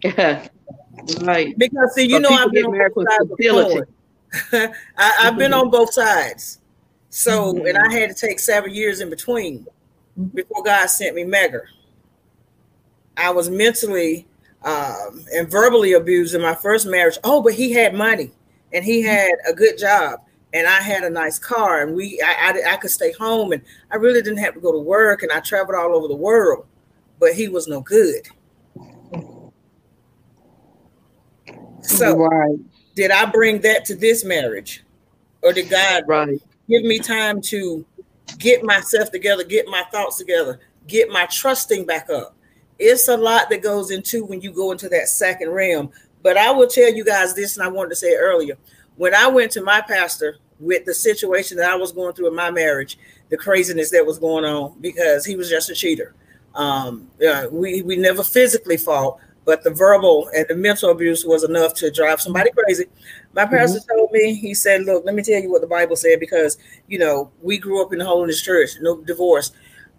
Yeah. 0.04 0.48
right. 1.22 1.58
Because 1.58 1.96
see, 1.96 2.08
you 2.08 2.22
but 2.22 2.30
know, 2.30 2.36
I've 2.36 2.52
been 2.52 2.66
on 2.66 2.90
both 2.90 3.08
sides 3.34 4.10
I, 4.98 5.14
have 5.20 5.38
been 5.38 5.54
on 5.54 5.70
both 5.70 5.94
sides. 5.94 6.60
So, 7.10 7.54
mm-hmm. 7.54 7.68
and 7.68 7.78
I 7.78 7.92
had 7.94 8.10
to 8.10 8.16
take 8.16 8.40
seven 8.40 8.74
years 8.74 9.00
in 9.00 9.10
between 9.10 9.68
before 10.34 10.64
God 10.64 10.88
sent 10.88 11.16
me 11.16 11.24
Megger. 11.24 11.64
I 13.18 13.30
was 13.31 13.49
mentally 13.49 14.27
um, 14.64 15.26
and 15.34 15.49
verbally 15.49 15.94
abused 15.94 16.35
in 16.35 16.41
my 16.41 16.56
first 16.56 16.88
marriage. 16.88 17.18
Oh, 17.23 17.41
but 17.41 17.53
he 17.53 17.72
had 17.72 17.94
money 17.94 18.31
and 18.72 18.84
he 18.84 19.02
had 19.02 19.31
a 19.48 19.53
good 19.53 19.77
job 19.77 20.22
and 20.53 20.68
I 20.68 20.81
had 20.81 21.03
a 21.03 21.10
nice 21.10 21.40
car 21.40 21.81
and 21.81 21.95
we 21.95 22.22
I, 22.23 22.52
I, 22.52 22.73
I 22.73 22.77
could 22.77 22.91
stay 22.91 23.11
home 23.14 23.52
and 23.52 23.61
I 23.91 23.98
really 23.98 24.22
didn't 24.22 24.40
have 24.40 24.53
to 24.53 24.60
go 24.60 24.72
to 24.72 24.80
work 24.80 25.23
and 25.23 25.31
I 25.31 25.40
traveled 25.40 25.76
all 25.76 25.95
over 25.95 26.07
the 26.07 26.15
world, 26.15 26.65
but 27.19 27.34
he 27.34 27.48
was 27.48 27.68
no 27.68 27.81
good. 27.81 28.27
So 31.81 32.15
right. 32.15 32.57
did 32.95 33.11
I 33.11 33.26
bring 33.26 33.60
that 33.61 33.85
to 33.85 33.95
this 33.95 34.23
marriage? 34.23 34.84
Or 35.41 35.52
did 35.52 35.69
God 35.69 36.03
right. 36.07 36.41
give 36.69 36.84
me 36.84 36.99
time 36.99 37.41
to 37.41 37.85
get 38.40 38.64
myself 38.64 39.11
together, 39.11 39.44
get 39.44 39.68
my 39.68 39.84
thoughts 39.91 40.18
together, 40.18 40.61
get 40.88 41.10
my 41.10 41.26
trusting 41.26 41.85
back 41.85 42.10
up? 42.10 42.38
It's 42.80 43.08
a 43.08 43.18
lot 43.18 43.50
that 43.50 43.64
goes 43.64 43.91
into 43.91 44.26
when 44.26 44.41
you 44.41 44.52
go 44.52 44.72
into 44.72 44.90
that 44.90 45.08
second 45.08 45.50
realm. 45.50 45.91
But 46.22 46.38
I 46.38 46.52
will 46.52 46.68
tell 46.68 46.91
you 46.91 47.04
guys 47.04 47.36
this, 47.36 47.58
and 47.58 47.66
I 47.66 47.70
wanted 47.70 47.90
to 47.90 47.95
say 47.95 48.16
earlier. 48.16 48.58
When 48.95 49.14
I 49.14 49.28
went 49.28 49.52
to 49.54 49.64
my 49.64 49.82
pastor 49.82 50.38
with 50.60 50.86
the 50.86 50.94
situation 50.94 51.58
that 51.58 51.70
I 51.70 51.76
was 51.76 51.91
going 51.91 52.14
through 52.14 52.30
in 52.30 52.36
my 52.36 52.52
marriage, 52.52 52.98
the 53.30 53.38
craziness 53.38 53.91
that 53.91 54.06
was 54.06 54.20
going 54.20 54.45
on, 54.45 54.76
because 54.80 55.26
he 55.26 55.36
was 55.36 55.50
just 55.50 55.70
a 55.70 55.74
cheater. 55.74 56.14
Um, 56.56 57.10
uh, 57.28 57.48
we 57.52 57.82
we 57.82 57.95
never 57.95 58.24
physically 58.24 58.78
fought, 58.78 59.18
but 59.44 59.64
the 59.64 59.72
verbal 59.72 60.30
and 60.36 60.45
the 60.48 60.56
mental 60.56 60.91
abuse 60.91 61.26
was 61.26 61.44
enough 61.44 61.74
to 61.76 61.91
drive 61.91 62.22
somebody 62.22 62.52
crazy. 62.52 62.86
My 63.34 63.45
pastor 63.45 63.80
mm-hmm. 63.80 63.98
told 63.98 64.12
me, 64.12 64.36
he 64.36 64.54
said, 64.54 64.84
"Look, 64.84 65.04
let 65.04 65.16
me 65.16 65.24
tell 65.24 65.41
you 65.41 65.52
what 65.52 65.62
the 65.62 65.68
Bible 65.68 65.95
said, 65.95 66.20
because 66.20 66.58
you 66.88 67.00
know 67.00 67.32
we 67.41 67.58
grew 67.58 67.84
up 67.84 67.91
in 67.91 68.00
the 68.00 68.06
holiness 68.06 68.41
church, 68.41 68.72
no 68.82 69.02
divorce, 69.02 69.52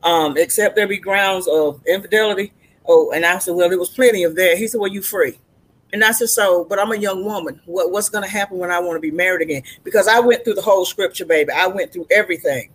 um, 0.05 0.36
except 0.36 0.76
there 0.76 0.86
be 0.86 0.98
grounds 0.98 1.48
of 1.48 1.82
infidelity." 1.86 2.52
Oh, 2.86 3.12
and 3.12 3.24
I 3.24 3.39
said, 3.39 3.55
well, 3.55 3.69
there 3.69 3.78
was 3.78 3.90
plenty 3.90 4.24
of 4.24 4.36
that. 4.36 4.59
He 4.59 4.66
said, 4.69 4.81
well, 4.81 4.93
you 4.93 5.02
free. 5.02 5.39
And 5.93 6.02
I 6.02 6.11
said, 6.11 6.28
so, 6.28 6.65
but 6.65 6.78
I'm 6.78 6.93
a 6.93 6.97
young 6.97 7.24
woman. 7.24 7.61
What, 7.66 7.93
what's 7.93 8.09
going 8.09 8.24
to 8.24 8.31
happen 8.31 8.59
when 8.59 8.70
I 8.70 8.81
want 8.81 8.97
to 8.97 9.01
be 9.01 9.11
married 9.11 9.43
again? 9.43 9.62
Because 9.85 10.09
I 10.09 10.19
went 10.19 10.44
through 10.44 10.55
the 10.55 10.62
whole 10.62 10.85
scripture, 10.85 11.24
baby. 11.24 11.52
I 11.52 11.66
went 11.69 11.93
through 11.93 12.06
everything. 12.11 12.70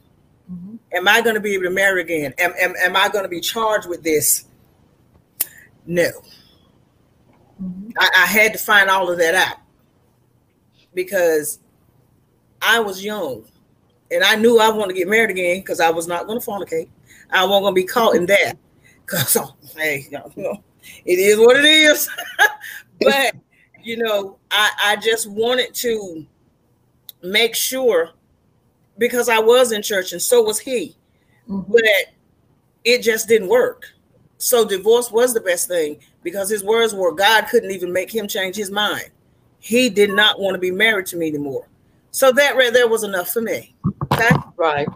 Mm-hmm. 0.51 0.75
Am 0.93 1.07
I 1.07 1.21
going 1.21 1.35
to 1.35 1.41
be 1.41 1.53
able 1.53 1.65
to 1.65 1.69
marry 1.69 2.01
again? 2.01 2.33
Am, 2.39 2.53
am, 2.59 2.73
am 2.79 2.95
I 2.95 3.09
going 3.09 3.23
to 3.23 3.29
be 3.29 3.41
charged 3.41 3.89
with 3.89 4.03
this? 4.03 4.45
No. 5.85 6.09
Mm-hmm. 7.61 7.91
I, 7.99 8.09
I 8.19 8.25
had 8.25 8.53
to 8.53 8.59
find 8.59 8.89
all 8.89 9.11
of 9.11 9.17
that 9.19 9.35
out 9.35 9.57
because 10.93 11.59
I 12.61 12.79
was 12.79 13.03
young 13.03 13.45
and 14.11 14.23
I 14.23 14.35
knew 14.35 14.59
I 14.59 14.69
wanted 14.69 14.93
to 14.93 14.99
get 14.99 15.07
married 15.07 15.29
again 15.29 15.59
because 15.59 15.79
I 15.79 15.89
was 15.89 16.07
not 16.07 16.25
going 16.25 16.39
to 16.39 16.45
fornicate. 16.45 16.89
I 17.31 17.43
wasn't 17.43 17.63
going 17.63 17.75
to 17.75 17.81
be 17.81 17.85
caught 17.85 18.15
in 18.15 18.25
that 18.27 18.57
because 19.09 19.37
hey, 19.75 20.07
you 20.11 20.19
know, 20.35 20.63
it 21.05 21.19
is 21.19 21.37
what 21.39 21.57
it 21.57 21.65
is. 21.65 22.09
but 23.01 23.35
you 23.81 23.97
know, 23.97 24.37
I, 24.51 24.71
I 24.83 24.95
just 24.97 25.29
wanted 25.29 25.73
to 25.75 26.25
make 27.23 27.55
sure 27.55 28.11
because 28.97 29.29
I 29.29 29.39
was 29.39 29.71
in 29.71 29.81
church 29.81 30.11
and 30.11 30.21
so 30.21 30.41
was 30.43 30.59
he, 30.59 30.95
mm-hmm. 31.47 31.71
but 31.71 31.83
it 32.83 33.01
just 33.01 33.27
didn't 33.27 33.49
work. 33.49 33.85
So 34.37 34.65
divorce 34.65 35.11
was 35.11 35.33
the 35.33 35.41
best 35.41 35.67
thing 35.67 35.99
because 36.23 36.49
his 36.49 36.63
words 36.63 36.93
were 36.93 37.13
God 37.13 37.47
couldn't 37.49 37.71
even 37.71 37.91
make 37.91 38.13
him 38.13 38.27
change 38.27 38.55
his 38.55 38.71
mind. 38.71 39.09
He 39.59 39.89
did 39.89 40.11
not 40.11 40.39
want 40.39 40.55
to 40.55 40.59
be 40.59 40.71
married 40.71 41.07
to 41.07 41.17
me 41.17 41.27
anymore. 41.27 41.67
So 42.11 42.31
that 42.31 42.55
right 42.55 42.71
there 42.71 42.87
was 42.87 43.03
enough 43.03 43.29
for 43.29 43.41
me. 43.41 43.75
Okay? 44.13 44.29
Right. 44.55 44.87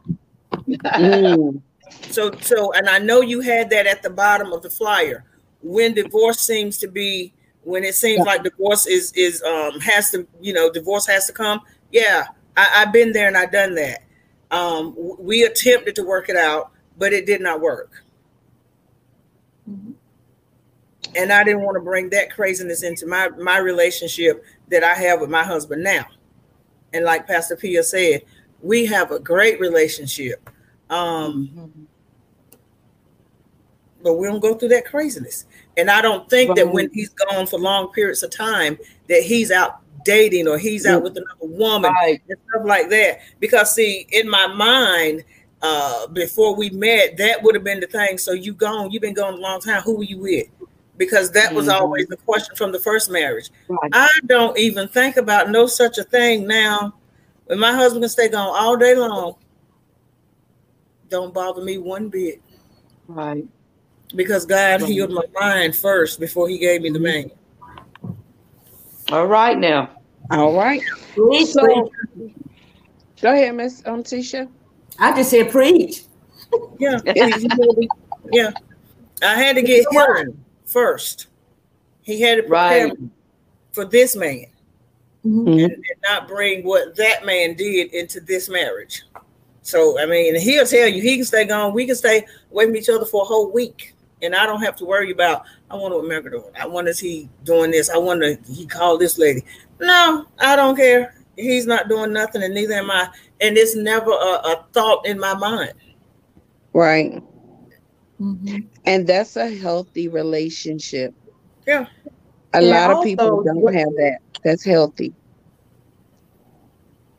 mm. 0.68 1.62
So 2.10 2.32
so 2.42 2.74
and 2.74 2.88
I 2.90 3.00
know 3.00 3.22
you 3.22 3.42
had 3.42 3.70
that 3.72 3.88
at 3.88 4.04
the 4.04 4.10
bottom 4.10 4.54
of 4.54 4.62
the 4.62 4.70
flyer. 4.70 5.26
When 5.62 5.94
divorce 5.94 6.40
seems 6.40 6.78
to 6.80 6.88
be 6.88 7.34
when 7.64 7.84
it 7.84 7.96
seems 7.96 8.20
yeah. 8.20 8.24
like 8.24 8.44
divorce 8.44 8.86
is 8.88 9.12
is 9.14 9.42
um 9.44 9.80
has 9.80 10.12
to 10.12 10.28
you 10.42 10.54
know 10.54 10.72
divorce 10.72 11.08
has 11.08 11.26
to 11.28 11.34
come 11.34 11.62
yeah 11.92 12.26
I, 12.56 12.64
have 12.64 12.94
been 12.94 13.14
there 13.14 13.28
and 13.28 13.38
i've 13.38 13.52
done 13.52 13.76
that 13.76 14.04
um 14.52 14.96
we 15.20 15.44
attempted 15.44 15.96
to 15.96 16.04
work 16.04 16.30
it 16.30 16.36
out 16.36 16.72
but 16.98 17.14
it 17.14 17.26
did 17.26 17.42
not 17.42 17.62
work 17.62 18.04
mm-hmm. 19.70 19.92
and 21.16 21.32
i 21.32 21.44
didn't 21.44 21.62
want 21.62 21.76
to 21.76 21.82
bring 21.82 22.10
that 22.10 22.32
craziness 22.34 22.84
into 22.84 23.08
my 23.08 23.30
my 23.30 23.58
relationship 23.58 24.44
that 24.68 24.84
i 24.84 24.94
have 24.94 25.22
with 25.22 25.30
my 25.30 25.44
husband 25.44 25.84
now 25.84 26.06
and 26.94 27.06
like 27.06 27.28
pastor 27.28 27.56
pia 27.56 27.84
said 27.84 28.22
we 28.62 28.86
have 28.86 29.12
a 29.12 29.20
great 29.20 29.60
relationship 29.60 30.50
um 30.90 31.50
mm-hmm. 31.56 31.83
But 34.04 34.16
we 34.16 34.28
don't 34.28 34.42
go 34.42 34.54
through 34.54 34.70
that 34.70 34.86
craziness 34.86 35.46
and 35.78 35.90
I 35.90 36.02
don't 36.02 36.30
think 36.30 36.50
right. 36.50 36.58
that 36.58 36.72
when 36.72 36.90
he's 36.94 37.10
gone 37.10 37.48
for 37.48 37.60
long 37.60 37.92
periods 37.92 38.24
of 38.24 38.32
time 38.32 38.78
that 39.08 39.24
he's 39.24 39.52
out 39.52 39.80
dating 40.06 40.48
or 40.48 40.58
he's 40.58 40.86
out 40.86 41.04
with 41.04 41.18
another 41.18 41.34
woman 41.42 41.92
right. 41.92 42.22
and 42.28 42.38
stuff 42.50 42.64
like 42.66 42.90
that. 42.90 43.20
Because 43.40 43.74
see, 43.74 44.06
in 44.12 44.30
my 44.30 44.48
mind, 44.48 45.24
uh, 45.62 46.08
before 46.08 46.56
we 46.56 46.70
met, 46.72 47.18
that 47.18 47.42
would 47.42 47.56
have 47.56 47.64
been 47.64 47.80
the 47.80 47.88
thing. 47.88 48.18
So 48.18 48.34
you 48.34 48.54
gone, 48.54 48.92
you've 48.92 49.02
been 49.02 49.14
gone 49.14 49.36
a 49.36 49.38
long 49.38 49.62
time. 49.62 49.82
Who 49.82 49.98
were 49.98 50.04
you 50.04 50.20
with? 50.20 50.48
Because 50.98 51.32
that 51.32 51.54
was 51.54 51.68
mm-hmm. 51.68 51.82
always 51.82 52.08
the 52.08 52.18
question 52.18 52.56
from 52.56 52.72
the 52.72 52.80
first 52.80 53.10
marriage. 53.10 53.50
Right. 53.68 53.92
I 53.94 54.10
don't 54.26 54.58
even 54.58 54.88
think 54.88 55.18
about 55.18 55.50
no 55.50 55.66
such 55.66 55.98
a 55.98 56.04
thing 56.04 56.46
now. 56.46 56.94
When 57.46 57.60
my 57.60 57.74
husband 57.74 58.04
can 58.04 58.10
stay 58.10 58.30
gone 58.30 58.56
all 58.56 58.78
day 58.78 58.96
long, 58.96 59.36
don't 61.10 61.34
bother 61.34 61.64
me 61.64 61.78
one 61.78 62.10
bit. 62.10 62.42
Right 63.08 63.46
because 64.16 64.46
God 64.46 64.82
healed 64.82 65.12
my 65.12 65.24
mind 65.40 65.76
first 65.76 66.20
before 66.20 66.48
He 66.48 66.58
gave 66.58 66.82
me 66.82 66.90
the 66.90 67.00
man. 67.00 67.32
All 69.12 69.28
right, 69.28 69.58
now. 69.58 69.90
All 70.32 70.56
right. 70.56 70.82
So, 71.46 71.92
go 73.22 73.34
ahead, 73.34 73.56
Miss 73.56 73.84
um, 73.86 74.04
Tisha. 74.04 74.50
I 75.00 75.16
just 75.16 75.30
said 75.30 75.52
preach. 75.52 76.04
Yeah, 76.80 77.00
yeah. 78.32 78.52
I 79.22 79.36
had 79.36 79.56
to 79.56 79.62
get 79.62 79.86
him 79.92 80.44
first. 80.66 81.28
He 82.02 82.22
had 82.22 82.36
to 82.36 82.44
prepare 82.44 82.88
right. 82.88 82.98
for 83.72 83.86
this 83.86 84.16
man, 84.16 84.46
mm-hmm. 85.26 85.48
and, 85.48 85.60
and 85.60 85.84
not 86.04 86.28
bring 86.28 86.64
what 86.64 86.96
that 86.96 87.26
man 87.26 87.56
did 87.56 87.94
into 87.94 88.20
this 88.20 88.50
marriage. 88.50 89.04
So 89.62 90.00
I 90.00 90.06
mean, 90.06 90.40
he'll 90.40 90.66
tell 90.66 90.88
you 90.88 91.02
he 91.02 91.18
can 91.18 91.26
stay 91.26 91.46
gone. 91.46 91.74
We 91.74 91.86
can 91.86 91.96
stay 91.96 92.26
away 92.52 92.66
from 92.66 92.76
each 92.76 92.90
other 92.90 93.06
for 93.06 93.24
a 93.24 93.26
whole 93.26 93.52
week 93.52 93.93
and 94.24 94.36
I 94.36 94.46
don't 94.46 94.62
have 94.62 94.76
to 94.78 94.86
worry 94.86 95.12
about. 95.12 95.44
I 95.70 95.76
wonder 95.76 95.98
what 95.98 96.06
America 96.06 96.32
doing. 96.32 96.44
I 96.60 96.66
wonder 96.66 96.92
is 96.92 97.00
he 97.00 97.30
doing 97.44 97.72
this. 97.72 97.90
I 97.90 97.98
wonder 97.98 98.38
he 98.48 98.66
called 98.66 99.02
this 99.02 99.18
lady. 99.18 99.44
No, 99.80 100.26
I 100.40 100.56
don't 100.56 100.76
care. 100.76 101.16
He's 101.36 101.66
not 101.66 101.90
doing 101.90 102.14
nothing, 102.14 102.44
and 102.44 102.54
neither 102.54 102.76
am 102.76 102.92
I. 102.92 103.10
And 103.42 103.58
it's 103.58 103.76
never 103.76 104.12
a, 104.12 104.14
a 104.14 104.66
thought 104.72 105.06
in 105.06 105.20
my 105.20 105.34
mind. 105.34 105.74
Right. 106.74 107.22
Mm-hmm. 108.22 108.58
And 108.86 109.08
that's 109.08 109.36
a 109.36 109.56
healthy 109.56 110.08
relationship. 110.08 111.14
Yeah. 111.68 111.88
A 112.54 112.62
yeah, 112.62 112.88
lot 112.88 112.98
of 112.98 113.04
people 113.04 113.44
don't 113.44 113.74
have 113.74 113.90
that. 113.98 114.20
That's 114.44 114.64
healthy. 114.64 115.14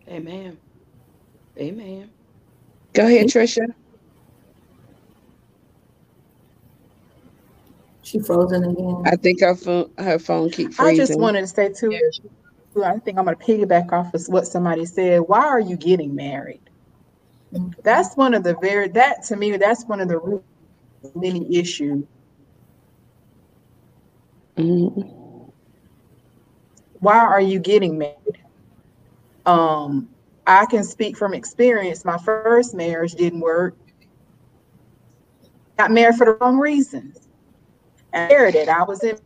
Amen. 0.09 0.57
Amen. 1.59 2.11
Go 2.93 3.07
ahead, 3.07 3.27
Trisha. 3.27 3.67
She 8.05 8.19
frozen 8.19 8.65
again. 8.65 9.03
I 9.07 9.17
think 9.17 9.41
her 9.41 9.55
phone 9.55 9.91
her 9.97 10.19
phone 10.19 10.51
keep 10.51 10.75
freezing. 10.75 10.95
I 10.95 11.07
just 11.07 11.19
wanted 11.19 11.41
to 11.41 11.47
say 11.47 11.73
too. 11.73 11.99
I 12.85 12.99
think 12.99 13.19
I'm 13.19 13.25
going 13.25 13.37
to 13.37 13.43
piggyback 13.43 13.93
off 13.93 14.13
of 14.13 14.23
what 14.29 14.47
somebody 14.47 14.85
said. 14.85 15.21
Why 15.21 15.47
are 15.47 15.61
you 15.61 15.77
getting 15.77 16.15
married? 16.15 16.61
That's 17.83 18.15
one 18.17 18.35
of 18.35 18.43
the 18.43 18.57
very 18.61 18.89
that 18.89 19.23
to 19.25 19.37
me 19.37 19.57
that's 19.57 19.87
one 19.87 20.01
of 20.01 20.09
the 20.09 20.43
many 21.15 21.57
issues. 21.57 22.05
Mm-hmm. 24.59 25.01
Why 27.01 27.19
are 27.19 27.41
you 27.41 27.59
getting 27.59 27.97
married? 27.97 28.39
Um, 29.47 30.11
I 30.47 30.67
can 30.67 30.85
speak 30.85 31.17
from 31.17 31.33
experience. 31.33 32.05
My 32.05 32.19
first 32.19 32.75
marriage 32.75 33.15
didn't 33.15 33.41
work. 33.41 33.77
Got 35.79 35.91
married 35.91 36.17
for 36.17 36.27
the 36.27 36.33
wrong 36.35 36.59
reasons 36.59 37.24
inherited. 38.15 38.69
I 38.69 38.83
was 38.83 39.03
in, 39.03 39.19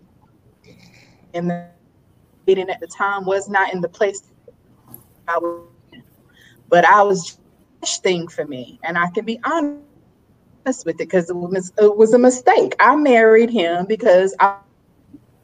in 1.35 1.48
the 1.48 1.66
meeting 2.47 2.70
at 2.70 2.81
the 2.81 2.86
time 2.86 3.24
was 3.24 3.48
not 3.48 3.73
in 3.73 3.81
the 3.81 3.89
place 3.89 4.23
I 5.28 5.39
was, 5.39 5.66
but 6.69 6.85
I 6.85 7.02
was 7.02 7.39
just 7.82 8.02
thing 8.02 8.28
for 8.28 8.47
me, 8.47 8.81
and 8.82 8.97
I 8.98 9.10
can 9.10 9.24
be 9.24 9.39
honest 9.44 10.85
with 10.85 10.94
it 10.94 10.98
because 10.98 11.31
it 11.31 11.36
was 11.36 11.73
it 11.78 11.97
was 11.97 12.15
a 12.15 12.19
mistake. 12.19 12.74
I 12.81 12.97
married 12.97 13.51
him 13.51 13.86
because 13.86 14.35
I. 14.40 14.56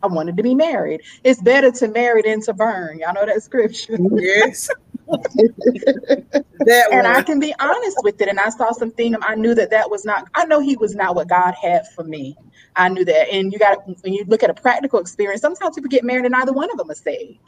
I 0.04 0.06
wanted 0.06 0.36
to 0.36 0.42
be 0.42 0.54
married. 0.54 1.00
It's 1.24 1.40
better 1.40 1.70
to 1.72 1.88
marry 1.88 2.20
than 2.20 2.42
to 2.42 2.52
burn. 2.52 2.98
Y'all 2.98 3.14
know 3.14 3.24
that 3.24 3.42
scripture. 3.42 3.96
Yes. 4.12 4.68
that 5.08 6.88
and 6.92 7.06
I 7.06 7.22
can 7.22 7.40
be 7.40 7.54
honest 7.58 7.96
with 8.02 8.20
it. 8.20 8.28
And 8.28 8.38
I 8.38 8.50
saw 8.50 8.72
something. 8.72 9.16
I 9.22 9.34
knew 9.34 9.54
that 9.54 9.70
that 9.70 9.90
was 9.90 10.04
not. 10.04 10.28
I 10.34 10.44
know 10.44 10.60
he 10.60 10.76
was 10.76 10.94
not 10.94 11.14
what 11.14 11.28
God 11.28 11.54
had 11.54 11.84
for 11.94 12.04
me. 12.04 12.36
I 12.76 12.90
knew 12.90 13.04
that. 13.06 13.32
And 13.32 13.50
you 13.50 13.58
got 13.58 13.78
when 13.86 14.12
you 14.12 14.24
look 14.26 14.42
at 14.42 14.50
a 14.50 14.54
practical 14.54 15.00
experience, 15.00 15.40
sometimes 15.40 15.74
people 15.74 15.88
get 15.88 16.04
married 16.04 16.26
and 16.26 16.32
neither 16.32 16.52
one 16.52 16.70
of 16.70 16.76
them 16.76 16.90
is 16.90 16.98
saved. 16.98 17.38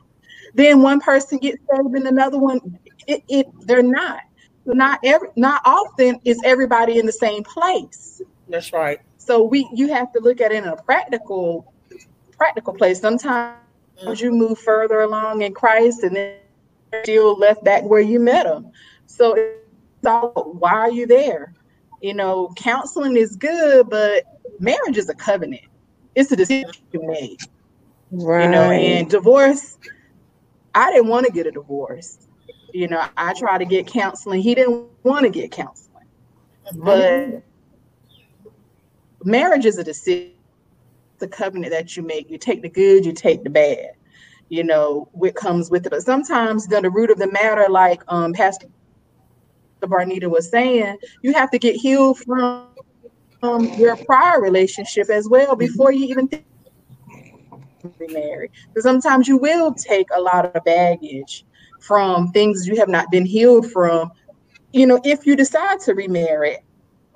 Then 0.55 0.81
one 0.81 1.01
person 1.01 1.37
gets 1.37 1.59
saved 1.71 1.95
and 1.95 2.07
another 2.07 2.39
one, 2.39 2.79
it, 3.07 3.23
it 3.29 3.47
they're 3.67 3.83
not. 3.83 4.21
Not 4.65 4.99
every 5.05 5.29
not 5.37 5.61
often 5.67 6.21
is 6.25 6.41
everybody 6.43 6.99
in 6.99 7.05
the 7.05 7.13
same 7.13 7.45
place. 7.45 8.23
That's 8.49 8.73
right. 8.73 9.01
So 9.19 9.43
we 9.43 9.69
you 9.75 9.89
have 9.93 10.11
to 10.15 10.21
look 10.21 10.41
at 10.41 10.53
it 10.53 10.65
in 10.65 10.65
a 10.65 10.77
practical 10.77 11.75
practical 12.37 12.75
place. 12.75 13.01
Sometimes 13.01 13.57
you 14.17 14.31
move 14.31 14.59
further 14.59 15.01
along 15.01 15.43
in 15.43 15.55
Christ 15.55 16.03
and 16.03 16.17
then 16.17 16.37
still 17.03 17.37
left 17.37 17.65
back 17.65 17.83
where 17.85 18.01
you 18.01 18.21
met 18.21 18.45
them. 18.45 18.71
So 19.07 19.35
it's 19.35 20.07
all 20.07 20.57
why 20.59 20.73
are 20.73 20.91
you 20.91 21.07
there? 21.07 21.55
You 22.01 22.15
know, 22.15 22.53
counseling 22.57 23.17
is 23.17 23.37
good, 23.37 23.89
but 23.89 24.25
marriage 24.61 24.99
is 24.99 25.09
a 25.09 25.15
covenant. 25.15 25.63
It's 26.15 26.31
a 26.33 26.37
decision 26.37 26.71
you 26.93 27.07
made. 27.07 27.41
Right. 28.11 28.45
You 28.45 28.51
know, 28.51 28.71
and 28.71 29.11
divorce, 29.11 29.79
I 30.75 30.93
didn't 30.93 31.09
want 31.09 31.27
to 31.27 31.33
get 31.33 31.47
a 31.47 31.51
divorce. 31.51 32.29
You 32.73 32.89
know, 32.89 33.05
I 33.17 33.33
tried 33.35 33.59
to 33.59 33.65
get 33.65 33.87
counseling. 33.87 34.43
He 34.43 34.55
didn't 34.55 34.87
want 35.03 35.25
to 35.25 35.31
get 35.31 35.51
counseling. 35.51 36.05
But 36.75 37.43
marriage 39.25 39.65
is 39.65 39.79
a 39.79 39.85
decision. 39.85 40.36
A 41.23 41.29
covenant 41.29 41.73
that 41.73 41.97
you 41.97 42.03
make. 42.03 42.31
You 42.31 42.39
take 42.39 42.63
the 42.63 42.69
good, 42.69 43.05
you 43.05 43.13
take 43.13 43.43
the 43.43 43.51
bad. 43.51 43.91
You 44.49 44.65
know, 44.65 45.09
what 45.13 45.35
comes 45.35 45.71
with 45.71 45.87
it. 45.87 45.91
But 45.91 46.03
sometimes 46.03 46.67
the, 46.67 46.81
the 46.81 46.91
root 46.91 47.11
of 47.11 47.19
the 47.19 47.31
matter, 47.31 47.67
like 47.69 48.03
um 48.09 48.33
Pastor 48.33 48.69
Barnita 49.83 50.31
was 50.31 50.51
saying, 50.51 50.97
you 51.23 51.33
have 51.33 51.51
to 51.51 51.59
get 51.59 51.77
healed 51.77 52.19
from 52.19 52.69
um, 53.43 53.65
your 53.79 53.97
prior 53.97 54.41
relationship 54.41 55.11
as 55.11 55.29
well 55.29 55.57
before 55.57 55.93
you 55.93 56.07
even 56.07 56.29
think 56.29 56.45
be 57.99 58.09
married. 58.09 58.51
Because 58.69 58.85
sometimes 58.85 59.29
you 59.29 59.39
will 59.39 59.75
take 59.75 60.07
a 60.15 60.21
lot 60.21 60.55
of 60.55 60.65
baggage 60.65 61.45
from 61.81 62.29
things 62.33 62.67
you 62.67 62.77
have 62.77 62.89
not 62.89 63.11
been 63.11 63.27
healed 63.27 63.71
from. 63.71 64.11
You 64.73 64.87
know, 64.87 65.01
if 65.05 65.27
you 65.27 65.37
decide 65.37 65.81
to 65.81 65.95
remarry, 65.95 66.59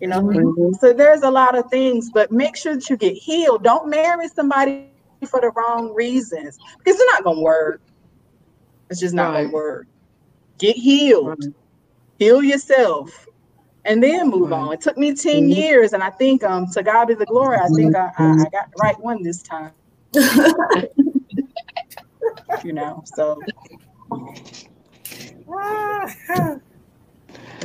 You 0.00 0.08
know, 0.08 0.20
Mhm. 0.22 0.74
so 0.80 0.92
there's 0.92 1.22
a 1.22 1.30
lot 1.30 1.56
of 1.56 1.64
things, 1.70 2.10
but 2.12 2.30
make 2.30 2.56
sure 2.56 2.74
that 2.74 2.88
you 2.90 2.96
get 2.96 3.14
healed. 3.14 3.62
Don't 3.64 3.88
marry 3.88 4.28
somebody 4.28 4.88
for 5.28 5.40
the 5.40 5.50
wrong 5.56 5.94
reasons 5.94 6.58
because 6.84 6.98
it's 7.00 7.12
not 7.12 7.24
gonna 7.24 7.40
work. 7.40 7.80
It's 8.90 9.00
just 9.00 9.14
not 9.14 9.32
Right. 9.32 9.42
gonna 9.44 9.52
work. 9.52 9.86
Get 10.58 10.76
healed, 10.76 11.26
Right. 11.28 11.54
heal 12.18 12.42
yourself, 12.42 13.10
and 13.84 14.02
then 14.02 14.30
move 14.30 14.50
Right. 14.50 14.52
on. 14.52 14.72
It 14.74 14.80
took 14.80 14.96
me 14.96 15.14
10 15.14 15.44
Mhm. 15.44 15.50
years, 15.50 15.92
and 15.92 16.02
I 16.02 16.10
think 16.10 16.42
um 16.44 16.66
to 16.72 16.82
God 16.82 17.06
be 17.06 17.14
the 17.14 17.26
glory. 17.26 17.58
I 17.58 17.68
think 17.70 17.94
I, 17.94 18.10
I, 18.16 18.34
I 18.44 18.48
got 18.50 18.66
the 18.72 18.78
right 18.78 18.96
one 19.00 19.22
this 19.22 19.42
time. 19.42 19.72
You 22.64 22.72
know, 22.72 23.02
so 23.06 23.42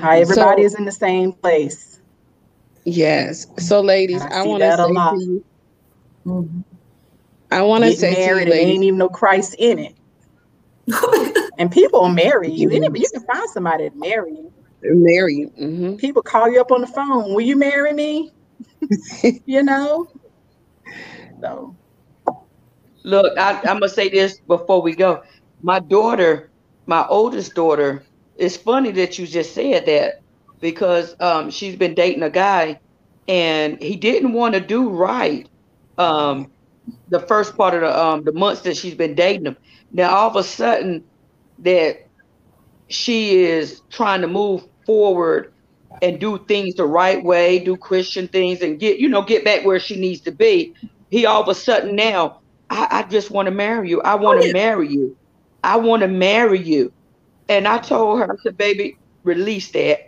how 0.02 0.12
everybody 0.12 0.62
So- 0.62 0.66
is 0.66 0.76
in 0.76 0.86
the 0.86 0.92
same 0.92 1.34
place. 1.34 2.00
Yes. 2.86 3.46
So, 3.60 3.82
ladies, 3.82 4.22
I 4.22 4.40
I 4.40 4.44
want 4.44 4.62
to 4.64 4.70
a 4.70 4.78
say 4.78 4.84
to 4.88 5.16
you, 5.20 5.46
Mhm. 6.26 6.64
I 7.52 7.62
want 7.62 7.84
to 7.84 7.92
say 7.92 8.14
to 8.16 8.20
you, 8.22 8.26
married 8.28 8.48
ladies, 8.50 8.74
ain't 8.76 8.84
even 8.86 8.98
no 8.98 9.10
Christ 9.10 9.56
in 9.60 9.80
it. 9.80 9.96
And 11.60 11.70
people 11.72 12.02
will 12.02 12.10
marry 12.10 12.50
you. 12.50 12.70
Anybody, 12.70 13.02
you 13.02 13.10
can 13.14 13.22
find 13.26 13.50
somebody 13.50 13.90
to 13.90 13.96
marry 13.98 14.32
you. 14.32 14.54
marry 14.82 15.34
you. 15.36 15.48
hmm 15.58 15.96
People 15.98 16.22
call 16.22 16.50
you 16.50 16.62
up 16.62 16.72
on 16.72 16.80
the 16.82 16.88
phone. 16.88 17.34
Will 17.34 17.42
you 17.42 17.58
marry 17.58 17.92
me? 17.92 18.32
you 19.46 19.62
know. 19.62 20.08
So 21.42 21.76
Look, 23.04 23.38
I, 23.38 23.54
I'm 23.66 23.80
gonna 23.80 23.90
say 23.90 24.10
this 24.10 24.40
before 24.48 24.82
we 24.82 24.96
go. 24.96 25.22
My 25.62 25.80
daughter, 25.80 26.52
my 26.86 27.06
oldest 27.08 27.56
daughter, 27.56 28.06
it's 28.36 28.58
funny 28.58 28.92
that 28.94 29.18
you 29.18 29.28
just 29.28 29.54
said 29.54 29.86
that 29.88 30.16
because 30.62 31.16
um, 31.20 31.50
she's 31.52 31.76
been 31.76 31.96
dating 31.96 32.24
a 32.24 32.30
guy, 32.30 32.80
and 33.28 33.82
he 33.82 33.96
didn't 33.96 34.34
want 34.34 34.54
to 34.56 34.60
do 34.62 34.90
right. 34.90 35.48
Um, 35.98 36.52
the 37.10 37.20
first 37.28 37.56
part 37.58 37.74
of 37.76 37.82
the 37.82 38.00
um 38.00 38.24
the 38.24 38.34
months 38.34 38.62
that 38.64 38.78
she's 38.78 38.96
been 38.96 39.16
dating 39.16 39.46
him. 39.48 39.58
Now 39.92 40.16
all 40.16 40.30
of 40.30 40.36
a 40.36 40.44
sudden, 40.44 41.06
that 41.60 41.98
she 42.90 43.44
is 43.44 43.82
trying 43.92 44.22
to 44.22 44.28
move 44.28 44.64
forward 44.86 45.54
and 46.02 46.20
do 46.20 46.38
things 46.48 46.76
the 46.76 46.86
right 46.86 47.24
way, 47.24 47.60
do 47.60 47.78
Christian 47.78 48.28
things, 48.28 48.62
and 48.62 48.80
get 48.80 49.00
you 49.00 49.10
know 49.10 49.22
get 49.24 49.44
back 49.46 49.66
where 49.66 49.80
she 49.80 50.00
needs 50.00 50.22
to 50.22 50.32
be. 50.32 50.74
He 51.10 51.26
all 51.26 51.42
of 51.42 51.48
a 51.50 51.56
sudden 51.56 51.96
now, 51.96 52.42
I, 52.70 52.88
I 52.92 53.04
just 53.04 53.32
want 53.32 53.48
to 53.48 53.52
marry 53.52 53.90
you. 53.90 54.02
I 54.02 54.16
want 54.16 54.40
to 54.40 54.46
marry 54.46 54.88
you. 54.90 55.16
I 55.64 55.78
want 55.78 56.02
to 56.02 56.08
marry 56.08 56.60
you. 56.60 56.92
And 57.50 57.68
I 57.68 57.80
told 57.80 58.20
her, 58.20 58.26
I 58.32 58.36
said, 58.44 58.58
baby, 58.58 58.98
release 59.24 59.72
that. 59.74 60.00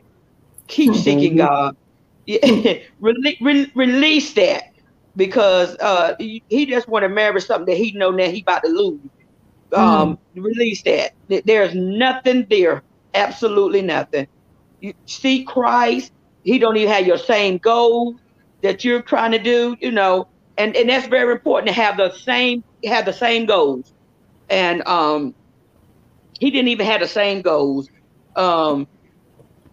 Keep 0.67 0.95
seeking 0.95 1.35
Mhm. 1.35 1.37
God. 1.37 1.73
Yeah, 2.25 2.39
rele- 3.01 3.37
re- 3.41 3.71
release 3.75 4.33
that 4.35 4.63
because 5.15 5.75
uh, 5.79 6.15
he 6.19 6.65
just 6.65 6.87
want 6.87 7.03
to 7.03 7.09
marry 7.09 7.41
something 7.41 7.65
that 7.73 7.77
he 7.77 7.91
know 7.97 8.15
that 8.15 8.31
he 8.33 8.41
about 8.47 8.63
to 8.63 8.69
lose. 8.71 8.99
Um, 9.75 10.17
release 10.35 10.83
that. 10.83 11.11
There's 11.45 11.73
nothing 11.75 12.47
there. 12.49 12.83
Absolutely 13.13 13.81
nothing. 13.81 14.27
You 14.79 14.93
see 15.07 15.43
Christ. 15.45 16.11
He 16.43 16.59
don't 16.59 16.77
even 16.77 16.91
have 16.91 17.07
your 17.07 17.17
same 17.17 17.57
goals 17.59 18.15
that 18.63 18.83
you're 18.83 19.01
trying 19.03 19.31
to 19.31 19.39
do. 19.39 19.75
You 19.81 19.91
know, 19.91 20.25
and 20.61 20.75
and 20.75 20.89
that's 20.89 21.07
very 21.07 21.33
important 21.33 21.67
to 21.67 21.73
have 21.73 21.97
the 21.97 22.13
same 22.13 22.63
have 22.85 23.05
the 23.05 23.13
same 23.13 23.45
goals. 23.45 23.93
And 24.49 24.85
um, 24.87 25.33
he 26.39 26.51
didn't 26.51 26.67
even 26.69 26.85
have 26.85 27.01
the 27.01 27.07
same 27.07 27.41
goals. 27.41 27.87
Um, 28.35 28.87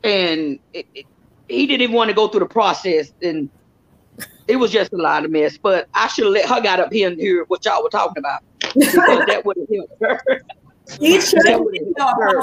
and 0.05 0.59
it, 0.73 0.86
it, 0.94 1.06
he 1.48 1.66
didn't 1.66 1.82
even 1.82 1.97
want 1.97 2.09
to 2.09 2.15
go 2.15 2.28
through 2.28 2.40
the 2.40 2.47
process 2.47 3.10
and 3.23 3.51
it 4.47 4.56
was 4.56 4.70
just 4.70 4.93
a 4.93 4.97
lot 4.97 5.24
of 5.24 5.31
mess 5.31 5.59
but 5.62 5.89
i 5.94 6.06
should 6.09 6.24
have 6.24 6.32
let 6.32 6.48
her 6.48 6.60
got 6.60 6.78
up 6.78 6.93
here 6.93 7.09
and 7.09 7.19
hear 7.19 7.44
what 7.48 7.65
y'all 7.65 7.82
were 7.82 7.89
talking 7.89 8.19
about 8.19 8.40
because 8.74 9.24
that 9.27 9.43
would 9.44 9.56
have 9.56 9.69
helped 9.74 10.24
her 10.28 10.43
Each 11.01 11.31
That 11.32 11.60
would've 11.62 11.86
helped 11.97 12.23
her. 12.23 12.43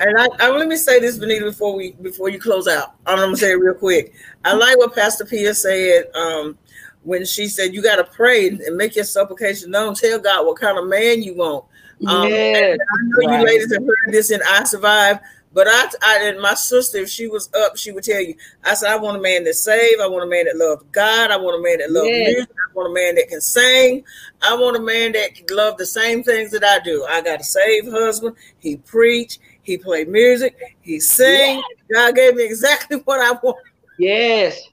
And 0.00 0.18
I, 0.18 0.28
I 0.40 0.50
let 0.50 0.68
me 0.68 0.76
say 0.76 1.00
this, 1.00 1.18
Benita, 1.18 1.44
before 1.44 1.74
we 1.74 1.92
before 1.92 2.28
you 2.28 2.40
close 2.40 2.66
out. 2.66 2.94
I'm 3.06 3.18
gonna 3.18 3.36
say 3.36 3.52
it 3.52 3.54
real 3.54 3.74
quick. 3.74 4.12
I 4.44 4.54
like 4.54 4.76
what 4.78 4.94
Pastor 4.94 5.24
Pia 5.24 5.54
said 5.54 6.06
um, 6.14 6.58
when 7.04 7.24
she 7.24 7.48
said 7.48 7.74
you 7.74 7.82
got 7.82 7.96
to 7.96 8.04
pray 8.04 8.48
and 8.48 8.76
make 8.76 8.96
your 8.96 9.04
supplication 9.04 9.70
known. 9.70 9.94
Tell 9.94 10.18
God 10.18 10.46
what 10.46 10.58
kind 10.58 10.78
of 10.78 10.86
man 10.88 11.22
you 11.22 11.34
want. 11.34 11.64
Um, 12.06 12.30
yes 12.30 12.78
I 12.80 13.02
know 13.02 13.28
Right. 13.28 13.38
you 13.38 13.44
ladies 13.46 13.72
have 13.72 13.82
heard 13.86 13.96
this 14.12 14.30
in 14.30 14.40
I 14.46 14.64
Survive, 14.64 15.20
but 15.52 15.68
I, 15.68 15.88
I 16.02 16.18
and 16.24 16.40
my 16.40 16.54
sister, 16.54 16.98
if 16.98 17.08
she 17.08 17.28
was 17.28 17.48
up, 17.54 17.76
she 17.76 17.92
would 17.92 18.02
tell 18.04 18.20
you. 18.20 18.34
I 18.64 18.74
said, 18.74 18.90
I 18.90 18.96
want 18.96 19.16
a 19.18 19.20
man 19.20 19.44
that 19.44 19.54
saved. 19.54 20.00
I 20.00 20.06
want 20.08 20.24
a 20.24 20.26
man 20.26 20.46
that 20.46 20.56
loves 20.56 20.82
God. 20.92 21.30
I 21.30 21.36
want 21.36 21.58
a 21.60 21.62
man 21.62 21.78
that 21.78 21.90
loves 21.92 22.10
Yes. 22.16 22.26
music. 22.34 22.50
I 22.50 22.74
want 22.74 22.90
a 22.90 22.94
man 22.94 23.14
that 23.14 23.28
can 23.28 23.40
sing. 23.40 24.04
I 24.42 24.56
want 24.56 24.76
a 24.76 24.80
man 24.80 25.12
that 25.12 25.34
can 25.34 25.46
love 25.56 25.76
the 25.76 25.86
same 25.86 26.22
things 26.24 26.50
that 26.50 26.64
I 26.64 26.80
do. 26.80 27.04
I 27.08 27.20
got 27.22 27.40
a 27.40 27.44
saved 27.44 27.88
husband. 27.88 28.36
He 28.58 28.76
preach. 28.78 29.38
He 29.62 29.78
play 29.78 30.04
music. 30.04 30.56
He 30.80 30.98
sing. 31.00 31.62
God 31.92 32.14
gave 32.16 32.34
me 32.34 32.44
exactly 32.44 32.96
what 33.04 33.20
I 33.20 33.38
want. 33.42 33.58
yes 33.98 34.68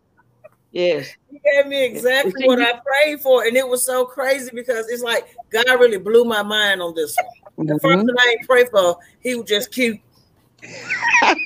yes 0.72 1.10
He 1.30 1.40
gave 1.54 1.68
me 1.68 1.84
exactly 1.86 2.46
what 2.46 2.62
I 2.62 2.74
prayed 2.80 3.22
for, 3.22 3.44
and 3.46 3.56
it 3.56 3.68
was 3.68 3.86
so 3.86 4.06
crazy 4.06 4.52
because 4.54 4.90
it's 4.90 5.04
like 5.04 5.26
God 5.52 5.80
really 5.80 5.98
blew 5.98 6.26
my 6.26 6.44
mind 6.44 6.82
on 6.82 6.94
this 6.96 7.18
one. 7.58 7.68
The 7.68 7.80
first 7.80 8.00
Mhm. 8.00 8.08
one 8.08 8.16
I 8.20 8.36
ain't 8.38 8.48
pray 8.48 8.66
for, 8.66 8.98
he 9.20 9.36
was 9.36 9.48
just 9.50 9.72
cute. 9.72 10.00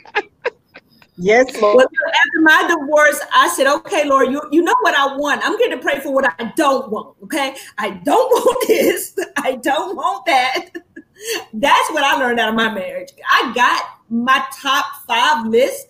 yes, 1.18 1.60
Well, 1.62 1.62
Lord. 1.62 1.86
after 1.86 2.42
my 2.42 2.68
divorce, 2.68 3.20
I 3.34 3.48
said, 3.50 3.68
okay, 3.68 4.06
Lord, 4.08 4.32
you, 4.32 4.42
you 4.52 4.62
know 4.64 4.76
what 4.82 4.96
I 4.96 5.16
want. 5.16 5.42
I'm 5.46 5.58
going 5.58 5.72
to 5.72 5.78
pray 5.78 6.00
for 6.00 6.12
what 6.14 6.26
I 6.40 6.52
don't 6.56 6.90
want. 6.92 7.16
Okay. 7.24 7.56
I 7.78 7.92
don't 7.92 8.30
want 8.46 8.68
this. 8.68 9.18
I 9.38 9.56
don't 9.56 9.96
want 9.96 10.26
that. 10.26 10.70
That's 11.54 11.90
what 11.92 12.04
I 12.04 12.18
learned 12.18 12.40
out 12.40 12.50
of 12.50 12.56
my 12.56 12.74
marriage. 12.74 13.10
I 13.30 13.52
got 13.56 13.84
my 14.10 14.46
top 14.62 14.86
five 15.08 15.46
list 15.48 15.88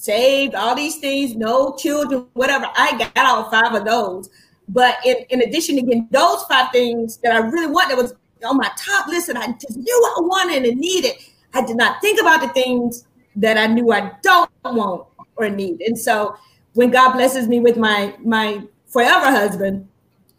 saved, 0.00 0.54
all 0.54 0.74
these 0.74 0.96
things, 0.96 1.36
no 1.36 1.76
children, 1.76 2.26
whatever. 2.32 2.66
I 2.74 3.10
got 3.14 3.26
all 3.26 3.50
five 3.50 3.74
of 3.74 3.84
those. 3.84 4.30
But 4.68 4.96
in, 5.04 5.16
in 5.28 5.42
addition 5.42 5.76
to 5.76 5.82
getting 5.82 6.08
those 6.10 6.42
five 6.44 6.72
things 6.72 7.18
that 7.18 7.32
I 7.32 7.38
really 7.38 7.66
want, 7.66 7.90
that 7.90 7.98
was 7.98 8.14
on 8.44 8.56
my 8.56 8.70
top 8.78 9.08
list 9.08 9.28
and 9.28 9.36
I 9.36 9.52
just 9.52 9.76
knew 9.76 10.14
I 10.16 10.20
wanted 10.20 10.64
and 10.64 10.80
needed, 10.80 11.12
I 11.52 11.66
did 11.66 11.76
not 11.76 12.00
think 12.00 12.18
about 12.18 12.40
the 12.40 12.48
things 12.48 13.06
that 13.36 13.58
I 13.58 13.66
knew 13.66 13.92
I 13.92 14.12
don't 14.22 14.50
want 14.64 15.06
or 15.36 15.50
need. 15.50 15.82
And 15.82 15.98
so 15.98 16.34
when 16.72 16.90
God 16.90 17.12
blesses 17.12 17.46
me 17.46 17.60
with 17.60 17.76
my 17.76 18.14
my 18.24 18.62
forever 18.86 19.26
husband, 19.26 19.86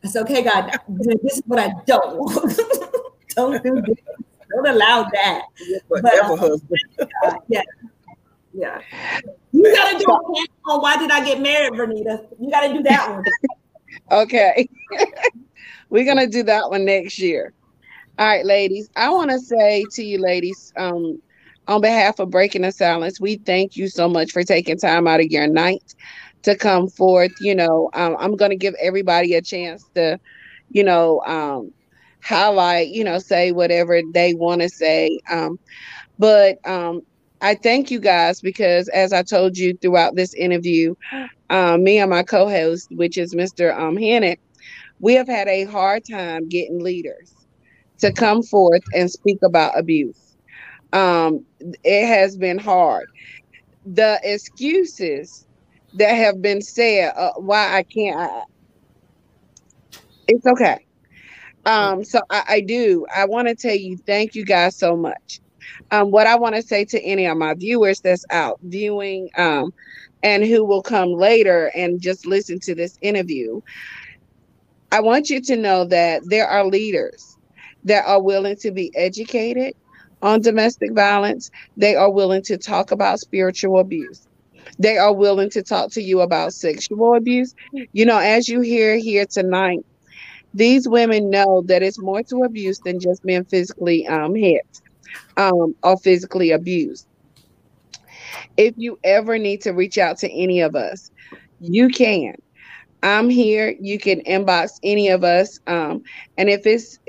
I 0.04 0.08
said, 0.08 0.24
okay, 0.24 0.42
God, 0.42 0.72
this 0.88 1.38
is 1.38 1.44
what 1.46 1.60
I 1.60 1.72
don't 1.86 2.18
want. 2.18 2.60
don't 3.36 3.64
do 3.64 3.82
this. 3.82 3.98
Don't 4.56 4.68
allow 4.68 5.08
that. 5.14 5.44
But 5.88 6.02
But- 6.02 6.40
husband. 6.40 6.80
Uh, 7.24 7.34
yeah. 7.48 7.62
Yeah. 8.54 8.82
You 9.52 9.74
gotta 9.74 9.98
do 9.98 10.06
a 10.06 10.20
panel 10.36 10.48
on 10.68 10.82
why 10.82 10.98
did 10.98 11.12
I 11.12 11.24
get 11.24 11.40
married, 11.42 11.74
Vernita? 11.74 12.28
You 12.40 12.50
gotta 12.50 12.74
do 12.74 12.84
that 12.84 13.10
one. 13.10 13.24
Okay. 14.12 14.68
We're 15.90 16.06
gonna 16.06 16.28
do 16.28 16.44
that 16.44 16.70
one 16.70 16.86
next 16.86 17.20
year. 17.20 17.54
All 18.18 18.28
right, 18.28 18.46
ladies. 18.46 18.90
I 18.96 19.10
want 19.10 19.32
to 19.32 19.40
say 19.40 19.86
to 19.94 20.04
you, 20.04 20.18
ladies, 20.18 20.72
um, 20.78 21.22
on 21.68 21.82
behalf 21.82 22.20
of 22.20 22.30
Breaking 22.30 22.62
the 22.62 22.72
Silence, 22.72 23.20
we 23.20 23.38
thank 23.38 23.76
you 23.76 23.88
so 23.88 24.08
much 24.08 24.32
for 24.32 24.44
taking 24.44 24.78
time 24.78 25.08
out 25.08 25.20
of 25.20 25.28
your 25.28 25.48
night 25.48 25.96
to 26.44 26.56
come 26.56 26.88
forth. 26.88 27.32
You 27.42 27.56
know, 27.56 27.90
um, 27.94 28.16
I'm 28.20 28.36
gonna 28.36 28.56
give 28.56 28.76
everybody 28.82 29.34
a 29.36 29.42
chance 29.42 29.84
to, 29.96 30.20
you 30.70 30.84
know, 30.84 31.22
um, 31.22 31.74
highlight, 32.24 32.90
you 32.90 33.04
know, 33.04 33.20
say 33.20 33.52
whatever 33.52 34.02
they 34.14 34.34
want 34.34 34.62
to 34.62 34.70
say. 34.70 35.20
Um, 35.30 35.60
but 36.20 36.58
um, 36.68 37.02
I 37.42 37.56
thank 37.56 37.92
you 37.92 38.00
guys 38.00 38.42
because, 38.42 38.88
as 38.90 39.14
I 39.14 39.24
told 39.24 39.58
you 39.58 39.74
throughout 39.82 40.16
this 40.16 40.34
interview, 40.34 40.96
um, 41.50 41.84
me 41.84 42.00
and 42.00 42.10
my 42.10 42.24
co-host, 42.24 42.88
which 42.92 43.18
is 43.18 43.34
Mr. 43.36 43.76
Um, 43.78 43.98
we 45.00 45.14
have 45.16 45.28
had 45.28 45.48
a 45.48 45.66
hard 45.66 46.04
time 46.10 46.48
getting 46.50 46.80
leaders 46.84 47.34
to 48.00 48.12
come 48.14 48.44
forth 48.44 48.84
and 48.94 49.10
speak 49.10 49.40
about 49.44 49.78
abuse. 49.78 50.38
Um, 50.94 51.46
it 51.84 52.08
has 52.08 52.38
been 52.38 52.58
hard. 52.58 53.06
The 53.86 54.20
excuses 54.24 55.46
that 55.94 56.14
have 56.14 56.42
been 56.42 56.62
said, 56.62 57.14
uh, 57.16 57.32
why 57.38 57.78
I 57.78 57.84
can't, 57.84 58.18
I, 58.20 58.44
it's 60.28 60.46
okay. 60.46 60.78
Um, 61.66 62.04
so 62.04 62.20
I, 62.30 62.44
I 62.48 62.62
do. 62.62 63.06
I 63.16 63.26
want 63.26 63.48
to 63.48 63.56
tell 63.56 63.76
you, 63.76 63.98
thank 64.06 64.36
you 64.36 64.46
guys 64.46 64.78
so 64.78 64.96
much. 64.96 65.42
Um, 65.92 66.12
what 66.12 66.28
I 66.28 66.36
want 66.38 66.56
to 66.56 66.62
say 66.62 66.86
to 66.86 67.02
any 67.02 67.26
of 67.28 67.38
my 67.38 67.54
viewers 67.54 68.00
that's 68.02 68.26
out 68.32 68.60
viewing 68.64 69.30
um, 69.38 69.72
and 70.24 70.44
who 70.46 70.66
will 70.66 70.82
come 70.82 71.10
later 71.14 71.72
and 71.76 72.02
just 72.02 72.26
listen 72.26 72.60
to 72.62 72.76
this 72.76 72.98
interview, 73.02 73.62
I 74.92 75.02
want 75.02 75.30
you 75.30 75.42
to 75.42 75.58
know 75.58 75.86
that 75.86 76.24
there 76.26 76.48
are 76.48 76.66
leaders 76.66 77.38
that 77.84 78.06
are 78.06 78.22
willing 78.22 78.56
to 78.58 78.72
be 78.72 78.92
educated 78.96 79.74
on 80.22 80.42
domestic 80.42 80.94
violence. 80.94 81.50
They 81.78 81.96
are 81.96 82.12
willing 82.12 82.44
to 82.44 82.58
talk 82.58 82.92
about 82.92 83.20
spiritual 83.20 83.80
abuse. 83.80 84.28
They 84.80 84.98
are 84.98 85.14
willing 85.14 85.50
to 85.52 85.64
talk 85.64 85.92
to 85.92 86.02
you 86.02 86.22
about 86.22 86.54
sexual 86.54 87.16
abuse. 87.16 87.54
You 87.94 88.06
know, 88.06 88.18
as 88.20 88.48
you 88.48 88.62
hear 88.62 88.98
here 88.98 89.26
tonight, 89.30 89.80
these 90.54 90.88
women 90.88 91.30
know 91.30 91.64
that 91.68 91.84
it's 91.84 92.00
more 92.02 92.24
to 92.24 92.44
abuse 92.44 92.80
than 92.80 93.00
just 93.00 93.24
being 93.24 93.46
physically 93.46 94.08
um, 94.08 94.36
hit 94.36 94.62
um, 95.38 95.76
or 95.84 95.98
physically 95.98 96.52
abused. 96.52 97.08
If 98.58 98.74
you 98.78 98.98
ever 99.04 99.38
need 99.38 99.62
to 99.62 99.72
reach 99.72 99.98
out 99.98 100.18
to 100.20 100.32
any 100.32 100.62
of 100.62 100.76
us, 100.76 101.12
you 101.60 101.90
can. 101.90 102.36
I'm 103.04 103.30
here. 103.30 103.76
You 103.80 103.98
can 103.98 104.22
inbox 104.22 104.72
any 104.84 105.10
of 105.10 105.24
us. 105.24 105.60
Um, 105.68 106.02
and 106.38 106.50
if 106.50 106.66
it's 106.66 107.00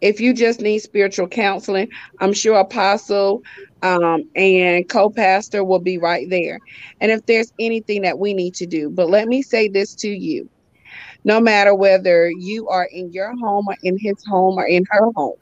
if 0.00 0.20
you 0.20 0.32
just 0.32 0.60
need 0.60 0.78
spiritual 0.78 1.28
counseling, 1.28 1.88
I'm 2.20 2.32
sure 2.32 2.58
Apostle 2.58 3.42
um, 3.82 4.22
and 4.34 4.88
co-pastor 4.88 5.64
will 5.64 5.80
be 5.80 5.98
right 5.98 6.28
there. 6.30 6.58
And 7.00 7.10
if 7.10 7.24
there's 7.26 7.52
anything 7.58 8.02
that 8.02 8.18
we 8.18 8.32
need 8.34 8.54
to 8.56 8.66
do, 8.66 8.90
but 8.90 9.10
let 9.10 9.28
me 9.28 9.42
say 9.42 9.68
this 9.68 9.94
to 9.96 10.08
you: 10.08 10.48
no 11.24 11.40
matter 11.40 11.74
whether 11.74 12.30
you 12.30 12.68
are 12.68 12.88
in 12.92 13.12
your 13.12 13.32
home 13.42 13.66
or 13.68 13.76
in 13.82 13.96
his 13.98 14.16
home 14.26 14.58
or 14.58 14.66
in 14.66 14.84
her 14.90 15.06
home, 15.14 15.36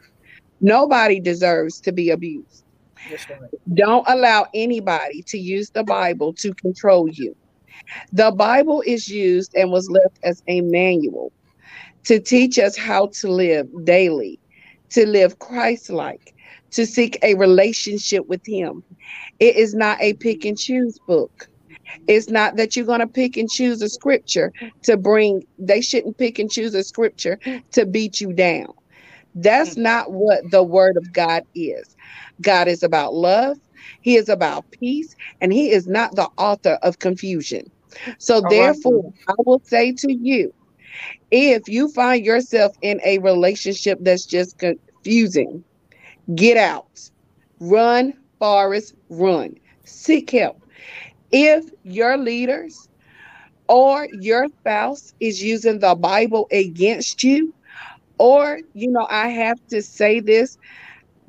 nobody 0.60 1.20
deserves 1.20 1.80
to 1.80 1.92
be 1.92 2.10
abused. 2.10 2.64
Right. 3.08 3.50
Don't 3.74 4.04
allow 4.08 4.46
anybody 4.52 5.22
to 5.28 5.38
use 5.38 5.70
the 5.70 5.84
Bible 5.84 6.32
to 6.34 6.52
control 6.54 7.08
you. 7.08 7.36
The 8.12 8.32
Bible 8.32 8.82
is 8.86 9.08
used 9.08 9.54
and 9.54 9.70
was 9.70 9.88
left 9.88 10.18
as 10.24 10.42
a 10.48 10.60
manual 10.62 11.32
to 12.04 12.20
teach 12.20 12.58
us 12.58 12.76
how 12.76 13.08
to 13.20 13.30
live 13.30 13.68
daily, 13.84 14.40
to 14.90 15.06
live 15.06 15.38
Christ 15.38 15.90
like, 15.90 16.34
to 16.72 16.86
seek 16.86 17.18
a 17.22 17.34
relationship 17.34 18.26
with 18.26 18.44
Him. 18.46 18.82
It 19.38 19.56
is 19.56 19.74
not 19.74 20.00
a 20.00 20.14
pick 20.14 20.44
and 20.44 20.58
choose 20.58 20.98
book. 21.06 21.48
It's 22.08 22.28
not 22.28 22.56
that 22.56 22.76
you're 22.76 22.86
going 22.86 23.00
to 23.00 23.06
pick 23.06 23.36
and 23.36 23.48
choose 23.50 23.82
a 23.82 23.88
scripture 23.88 24.52
to 24.84 24.96
bring, 24.96 25.42
they 25.58 25.80
shouldn't 25.80 26.18
pick 26.18 26.38
and 26.38 26.50
choose 26.50 26.74
a 26.74 26.82
scripture 26.82 27.38
to 27.72 27.86
beat 27.86 28.20
you 28.20 28.32
down. 28.32 28.68
That's 29.36 29.74
mm. 29.74 29.82
not 29.82 30.12
what 30.12 30.50
the 30.50 30.62
word 30.62 30.96
of 30.96 31.12
God 31.12 31.44
is. 31.54 31.94
God 32.40 32.68
is 32.68 32.82
about 32.82 33.14
love, 33.14 33.56
He 34.00 34.16
is 34.16 34.28
about 34.28 34.64
peace, 34.80 35.14
and 35.40 35.52
He 35.52 35.70
is 35.70 35.86
not 35.86 36.16
the 36.16 36.28
author 36.38 36.78
of 36.82 36.98
confusion. 36.98 37.70
So, 38.18 38.40
All 38.42 38.50
therefore, 38.50 39.04
right. 39.04 39.12
I 39.28 39.34
will 39.44 39.62
say 39.64 39.92
to 39.92 40.12
you 40.12 40.52
if 41.30 41.68
you 41.68 41.88
find 41.92 42.24
yourself 42.24 42.72
in 42.82 43.00
a 43.04 43.18
relationship 43.18 43.98
that's 44.00 44.26
just 44.26 44.58
confusing, 44.58 45.64
get 46.34 46.56
out, 46.56 46.86
run, 47.60 48.14
Forrest, 48.38 48.94
run, 49.08 49.54
seek 49.84 50.30
help. 50.30 50.58
If 51.30 51.64
your 51.82 52.16
leaders 52.16 52.88
or 53.68 54.08
your 54.20 54.46
spouse 54.60 55.12
is 55.20 55.42
using 55.42 55.80
the 55.80 55.94
Bible 55.94 56.46
against 56.52 57.22
you, 57.22 57.52
or, 58.18 58.60
you 58.74 58.90
know, 58.90 59.06
I 59.10 59.28
have 59.28 59.58
to 59.70 59.82
say 59.82 60.20
this 60.20 60.56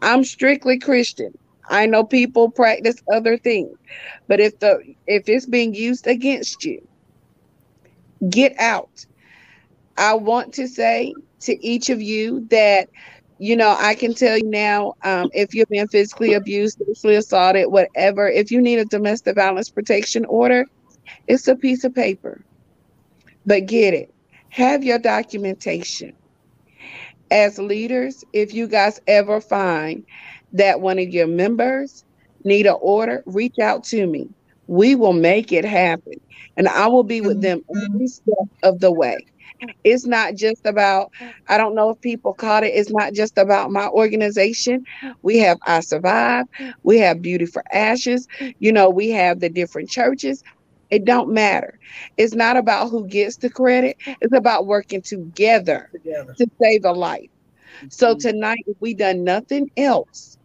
I'm 0.01 0.23
strictly 0.23 0.79
Christian. 0.79 1.31
I 1.69 1.85
know 1.87 2.03
people 2.03 2.51
practice 2.51 2.95
other 3.11 3.37
things, 3.37 3.71
but 4.27 4.39
if 4.39 4.57
the 4.59 4.79
if 5.07 5.23
it's 5.27 5.45
being 5.47 5.73
used 5.73 6.07
against 6.07 6.63
you, 6.63 6.79
get 8.29 8.53
out. 8.59 8.89
I 9.97 10.15
want 10.15 10.53
to 10.55 10.67
say 10.67 11.15
to 11.41 11.65
each 11.65 11.89
of 11.89 12.01
you 12.01 12.45
that 12.49 12.89
you 13.37 13.55
know 13.55 13.75
I 13.77 13.95
can 13.95 14.13
tell 14.13 14.37
you 14.37 14.49
now 14.49 14.93
um, 15.03 15.29
if 15.33 15.53
you're 15.53 15.65
being 15.69 15.87
physically 15.87 16.33
abused, 16.33 16.77
sexually 16.87 17.15
assaulted, 17.15 17.67
whatever. 17.67 18.27
If 18.27 18.51
you 18.51 18.61
need 18.61 18.79
a 18.79 18.85
domestic 18.85 19.35
violence 19.35 19.69
protection 19.69 20.25
order, 20.25 20.65
it's 21.27 21.47
a 21.47 21.55
piece 21.55 21.83
of 21.83 21.93
paper, 21.93 22.41
but 23.45 23.65
get 23.67 23.93
it. 23.93 24.09
Have 24.49 24.83
your 24.83 24.99
documentation. 24.99 26.16
As 27.31 27.57
leaders, 27.59 28.23
if 28.33 28.53
you 28.53 28.67
guys 28.67 28.99
ever 29.07 29.41
find 29.41 30.03
that 30.53 30.81
one 30.81 30.99
of 30.99 31.09
your 31.09 31.27
members 31.27 32.03
need 32.43 32.65
an 32.65 32.75
order, 32.81 33.23
reach 33.25 33.55
out 33.61 33.83
to 33.85 34.05
me. 34.07 34.29
We 34.67 34.95
will 34.95 35.13
make 35.13 35.51
it 35.51 35.65
happen. 35.65 36.13
And 36.55 36.67
I 36.67 36.87
will 36.87 37.03
be 37.03 37.21
with 37.21 37.41
them 37.41 37.61
every 37.93 38.07
step 38.07 38.47
of 38.63 38.79
the 38.79 38.91
way. 38.91 39.17
It's 39.83 40.05
not 40.05 40.35
just 40.35 40.65
about, 40.65 41.09
I 41.47 41.57
don't 41.57 41.75
know 41.75 41.89
if 41.89 42.01
people 42.01 42.33
caught 42.33 42.63
it, 42.63 42.73
it's 42.75 42.91
not 42.91 43.13
just 43.13 43.37
about 43.37 43.71
my 43.71 43.87
organization. 43.87 44.83
We 45.21 45.39
have 45.39 45.57
I 45.65 45.79
Survive, 45.81 46.45
we 46.83 46.97
have 46.99 47.21
Beauty 47.21 47.45
for 47.45 47.63
Ashes, 47.71 48.27
you 48.59 48.71
know, 48.71 48.89
we 48.89 49.09
have 49.11 49.39
the 49.39 49.49
different 49.49 49.89
churches. 49.89 50.41
It 50.89 51.05
don't 51.05 51.33
matter. 51.33 51.79
It's 52.17 52.33
not 52.33 52.57
about 52.57 52.89
who 52.89 53.07
gets 53.07 53.37
the 53.37 53.49
credit. 53.49 53.97
It's 54.21 54.33
about 54.33 54.67
working 54.67 55.01
together, 55.01 55.89
together. 55.91 56.33
to 56.35 56.47
save 56.61 56.85
a 56.85 56.91
life. 56.91 57.29
So 57.89 58.11
mm-hmm. 58.11 58.27
tonight, 58.27 58.63
if 58.67 58.77
we 58.79 58.93
done 58.93 59.23
nothing 59.23 59.69
else, 59.77 60.37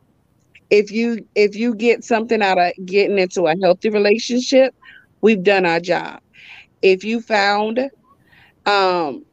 if 0.71 0.91
you 0.91 1.27
if 1.35 1.55
you 1.55 1.75
get 1.75 2.03
something 2.05 2.43
out 2.43 2.59
of 2.59 2.73
getting 2.85 3.19
into 3.19 3.47
a 3.47 3.55
healthy 3.61 3.91
relationship, 3.91 4.75
we've 5.21 5.43
done 5.43 5.67
our 5.67 5.81
job. 5.81 6.21
If 6.81 7.05
you 7.05 7.21
found 7.21 7.91
um, 8.67 9.25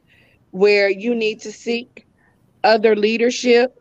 where 0.52 0.88
you 0.90 1.14
need 1.14 1.40
to 1.40 1.52
seek 1.52 2.06
other 2.62 2.94
leadership, 2.94 3.80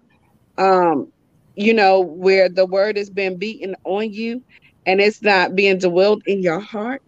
um, 0.57 1.11
you 1.55 1.73
know, 1.73 1.99
where 1.99 2.49
the 2.49 2.65
word 2.65 2.97
has 2.97 3.09
been 3.09 3.37
beaten 3.37 3.75
on 3.83 4.11
you 4.11 4.41
and 4.85 5.01
it's 5.01 5.21
not 5.21 5.55
being 5.55 5.77
dwelled 5.77 6.23
in 6.25 6.41
your 6.41 6.59
heart. 6.59 7.01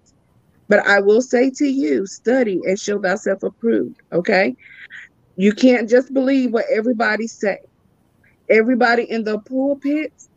But 0.71 0.87
I 0.87 1.01
will 1.01 1.21
say 1.21 1.51
to 1.57 1.67
you, 1.67 2.07
study 2.07 2.61
and 2.65 2.79
show 2.79 3.01
thyself 3.01 3.43
approved. 3.43 3.97
Okay. 4.13 4.55
You 5.37 5.53
can't 5.53 5.89
just 5.89 6.13
believe 6.13 6.53
what 6.53 6.65
everybody 6.73 7.27
say. 7.27 7.59
Everybody 8.49 9.03
in 9.09 9.25
the 9.25 9.39
pulpits 9.39 10.29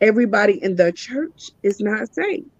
everybody 0.00 0.62
in 0.62 0.76
the 0.76 0.92
church 0.92 1.50
is 1.62 1.80
not 1.80 2.12
saved. 2.14 2.50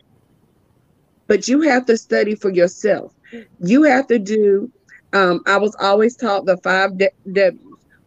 But 1.28 1.48
you 1.48 1.62
have 1.62 1.86
to 1.86 1.96
study 1.96 2.34
for 2.36 2.50
yourself. 2.50 3.12
You 3.60 3.84
have 3.84 4.08
to 4.08 4.18
do, 4.18 4.70
um, 5.12 5.40
I 5.46 5.58
was 5.58 5.76
always 5.80 6.16
taught 6.16 6.46
the 6.46 6.58
five 6.58 6.98
W's 6.98 7.54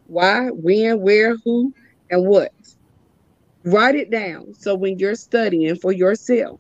why, 0.05 0.49
when, 0.51 1.01
where, 1.01 1.37
who, 1.45 1.73
and 2.09 2.27
what. 2.27 2.51
Write 3.65 3.95
it 3.95 4.11
down. 4.11 4.53
So 4.59 4.75
when 4.75 4.99
you're 4.99 5.15
studying 5.15 5.75
for 5.77 5.93
yourself, 5.93 6.59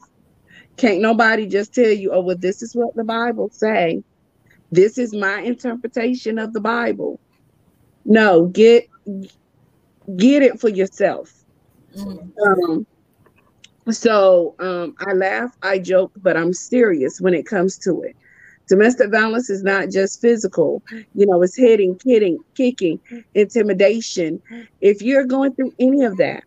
can't 0.77 1.01
nobody 1.01 1.47
just 1.47 1.73
tell 1.73 1.91
you, 1.91 2.11
oh, 2.11 2.21
well, 2.21 2.37
this 2.37 2.61
is 2.61 2.75
what 2.75 2.95
the 2.95 3.03
Bible 3.03 3.49
say. 3.51 4.03
This 4.71 4.97
is 4.97 5.13
my 5.13 5.39
interpretation 5.41 6.39
of 6.39 6.53
the 6.53 6.61
Bible. 6.61 7.19
No, 8.05 8.47
get 8.47 8.87
get 10.17 10.41
it 10.41 10.59
for 10.59 10.69
yourself 10.69 11.43
um, 11.97 12.85
so 13.89 14.55
um, 14.59 14.95
I 15.05 15.13
laugh, 15.13 15.55
I 15.61 15.79
joke, 15.79 16.11
but 16.17 16.37
I'm 16.37 16.53
serious 16.53 17.19
when 17.19 17.33
it 17.33 17.45
comes 17.45 17.77
to 17.79 18.01
it. 18.01 18.15
Domestic 18.69 19.11
violence 19.11 19.49
is 19.49 19.61
not 19.61 19.89
just 19.89 20.21
physical, 20.21 20.81
you 21.13 21.25
know, 21.25 21.41
it's 21.41 21.57
hitting, 21.57 21.97
kidding, 21.97 22.39
kicking, 22.55 22.99
intimidation. 23.35 24.41
If 24.79 25.01
you're 25.01 25.25
going 25.25 25.53
through 25.53 25.73
any 25.79 26.05
of 26.05 26.15
that, 26.17 26.45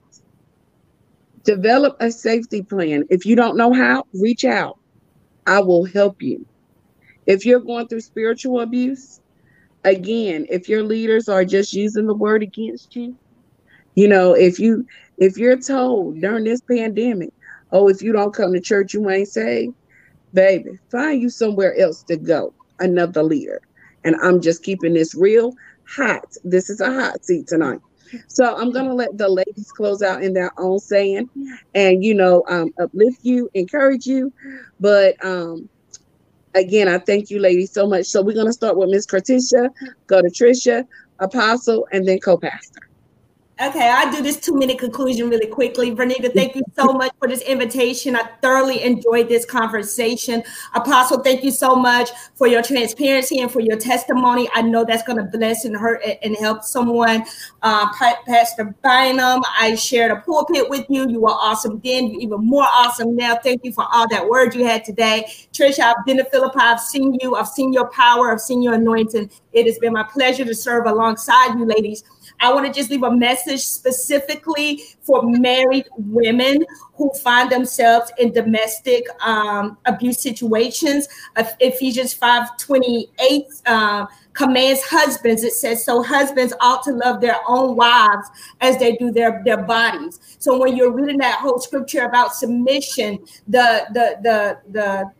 develop 1.46 1.96
a 2.00 2.10
safety 2.10 2.62
plan. 2.62 3.04
If 3.08 3.24
you 3.24 3.36
don't 3.36 3.56
know 3.56 3.72
how, 3.72 4.04
reach 4.12 4.44
out. 4.44 4.78
I 5.46 5.60
will 5.60 5.84
help 5.84 6.20
you. 6.20 6.44
If 7.26 7.46
you're 7.46 7.60
going 7.60 7.88
through 7.88 8.00
spiritual 8.00 8.60
abuse, 8.60 9.20
again, 9.84 10.46
if 10.50 10.68
your 10.68 10.82
leaders 10.82 11.28
are 11.28 11.44
just 11.44 11.72
using 11.72 12.06
the 12.06 12.14
word 12.14 12.42
against 12.42 12.94
you, 12.94 13.16
you 13.94 14.08
know, 14.08 14.34
if 14.34 14.58
you 14.58 14.84
if 15.18 15.38
you're 15.38 15.58
told 15.58 16.20
during 16.20 16.44
this 16.44 16.60
pandemic, 16.60 17.32
oh, 17.72 17.88
if 17.88 18.02
you 18.02 18.12
don't 18.12 18.34
come 18.34 18.52
to 18.52 18.60
church, 18.60 18.92
you 18.92 19.08
ain't 19.08 19.28
saved. 19.28 19.74
Baby, 20.34 20.78
find 20.90 21.22
you 21.22 21.30
somewhere 21.30 21.78
else 21.78 22.02
to 22.04 22.16
go, 22.16 22.52
another 22.80 23.22
leader. 23.22 23.60
And 24.04 24.16
I'm 24.22 24.40
just 24.40 24.62
keeping 24.62 24.94
this 24.94 25.14
real 25.14 25.52
hot. 25.88 26.24
This 26.44 26.68
is 26.68 26.80
a 26.80 26.92
hot 26.92 27.24
seat 27.24 27.46
tonight. 27.46 27.80
So 28.28 28.56
I'm 28.56 28.72
gonna 28.72 28.94
let 28.94 29.16
the 29.16 29.28
ladies 29.28 29.70
close 29.76 30.02
out 30.02 30.22
in 30.22 30.32
their 30.32 30.52
own 30.58 30.78
saying, 30.78 31.28
and 31.74 32.04
you 32.04 32.14
know, 32.14 32.44
um, 32.48 32.70
uplift 32.80 33.18
you, 33.22 33.48
encourage 33.54 34.06
you. 34.06 34.32
But 34.80 35.16
um, 35.24 35.68
again, 36.54 36.88
I 36.88 36.98
thank 36.98 37.30
you, 37.30 37.40
ladies, 37.40 37.72
so 37.72 37.86
much. 37.86 38.06
So 38.06 38.22
we're 38.22 38.36
gonna 38.36 38.52
start 38.52 38.76
with 38.76 38.90
Miss 38.90 39.06
Cortisha, 39.06 39.70
go 40.08 40.22
to 40.22 40.28
Trechia, 40.28 40.84
Apostle, 41.20 41.86
and 41.92 42.06
then 42.06 42.18
co-pastor. 42.20 42.85
Okay, 43.58 43.90
I'll 43.90 44.12
do 44.12 44.22
this 44.22 44.36
two 44.38 44.54
minute 44.54 44.78
conclusion 44.78 45.30
really 45.30 45.46
quickly. 45.46 45.90
Vernita, 45.90 46.30
thank 46.34 46.54
you 46.54 46.62
so 46.78 46.92
much 46.92 47.10
for 47.18 47.26
this 47.26 47.40
invitation. 47.40 48.14
I 48.14 48.24
thoroughly 48.42 48.82
enjoyed 48.82 49.30
this 49.30 49.46
conversation. 49.46 50.42
Apostle, 50.74 51.22
thank 51.22 51.42
you 51.42 51.50
so 51.50 51.74
much 51.74 52.10
for 52.34 52.46
your 52.46 52.62
transparency 52.62 53.38
and 53.38 53.50
for 53.50 53.60
your 53.60 53.78
testimony. 53.78 54.46
I 54.54 54.60
know 54.60 54.84
that's 54.84 55.04
going 55.04 55.16
to 55.16 55.24
bless 55.24 55.64
and 55.64 55.74
hurt 55.74 56.02
and 56.22 56.36
help 56.36 56.64
someone. 56.64 57.24
Uh, 57.62 57.90
Pastor 58.26 58.76
Bynum, 58.82 59.42
I 59.58 59.74
shared 59.74 60.10
a 60.10 60.16
pulpit 60.16 60.68
with 60.68 60.84
you. 60.90 61.08
You 61.08 61.20
were 61.22 61.30
awesome 61.30 61.80
then, 61.82 62.08
you're 62.08 62.20
even 62.20 62.44
more 62.44 62.66
awesome 62.70 63.16
now. 63.16 63.38
Thank 63.42 63.64
you 63.64 63.72
for 63.72 63.86
all 63.90 64.06
that 64.08 64.28
word 64.28 64.54
you 64.54 64.66
had 64.66 64.84
today. 64.84 65.32
Trechia, 65.54 65.94
I've 65.96 66.04
been 66.04 66.18
to 66.18 66.26
Philippi. 66.26 66.58
I've 66.58 66.78
seen 66.80 67.16
you. 67.22 67.36
I've 67.36 67.48
seen 67.48 67.72
your 67.72 67.88
power. 67.88 68.30
I've 68.30 68.40
seen 68.42 68.60
your 68.60 68.74
anointing. 68.74 69.30
It 69.54 69.64
has 69.64 69.78
been 69.78 69.94
my 69.94 70.02
pleasure 70.02 70.44
to 70.44 70.54
serve 70.54 70.84
alongside 70.84 71.58
you, 71.58 71.64
ladies. 71.64 72.04
I 72.40 72.52
want 72.52 72.66
to 72.66 72.72
just 72.72 72.90
leave 72.90 73.02
a 73.02 73.10
message 73.10 73.60
specifically 73.60 74.82
for 75.02 75.22
married 75.22 75.86
women 75.96 76.64
who 76.94 77.10
find 77.22 77.50
themselves 77.50 78.10
in 78.18 78.32
domestic 78.32 79.04
um, 79.24 79.78
abuse 79.86 80.20
situations. 80.20 81.08
Ephesians 81.60 82.14
5 82.14 82.58
28 82.58 83.44
uh, 83.66 84.06
commands 84.32 84.82
husbands. 84.82 85.42
It 85.42 85.52
says, 85.52 85.84
So 85.84 86.02
husbands 86.02 86.52
ought 86.60 86.82
to 86.84 86.92
love 86.92 87.20
their 87.20 87.36
own 87.48 87.76
wives 87.76 88.28
as 88.60 88.78
they 88.78 88.96
do 88.96 89.10
their, 89.10 89.42
their 89.44 89.62
bodies. 89.64 90.20
So 90.38 90.58
when 90.58 90.76
you're 90.76 90.92
reading 90.92 91.18
that 91.18 91.40
whole 91.40 91.58
scripture 91.58 92.04
about 92.04 92.34
submission, 92.34 93.24
the 93.48 93.86
the 93.92 94.18
the 94.22 94.58
the 94.70 95.10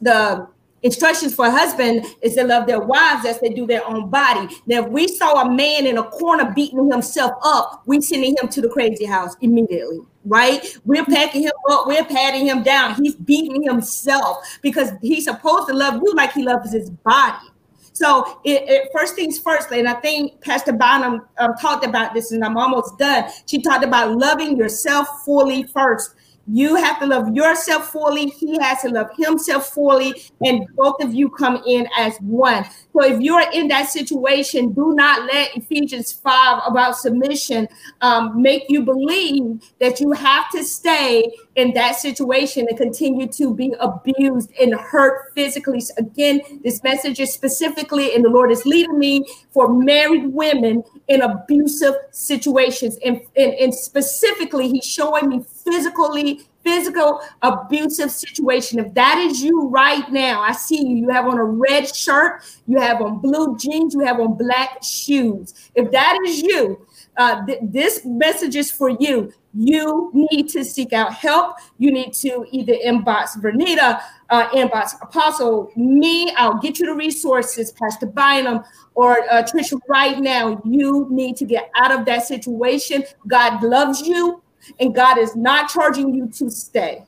the 0.00 0.48
instructions 0.82 1.34
for 1.34 1.50
husband 1.50 2.06
is 2.22 2.34
to 2.34 2.44
love 2.44 2.66
their 2.66 2.80
wives 2.80 3.26
as 3.26 3.40
they 3.40 3.48
do 3.48 3.66
their 3.66 3.86
own 3.86 4.10
body. 4.10 4.54
Now, 4.66 4.84
if 4.84 4.88
we 4.88 5.08
saw 5.08 5.42
a 5.42 5.50
man 5.50 5.86
in 5.86 5.98
a 5.98 6.04
corner 6.04 6.52
beating 6.54 6.90
himself 6.90 7.32
up, 7.42 7.82
we 7.86 8.00
sending 8.00 8.36
him 8.40 8.48
to 8.48 8.60
the 8.60 8.68
crazy 8.68 9.04
house 9.04 9.36
immediately, 9.40 10.00
right? 10.24 10.64
We're 10.84 11.04
packing 11.04 11.42
him 11.42 11.52
up, 11.70 11.86
we're 11.86 12.04
patting 12.04 12.46
him 12.46 12.62
down. 12.62 12.94
He's 12.94 13.16
beating 13.16 13.62
himself 13.62 14.58
because 14.62 14.90
he's 15.02 15.24
supposed 15.24 15.68
to 15.68 15.74
love 15.74 16.00
you 16.04 16.14
like 16.14 16.32
he 16.32 16.42
loves 16.42 16.72
his 16.72 16.90
body. 16.90 17.46
So, 17.92 18.40
it, 18.44 18.62
it, 18.68 18.88
first 18.94 19.16
things 19.16 19.40
first, 19.40 19.72
and 19.72 19.88
I 19.88 19.94
think 19.94 20.40
Pastor 20.40 20.72
Bynum 20.72 21.26
um, 21.38 21.54
talked 21.60 21.84
about 21.84 22.14
this, 22.14 22.30
and 22.30 22.44
I'm 22.44 22.56
almost 22.56 22.96
done. 22.96 23.28
She 23.46 23.60
talked 23.60 23.84
about 23.84 24.16
loving 24.16 24.56
yourself 24.56 25.08
fully 25.24 25.64
first 25.64 26.14
you 26.50 26.76
have 26.76 26.98
to 27.00 27.06
love 27.06 27.34
yourself 27.34 27.90
fully. 27.92 28.26
He 28.26 28.58
has 28.60 28.82
to 28.82 28.88
love 28.88 29.10
himself 29.18 29.68
fully. 29.68 30.14
And 30.44 30.66
both 30.74 31.02
of 31.02 31.14
you 31.14 31.28
come 31.28 31.62
in 31.66 31.86
as 31.96 32.16
one. 32.18 32.64
So 32.92 33.04
if 33.04 33.20
you're 33.20 33.44
in 33.52 33.68
that 33.68 33.88
situation, 33.88 34.72
do 34.72 34.94
not 34.94 35.26
let 35.32 35.56
Ephesians 35.56 36.12
5 36.12 36.62
about 36.66 36.96
submission 36.96 37.68
um, 38.00 38.40
make 38.40 38.64
you 38.68 38.82
believe 38.82 39.62
that 39.78 40.00
you 40.00 40.12
have 40.12 40.50
to 40.50 40.64
stay 40.64 41.30
in 41.54 41.74
that 41.74 41.96
situation 41.96 42.66
and 42.68 42.78
continue 42.78 43.26
to 43.26 43.54
be 43.54 43.74
abused 43.80 44.50
and 44.60 44.74
hurt 44.74 45.32
physically. 45.34 45.80
So 45.80 45.94
again, 45.98 46.40
this 46.62 46.82
message 46.82 47.20
is 47.20 47.32
specifically, 47.32 48.14
and 48.14 48.24
the 48.24 48.30
Lord 48.30 48.50
is 48.50 48.64
leading 48.64 48.98
me 48.98 49.24
for 49.50 49.72
married 49.72 50.32
women 50.32 50.82
in 51.08 51.22
abusive 51.22 51.94
situations. 52.10 52.96
And, 53.04 53.20
and, 53.36 53.52
and 53.54 53.74
specifically, 53.74 54.68
He's 54.68 54.84
showing 54.84 55.28
me 55.28 55.44
physically 55.70 56.48
physical 56.64 57.20
abusive 57.42 58.10
situation. 58.10 58.78
If 58.78 58.92
that 58.94 59.18
is 59.18 59.42
you 59.42 59.68
right 59.68 60.10
now, 60.10 60.42
I 60.42 60.52
see 60.52 60.86
you. 60.86 60.96
You 60.96 61.08
have 61.10 61.26
on 61.26 61.38
a 61.38 61.44
red 61.44 61.94
shirt, 61.94 62.42
you 62.66 62.78
have 62.78 63.00
on 63.00 63.18
blue 63.18 63.56
jeans, 63.56 63.94
you 63.94 64.00
have 64.00 64.20
on 64.20 64.36
black 64.36 64.82
shoes. 64.82 65.54
If 65.74 65.90
that 65.92 66.18
is 66.26 66.42
you, 66.42 66.86
uh, 67.16 67.44
th- 67.46 67.60
this 67.62 68.04
message 68.04 68.54
is 68.54 68.70
for 68.70 68.90
you. 68.90 69.32
You 69.54 70.10
need 70.12 70.48
to 70.50 70.64
seek 70.64 70.92
out 70.92 71.14
help. 71.14 71.56
You 71.78 71.90
need 71.90 72.12
to 72.14 72.44
either 72.50 72.74
inbox 72.74 73.38
Vernita, 73.40 74.00
uh, 74.28 74.48
inbox 74.50 75.00
Apostle, 75.02 75.72
me. 75.74 76.30
I'll 76.36 76.58
get 76.58 76.78
you 76.78 76.86
the 76.86 76.94
resources, 76.94 77.72
Pastor 77.72 78.06
Bynum 78.06 78.62
or 78.94 79.20
uh, 79.30 79.42
Trechia. 79.42 79.80
Right 79.88 80.18
now, 80.18 80.60
you 80.64 81.06
need 81.10 81.36
to 81.36 81.44
get 81.44 81.70
out 81.76 81.92
of 81.92 82.04
that 82.06 82.26
situation. 82.26 83.04
God 83.26 83.62
loves 83.62 84.02
you 84.02 84.42
and 84.78 84.94
God 84.94 85.18
is 85.18 85.36
not 85.36 85.70
charging 85.70 86.14
you 86.14 86.28
to 86.28 86.50
stay. 86.50 87.04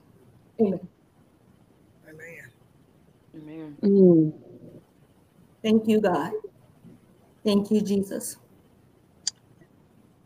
Amen. 0.61 0.81
Amen. 2.09 2.51
Amen. 3.35 3.77
Mm. 3.83 4.33
Thank 5.63 5.89
you, 5.89 6.01
God. 6.01 6.33
Thank 7.45 7.71
you, 7.71 7.81
Jesus. 7.81 8.37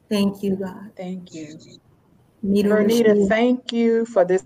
Thank 0.08 0.42
you, 0.42 0.56
God. 0.56 0.92
Thank 0.96 1.34
you. 1.34 1.58
Vernita, 2.44 3.28
thank 3.28 3.72
you 3.72 4.04
for 4.06 4.24
this 4.24 4.44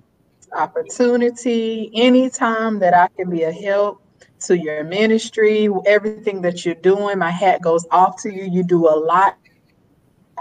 opportunity. 0.57 1.91
Anytime 1.95 2.79
that 2.79 2.95
I 2.95 3.09
can 3.17 3.31
be 3.31 3.43
a 3.43 3.53
help 3.53 4.03
to 4.41 4.57
your 4.57 4.85
ministry, 4.85 5.69
everything 5.85 6.43
that 6.43 6.65
you're 6.65 6.75
doing, 6.77 7.19
my 7.19 7.31
hat 7.31 7.61
goes 7.61 7.87
off 7.91 8.23
to 8.23 8.33
you. 8.33 8.45
You 8.45 8.63
do 8.63 8.89
a 8.89 8.97
lot 8.97 9.37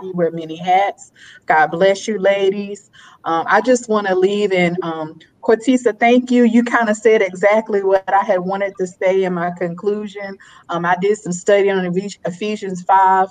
you 0.02 0.12
wear 0.14 0.32
many 0.32 0.56
hats. 0.56 1.12
God 1.46 1.68
bless 1.68 2.08
you, 2.08 2.20
ladies. 2.20 2.90
Um, 3.24 3.46
I 3.48 3.62
just 3.62 3.90
want 3.90 4.08
to 4.08 4.16
leave 4.16 4.52
and 4.52 4.78
um, 4.84 5.20
Cortisha, 5.44 5.98
thank 5.98 6.30
you. 6.30 6.44
You 6.44 6.64
kind 6.64 6.90
of 6.90 6.98
said 6.98 7.22
exactly 7.22 7.84
what 7.84 8.04
I 8.14 8.24
had 8.24 8.42
wanted 8.42 8.74
to 8.80 8.88
say 8.88 9.24
in 9.24 9.34
my 9.34 9.52
conclusion. 9.58 10.38
Um, 10.70 10.86
I 10.86 10.98
did 11.00 11.18
some 11.18 11.32
study 11.32 11.70
on 11.70 11.86
Ephesians 12.26 12.84
5 12.84 13.28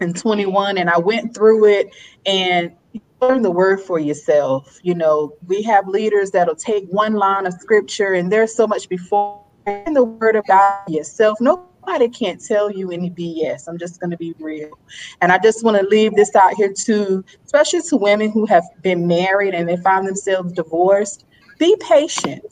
and 0.00 0.16
21, 0.16 0.78
and 0.78 0.88
I 0.88 0.98
went 0.98 1.34
through 1.34 1.66
it 1.66 1.88
and 2.24 2.72
learn 3.20 3.42
the 3.42 3.50
word 3.50 3.80
for 3.80 3.98
yourself. 3.98 4.78
You 4.82 4.94
know, 4.94 5.32
we 5.46 5.62
have 5.62 5.86
leaders 5.86 6.30
that'll 6.30 6.56
take 6.56 6.84
one 6.88 7.14
line 7.14 7.46
of 7.46 7.54
scripture, 7.54 8.14
and 8.14 8.32
there's 8.32 8.54
so 8.54 8.66
much 8.66 8.88
before 8.88 9.44
in 9.66 9.92
the 9.94 10.04
word 10.04 10.36
of 10.36 10.46
God 10.46 10.80
yourself. 10.88 11.38
No 11.40 11.69
nobody 11.86 12.08
can't 12.08 12.44
tell 12.44 12.70
you 12.70 12.90
any 12.90 13.10
BS. 13.10 13.68
I'm 13.68 13.78
just 13.78 14.00
going 14.00 14.10
to 14.10 14.16
be 14.16 14.34
real. 14.38 14.78
And 15.20 15.32
I 15.32 15.38
just 15.38 15.64
want 15.64 15.78
to 15.78 15.86
leave 15.86 16.14
this 16.14 16.34
out 16.34 16.54
here 16.54 16.72
to, 16.84 17.24
especially 17.44 17.82
to 17.88 17.96
women 17.96 18.30
who 18.30 18.46
have 18.46 18.64
been 18.82 19.06
married 19.06 19.54
and 19.54 19.68
they 19.68 19.76
find 19.78 20.06
themselves 20.06 20.52
divorced. 20.52 21.24
Be 21.58 21.76
patient. 21.80 22.44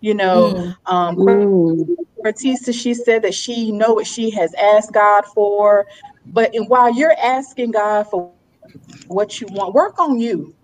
You 0.00 0.14
know, 0.14 0.54
mm. 0.54 0.92
um, 0.92 1.16
mm. 1.16 2.72
she 2.72 2.94
said 2.94 3.22
that 3.22 3.34
she 3.34 3.72
know 3.72 3.94
what 3.94 4.06
she 4.06 4.30
has 4.30 4.54
asked 4.54 4.92
God 4.92 5.24
for, 5.34 5.86
but 6.26 6.52
while 6.68 6.94
you're 6.94 7.16
asking 7.20 7.72
God 7.72 8.04
for 8.04 8.32
what 9.08 9.40
you 9.40 9.48
want, 9.50 9.74
work 9.74 9.98
on 9.98 10.20
you. 10.20 10.54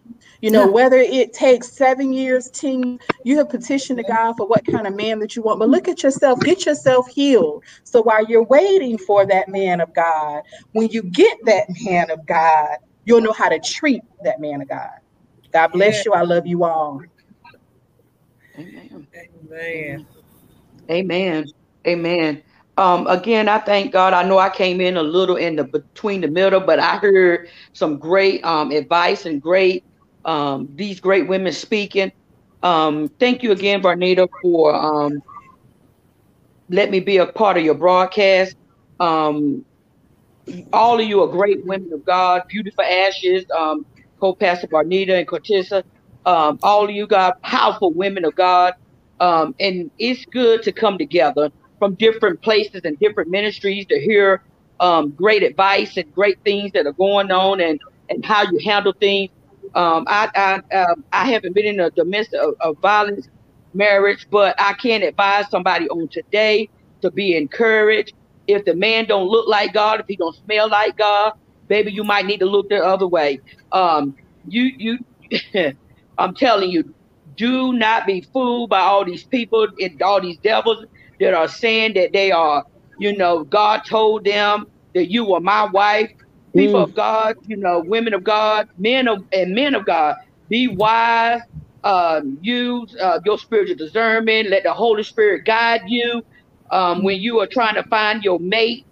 You 0.41 0.51
know, 0.51 0.65
yeah. 0.65 0.71
whether 0.71 0.99
it 0.99 1.33
takes 1.33 1.73
seven 1.73 2.13
years, 2.13 2.51
10, 2.51 2.99
you 3.25 3.39
have 3.39 3.49
petitioned 3.49 3.99
to 3.99 4.05
God 4.05 4.35
for 4.37 4.47
what 4.47 4.67
kind 4.67 4.87
of 4.87 4.95
man 4.95 5.19
that 5.21 5.37
you 5.37 5.43
want. 5.43 5.59
But 5.59 5.69
look 5.69 5.89
at 5.89 6.03
yourself, 6.03 6.41
get 6.41 6.67
yourself 6.67 7.09
healed. 7.09 7.65
So 7.85 8.03
while 8.03 8.25
you're 8.27 8.45
waiting 8.45 8.99
for 8.99 9.27
that 9.27 9.49
man 9.49 9.81
of 9.81 9.95
God, 9.95 10.43
when 10.73 10.89
you 10.89 11.03
get 11.03 11.39
that 11.47 11.67
man 11.85 12.11
of 12.11 12.27
God, 12.27 12.77
you'll 13.05 13.21
know 13.21 13.33
how 13.33 13.49
to 13.49 13.59
treat 13.59 14.03
that 14.23 14.41
man 14.41 14.61
of 14.61 14.69
God. 14.69 14.91
God 15.53 15.69
bless 15.69 15.99
yeah. 15.99 16.03
you. 16.07 16.13
I 16.13 16.23
love 16.23 16.47
you 16.47 16.65
all. 16.65 17.01
Amen. 18.59 19.07
Amen. 19.51 20.07
Amen. 20.91 21.45
Amen. 21.87 22.43
Um, 22.77 23.07
again, 23.07 23.49
I 23.49 23.59
thank 23.59 23.93
God. 23.93 24.13
I 24.15 24.25
know 24.25 24.39
I 24.39 24.49
came 24.49 24.81
in 24.81 24.97
a 24.97 25.03
little 25.03 25.37
in 25.37 25.57
the 25.57 25.65
between 25.65 26.21
the 26.21 26.29
middle, 26.29 26.61
but 26.61 26.81
I 26.81 26.97
heard 26.97 27.49
some 27.73 27.99
great 27.99 28.45
um, 28.45 28.73
advice 28.73 29.27
and 29.27 29.41
great 29.41 29.85
um, 30.25 30.69
these 30.75 31.01
great 31.01 31.29
women 31.29 31.53
speaking. 31.53 32.13
Um, 32.63 33.11
thank 33.21 33.43
you 33.43 33.53
again, 33.53 33.83
Barnita, 33.83 34.29
for 34.43 34.75
um, 34.75 35.23
let 36.71 36.91
me 36.91 37.01
be 37.01 37.19
a 37.19 37.27
part 37.27 37.59
of 37.59 37.65
your 37.65 37.75
broadcast. 37.77 38.57
Um, 39.01 39.65
all 40.73 41.01
of 41.01 41.07
you 41.07 41.23
are 41.23 41.29
great 41.29 41.61
women 41.65 41.91
of 41.95 42.05
God, 42.05 42.43
beautiful 42.51 42.85
ashes, 42.85 43.45
um, 43.57 43.87
co-pastor 44.21 44.69
Barnita 44.69 45.19
and 45.19 45.29
Cortisha. 45.29 45.85
Um, 46.27 46.59
all 46.63 46.85
of 46.87 46.93
you 46.93 47.09
got 47.09 47.43
powerful 47.43 47.93
women 47.95 48.27
of 48.27 48.35
God. 48.37 48.75
Um, 49.21 49.55
and 49.61 49.91
it's 49.99 50.25
good 50.33 50.63
to 50.65 50.73
come 50.73 50.99
together 50.99 51.51
from 51.79 51.97
different 51.97 52.43
places 52.43 52.83
and 52.85 52.99
different 53.01 53.31
ministries 53.31 53.87
to 53.89 54.01
hear 54.01 54.43
um, 54.81 55.13
great 55.13 55.43
advice 55.45 55.97
and 55.97 56.07
great 56.15 56.39
things 56.45 56.73
that 56.75 56.87
are 56.87 56.95
going 56.95 57.31
on 57.33 57.61
and, 57.61 57.81
and 58.11 58.25
how 58.27 58.45
you 58.45 58.61
handle 58.65 58.95
things 59.01 59.31
Um, 59.75 60.05
I 60.09 60.31
I, 60.71 60.77
uh, 60.77 60.95
I 61.13 61.31
haven't 61.31 61.55
been 61.55 61.67
in 61.67 61.81
a 61.81 61.91
domestic 61.93 62.41
a 62.63 62.75
violence 62.75 63.29
marriage, 63.75 64.27
but 64.31 64.55
I 64.59 64.75
can 64.75 65.03
advise 65.03 65.47
somebody 65.51 65.89
on 65.89 66.09
today 66.11 66.71
to 67.03 67.11
be 67.11 67.37
encouraged. 67.37 68.13
If 68.47 68.65
the 68.65 68.75
man 68.77 69.07
don't 69.07 69.29
look 69.29 69.49
like 69.49 69.73
God, 69.75 70.01
if 70.01 70.07
he 70.09 70.17
don't 70.17 70.37
smell 70.37 70.71
like 70.71 70.97
God, 70.97 71.33
baby, 71.69 71.93
you 71.93 72.05
might 72.05 72.27
need 72.27 72.41
to 72.41 72.47
look 72.47 72.69
the 72.71 72.79
other 72.85 73.09
way. 73.09 73.41
Um, 73.73 74.17
you 74.47 74.71
you, 74.79 74.99
I'm 76.19 76.35
telling 76.35 76.71
you, 76.71 76.85
do 77.37 77.73
not 77.73 78.07
be 78.07 78.23
fooled 78.33 78.71
by 78.71 78.81
all 78.81 79.05
these 79.05 79.27
people 79.27 79.69
and 79.81 80.03
all 80.03 80.21
these 80.21 80.39
devils 80.41 80.85
that 81.21 81.35
are 81.35 81.49
saying 81.49 81.95
that 81.95 82.13
they 82.13 82.33
are, 82.33 82.65
you 82.99 83.17
know, 83.17 83.45
God 83.45 83.83
told 83.89 84.25
them 84.25 84.67
that 84.95 85.11
you 85.11 85.25
were 85.27 85.41
my 85.41 85.67
wife. 85.67 86.11
People 86.55 86.81
mm. 86.81 86.85
of 86.85 86.95
God, 86.95 87.37
you 87.47 87.57
know, 87.57 87.81
women 87.81 88.15
of 88.15 88.25
God, 88.25 88.69
men 88.79 89.09
of 89.09 89.25
and 89.33 89.55
men 89.55 89.75
of 89.75 89.85
God, 89.85 90.17
be 90.49 90.69
wise. 90.69 91.41
Um, 91.83 92.39
use 92.41 92.97
uh, 92.99 93.21
your 93.27 93.39
spiritual 93.39 93.77
discernment. 93.77 94.49
Let 94.49 94.63
the 94.63 94.73
Holy 94.73 95.03
Spirit 95.03 95.45
guide 95.45 95.83
you 95.87 96.23
um, 96.71 97.03
when 97.05 97.21
you 97.21 97.41
are 97.41 97.47
trying 97.47 97.75
to 97.75 97.83
find 97.85 98.25
your 98.25 98.39
mate. 98.39 98.87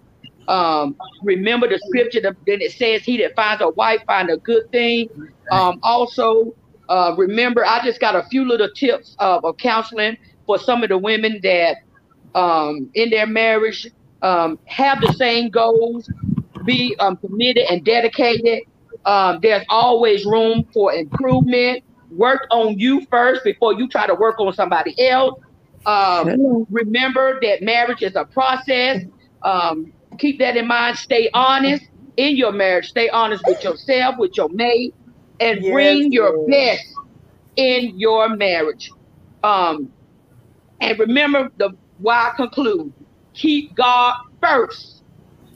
Um, 0.49 0.97
remember 1.23 1.69
the 1.69 1.79
scripture 1.89 2.21
that 2.21 2.37
it 2.47 2.73
says, 2.73 3.03
"He 3.03 3.17
that 3.19 3.35
finds 3.35 3.63
a 3.63 3.71
wife 3.71 4.03
find 4.07 4.29
a 4.29 4.37
good 4.37 4.71
thing." 4.73 5.09
Um, 5.51 5.79
also, 5.83 6.55
uh, 6.89 7.15
remember, 7.17 7.65
I 7.65 7.83
just 7.85 8.01
got 8.01 8.15
a 8.15 8.25
few 8.25 8.47
little 8.47 8.69
tips 8.77 9.17
of, 9.19 9.45
of 9.45 9.57
counseling 9.57 10.17
for 10.47 10.59
some 10.59 10.83
of 10.83 10.91
the 10.91 10.99
women 10.99 11.41
that 11.43 11.77
um, 12.35 12.91
in 12.95 13.11
their 13.11 13.27
marriage 13.27 13.87
um, 14.23 14.59
have 14.67 15.01
the 15.01 15.13
same 15.15 15.51
goals, 15.51 16.11
be 16.63 16.97
um, 16.99 17.17
committed 17.17 17.65
and 17.71 17.85
dedicated. 17.85 18.63
Um, 19.05 19.39
there's 19.43 19.65
always 19.69 20.25
room 20.25 20.65
for 20.73 20.93
improvement. 20.93 21.83
Work 22.11 22.47
on 22.51 22.79
you 22.79 23.07
first 23.11 23.43
before 23.45 23.75
you 23.75 23.89
try 23.89 24.07
to 24.07 24.15
work 24.15 24.39
on 24.39 24.53
somebody 24.53 24.95
else. 25.09 25.39
Um, 25.87 26.67
remember 26.71 27.41
that 27.43 27.63
marriage 27.63 28.03
is 28.03 28.15
a 28.15 28.25
process. 28.25 29.03
Um, 29.43 29.93
keep 30.19 30.39
that 30.39 30.57
in 30.57 30.67
mind. 30.67 30.99
Stay 30.99 31.31
honest 31.35 31.85
in 32.17 32.37
your 32.37 32.53
marriage. 32.53 32.89
Stay 32.89 33.09
honest 33.09 33.43
with 33.47 33.65
yourself, 33.65 34.17
with 34.19 34.37
your 34.37 34.49
mate, 34.51 34.95
and 35.41 35.63
yes, 35.63 35.73
bring 35.73 36.13
your 36.13 36.47
best 36.47 36.85
in 37.57 37.99
your 37.99 38.29
marriage. 38.37 38.91
Um, 39.43 39.91
and 40.81 40.99
remember 40.99 41.51
the 41.57 41.71
why 41.99 42.31
I 42.33 42.37
conclude. 42.37 42.93
Keep 43.35 43.75
God 43.75 44.15
first 44.41 45.02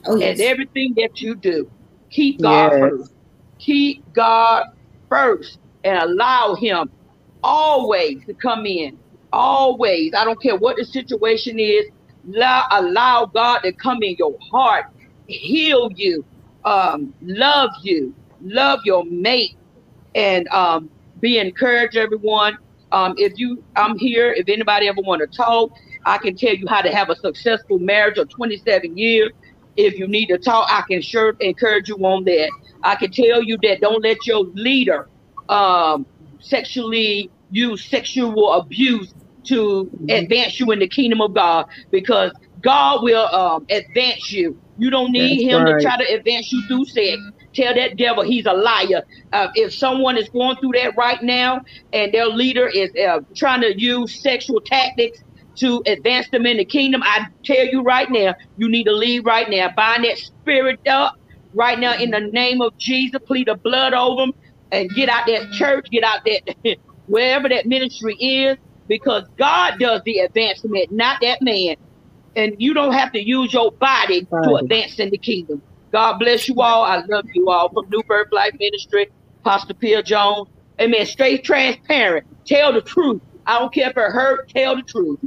oh, 0.05 0.17
yes. 0.17 0.39
and 0.39 0.41
everything 0.41 0.93
that 0.97 1.21
you 1.21 1.35
do. 1.35 1.69
Keep 2.09 2.41
God 2.41 2.71
yes. 2.71 2.79
first. 2.79 3.13
Keep 3.59 4.13
God 4.13 4.65
first 5.09 5.59
and 5.83 5.97
allow 5.97 6.55
Him 6.55 6.89
always 7.43 8.23
to 8.25 8.33
come 8.33 8.65
in. 8.65 8.97
Always. 9.33 10.13
I 10.13 10.23
don't 10.23 10.41
care 10.41 10.55
what 10.55 10.77
the 10.77 10.85
situation 10.85 11.59
is. 11.59 11.85
Allow, 12.27 12.65
allow 12.71 13.25
God 13.25 13.59
to 13.59 13.71
come 13.71 14.03
in 14.03 14.15
your 14.19 14.35
heart, 14.51 14.85
heal 15.27 15.89
you, 15.95 16.25
um, 16.65 17.13
love 17.21 17.69
you, 17.83 18.13
love 18.41 18.81
your 18.83 19.05
mate, 19.05 19.55
and 20.13 20.47
um, 20.49 20.89
be 21.21 21.37
encouraged, 21.37 21.95
everyone. 21.95 22.57
Um, 22.91 23.15
if 23.17 23.33
you, 23.37 23.63
I'm 23.75 23.97
here. 23.97 24.31
If 24.33 24.49
anybody 24.49 24.87
ever 24.87 25.01
want 25.01 25.21
to 25.21 25.27
talk, 25.27 25.71
I 26.05 26.17
can 26.17 26.35
tell 26.35 26.53
you 26.53 26.67
how 26.67 26.81
to 26.81 26.89
have 26.93 27.09
a 27.09 27.15
successful 27.15 27.79
marriage 27.79 28.17
of 28.17 28.29
27 28.29 28.97
years. 28.97 29.31
If 29.77 29.97
you 29.97 30.07
need 30.07 30.27
to 30.27 30.37
talk, 30.37 30.67
I 30.69 30.83
can 30.89 31.01
sure 31.01 31.35
encourage 31.39 31.87
you 31.87 31.95
on 31.97 32.23
that. 32.25 32.51
I 32.83 32.95
can 32.95 33.11
tell 33.11 33.43
you 33.43 33.57
that 33.63 33.79
don't 33.81 34.03
let 34.03 34.25
your 34.25 34.43
leader 34.43 35.07
um, 35.49 36.05
sexually 36.39 37.29
use 37.51 37.85
sexual 37.85 38.53
abuse 38.53 39.13
to 39.45 39.85
mm-hmm. 39.85 40.09
advance 40.09 40.59
you 40.59 40.71
in 40.71 40.79
the 40.79 40.87
kingdom 40.87 41.21
of 41.21 41.33
God 41.33 41.67
because 41.91 42.31
God 42.61 43.03
will 43.03 43.27
um, 43.27 43.65
advance 43.69 44.31
you. 44.31 44.59
You 44.77 44.89
don't 44.89 45.11
need 45.11 45.39
That's 45.39 45.55
him 45.55 45.63
right. 45.63 45.77
to 45.77 45.83
try 45.83 45.97
to 45.97 46.13
advance 46.13 46.51
you 46.51 46.61
through 46.67 46.85
sex. 46.85 47.17
Tell 47.53 47.73
that 47.73 47.97
devil 47.97 48.23
he's 48.23 48.45
a 48.45 48.53
liar. 48.53 49.03
Uh, 49.33 49.47
if 49.55 49.73
someone 49.73 50.17
is 50.17 50.29
going 50.29 50.57
through 50.57 50.73
that 50.73 50.95
right 50.95 51.21
now 51.23 51.61
and 51.93 52.13
their 52.13 52.27
leader 52.27 52.67
is 52.67 52.91
uh, 52.95 53.19
trying 53.35 53.61
to 53.61 53.79
use 53.79 54.21
sexual 54.21 54.61
tactics 54.61 55.23
to 55.59 55.81
advance 55.87 56.27
them 56.31 56.45
in 56.45 56.57
the 56.57 56.65
kingdom, 56.65 57.01
I 57.03 57.25
tell 57.45 57.65
you 57.65 57.81
right 57.83 58.09
now, 58.09 58.35
you 58.55 58.69
need 58.69 58.85
to 58.85 58.93
leave 58.93 59.25
right 59.25 59.49
now. 59.49 59.71
Bind 59.75 60.05
that 60.05 60.17
spirit 60.17 60.79
up 60.87 61.13
right 61.53 61.79
now 61.79 61.95
in 61.95 62.11
the 62.11 62.21
name 62.31 62.61
of 62.61 62.73
Jesus. 62.79 63.19
Plead 63.27 63.47
the 63.47 63.57
blood 63.63 63.93
over 63.93 64.21
them 64.23 64.31
and 64.71 64.89
get 64.91 65.09
out 65.09 65.25
that 65.27 65.51
church, 65.53 65.85
get 65.91 66.03
out 66.03 66.19
that 66.25 66.77
wherever 67.05 67.49
that 67.49 67.65
ministry 67.65 68.15
is, 68.19 68.57
because 68.87 69.23
God 69.37 69.75
does 69.79 70.01
the 70.05 70.19
advancement, 70.19 70.87
not 70.91 71.19
that 71.21 71.39
man. 71.41 71.75
And 72.35 72.53
you 72.59 72.73
don't 72.73 72.93
have 72.93 73.11
to 73.13 73.25
use 73.25 73.53
your 73.53 73.71
body 73.79 74.27
to 74.43 74.55
advance 74.55 74.99
in 74.99 75.09
the 75.09 75.17
kingdom. 75.17 75.63
God 75.91 76.19
bless 76.19 76.47
you 76.47 76.55
all. 76.61 76.83
I 76.83 76.97
love 77.09 77.25
you 77.33 77.49
all 77.49 77.69
from 77.73 77.85
New 77.89 78.03
Birth 78.07 78.27
Life 78.31 78.53
Ministry, 78.59 79.07
Pastor 79.45 79.73
Pia 79.73 80.03
Jones. 80.03 80.47
Amen. 80.79 81.05
Straight 81.05 81.43
transparent. 81.43 82.25
Tell 82.47 82.73
the 82.73 82.81
truth. 82.81 83.21
I 83.47 83.59
don't 83.59 83.73
care 83.73 83.89
if 83.89 83.97
it 83.97 84.11
hurt, 84.11 84.49
tell 84.49 84.75
the 84.75 84.81
truth. 84.83 85.19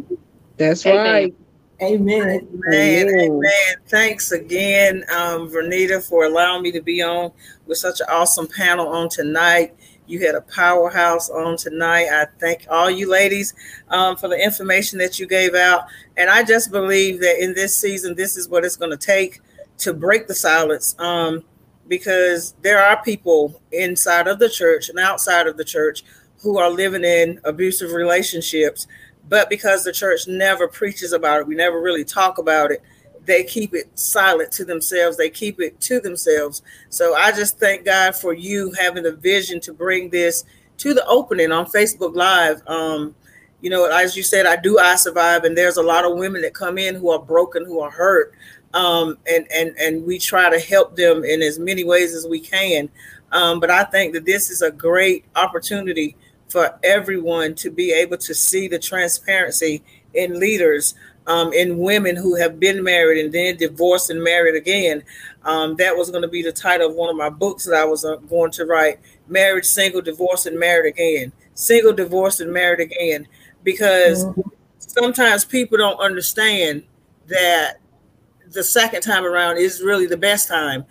That's 0.59 0.85
Amen. 0.85 1.05
right. 1.05 1.35
Amen. 1.83 2.47
Amen. 2.69 3.09
Amen. 3.09 3.75
Thanks 3.87 4.33
again, 4.33 5.03
um, 5.11 5.49
Vernita, 5.51 6.07
for 6.07 6.27
allowing 6.27 6.63
me 6.63 6.71
to 6.73 6.83
be 6.83 7.03
on 7.03 7.33
with 7.67 7.79
such 7.79 8.01
an 8.01 8.07
awesome 8.11 8.47
panel 8.47 8.89
on 8.89 9.09
tonight. 9.09 9.75
You 10.07 10.27
had 10.27 10.35
a 10.35 10.43
powerhouse 10.43 11.31
on 11.31 11.57
tonight. 11.57 12.09
I 12.13 12.27
thank 12.39 12.67
all 12.69 12.91
you 12.91 13.09
ladies 13.09 13.55
um, 13.89 14.17
for 14.17 14.29
the 14.29 14.37
information 14.37 14.99
that 14.99 15.19
you 15.19 15.27
gave 15.27 15.55
out. 15.55 15.85
And 16.19 16.29
I 16.29 16.43
just 16.43 16.71
believe 16.71 17.21
that 17.21 17.43
in 17.43 17.55
this 17.55 17.79
season, 17.79 18.15
this 18.15 18.37
is 18.37 18.49
what 18.49 18.65
it's 18.65 18.77
going 18.77 18.91
to 18.91 18.99
take 18.99 19.41
to 19.79 19.95
break 19.95 20.27
the 20.27 20.35
silence. 20.35 20.95
Um, 20.99 21.45
because 21.91 22.55
there 22.63 22.81
are 22.81 23.03
people 23.03 23.61
inside 23.73 24.29
of 24.29 24.39
the 24.39 24.49
church 24.49 24.89
and 24.89 24.99
outside 24.99 25.49
of 25.49 25.57
the 25.57 25.65
church 25.65 26.05
who 26.41 26.59
are 26.59 26.71
living 26.71 27.05
in 27.05 27.41
abusive 27.45 27.93
relationships 27.93 28.87
but 29.29 29.49
because 29.49 29.85
the 29.85 29.93
church 29.93 30.27
never 30.27 30.67
preaches 30.67 31.13
about 31.13 31.41
it, 31.41 31.47
we 31.47 31.55
never 31.55 31.81
really 31.81 32.05
talk 32.05 32.39
about 32.39 32.73
it, 32.73 32.83
they 33.25 33.45
keep 33.45 33.75
it 33.75 33.97
silent 33.97 34.51
to 34.53 34.65
themselves. 34.65 35.17
They 35.17 35.31
keep 35.31 35.61
it 35.61 35.81
to 35.83 36.01
themselves. 36.01 36.63
So 36.89 37.15
I 37.15 37.31
just 37.31 37.59
thank 37.59 37.85
God 37.85 38.17
for 38.17 38.35
you 38.35 38.73
having 38.73 39.05
the 39.05 39.13
vision 39.13 39.61
to 39.61 39.73
bring 39.73 40.11
this 40.11 40.45
to 40.79 40.95
the 40.95 41.07
opening 41.07 41.53
on 41.53 41.67
Facebook 41.67 42.17
Live. 42.17 42.61
Um, 42.67 43.15
you 43.61 43.71
know, 43.71 43.85
as 43.85 44.17
you 44.17 44.25
said, 44.25 44.47
I 44.47 44.57
do 44.57 44.79
I 44.79 44.97
survive, 44.97 45.45
and 45.45 45.57
there's 45.57 45.77
a 45.77 45.83
lot 45.83 46.05
of 46.05 46.17
women 46.17 46.43
that 46.43 46.55
come 46.55 46.77
in 46.77 46.97
who 46.97 47.11
are 47.11 47.19
broken, 47.21 47.67
who 47.67 47.81
are 47.81 47.91
hurt, 47.91 48.35
um, 48.73 49.19
and 49.31 49.47
and 49.53 49.77
and 49.79 50.05
we 50.05 50.19
try 50.19 50.49
to 50.49 50.59
help 50.59 50.97
them 50.97 51.23
in 51.23 51.43
as 51.43 51.59
many 51.59 51.85
ways 51.85 52.15
as 52.15 52.27
we 52.27 52.41
can. 52.41 52.89
Um, 53.33 53.61
but 53.61 53.71
I 53.71 53.85
think 53.85 54.15
that 54.15 54.25
this 54.25 54.51
is 54.51 54.63
a 54.63 54.71
great 54.71 55.27
opportunity 55.37 56.17
for 56.51 56.79
everyone 56.83 57.55
to 57.55 57.71
be 57.71 57.93
able 57.93 58.19
to 58.19 58.35
see 58.35 58.69
the 58.69 58.79
transparency 58.79 59.83
in 60.15 60.39
leaders, 60.39 60.95
um, 61.27 61.53
in 61.53 61.79
women 61.79 62.17
who 62.17 62.35
have 62.35 62.59
been 62.59 62.83
married 62.83 63.25
and 63.25 63.33
then 63.33 63.57
divorced 63.57 64.11
and 64.11 64.23
married 64.23 64.57
again. 64.57 65.03
Um, 65.45 65.77
that 65.77 65.97
was 65.97 66.11
going 66.11 66.23
to 66.23 66.29
be 66.29 66.43
the 66.43 66.53
title 66.53 66.91
of 66.91 66.97
one 66.97 67.09
of 67.09 67.17
my 67.17 67.31
books 67.31 67.65
that 67.65 67.75
I 67.75 67.85
was 67.85 68.05
uh, 68.05 68.17
going 68.17 68.51
to 68.53 68.67
write 68.67 68.99
Marriage, 69.29 69.65
Single, 69.65 70.03
Divorced, 70.03 70.47
and 70.47 70.59
Married 70.59 70.91
Again. 70.93 71.33
Single, 71.55 71.93
Divorced, 71.93 72.41
and 72.41 72.53
Married 72.53 72.81
Again. 72.81 73.29
Because 73.63 74.25
mm-hmm. 74.25 74.41
sometimes 74.79 75.45
people 75.45 75.79
don't 75.79 76.01
understand 76.01 76.83
that 77.29 77.81
the 78.51 78.65
second 78.65 79.03
time 79.03 79.25
around 79.25 79.59
is 79.59 79.83
really 79.83 80.07
the 80.07 80.17
best 80.17 80.49
time. 80.49 80.85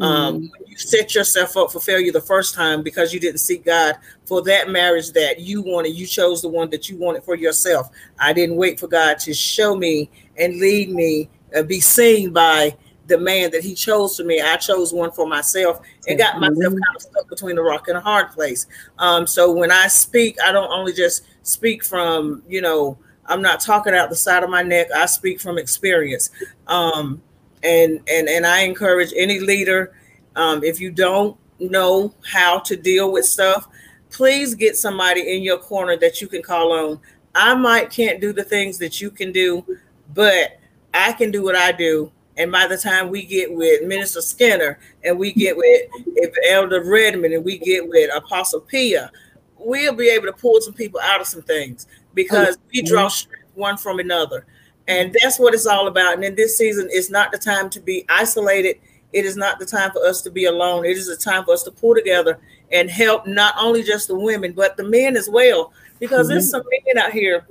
Um, 0.00 0.40
mm. 0.40 0.50
you 0.66 0.76
set 0.76 1.14
yourself 1.14 1.56
up 1.56 1.70
for 1.70 1.80
failure 1.80 2.10
the 2.10 2.20
first 2.20 2.54
time 2.54 2.82
because 2.82 3.12
you 3.14 3.20
didn't 3.20 3.38
seek 3.38 3.64
God 3.64 3.96
for 4.24 4.42
that 4.42 4.68
marriage 4.68 5.12
that 5.12 5.38
you 5.40 5.62
wanted. 5.62 5.90
You 5.90 6.06
chose 6.06 6.42
the 6.42 6.48
one 6.48 6.70
that 6.70 6.88
you 6.88 6.96
wanted 6.96 7.22
for 7.22 7.36
yourself. 7.36 7.90
I 8.18 8.32
didn't 8.32 8.56
wait 8.56 8.80
for 8.80 8.88
God 8.88 9.18
to 9.20 9.32
show 9.32 9.76
me 9.76 10.10
and 10.36 10.58
lead 10.58 10.90
me, 10.90 11.30
uh, 11.54 11.62
be 11.62 11.80
seen 11.80 12.32
by 12.32 12.76
the 13.06 13.18
man 13.18 13.50
that 13.52 13.62
He 13.62 13.74
chose 13.74 14.16
for 14.16 14.24
me. 14.24 14.40
I 14.40 14.56
chose 14.56 14.92
one 14.92 15.12
for 15.12 15.26
myself 15.26 15.80
and 16.08 16.18
got 16.18 16.40
myself 16.40 16.56
mm-hmm. 16.56 16.72
kind 16.72 16.96
of 16.96 17.02
stuck 17.02 17.28
between 17.28 17.58
a 17.58 17.62
rock 17.62 17.88
and 17.88 17.96
a 17.96 18.00
hard 18.00 18.30
place. 18.30 18.66
Um, 18.98 19.26
so 19.26 19.52
when 19.52 19.70
I 19.70 19.86
speak, 19.86 20.36
I 20.44 20.50
don't 20.50 20.72
only 20.72 20.92
just 20.92 21.24
speak 21.42 21.84
from, 21.84 22.42
you 22.48 22.60
know, 22.60 22.98
I'm 23.26 23.42
not 23.42 23.60
talking 23.60 23.94
out 23.94 24.10
the 24.10 24.16
side 24.16 24.42
of 24.42 24.50
my 24.50 24.62
neck. 24.62 24.88
I 24.94 25.06
speak 25.06 25.40
from 25.40 25.56
experience. 25.56 26.30
Um, 26.66 27.22
and 27.64 28.00
and 28.08 28.28
and 28.28 28.46
I 28.46 28.60
encourage 28.60 29.12
any 29.16 29.40
leader, 29.40 29.94
um, 30.36 30.62
if 30.62 30.80
you 30.80 30.90
don't 30.90 31.36
know 31.58 32.14
how 32.30 32.58
to 32.60 32.76
deal 32.76 33.12
with 33.12 33.24
stuff, 33.24 33.66
please 34.10 34.54
get 34.54 34.76
somebody 34.76 35.34
in 35.34 35.42
your 35.42 35.58
corner 35.58 35.96
that 35.96 36.20
you 36.20 36.28
can 36.28 36.42
call 36.42 36.72
on. 36.72 37.00
I 37.34 37.54
might 37.54 37.90
can't 37.90 38.20
do 38.20 38.32
the 38.32 38.44
things 38.44 38.78
that 38.78 39.00
you 39.00 39.10
can 39.10 39.32
do, 39.32 39.64
but 40.12 40.58
I 40.92 41.12
can 41.12 41.30
do 41.32 41.42
what 41.42 41.56
I 41.56 41.72
do, 41.72 42.12
And 42.36 42.50
by 42.50 42.66
the 42.66 42.76
time 42.76 43.10
we 43.10 43.24
get 43.24 43.52
with 43.52 43.82
Minister 43.82 44.20
Skinner 44.20 44.78
and 45.04 45.18
we 45.18 45.32
get 45.32 45.56
with 45.56 45.82
Elder 46.48 46.82
Redmond 46.82 47.34
and 47.34 47.44
we 47.44 47.58
get 47.58 47.88
with 47.88 48.14
Apostle 48.14 48.60
Pia, 48.60 49.10
we'll 49.58 49.94
be 49.94 50.08
able 50.08 50.26
to 50.26 50.32
pull 50.32 50.60
some 50.60 50.74
people 50.74 51.00
out 51.00 51.20
of 51.20 51.26
some 51.26 51.42
things 51.42 51.86
because 52.12 52.58
we 52.72 52.82
draw 52.82 53.08
strength 53.08 53.48
one 53.54 53.76
from 53.76 53.98
another. 53.98 54.46
And 54.86 55.16
that's 55.20 55.38
what 55.38 55.54
it's 55.54 55.66
all 55.66 55.88
about. 55.88 56.14
And 56.14 56.24
in 56.24 56.34
this 56.34 56.58
season, 56.58 56.88
it's 56.90 57.10
not 57.10 57.32
the 57.32 57.38
time 57.38 57.70
to 57.70 57.80
be 57.80 58.04
isolated. 58.08 58.78
It 59.12 59.24
is 59.24 59.36
not 59.36 59.58
the 59.58 59.66
time 59.66 59.92
for 59.92 60.04
us 60.04 60.20
to 60.22 60.30
be 60.30 60.44
alone. 60.44 60.84
It 60.84 60.96
is 60.96 61.06
the 61.06 61.16
time 61.16 61.44
for 61.44 61.52
us 61.52 61.62
to 61.62 61.70
pull 61.70 61.94
together 61.94 62.38
and 62.72 62.90
help 62.90 63.26
not 63.26 63.54
only 63.58 63.82
just 63.82 64.08
the 64.08 64.18
women, 64.18 64.52
but 64.52 64.76
the 64.76 64.84
men 64.84 65.16
as 65.16 65.28
well. 65.28 65.72
Because 66.00 66.26
mm-hmm. 66.26 66.34
there's 66.34 66.50
some 66.50 66.62
men 66.86 67.02
out 67.02 67.12
here 67.12 67.46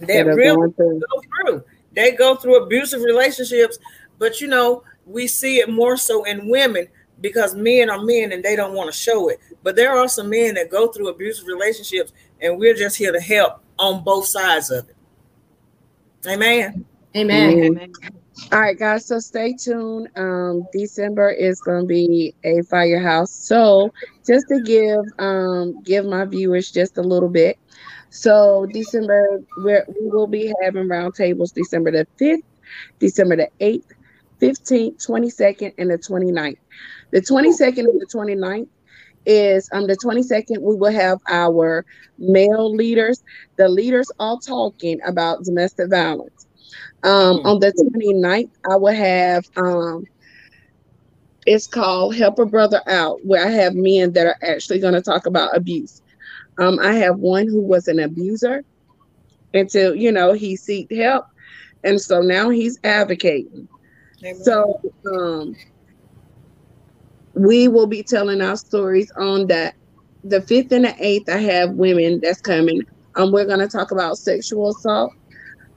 that 0.00 0.26
really 0.26 0.72
go 0.72 1.22
through. 1.44 1.64
They 1.92 2.12
go 2.12 2.36
through 2.36 2.62
abusive 2.62 3.02
relationships, 3.02 3.78
but 4.18 4.40
you 4.40 4.48
know, 4.48 4.82
we 5.06 5.26
see 5.26 5.58
it 5.58 5.68
more 5.68 5.96
so 5.96 6.24
in 6.24 6.48
women 6.48 6.86
because 7.20 7.54
men 7.54 7.88
are 7.88 8.02
men 8.02 8.32
and 8.32 8.44
they 8.44 8.56
don't 8.56 8.74
want 8.74 8.92
to 8.92 8.96
show 8.96 9.28
it. 9.28 9.40
But 9.62 9.76
there 9.76 9.96
are 9.96 10.08
some 10.08 10.28
men 10.28 10.54
that 10.54 10.70
go 10.70 10.88
through 10.88 11.08
abusive 11.08 11.46
relationships, 11.46 12.12
and 12.40 12.58
we're 12.58 12.74
just 12.74 12.96
here 12.96 13.12
to 13.12 13.20
help 13.20 13.62
on 13.78 14.04
both 14.04 14.26
sides 14.26 14.70
of 14.70 14.88
it. 14.88 14.95
Amen. 16.26 16.84
Amen. 17.16 17.50
Amen. 17.50 17.92
All 18.52 18.60
right, 18.60 18.78
guys. 18.78 19.06
So 19.06 19.18
stay 19.18 19.54
tuned. 19.54 20.08
Um, 20.16 20.66
December 20.72 21.30
is 21.30 21.60
going 21.60 21.82
to 21.82 21.86
be 21.86 22.34
a 22.44 22.62
firehouse. 22.70 23.32
So 23.32 23.90
just 24.26 24.46
to 24.48 24.60
give 24.60 25.00
um 25.18 25.82
give 25.84 26.04
my 26.04 26.24
viewers 26.24 26.70
just 26.70 26.98
a 26.98 27.02
little 27.02 27.28
bit. 27.28 27.56
So 28.10 28.66
December 28.72 29.40
we 29.64 29.72
we 29.72 30.10
will 30.10 30.26
be 30.28 30.52
having 30.62 30.88
roundtables 30.88 31.52
December 31.54 31.90
the 31.90 32.06
fifth, 32.18 32.44
December 33.00 33.36
the 33.36 33.48
eighth, 33.60 33.86
15th, 34.40 35.04
22nd, 35.06 35.72
and 35.78 35.90
the 35.90 35.98
29th. 35.98 36.54
The 37.12 37.20
22nd 37.20 37.78
and 37.78 38.00
the 38.00 38.08
29th 38.14 38.68
is 39.26 39.68
um 39.72 39.86
the 39.86 39.96
22nd 39.96 40.60
we 40.60 40.74
will 40.76 40.92
have 40.92 41.18
our 41.28 41.84
male 42.18 42.74
leaders 42.74 43.22
the 43.56 43.68
leaders 43.68 44.10
all 44.18 44.38
talking 44.38 45.00
about 45.06 45.42
domestic 45.44 45.90
violence 45.90 46.46
um 47.02 47.36
mm-hmm. 47.36 47.46
on 47.46 47.60
the 47.60 47.72
29th 47.72 48.50
i 48.70 48.76
will 48.76 48.94
have 48.94 49.44
um 49.56 50.04
it's 51.46 51.66
called 51.66 52.16
help 52.16 52.38
a 52.38 52.46
brother 52.46 52.80
out 52.86 53.18
where 53.24 53.44
i 53.44 53.50
have 53.50 53.74
men 53.74 54.12
that 54.12 54.26
are 54.26 54.38
actually 54.42 54.78
going 54.78 54.94
to 54.94 55.02
talk 55.02 55.26
about 55.26 55.56
abuse 55.56 56.02
um 56.58 56.78
i 56.80 56.92
have 56.92 57.18
one 57.18 57.46
who 57.46 57.60
was 57.60 57.88
an 57.88 57.98
abuser 57.98 58.64
until 59.54 59.94
you 59.94 60.12
know 60.12 60.32
he 60.32 60.56
seeked 60.56 60.96
help 60.96 61.26
and 61.84 62.00
so 62.00 62.20
now 62.20 62.48
he's 62.48 62.78
advocating 62.84 63.68
Amen. 64.24 64.42
so 64.42 64.80
um 65.12 65.56
we 67.36 67.68
will 67.68 67.86
be 67.86 68.04
telling 68.04 68.42
our 68.42 68.56
stories 68.56 69.10
on 69.18 69.48
that. 69.48 69.74
The 70.24 70.42
fifth 70.42 70.72
and 70.72 70.84
the 70.86 70.94
eighth, 71.00 71.28
I 71.30 71.38
have 71.38 71.70
women 71.72 72.20
that's 72.22 72.40
coming. 72.40 72.82
Um, 73.16 73.32
we're 73.32 73.46
gonna 73.46 73.68
talk 73.68 73.92
about 73.92 74.18
sexual 74.18 74.70
assault. 74.70 75.12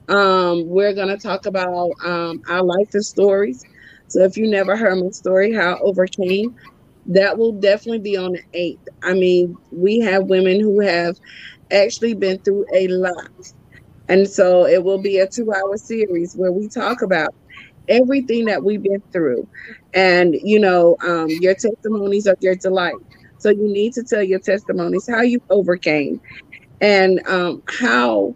Um, 0.08 0.64
we're 0.66 0.94
gonna 0.94 1.18
talk 1.18 1.46
about 1.46 1.90
um 2.04 2.40
our 2.48 2.64
life 2.64 2.88
and 2.94 3.04
stories. 3.04 3.64
So 4.08 4.22
if 4.24 4.36
you 4.36 4.48
never 4.50 4.76
heard 4.76 4.96
my 4.98 5.10
story, 5.10 5.52
how 5.54 5.74
I 5.74 5.78
overcame, 5.80 6.54
that 7.06 7.38
will 7.38 7.52
definitely 7.60 8.00
be 8.00 8.16
on 8.16 8.32
the 8.32 8.42
eighth. 8.54 8.82
I 9.02 9.14
mean, 9.14 9.58
we 9.70 10.00
have 10.00 10.24
women 10.26 10.60
who 10.60 10.80
have 10.80 11.14
actually 11.72 12.14
been 12.14 12.38
through 12.44 12.66
a 12.74 12.88
lot. 12.88 13.14
And 14.08 14.28
so 14.28 14.66
it 14.66 14.82
will 14.84 15.00
be 15.00 15.18
a 15.18 15.28
two 15.28 15.52
hour 15.52 15.76
series 15.76 16.34
where 16.36 16.52
we 16.52 16.68
talk 16.68 17.02
about 17.02 17.30
everything 17.90 18.46
that 18.46 18.64
we've 18.64 18.82
been 18.82 19.02
through. 19.12 19.46
And, 19.94 20.36
you 20.42 20.60
know, 20.60 20.96
um, 21.06 21.28
your 21.40 21.54
testimonies 21.54 22.26
are 22.26 22.36
your 22.40 22.56
delight. 22.56 22.94
So 23.38 23.50
you 23.50 23.72
need 23.72 23.92
to 23.94 24.04
tell 24.08 24.22
your 24.22 24.40
testimonies 24.40 25.06
how 25.10 25.22
you 25.22 25.40
overcame 25.50 26.20
and 26.80 27.20
um, 27.28 27.62
how 27.68 28.34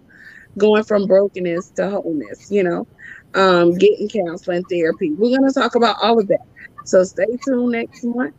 going 0.58 0.84
from 0.84 1.06
brokenness 1.06 1.72
to 1.76 1.90
wholeness, 1.90 2.46
you 2.50 2.62
know, 2.64 2.86
um, 3.34 3.74
getting 3.74 4.08
counseling 4.08 4.64
therapy. 4.70 5.12
We're 5.16 5.36
going 5.38 5.48
to 5.48 5.60
talk 5.60 5.76
about 5.76 5.96
all 6.02 6.18
of 6.20 6.28
that. 6.28 6.40
So 6.86 7.04
stay 7.04 7.24
tuned 7.46 7.72
next 7.72 8.00
month. 8.04 8.34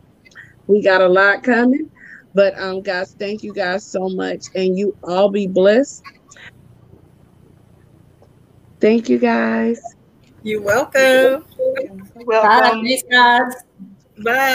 We 0.68 0.84
got 0.84 1.02
a 1.02 1.08
lot 1.10 1.44
coming. 1.44 1.90
But 2.34 2.60
um, 2.60 2.82
guys, 2.82 3.16
thank 3.20 3.44
you 3.44 3.54
guys 3.54 3.88
so 3.90 4.10
much. 4.10 4.42
And 4.56 4.78
you 4.78 4.94
all 5.04 5.32
be 5.32 5.48
blessed. 5.48 6.02
Thank 8.82 9.10
you 9.10 9.20
guys. 9.20 9.80
You're 10.46 10.62
welcome. 10.62 11.44
You're 11.58 12.26
welcome. 12.28 12.50
Bye. 12.50 12.82
Thanks, 12.86 13.04
guys. 13.10 13.54
Bye. 14.24 14.54